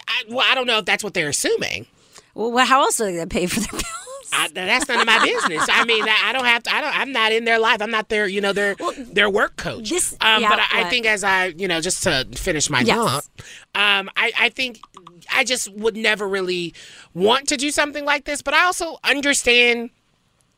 I, 0.08 0.22
well, 0.28 0.44
I 0.48 0.54
don't 0.54 0.66
know 0.66 0.78
if 0.78 0.84
that's 0.86 1.04
what 1.04 1.14
they're 1.14 1.28
assuming. 1.28 1.86
Well, 2.34 2.64
how 2.66 2.80
else 2.82 3.00
are 3.00 3.04
they 3.04 3.12
gonna 3.12 3.26
pay 3.28 3.46
for 3.46 3.60
their 3.60 3.70
bills? 3.70 3.84
I, 4.32 4.48
that's 4.48 4.88
none 4.88 4.98
of 5.00 5.06
my 5.06 5.24
business. 5.24 5.64
I 5.70 5.84
mean, 5.84 6.04
I, 6.08 6.32
don't 6.32 6.44
have 6.46 6.64
to. 6.64 6.74
I 6.74 6.80
don't. 6.80 6.98
I'm 6.98 7.12
not 7.12 7.30
in 7.30 7.44
their 7.44 7.60
life. 7.60 7.80
I'm 7.80 7.92
not 7.92 8.08
their. 8.08 8.26
You 8.26 8.40
know, 8.40 8.52
their 8.52 8.74
their 8.96 9.30
work 9.30 9.54
coach. 9.56 9.90
This, 9.90 10.16
um, 10.20 10.42
yeah, 10.42 10.48
but 10.48 10.58
I, 10.58 10.80
I 10.80 10.84
think 10.90 11.06
as 11.06 11.22
I, 11.22 11.46
you 11.56 11.68
know, 11.68 11.80
just 11.80 12.02
to 12.02 12.26
finish 12.34 12.68
my 12.68 12.80
Yes. 12.80 12.96
thought, 12.96 13.24
um, 13.76 14.10
I, 14.16 14.32
I 14.36 14.48
think 14.48 14.80
I 15.32 15.44
just 15.44 15.72
would 15.72 15.96
never 15.96 16.28
really 16.28 16.74
want 17.14 17.48
to 17.48 17.56
do 17.56 17.70
something 17.70 18.04
like 18.04 18.24
this. 18.24 18.42
But 18.42 18.54
I 18.54 18.64
also 18.64 18.98
understand 19.04 19.90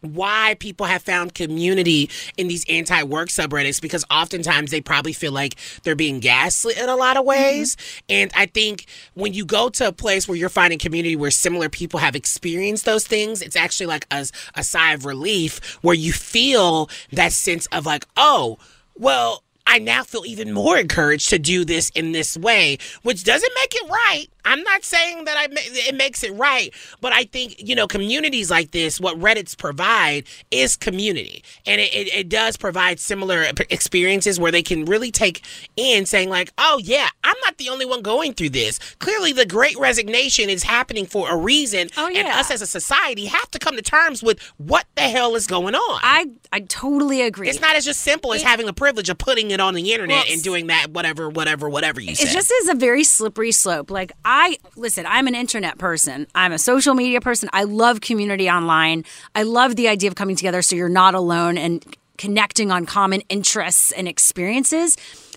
why 0.01 0.57
people 0.61 0.87
have 0.87 1.03
found 1.03 1.35
community 1.35 2.11
in 2.37 2.49
these 2.49 2.65
anti-work 2.69 3.29
subreddits 3.29 3.81
because 3.81 4.05
oftentimes 4.11 4.71
they 4.71 4.81
probably 4.81 5.13
feel 5.13 5.33
like 5.33 5.57
they're 5.83 5.97
being 5.97 6.21
gaslit 6.21 6.79
in 6.79 6.89
a 6.89 6.97
lot 6.97 7.17
of 7.17 7.23
mm-hmm. 7.23 7.31
ways 7.31 7.77
and 8.09 8.31
i 8.37 8.47
think 8.47 8.87
when 9.15 9.33
you 9.33 9.45
go 9.45 9.69
to 9.69 9.89
a 9.89 9.93
place 9.93 10.29
where 10.29 10.37
you're 10.37 10.49
finding 10.49 10.79
community 10.79 11.17
where 11.17 11.31
similar 11.31 11.69
people 11.69 11.99
have 11.99 12.15
experienced 12.15 12.85
those 12.85 13.07
things 13.07 13.43
it's 13.43 13.57
actually 13.57 13.87
like 13.87 14.07
a, 14.11 14.27
a 14.55 14.63
sigh 14.63 14.93
of 14.93 15.05
relief 15.05 15.79
where 15.83 15.95
you 15.95 16.13
feel 16.13 16.89
that 17.13 17.33
sense 17.33 17.67
of 17.67 17.87
like 17.87 18.05
oh 18.17 18.59
well 18.99 19.43
I 19.67 19.81
now 19.81 20.05
feel 20.05 20.25
even 20.25 20.53
more 20.53 20.79
encouraged 20.79 21.29
to 21.31 21.41
do 21.41 21.65
this 21.65 21.91
in 21.91 22.13
this 22.13 22.37
way, 22.37 22.79
which 23.03 23.25
doesn't 23.25 23.53
make 23.57 23.75
it 23.75 23.91
right. 23.91 24.27
I'm 24.47 24.63
not 24.63 24.85
saying 24.85 25.25
that 25.25 25.37
I 25.37 25.49
it 25.51 25.95
makes 25.95 26.23
it 26.23 26.33
right, 26.35 26.73
but 27.01 27.13
I 27.13 27.25
think 27.25 27.57
you 27.59 27.75
know 27.75 27.87
communities 27.87 28.51
like 28.51 28.71
this, 28.71 29.01
what 29.01 29.19
Reddit's 29.19 29.55
provide 29.55 30.25
is 30.51 30.77
community, 30.77 31.43
and 31.67 31.81
it, 31.81 31.93
it, 31.93 32.15
it 32.15 32.29
does 32.29 32.57
provide 32.57 33.01
similar 33.01 33.47
experiences 33.69 34.39
where 34.41 34.53
they 34.53 34.63
can 34.63 34.85
really 34.85 35.11
take 35.11 35.45
in 35.77 36.07
saying 36.07 36.31
like, 36.31 36.53
oh 36.59 36.81
yeah, 36.83 37.09
I'm 37.25 37.37
not 37.45 37.59
the 37.59 37.69
only 37.69 37.85
one 37.85 38.03
going 38.03 38.33
through 38.35 38.51
this. 38.51 38.79
Clearly, 39.01 39.33
the 39.33 39.47
Great 39.47 39.77
Resignation 39.79 40.49
is 40.49 40.63
happening 40.63 41.07
for 41.07 41.31
a 41.31 41.37
reason, 41.37 41.89
Oh, 41.97 42.07
and 42.09 42.29
us 42.29 42.51
as 42.51 42.63
a 42.63 42.67
society 42.67 43.27
have 43.27 43.51
to 43.51 43.59
come 43.59 43.77
to 43.77 43.83
terms 43.83 44.23
with 44.23 44.41
what 44.59 44.87
the 44.95 45.03
hell 45.03 45.35
is 45.35 45.47
going 45.47 45.75
on. 45.75 46.01
I 46.03 46.27
I 46.53 46.61
totally 46.61 47.23
agree. 47.23 47.49
It's 47.49 47.61
not 47.61 47.75
as 47.75 47.85
just 47.85 48.01
simple 48.01 48.33
as 48.33 48.43
having 48.43 48.67
the 48.67 48.73
privilege 48.73 49.09
of 49.09 49.19
putting 49.19 49.51
it 49.51 49.59
on 49.61 49.75
the 49.75 49.93
internet 49.93 50.25
Well, 50.25 50.33
and 50.33 50.43
doing 50.43 50.69
that, 50.69 50.91
whatever, 50.91 51.29
whatever, 51.29 51.69
whatever 51.69 52.01
you 52.01 52.15
say. 52.15 52.25
It 52.25 52.29
say. 52.29 52.33
just 52.35 52.53
is 52.53 52.69
a 52.69 52.75
very 52.75 53.03
slippery 53.03 53.53
slope. 53.53 53.91
Like 53.91 54.13
I 54.25 54.36
listen, 54.77 55.07
I'm 55.07 55.27
an 55.27 55.35
internet 55.35 55.79
person. 55.79 56.27
I'm 56.35 56.53
a 56.53 56.59
social 56.59 56.95
media 56.95 57.21
person. 57.21 57.49
I 57.53 57.65
love 57.65 58.01
community 58.01 58.49
online. 58.51 59.05
I 59.35 59.43
love 59.43 59.77
the 59.77 59.89
idea 59.89 60.09
of 60.09 60.15
coming 60.15 60.37
together 60.37 60.63
so 60.63 60.77
you're 60.77 60.89
not 60.89 61.15
alone 61.15 61.59
and 61.59 61.85
connecting 62.19 62.71
on 62.71 62.87
common 62.87 63.21
interests 63.29 63.93
and 63.93 64.09
experiences. 64.09 64.97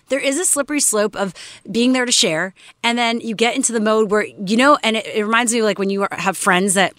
There 0.09 0.19
is 0.19 0.39
a 0.39 0.45
slippery 0.45 0.79
slope 0.79 1.15
of 1.15 1.33
being 1.71 1.93
there 1.93 2.05
to 2.05 2.11
share, 2.11 2.53
and 2.83 2.97
then 2.97 3.21
you 3.21 3.35
get 3.35 3.55
into 3.55 3.73
the 3.73 3.79
mode 3.79 4.09
where 4.09 4.25
you 4.25 4.57
know, 4.57 4.77
and 4.83 4.97
it, 4.97 5.05
it 5.05 5.23
reminds 5.23 5.53
me 5.53 5.61
like 5.61 5.77
when 5.77 5.89
you 5.89 6.07
have 6.11 6.35
friends 6.35 6.73
that 6.73 6.93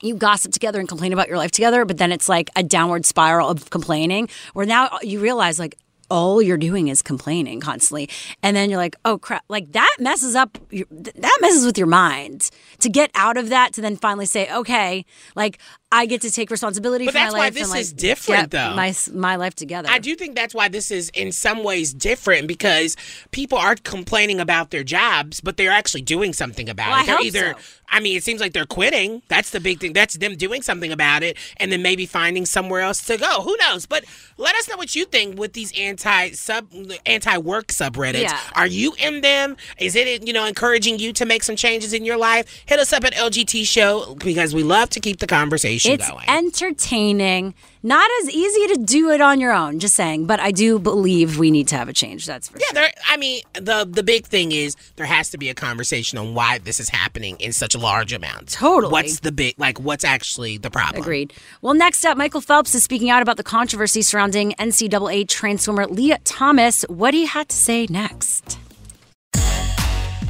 you 0.00 0.14
gossip 0.14 0.52
together 0.52 0.78
and 0.80 0.88
complain 0.88 1.12
about 1.12 1.28
your 1.28 1.36
life 1.36 1.50
together, 1.50 1.84
but 1.84 1.98
then 1.98 2.12
it's 2.12 2.28
like 2.28 2.50
a 2.56 2.62
downward 2.62 3.04
spiral 3.04 3.48
of 3.48 3.68
complaining 3.70 4.28
where 4.52 4.64
now 4.66 4.98
you 5.02 5.20
realize 5.20 5.58
like 5.58 5.76
all 6.10 6.40
you're 6.42 6.56
doing 6.56 6.88
is 6.88 7.02
complaining 7.02 7.60
constantly. 7.60 8.08
And 8.42 8.56
then 8.56 8.70
you're 8.70 8.78
like, 8.78 8.96
oh 9.04 9.18
crap, 9.18 9.44
like 9.48 9.72
that 9.72 9.96
messes 9.98 10.34
up, 10.34 10.58
that 10.70 11.38
messes 11.40 11.66
with 11.66 11.78
your 11.78 11.86
mind. 11.86 12.50
To 12.80 12.88
get 12.88 13.10
out 13.14 13.36
of 13.36 13.48
that, 13.48 13.72
to 13.74 13.80
then 13.80 13.96
finally 13.96 14.26
say, 14.26 14.52
okay, 14.54 15.04
like 15.34 15.58
I 15.90 16.04
get 16.04 16.20
to 16.20 16.30
take 16.30 16.50
responsibility 16.50 17.06
But 17.06 17.12
for 17.12 17.18
that's 17.18 17.32
my 17.32 17.38
why 17.38 17.44
life 17.46 17.54
this 17.54 17.62
and 17.62 17.70
like 17.70 17.80
is 17.80 17.92
different, 17.94 18.50
though. 18.50 18.74
My, 18.74 18.94
my 19.14 19.36
life 19.36 19.54
together. 19.54 19.88
I 19.90 19.98
do 19.98 20.14
think 20.16 20.36
that's 20.36 20.54
why 20.54 20.68
this 20.68 20.90
is 20.90 21.08
in 21.14 21.32
some 21.32 21.64
ways 21.64 21.94
different 21.94 22.46
because 22.46 22.94
people 23.30 23.56
are 23.56 23.74
complaining 23.74 24.38
about 24.38 24.70
their 24.70 24.84
jobs, 24.84 25.40
but 25.40 25.56
they're 25.56 25.70
actually 25.70 26.02
doing 26.02 26.34
something 26.34 26.68
about 26.68 26.90
Well, 26.90 27.00
it. 27.00 27.06
They're 27.06 27.22
either, 27.22 27.54
so. 27.58 27.64
I 27.88 28.00
mean, 28.00 28.18
it 28.18 28.22
seems 28.22 28.38
like 28.38 28.52
they're 28.52 28.66
quitting. 28.66 29.22
That's 29.28 29.48
the 29.48 29.60
big 29.60 29.80
thing. 29.80 29.94
That's 29.94 30.18
them 30.18 30.36
doing 30.36 30.60
something 30.60 30.92
about 30.92 31.22
it, 31.22 31.38
and 31.56 31.72
then 31.72 31.80
maybe 31.80 32.04
finding 32.04 32.44
somewhere 32.44 32.82
else 32.82 33.06
to 33.06 33.16
go. 33.16 33.40
Who 33.40 33.56
knows? 33.56 33.86
But 33.86 34.04
let 34.36 34.54
us 34.56 34.68
know 34.68 34.76
what 34.76 34.94
you 34.94 35.06
think 35.06 35.38
with 35.38 35.54
these 35.54 35.72
anti 35.78 36.32
sub 36.32 36.70
anti 37.06 37.38
work 37.38 37.68
subreddits. 37.68 38.24
Yeah. 38.24 38.38
Are 38.54 38.66
you 38.66 38.92
in 38.98 39.22
them? 39.22 39.56
Is 39.78 39.96
it 39.96 40.26
you 40.26 40.34
know 40.34 40.44
encouraging 40.44 40.98
you 40.98 41.14
to 41.14 41.24
make 41.24 41.42
some 41.42 41.56
changes 41.56 41.94
in 41.94 42.04
your 42.04 42.18
life? 42.18 42.62
Hit 42.66 42.78
us 42.78 42.92
up 42.92 43.04
at 43.04 43.14
LGT 43.14 43.64
Show 43.64 44.16
because 44.16 44.54
we 44.54 44.62
love 44.62 44.90
to 44.90 45.00
keep 45.00 45.20
the 45.20 45.26
conversation 45.26 45.77
it's 45.86 46.08
going. 46.08 46.28
entertaining. 46.28 47.54
Not 47.82 48.10
as 48.22 48.30
easy 48.30 48.74
to 48.74 48.84
do 48.84 49.10
it 49.10 49.20
on 49.20 49.40
your 49.40 49.52
own, 49.52 49.78
just 49.78 49.94
saying. 49.94 50.26
But 50.26 50.40
I 50.40 50.50
do 50.50 50.78
believe 50.80 51.38
we 51.38 51.50
need 51.50 51.68
to 51.68 51.76
have 51.76 51.88
a 51.88 51.92
change. 51.92 52.26
That's 52.26 52.48
for 52.48 52.58
sure. 52.58 52.66
Yeah, 52.68 52.74
there. 52.74 52.92
I 53.06 53.16
mean, 53.16 53.42
the 53.54 53.88
the 53.88 54.02
big 54.02 54.26
thing 54.26 54.50
is 54.52 54.76
there 54.96 55.06
has 55.06 55.30
to 55.30 55.38
be 55.38 55.48
a 55.48 55.54
conversation 55.54 56.18
on 56.18 56.34
why 56.34 56.58
this 56.58 56.80
is 56.80 56.88
happening 56.88 57.36
in 57.38 57.52
such 57.52 57.74
a 57.74 57.78
large 57.78 58.12
amounts. 58.12 58.54
Totally. 58.54 58.90
What's 58.92 59.20
the 59.20 59.32
big 59.32 59.54
like? 59.58 59.78
What's 59.78 60.04
actually 60.04 60.58
the 60.58 60.70
problem? 60.70 61.02
Agreed. 61.02 61.32
Well, 61.62 61.74
next 61.74 62.04
up, 62.04 62.18
Michael 62.18 62.40
Phelps 62.40 62.74
is 62.74 62.82
speaking 62.82 63.10
out 63.10 63.22
about 63.22 63.36
the 63.36 63.44
controversy 63.44 64.02
surrounding 64.02 64.52
NCAA 64.58 65.28
train 65.28 65.58
swimmer 65.58 65.86
Lia 65.86 66.18
Thomas. 66.24 66.82
What 66.88 67.14
he 67.14 67.26
had 67.26 67.48
to 67.48 67.56
say 67.56 67.86
next. 67.88 68.58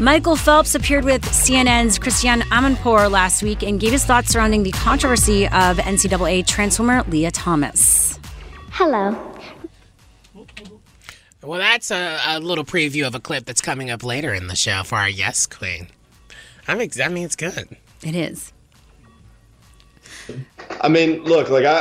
Michael 0.01 0.37
Phelps 0.37 0.77
appeared 0.77 1.05
with 1.05 1.23
CNN's 1.23 1.99
Christiane 1.99 2.43
Amanpour 2.43 3.11
last 3.11 3.43
week 3.43 3.65
and 3.65 3.81
gave 3.81 3.91
his 3.91 4.05
thoughts 4.05 4.31
surrounding 4.31 4.63
the 4.63 4.71
controversy 4.71 5.47
of 5.47 5.77
NCAA 5.79 6.47
train 6.47 6.71
swimmer 6.71 7.03
Lia 7.09 7.33
Thomas. 7.33 8.21
Hello. 8.71 9.17
Well, 11.43 11.59
that's 11.59 11.91
a, 11.91 12.21
a 12.27 12.39
little 12.39 12.65
preview 12.65 13.09
of 13.09 13.17
a 13.17 13.21
clip 13.21 13.45
that's 13.45 13.61
coming 13.61 13.91
up 13.91 14.05
later 14.05 14.33
in 14.33 14.47
the 14.47 14.55
show 14.55 14.85
for 14.85 14.95
our 14.95 15.09
Yes 15.09 15.47
Queen. 15.47 15.89
I'm. 16.69 16.81
Ex- 16.81 17.01
I 17.01 17.09
mean, 17.09 17.25
it's 17.25 17.37
good. 17.37 17.77
It 18.05 18.15
is. 18.15 18.53
I 20.81 20.89
mean, 20.89 21.23
look, 21.25 21.51
like 21.51 21.65
I, 21.65 21.81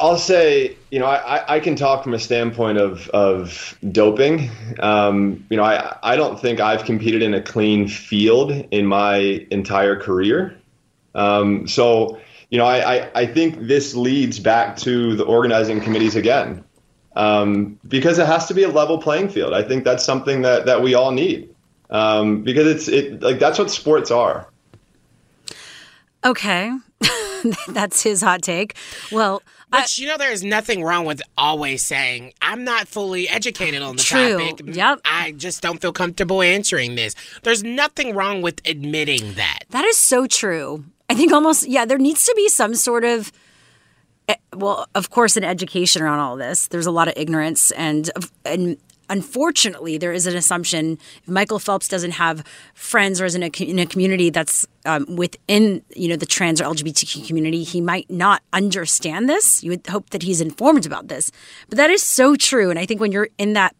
I'll 0.00 0.18
say, 0.18 0.76
you 0.90 0.98
know, 0.98 1.06
I, 1.06 1.56
I 1.56 1.60
can 1.60 1.76
talk 1.76 2.02
from 2.02 2.14
a 2.14 2.18
standpoint 2.18 2.78
of 2.78 3.08
of 3.10 3.76
doping. 3.92 4.50
Um, 4.80 5.46
you 5.48 5.56
know, 5.56 5.62
I, 5.62 5.96
I 6.02 6.16
don't 6.16 6.40
think 6.40 6.60
I've 6.60 6.84
competed 6.84 7.22
in 7.22 7.34
a 7.34 7.42
clean 7.42 7.88
field 7.88 8.50
in 8.50 8.86
my 8.86 9.46
entire 9.50 9.96
career. 9.96 10.56
Um, 11.14 11.68
so, 11.68 12.20
you 12.50 12.58
know, 12.58 12.64
I, 12.64 12.96
I, 12.96 13.10
I 13.14 13.26
think 13.26 13.68
this 13.68 13.94
leads 13.94 14.38
back 14.38 14.76
to 14.78 15.14
the 15.14 15.24
organizing 15.24 15.80
committees 15.80 16.16
again, 16.16 16.64
um, 17.14 17.78
because 17.86 18.18
it 18.18 18.26
has 18.26 18.46
to 18.46 18.54
be 18.54 18.62
a 18.62 18.68
level 18.68 18.98
playing 18.98 19.28
field. 19.28 19.52
I 19.52 19.62
think 19.62 19.84
that's 19.84 20.04
something 20.04 20.42
that 20.42 20.66
that 20.66 20.82
we 20.82 20.94
all 20.94 21.12
need, 21.12 21.54
um, 21.90 22.42
because 22.42 22.66
it's 22.66 22.88
it 22.88 23.22
like 23.22 23.38
that's 23.38 23.58
what 23.58 23.70
sports 23.70 24.10
are. 24.10 24.48
Okay. 26.24 26.72
That's 27.68 28.02
his 28.02 28.22
hot 28.22 28.42
take. 28.42 28.74
Well, 29.10 29.42
But 29.70 29.98
you 29.98 30.06
know, 30.06 30.16
there 30.16 30.32
is 30.32 30.42
nothing 30.42 30.82
wrong 30.82 31.04
with 31.04 31.22
always 31.36 31.84
saying, 31.84 32.32
I'm 32.42 32.64
not 32.64 32.88
fully 32.88 33.28
educated 33.28 33.82
on 33.82 33.96
the 33.96 34.02
True. 34.02 34.38
topic. 34.38 34.74
Yep. 34.76 35.00
I 35.04 35.32
just 35.32 35.62
don't 35.62 35.80
feel 35.80 35.92
comfortable 35.92 36.42
answering 36.42 36.94
this. 36.94 37.14
There's 37.42 37.62
nothing 37.64 38.14
wrong 38.14 38.42
with 38.42 38.60
admitting 38.66 39.34
that. 39.34 39.60
That 39.70 39.84
is 39.84 39.96
so 39.96 40.26
true. 40.26 40.84
I 41.08 41.14
think 41.14 41.32
almost, 41.32 41.66
yeah, 41.66 41.84
there 41.84 41.98
needs 41.98 42.24
to 42.24 42.32
be 42.36 42.48
some 42.48 42.74
sort 42.74 43.04
of, 43.04 43.32
eh, 44.28 44.36
well, 44.54 44.86
of 44.94 45.10
course, 45.10 45.36
an 45.36 45.44
education 45.44 46.02
around 46.02 46.20
all 46.20 46.36
this. 46.36 46.68
There's 46.68 46.86
a 46.86 46.90
lot 46.90 47.08
of 47.08 47.14
ignorance, 47.16 47.70
and 47.72 48.10
and 48.44 48.76
unfortunately, 49.12 49.98
there 49.98 50.12
is 50.12 50.26
an 50.26 50.34
assumption 50.34 50.98
if 51.22 51.28
Michael 51.28 51.58
Phelps 51.58 51.86
doesn't 51.86 52.12
have 52.12 52.42
friends 52.72 53.20
or 53.20 53.26
is 53.26 53.34
in 53.34 53.42
a, 53.42 53.50
in 53.60 53.78
a 53.78 53.84
community 53.84 54.30
that's 54.30 54.66
um, 54.86 55.04
within, 55.16 55.82
you 55.94 56.08
know, 56.08 56.16
the 56.16 56.24
trans 56.24 56.62
or 56.62 56.64
LGBTQ 56.64 57.26
community, 57.26 57.62
he 57.62 57.82
might 57.82 58.10
not 58.10 58.42
understand 58.54 59.28
this. 59.28 59.62
You 59.62 59.72
would 59.72 59.86
hope 59.86 60.10
that 60.10 60.22
he's 60.22 60.40
informed 60.40 60.86
about 60.86 61.08
this, 61.08 61.30
but 61.68 61.76
that 61.76 61.90
is 61.90 62.02
so 62.02 62.36
true. 62.36 62.70
And 62.70 62.78
I 62.78 62.86
think 62.86 63.02
when 63.02 63.12
you're 63.12 63.28
in 63.36 63.52
that 63.52 63.76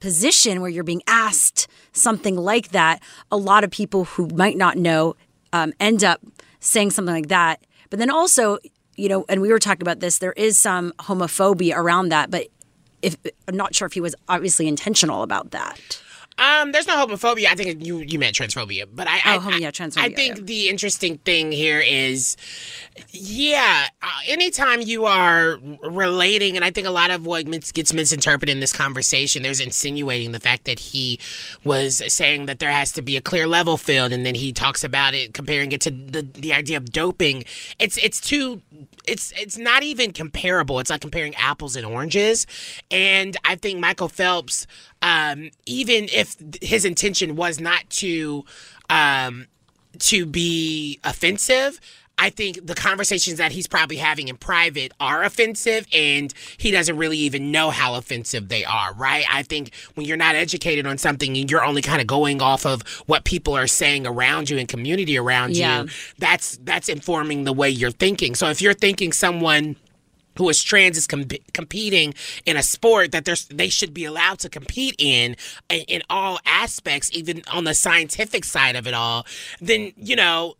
position 0.00 0.62
where 0.62 0.70
you're 0.70 0.84
being 0.84 1.02
asked 1.06 1.68
something 1.92 2.34
like 2.34 2.70
that, 2.70 3.02
a 3.30 3.36
lot 3.36 3.64
of 3.64 3.70
people 3.70 4.06
who 4.06 4.26
might 4.28 4.56
not 4.56 4.78
know 4.78 5.16
um, 5.52 5.74
end 5.80 6.02
up 6.02 6.22
saying 6.60 6.92
something 6.92 7.14
like 7.14 7.28
that. 7.28 7.60
But 7.90 7.98
then 7.98 8.10
also, 8.10 8.56
you 8.96 9.10
know, 9.10 9.26
and 9.28 9.42
we 9.42 9.50
were 9.50 9.58
talking 9.58 9.82
about 9.82 10.00
this, 10.00 10.16
there 10.16 10.32
is 10.32 10.56
some 10.56 10.92
homophobia 10.98 11.76
around 11.76 12.08
that, 12.08 12.30
but 12.30 12.48
if 13.02 13.16
I'm 13.48 13.56
not 13.56 13.74
sure 13.74 13.86
if 13.86 13.92
he 13.92 14.00
was 14.00 14.14
obviously 14.28 14.68
intentional 14.68 15.22
about 15.22 15.50
that. 15.50 16.00
Um, 16.42 16.72
there's 16.72 16.86
no 16.88 16.96
homophobia. 16.96 17.46
I 17.46 17.54
think 17.54 17.84
you 17.86 17.98
you 17.98 18.18
meant 18.18 18.34
transphobia, 18.36 18.86
but 18.92 19.06
I 19.06 19.20
I, 19.24 19.36
Oh, 19.36 19.40
homo- 19.40 19.56
yeah, 19.58 19.70
transphobia, 19.70 20.02
I 20.02 20.08
think 20.10 20.46
the 20.46 20.68
interesting 20.68 21.18
thing 21.18 21.52
here 21.52 21.78
is, 21.78 22.36
yeah, 23.10 23.86
uh, 24.02 24.06
anytime 24.26 24.80
you 24.80 25.04
are 25.06 25.58
relating, 25.82 26.56
and 26.56 26.64
I 26.64 26.70
think 26.70 26.86
a 26.86 26.90
lot 26.90 27.10
of 27.10 27.24
what 27.26 27.46
mis- 27.46 27.70
gets 27.72 27.92
misinterpreted 27.92 28.52
in 28.54 28.60
this 28.60 28.72
conversation, 28.72 29.42
there's 29.42 29.60
insinuating 29.60 30.32
the 30.32 30.40
fact 30.40 30.64
that 30.64 30.78
he 30.80 31.20
was 31.64 32.02
saying 32.12 32.46
that 32.46 32.58
there 32.58 32.72
has 32.72 32.90
to 32.92 33.02
be 33.02 33.16
a 33.16 33.20
clear 33.20 33.46
level 33.46 33.76
field, 33.76 34.12
and 34.12 34.26
then 34.26 34.34
he 34.34 34.52
talks 34.52 34.82
about 34.82 35.14
it, 35.14 35.34
comparing 35.34 35.70
it 35.72 35.80
to 35.82 35.90
the 35.90 36.22
the 36.22 36.52
idea 36.52 36.76
of 36.76 36.90
doping. 36.90 37.44
It's 37.78 37.96
it's 37.98 38.20
too 38.20 38.62
it's 39.06 39.32
it's 39.36 39.56
not 39.58 39.82
even 39.84 40.12
comparable. 40.12 40.80
It's 40.80 40.90
like 40.90 41.00
comparing 41.00 41.34
apples 41.36 41.76
and 41.76 41.86
oranges. 41.86 42.46
And 42.90 43.36
I 43.44 43.54
think 43.56 43.78
Michael 43.80 44.08
Phelps, 44.08 44.66
um, 45.02 45.50
even 45.66 46.04
if 46.12 46.36
his 46.62 46.84
intention 46.84 47.36
was 47.36 47.60
not 47.60 47.88
to 47.90 48.44
um, 48.88 49.46
to 49.98 50.24
be 50.26 50.98
offensive. 51.04 51.80
I 52.18 52.28
think 52.30 52.64
the 52.66 52.74
conversations 52.74 53.38
that 53.38 53.52
he's 53.52 53.66
probably 53.66 53.96
having 53.96 54.28
in 54.28 54.36
private 54.36 54.92
are 55.00 55.24
offensive, 55.24 55.86
and 55.92 56.32
he 56.58 56.70
doesn't 56.70 56.96
really 56.98 57.16
even 57.18 57.50
know 57.50 57.70
how 57.70 57.94
offensive 57.94 58.48
they 58.48 58.64
are, 58.64 58.92
right? 58.94 59.24
I 59.32 59.42
think 59.42 59.74
when 59.94 60.06
you're 60.06 60.18
not 60.18 60.34
educated 60.36 60.86
on 60.86 60.98
something 60.98 61.36
and 61.36 61.50
you're 61.50 61.64
only 61.64 61.80
kind 61.82 62.00
of 62.02 62.06
going 62.06 62.40
off 62.42 62.64
of 62.66 62.82
what 63.06 63.24
people 63.24 63.56
are 63.56 63.66
saying 63.66 64.06
around 64.06 64.50
you 64.50 64.58
and 64.58 64.68
community 64.68 65.16
around 65.18 65.56
Yeah. 65.56 65.82
you, 65.84 65.88
that's 66.18 66.58
that's 66.62 66.88
informing 66.90 67.44
the 67.44 67.52
way 67.52 67.70
you're 67.70 67.90
thinking. 67.90 68.34
So 68.34 68.48
if 68.50 68.60
you're 68.60 68.74
thinking 68.74 69.12
someone 69.12 69.74
who 70.36 70.48
is 70.48 70.62
trans 70.62 70.96
is 70.96 71.06
com- 71.06 71.24
competing 71.52 72.14
in 72.46 72.56
a 72.56 72.62
sport 72.62 73.12
that 73.12 73.24
there's 73.24 73.46
they 73.46 73.68
should 73.68 73.94
be 73.94 74.04
allowed 74.04 74.38
to 74.40 74.48
compete 74.48 74.94
in, 74.98 75.36
in 75.68 75.80
in 75.88 76.02
all 76.08 76.38
aspects, 76.46 77.10
even 77.12 77.42
on 77.52 77.64
the 77.64 77.74
scientific 77.74 78.44
side 78.44 78.76
of 78.76 78.86
it 78.86 78.94
all, 78.94 79.26
then 79.60 79.92
you 79.96 80.16
know 80.16 80.54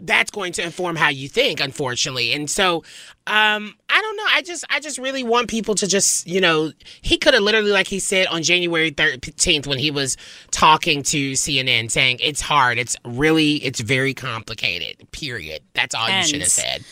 that's 0.00 0.30
going 0.30 0.52
to 0.52 0.62
inform 0.62 0.94
how 0.94 1.08
you 1.08 1.28
think 1.28 1.60
unfortunately. 1.60 2.32
And 2.32 2.48
so 2.48 2.84
um 3.26 3.74
i 3.90 4.00
don't 4.00 4.16
know. 4.16 4.24
I 4.32 4.42
just 4.42 4.64
i 4.70 4.80
just 4.80 4.98
really 4.98 5.22
want 5.22 5.48
people 5.48 5.74
to 5.74 5.86
just 5.86 6.26
you 6.26 6.40
know 6.40 6.72
he 7.02 7.18
could 7.18 7.34
have 7.34 7.42
literally 7.42 7.72
like 7.72 7.88
he 7.88 7.98
said 7.98 8.26
on 8.28 8.42
january 8.42 8.90
13th 8.90 9.66
when 9.66 9.78
he 9.78 9.90
was 9.90 10.16
talking 10.50 11.02
to 11.04 11.32
cnn 11.32 11.90
saying 11.90 12.18
it's 12.20 12.40
hard. 12.40 12.78
It's 12.78 12.96
really 13.04 13.56
it's 13.56 13.80
very 13.80 14.14
complicated 14.14 15.10
period. 15.10 15.62
That's 15.74 15.94
all 15.94 16.08
you 16.08 16.22
should 16.22 16.40
have 16.40 16.48
said 16.48 16.84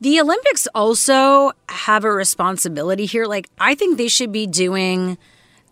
The 0.00 0.20
Olympics 0.20 0.68
also 0.74 1.52
have 1.68 2.04
a 2.04 2.12
responsibility 2.12 3.04
here. 3.04 3.26
Like, 3.26 3.48
I 3.58 3.74
think 3.74 3.98
they 3.98 4.08
should 4.08 4.30
be 4.30 4.46
doing 4.46 5.18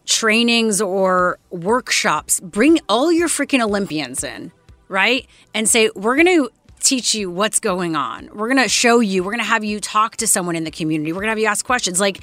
trainings 0.05 0.81
or 0.81 1.39
workshops. 1.51 2.41
Bring 2.41 2.81
all 2.89 3.13
your 3.13 3.29
freaking 3.29 3.63
Olympians 3.63 4.25
in, 4.25 4.51
right? 4.89 5.27
And 5.55 5.69
say, 5.69 5.91
we're 5.95 6.17
going 6.17 6.27
to 6.27 6.51
teach 6.81 7.15
you 7.15 7.31
what's 7.31 7.61
going 7.61 7.95
on. 7.95 8.29
We're 8.35 8.49
going 8.49 8.63
to 8.63 8.69
show 8.69 9.01
you, 9.01 9.23
we're 9.23 9.33
going 9.33 9.39
to 9.39 9.45
have 9.45 9.65
you 9.65 9.81
talk 9.81 10.17
to 10.17 10.27
someone 10.27 10.57
in 10.57 10.65
the 10.65 10.71
community. 10.71 11.13
We're 11.13 11.21
going 11.21 11.29
to 11.29 11.31
have 11.31 11.39
you 11.39 11.47
ask 11.47 11.65
questions. 11.65 12.01
Like, 12.01 12.21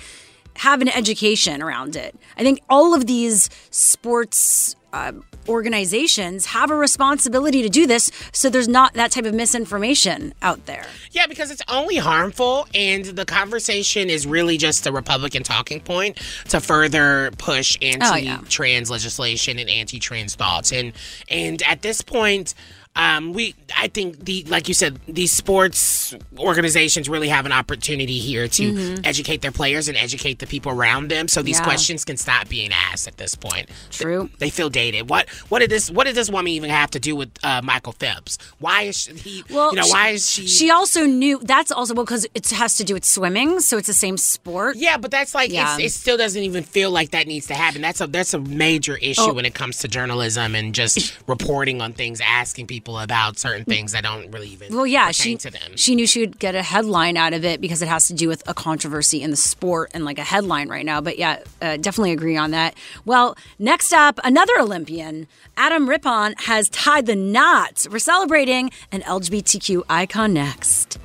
have 0.57 0.81
an 0.81 0.89
education 0.89 1.61
around 1.61 1.95
it. 1.95 2.15
I 2.38 2.43
think 2.43 2.59
all 2.69 2.93
of 2.93 3.07
these 3.07 3.49
sports 3.71 4.75
uh, 4.91 5.13
organizations 5.48 6.48
have 6.48 6.72
a 6.72 6.76
responsibility 6.76 7.61
to 7.61 7.70
do 7.70 7.86
this 7.88 8.11
so 8.32 8.49
there's 8.49 8.68
not 8.68 8.94
that 8.94 9.11
type 9.11 9.26
of 9.26 9.34
misinformation 9.34 10.34
out 10.41 10.65
there. 10.65 10.86
Yeah, 11.11 11.28
because 11.28 11.52
it's 11.52 11.61
only 11.68 11.98
harmful, 11.98 12.68
and 12.74 13.06
the 13.06 13.26
conversation 13.26 14.10
is 14.10 14.26
really 14.26 14.57
just 14.57 14.88
a 14.88 14.91
Republican 14.91 15.44
talking 15.44 15.80
point 15.80 16.18
to 16.49 16.60
further 16.60 17.32
push 17.38 17.78
Oh, 17.82 17.86
yeah. 17.86 18.34
anti-trans 18.36 18.90
legislation 18.90 19.60
and 19.60 19.70
anti-trans 19.70 20.36
thoughts. 20.36 20.72
And 20.72 20.94
and 21.30 21.61
at 21.64 21.82
this 21.82 22.02
point, 22.02 22.53
um, 22.95 23.34
we 23.34 23.56
I 23.76 23.88
think 23.88 24.24
the 24.26 24.44
like 24.48 24.68
you 24.68 24.74
said, 24.74 24.99
these 25.07 25.34
sports 25.34 26.15
organizations 26.38 27.10
really 27.10 27.28
have 27.30 27.45
an 27.45 27.52
opportunity 27.52 28.20
here 28.20 28.48
to 28.48 28.72
Mhm. 28.74 29.02
educate 29.06 29.41
their 29.41 29.52
players 29.52 29.88
and 29.88 29.98
educate 29.98 30.40
the 30.40 30.45
people 30.48 30.72
around 30.72 31.10
them, 31.10 31.28
so 31.28 31.41
these 31.41 31.57
Yeah. 31.57 31.64
questions 31.64 32.06
can 32.06 32.18
stop 32.18 32.48
being 32.49 32.72
asked 32.72 33.07
at 33.07 33.18
this 33.18 33.34
point. 33.36 33.70
True. 33.91 34.30
They 34.38 34.49
feel 34.52 34.70
dated. 34.70 35.10
What 35.10 35.28
what 35.49 35.60
did 35.60 35.70
this 35.72 35.90
what 35.90 36.06
did 36.06 36.15
this 36.15 36.30
woman 36.30 36.49
even 36.53 36.70
have 36.70 36.91
to 36.91 36.99
do 36.99 37.15
with 37.15 37.30
uh, 37.44 37.61
Michael 37.64 37.94
Phelps? 37.94 38.38
Why 38.60 38.84
is 38.84 39.02
she, 39.02 39.14
he? 39.14 39.44
Well, 39.49 39.72
you 39.72 39.78
know, 39.78 39.84
she- 39.86 39.91
why 39.91 40.07
is 40.10 40.30
she? 40.30 40.48
She 40.48 40.70
also 40.70 41.06
knew 41.06 41.40
that's 41.44 41.72
also 41.72 41.95
well 41.95 42.06
because 42.06 42.28
it 42.36 42.48
has 42.52 42.76
to 42.78 42.84
do 42.84 42.94
with 42.94 43.06
swimming, 43.06 43.60
so 43.60 43.78
it's 43.78 43.88
the 43.88 43.94
same 43.94 44.18
sport. 44.18 44.78
Yeah, 44.78 44.98
but 44.98 45.10
that's 45.10 45.34
like 45.34 45.52
Yeah. 45.52 45.78
it's, 45.80 45.95
it 45.95 45.99
still 45.99 46.18
doesn't 46.18 46.41
even 46.44 46.64
feel 46.64 46.91
like 46.91 47.10
that 47.11 47.26
needs 47.28 47.48
to 47.48 47.56
happen. 47.56 47.82
That's 47.82 48.02
a 48.02 48.07
that's 48.07 48.34
a 48.36 48.40
major 48.40 48.98
issue 48.98 49.22
Oh. 49.22 49.34
when 49.34 49.45
it 49.45 49.56
comes 49.56 49.78
to 49.80 49.88
journalism 49.88 50.53
and 50.53 50.76
just 50.76 51.14
reporting 51.28 51.82
on 51.82 51.94
things, 51.94 52.22
asking 52.22 52.68
people 52.68 52.82
about 52.88 53.38
certain 53.39 53.65
things 53.65 53.91
that 53.93 54.03
don't 54.03 54.31
really 54.31 54.49
even 54.49 54.76
Well, 54.76 54.85
yeah, 54.88 55.11
she 55.11 55.35
to 55.38 55.49
them. 55.49 55.76
she 55.76 55.95
knew 55.95 56.05
she 56.05 56.19
would 56.19 56.38
get 56.39 56.55
a 56.55 56.61
headline 56.61 57.18
out 57.18 57.34
of 57.34 57.43
it 57.45 57.61
because 57.61 57.81
it 57.81 57.88
has 57.88 58.07
to 58.07 58.14
do 58.14 58.27
with 58.27 58.43
a 58.47 58.53
controversy 58.53 59.22
in 59.22 59.31
the 59.31 59.38
sport 59.38 59.91
and 59.93 60.05
like 60.05 60.19
a 60.19 60.23
headline 60.23 60.68
right 60.69 60.85
now. 60.85 61.01
But 61.01 61.18
yeah, 61.18 61.39
uh, 61.61 61.77
definitely 61.77 62.11
agree 62.11 62.38
on 62.38 62.51
that. 62.51 62.76
Well, 63.05 63.35
next 63.60 63.93
up, 63.93 64.19
another 64.23 64.53
Olympian, 64.60 65.27
Adam 65.57 65.88
Rippon, 65.89 66.35
has 66.39 66.69
tied 66.69 67.05
the 67.05 67.15
knot. 67.15 67.85
We're 67.89 67.99
celebrating 67.99 68.72
an 68.91 69.01
LGBTQ 69.01 69.84
icon 69.89 70.34
next. 70.34 70.99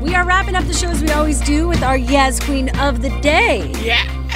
We 0.00 0.14
are 0.14 0.24
wrapping 0.24 0.54
up 0.54 0.64
the 0.64 0.72
show 0.74 0.88
as 0.88 1.02
we 1.02 1.10
always 1.10 1.40
do 1.40 1.66
with 1.66 1.82
our 1.82 1.96
Yes 1.96 2.38
Queen 2.40 2.68
of 2.78 3.02
the 3.02 3.10
Day. 3.20 3.72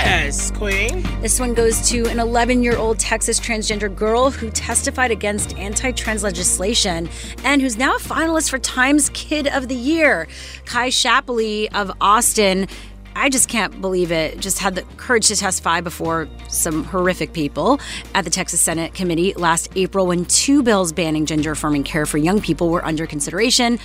Yes, 0.03 0.51
Queen. 0.53 1.03
This 1.21 1.39
one 1.39 1.53
goes 1.53 1.87
to 1.91 2.07
an 2.07 2.19
11 2.19 2.63
year 2.63 2.77
old 2.79 2.99
Texas 2.99 3.39
transgender 3.39 3.95
girl 3.95 4.31
who 4.31 4.49
testified 4.49 5.11
against 5.11 5.55
anti 5.59 5.93
trans 5.93 6.23
legislation 6.23 7.07
and 7.45 7.61
who's 7.61 7.77
now 7.77 7.97
a 7.97 7.99
finalist 7.99 8.49
for 8.49 8.59
Times 8.59 9.11
Kid 9.13 9.47
of 9.49 9.69
the 9.69 9.75
Year. 9.75 10.27
Kai 10.65 10.89
Shapley 10.89 11.69
of 11.73 11.93
Austin. 12.01 12.67
I 13.15 13.29
just 13.29 13.51
can't 13.51 13.79
believe 13.83 14.11
it. 14.11 14.41
Just 14.41 14.59
had 14.59 14.75
the 14.75 14.83
courage 14.97 15.29
to 15.29 15.37
testify 15.37 15.83
before 15.83 16.29
some 16.49 16.85
horrific 16.85 17.35
people 17.35 17.79
at 18.15 18.25
the 18.25 18.31
Texas 18.31 18.63
Senate 18.63 18.95
committee 18.95 19.35
last 19.35 19.69
April 19.77 20.07
when 20.07 20.25
two 20.25 20.63
bills 20.63 20.93
banning 20.93 21.27
gender 21.27 21.51
affirming 21.51 21.83
care 21.83 22.07
for 22.07 22.17
young 22.17 22.41
people 22.41 22.71
were 22.71 22.85
under 22.87 23.07
consideration 23.07 23.79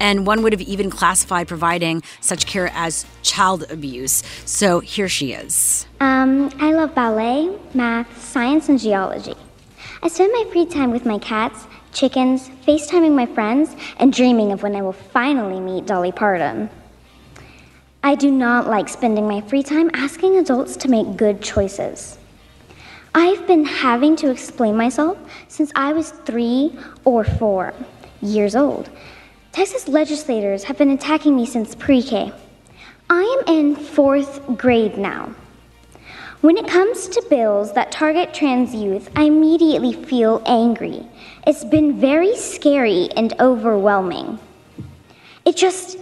and 0.00 0.26
one 0.26 0.42
would 0.42 0.52
have 0.52 0.62
even 0.62 0.90
classified 0.90 1.48
providing 1.48 2.02
such 2.20 2.46
care 2.46 2.70
as 2.74 3.06
child 3.22 3.70
abuse. 3.70 4.22
So 4.44 4.80
here 4.80 5.08
she 5.08 5.32
is. 5.32 5.86
Um, 6.00 6.50
I 6.60 6.72
love 6.72 6.94
ballet, 6.94 7.56
math, 7.74 8.22
science, 8.22 8.68
and 8.68 8.78
geology. 8.78 9.34
I 10.02 10.08
spend 10.08 10.32
my 10.32 10.44
free 10.52 10.66
time 10.66 10.90
with 10.90 11.06
my 11.06 11.18
cats, 11.18 11.66
chickens, 11.92 12.48
FaceTiming 12.66 13.14
my 13.14 13.26
friends, 13.26 13.74
and 13.98 14.12
dreaming 14.12 14.52
of 14.52 14.62
when 14.62 14.76
I 14.76 14.82
will 14.82 14.92
finally 14.92 15.58
meet 15.58 15.86
Dolly 15.86 16.12
Parton. 16.12 16.68
I 18.02 18.14
do 18.14 18.30
not 18.30 18.68
like 18.68 18.88
spending 18.88 19.26
my 19.26 19.40
free 19.40 19.62
time 19.62 19.90
asking 19.94 20.36
adults 20.36 20.76
to 20.76 20.88
make 20.88 21.16
good 21.16 21.42
choices. 21.42 22.18
I've 23.14 23.46
been 23.46 23.64
having 23.64 24.14
to 24.16 24.30
explain 24.30 24.76
myself 24.76 25.18
since 25.48 25.72
I 25.74 25.92
was 25.92 26.10
three 26.10 26.78
or 27.04 27.24
four 27.24 27.72
years 28.20 28.54
old. 28.54 28.90
Texas 29.56 29.88
legislators 29.88 30.64
have 30.64 30.76
been 30.76 30.90
attacking 30.90 31.34
me 31.34 31.46
since 31.46 31.74
pre 31.74 32.02
K. 32.02 32.30
I 33.08 33.22
am 33.22 33.54
in 33.56 33.74
fourth 33.74 34.46
grade 34.54 34.98
now. 34.98 35.34
When 36.42 36.58
it 36.58 36.68
comes 36.68 37.08
to 37.08 37.24
bills 37.30 37.72
that 37.72 37.90
target 37.90 38.34
trans 38.34 38.74
youth, 38.74 39.08
I 39.16 39.22
immediately 39.22 39.94
feel 39.94 40.42
angry. 40.44 41.06
It's 41.46 41.64
been 41.64 41.98
very 41.98 42.36
scary 42.36 43.08
and 43.16 43.32
overwhelming. 43.40 44.38
It 45.46 45.56
just 45.56 45.96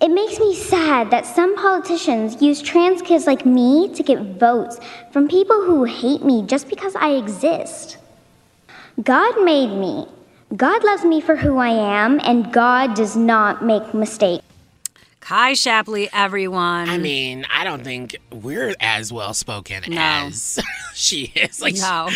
it 0.00 0.12
makes 0.12 0.38
me 0.38 0.54
sad 0.54 1.10
that 1.10 1.26
some 1.26 1.56
politicians 1.56 2.40
use 2.40 2.62
trans 2.62 3.02
kids 3.02 3.26
like 3.26 3.44
me 3.44 3.92
to 3.94 4.04
get 4.04 4.38
votes 4.38 4.78
from 5.10 5.26
people 5.26 5.60
who 5.64 5.82
hate 5.82 6.22
me 6.22 6.46
just 6.46 6.68
because 6.68 6.94
I 6.94 7.14
exist. 7.14 7.98
God 9.02 9.42
made 9.42 9.76
me. 9.76 10.06
God 10.56 10.84
loves 10.84 11.04
me 11.04 11.20
for 11.20 11.36
who 11.36 11.56
I 11.58 11.70
am, 11.70 12.20
and 12.22 12.52
God 12.52 12.94
does 12.94 13.16
not 13.16 13.64
make 13.64 13.94
mistakes. 13.94 14.44
Kai 15.20 15.54
Shapley, 15.54 16.10
everyone. 16.12 16.88
I 16.90 16.98
mean, 16.98 17.46
I 17.50 17.62
don't 17.62 17.84
think 17.84 18.16
we're 18.32 18.74
as 18.80 19.12
well 19.12 19.34
spoken 19.34 19.84
No. 19.88 20.00
as 20.00 20.58
she 20.94 21.32
is. 21.36 21.62
Like, 21.62 21.76
No. 21.76 22.08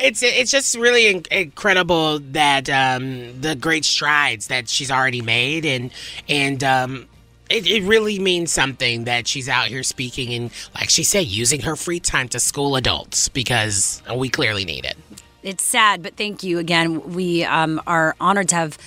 it's 0.00 0.22
it's 0.24 0.50
just 0.50 0.76
really 0.76 1.06
in- 1.06 1.22
incredible 1.30 2.18
that 2.32 2.68
um, 2.68 3.40
the 3.40 3.54
great 3.54 3.84
strides 3.84 4.48
that 4.48 4.68
she's 4.68 4.90
already 4.90 5.22
made, 5.22 5.64
and 5.64 5.92
and 6.28 6.64
um, 6.64 7.06
it, 7.48 7.64
it 7.66 7.84
really 7.84 8.18
means 8.18 8.50
something 8.50 9.04
that 9.04 9.28
she's 9.28 9.48
out 9.48 9.68
here 9.68 9.84
speaking 9.84 10.34
and, 10.34 10.50
like 10.74 10.90
she 10.90 11.04
said, 11.04 11.26
using 11.26 11.60
her 11.60 11.76
free 11.76 12.00
time 12.00 12.28
to 12.30 12.40
school 12.40 12.74
adults 12.76 13.28
because 13.28 14.02
we 14.14 14.28
clearly 14.28 14.64
need 14.64 14.84
it. 14.84 14.96
It's 15.42 15.62
sad, 15.62 16.02
but 16.02 16.16
thank 16.16 16.42
you 16.42 16.58
again. 16.58 17.12
We 17.14 17.44
um, 17.44 17.80
are 17.86 18.16
honored 18.20 18.48
to 18.50 18.56
have 18.56 18.78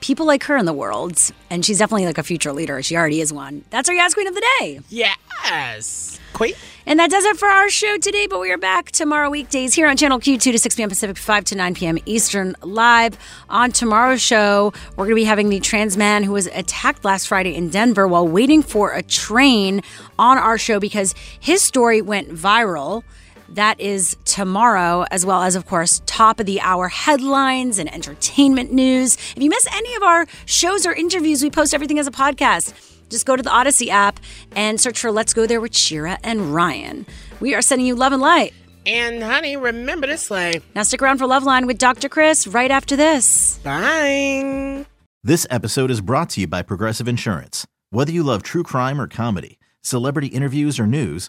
people 0.00 0.26
like 0.26 0.44
her 0.44 0.56
in 0.56 0.66
the 0.66 0.72
world, 0.72 1.18
and 1.50 1.64
she's 1.64 1.78
definitely 1.78 2.06
like 2.06 2.18
a 2.18 2.22
future 2.22 2.52
leader. 2.52 2.82
She 2.82 2.96
already 2.96 3.20
is 3.20 3.32
one. 3.32 3.64
That's 3.70 3.88
our 3.88 3.94
Yas 3.94 4.14
Queen 4.14 4.26
of 4.26 4.34
the 4.34 4.44
Day. 4.58 4.80
Yes, 4.88 6.18
Queen. 6.32 6.54
And 6.86 6.98
that 6.98 7.10
does 7.10 7.24
it 7.24 7.36
for 7.36 7.46
our 7.46 7.68
show 7.70 7.98
today, 7.98 8.26
but 8.26 8.40
we 8.40 8.50
are 8.50 8.58
back 8.58 8.90
tomorrow 8.90 9.30
weekdays 9.30 9.74
here 9.74 9.86
on 9.86 9.96
Channel 9.96 10.18
Q, 10.18 10.38
2 10.38 10.52
to 10.52 10.58
6 10.58 10.74
p.m. 10.74 10.88
Pacific, 10.88 11.16
5 11.16 11.44
to 11.44 11.54
9 11.54 11.74
p.m. 11.74 11.98
Eastern, 12.06 12.56
live. 12.62 13.16
On 13.48 13.70
tomorrow's 13.70 14.20
show, 14.20 14.72
we're 14.96 15.04
going 15.04 15.10
to 15.10 15.14
be 15.14 15.24
having 15.24 15.50
the 15.50 15.60
trans 15.60 15.96
man 15.96 16.24
who 16.24 16.32
was 16.32 16.46
attacked 16.48 17.04
last 17.04 17.28
Friday 17.28 17.54
in 17.54 17.68
Denver 17.68 18.08
while 18.08 18.26
waiting 18.26 18.62
for 18.62 18.92
a 18.92 19.02
train 19.02 19.82
on 20.18 20.38
our 20.38 20.58
show 20.58 20.80
because 20.80 21.14
his 21.38 21.62
story 21.62 22.02
went 22.02 22.30
viral. 22.30 23.04
That 23.50 23.80
is 23.80 24.16
tomorrow, 24.24 25.04
as 25.10 25.26
well 25.26 25.42
as, 25.42 25.56
of 25.56 25.66
course, 25.66 26.02
top 26.06 26.38
of 26.38 26.46
the 26.46 26.60
hour 26.60 26.88
headlines 26.88 27.80
and 27.80 27.92
entertainment 27.92 28.72
news. 28.72 29.14
If 29.36 29.42
you 29.42 29.50
miss 29.50 29.66
any 29.72 29.94
of 29.96 30.04
our 30.04 30.26
shows 30.46 30.86
or 30.86 30.92
interviews, 30.92 31.42
we 31.42 31.50
post 31.50 31.74
everything 31.74 31.98
as 31.98 32.06
a 32.06 32.12
podcast. 32.12 32.72
Just 33.10 33.26
go 33.26 33.34
to 33.34 33.42
the 33.42 33.50
Audacy 33.50 33.88
app 33.88 34.20
and 34.54 34.80
search 34.80 35.00
for 35.00 35.10
Let's 35.10 35.34
Go 35.34 35.48
There 35.48 35.60
with 35.60 35.76
Shira 35.76 36.18
and 36.22 36.54
Ryan. 36.54 37.06
We 37.40 37.54
are 37.56 37.62
sending 37.62 37.86
you 37.88 37.96
love 37.96 38.12
and 38.12 38.22
light. 38.22 38.54
And 38.86 39.20
honey, 39.20 39.56
remember 39.56 40.06
to 40.06 40.16
slay. 40.16 40.60
Now 40.76 40.84
stick 40.84 41.02
around 41.02 41.18
for 41.18 41.26
Loveline 41.26 41.66
with 41.66 41.76
Dr. 41.76 42.08
Chris 42.08 42.46
right 42.46 42.70
after 42.70 42.94
this. 42.94 43.58
Bye. 43.64 44.86
This 45.24 45.46
episode 45.50 45.90
is 45.90 46.00
brought 46.00 46.30
to 46.30 46.40
you 46.40 46.46
by 46.46 46.62
Progressive 46.62 47.08
Insurance. 47.08 47.66
Whether 47.90 48.12
you 48.12 48.22
love 48.22 48.44
true 48.44 48.62
crime 48.62 49.00
or 49.00 49.08
comedy, 49.08 49.58
celebrity 49.82 50.28
interviews 50.28 50.78
or 50.78 50.86
news, 50.86 51.28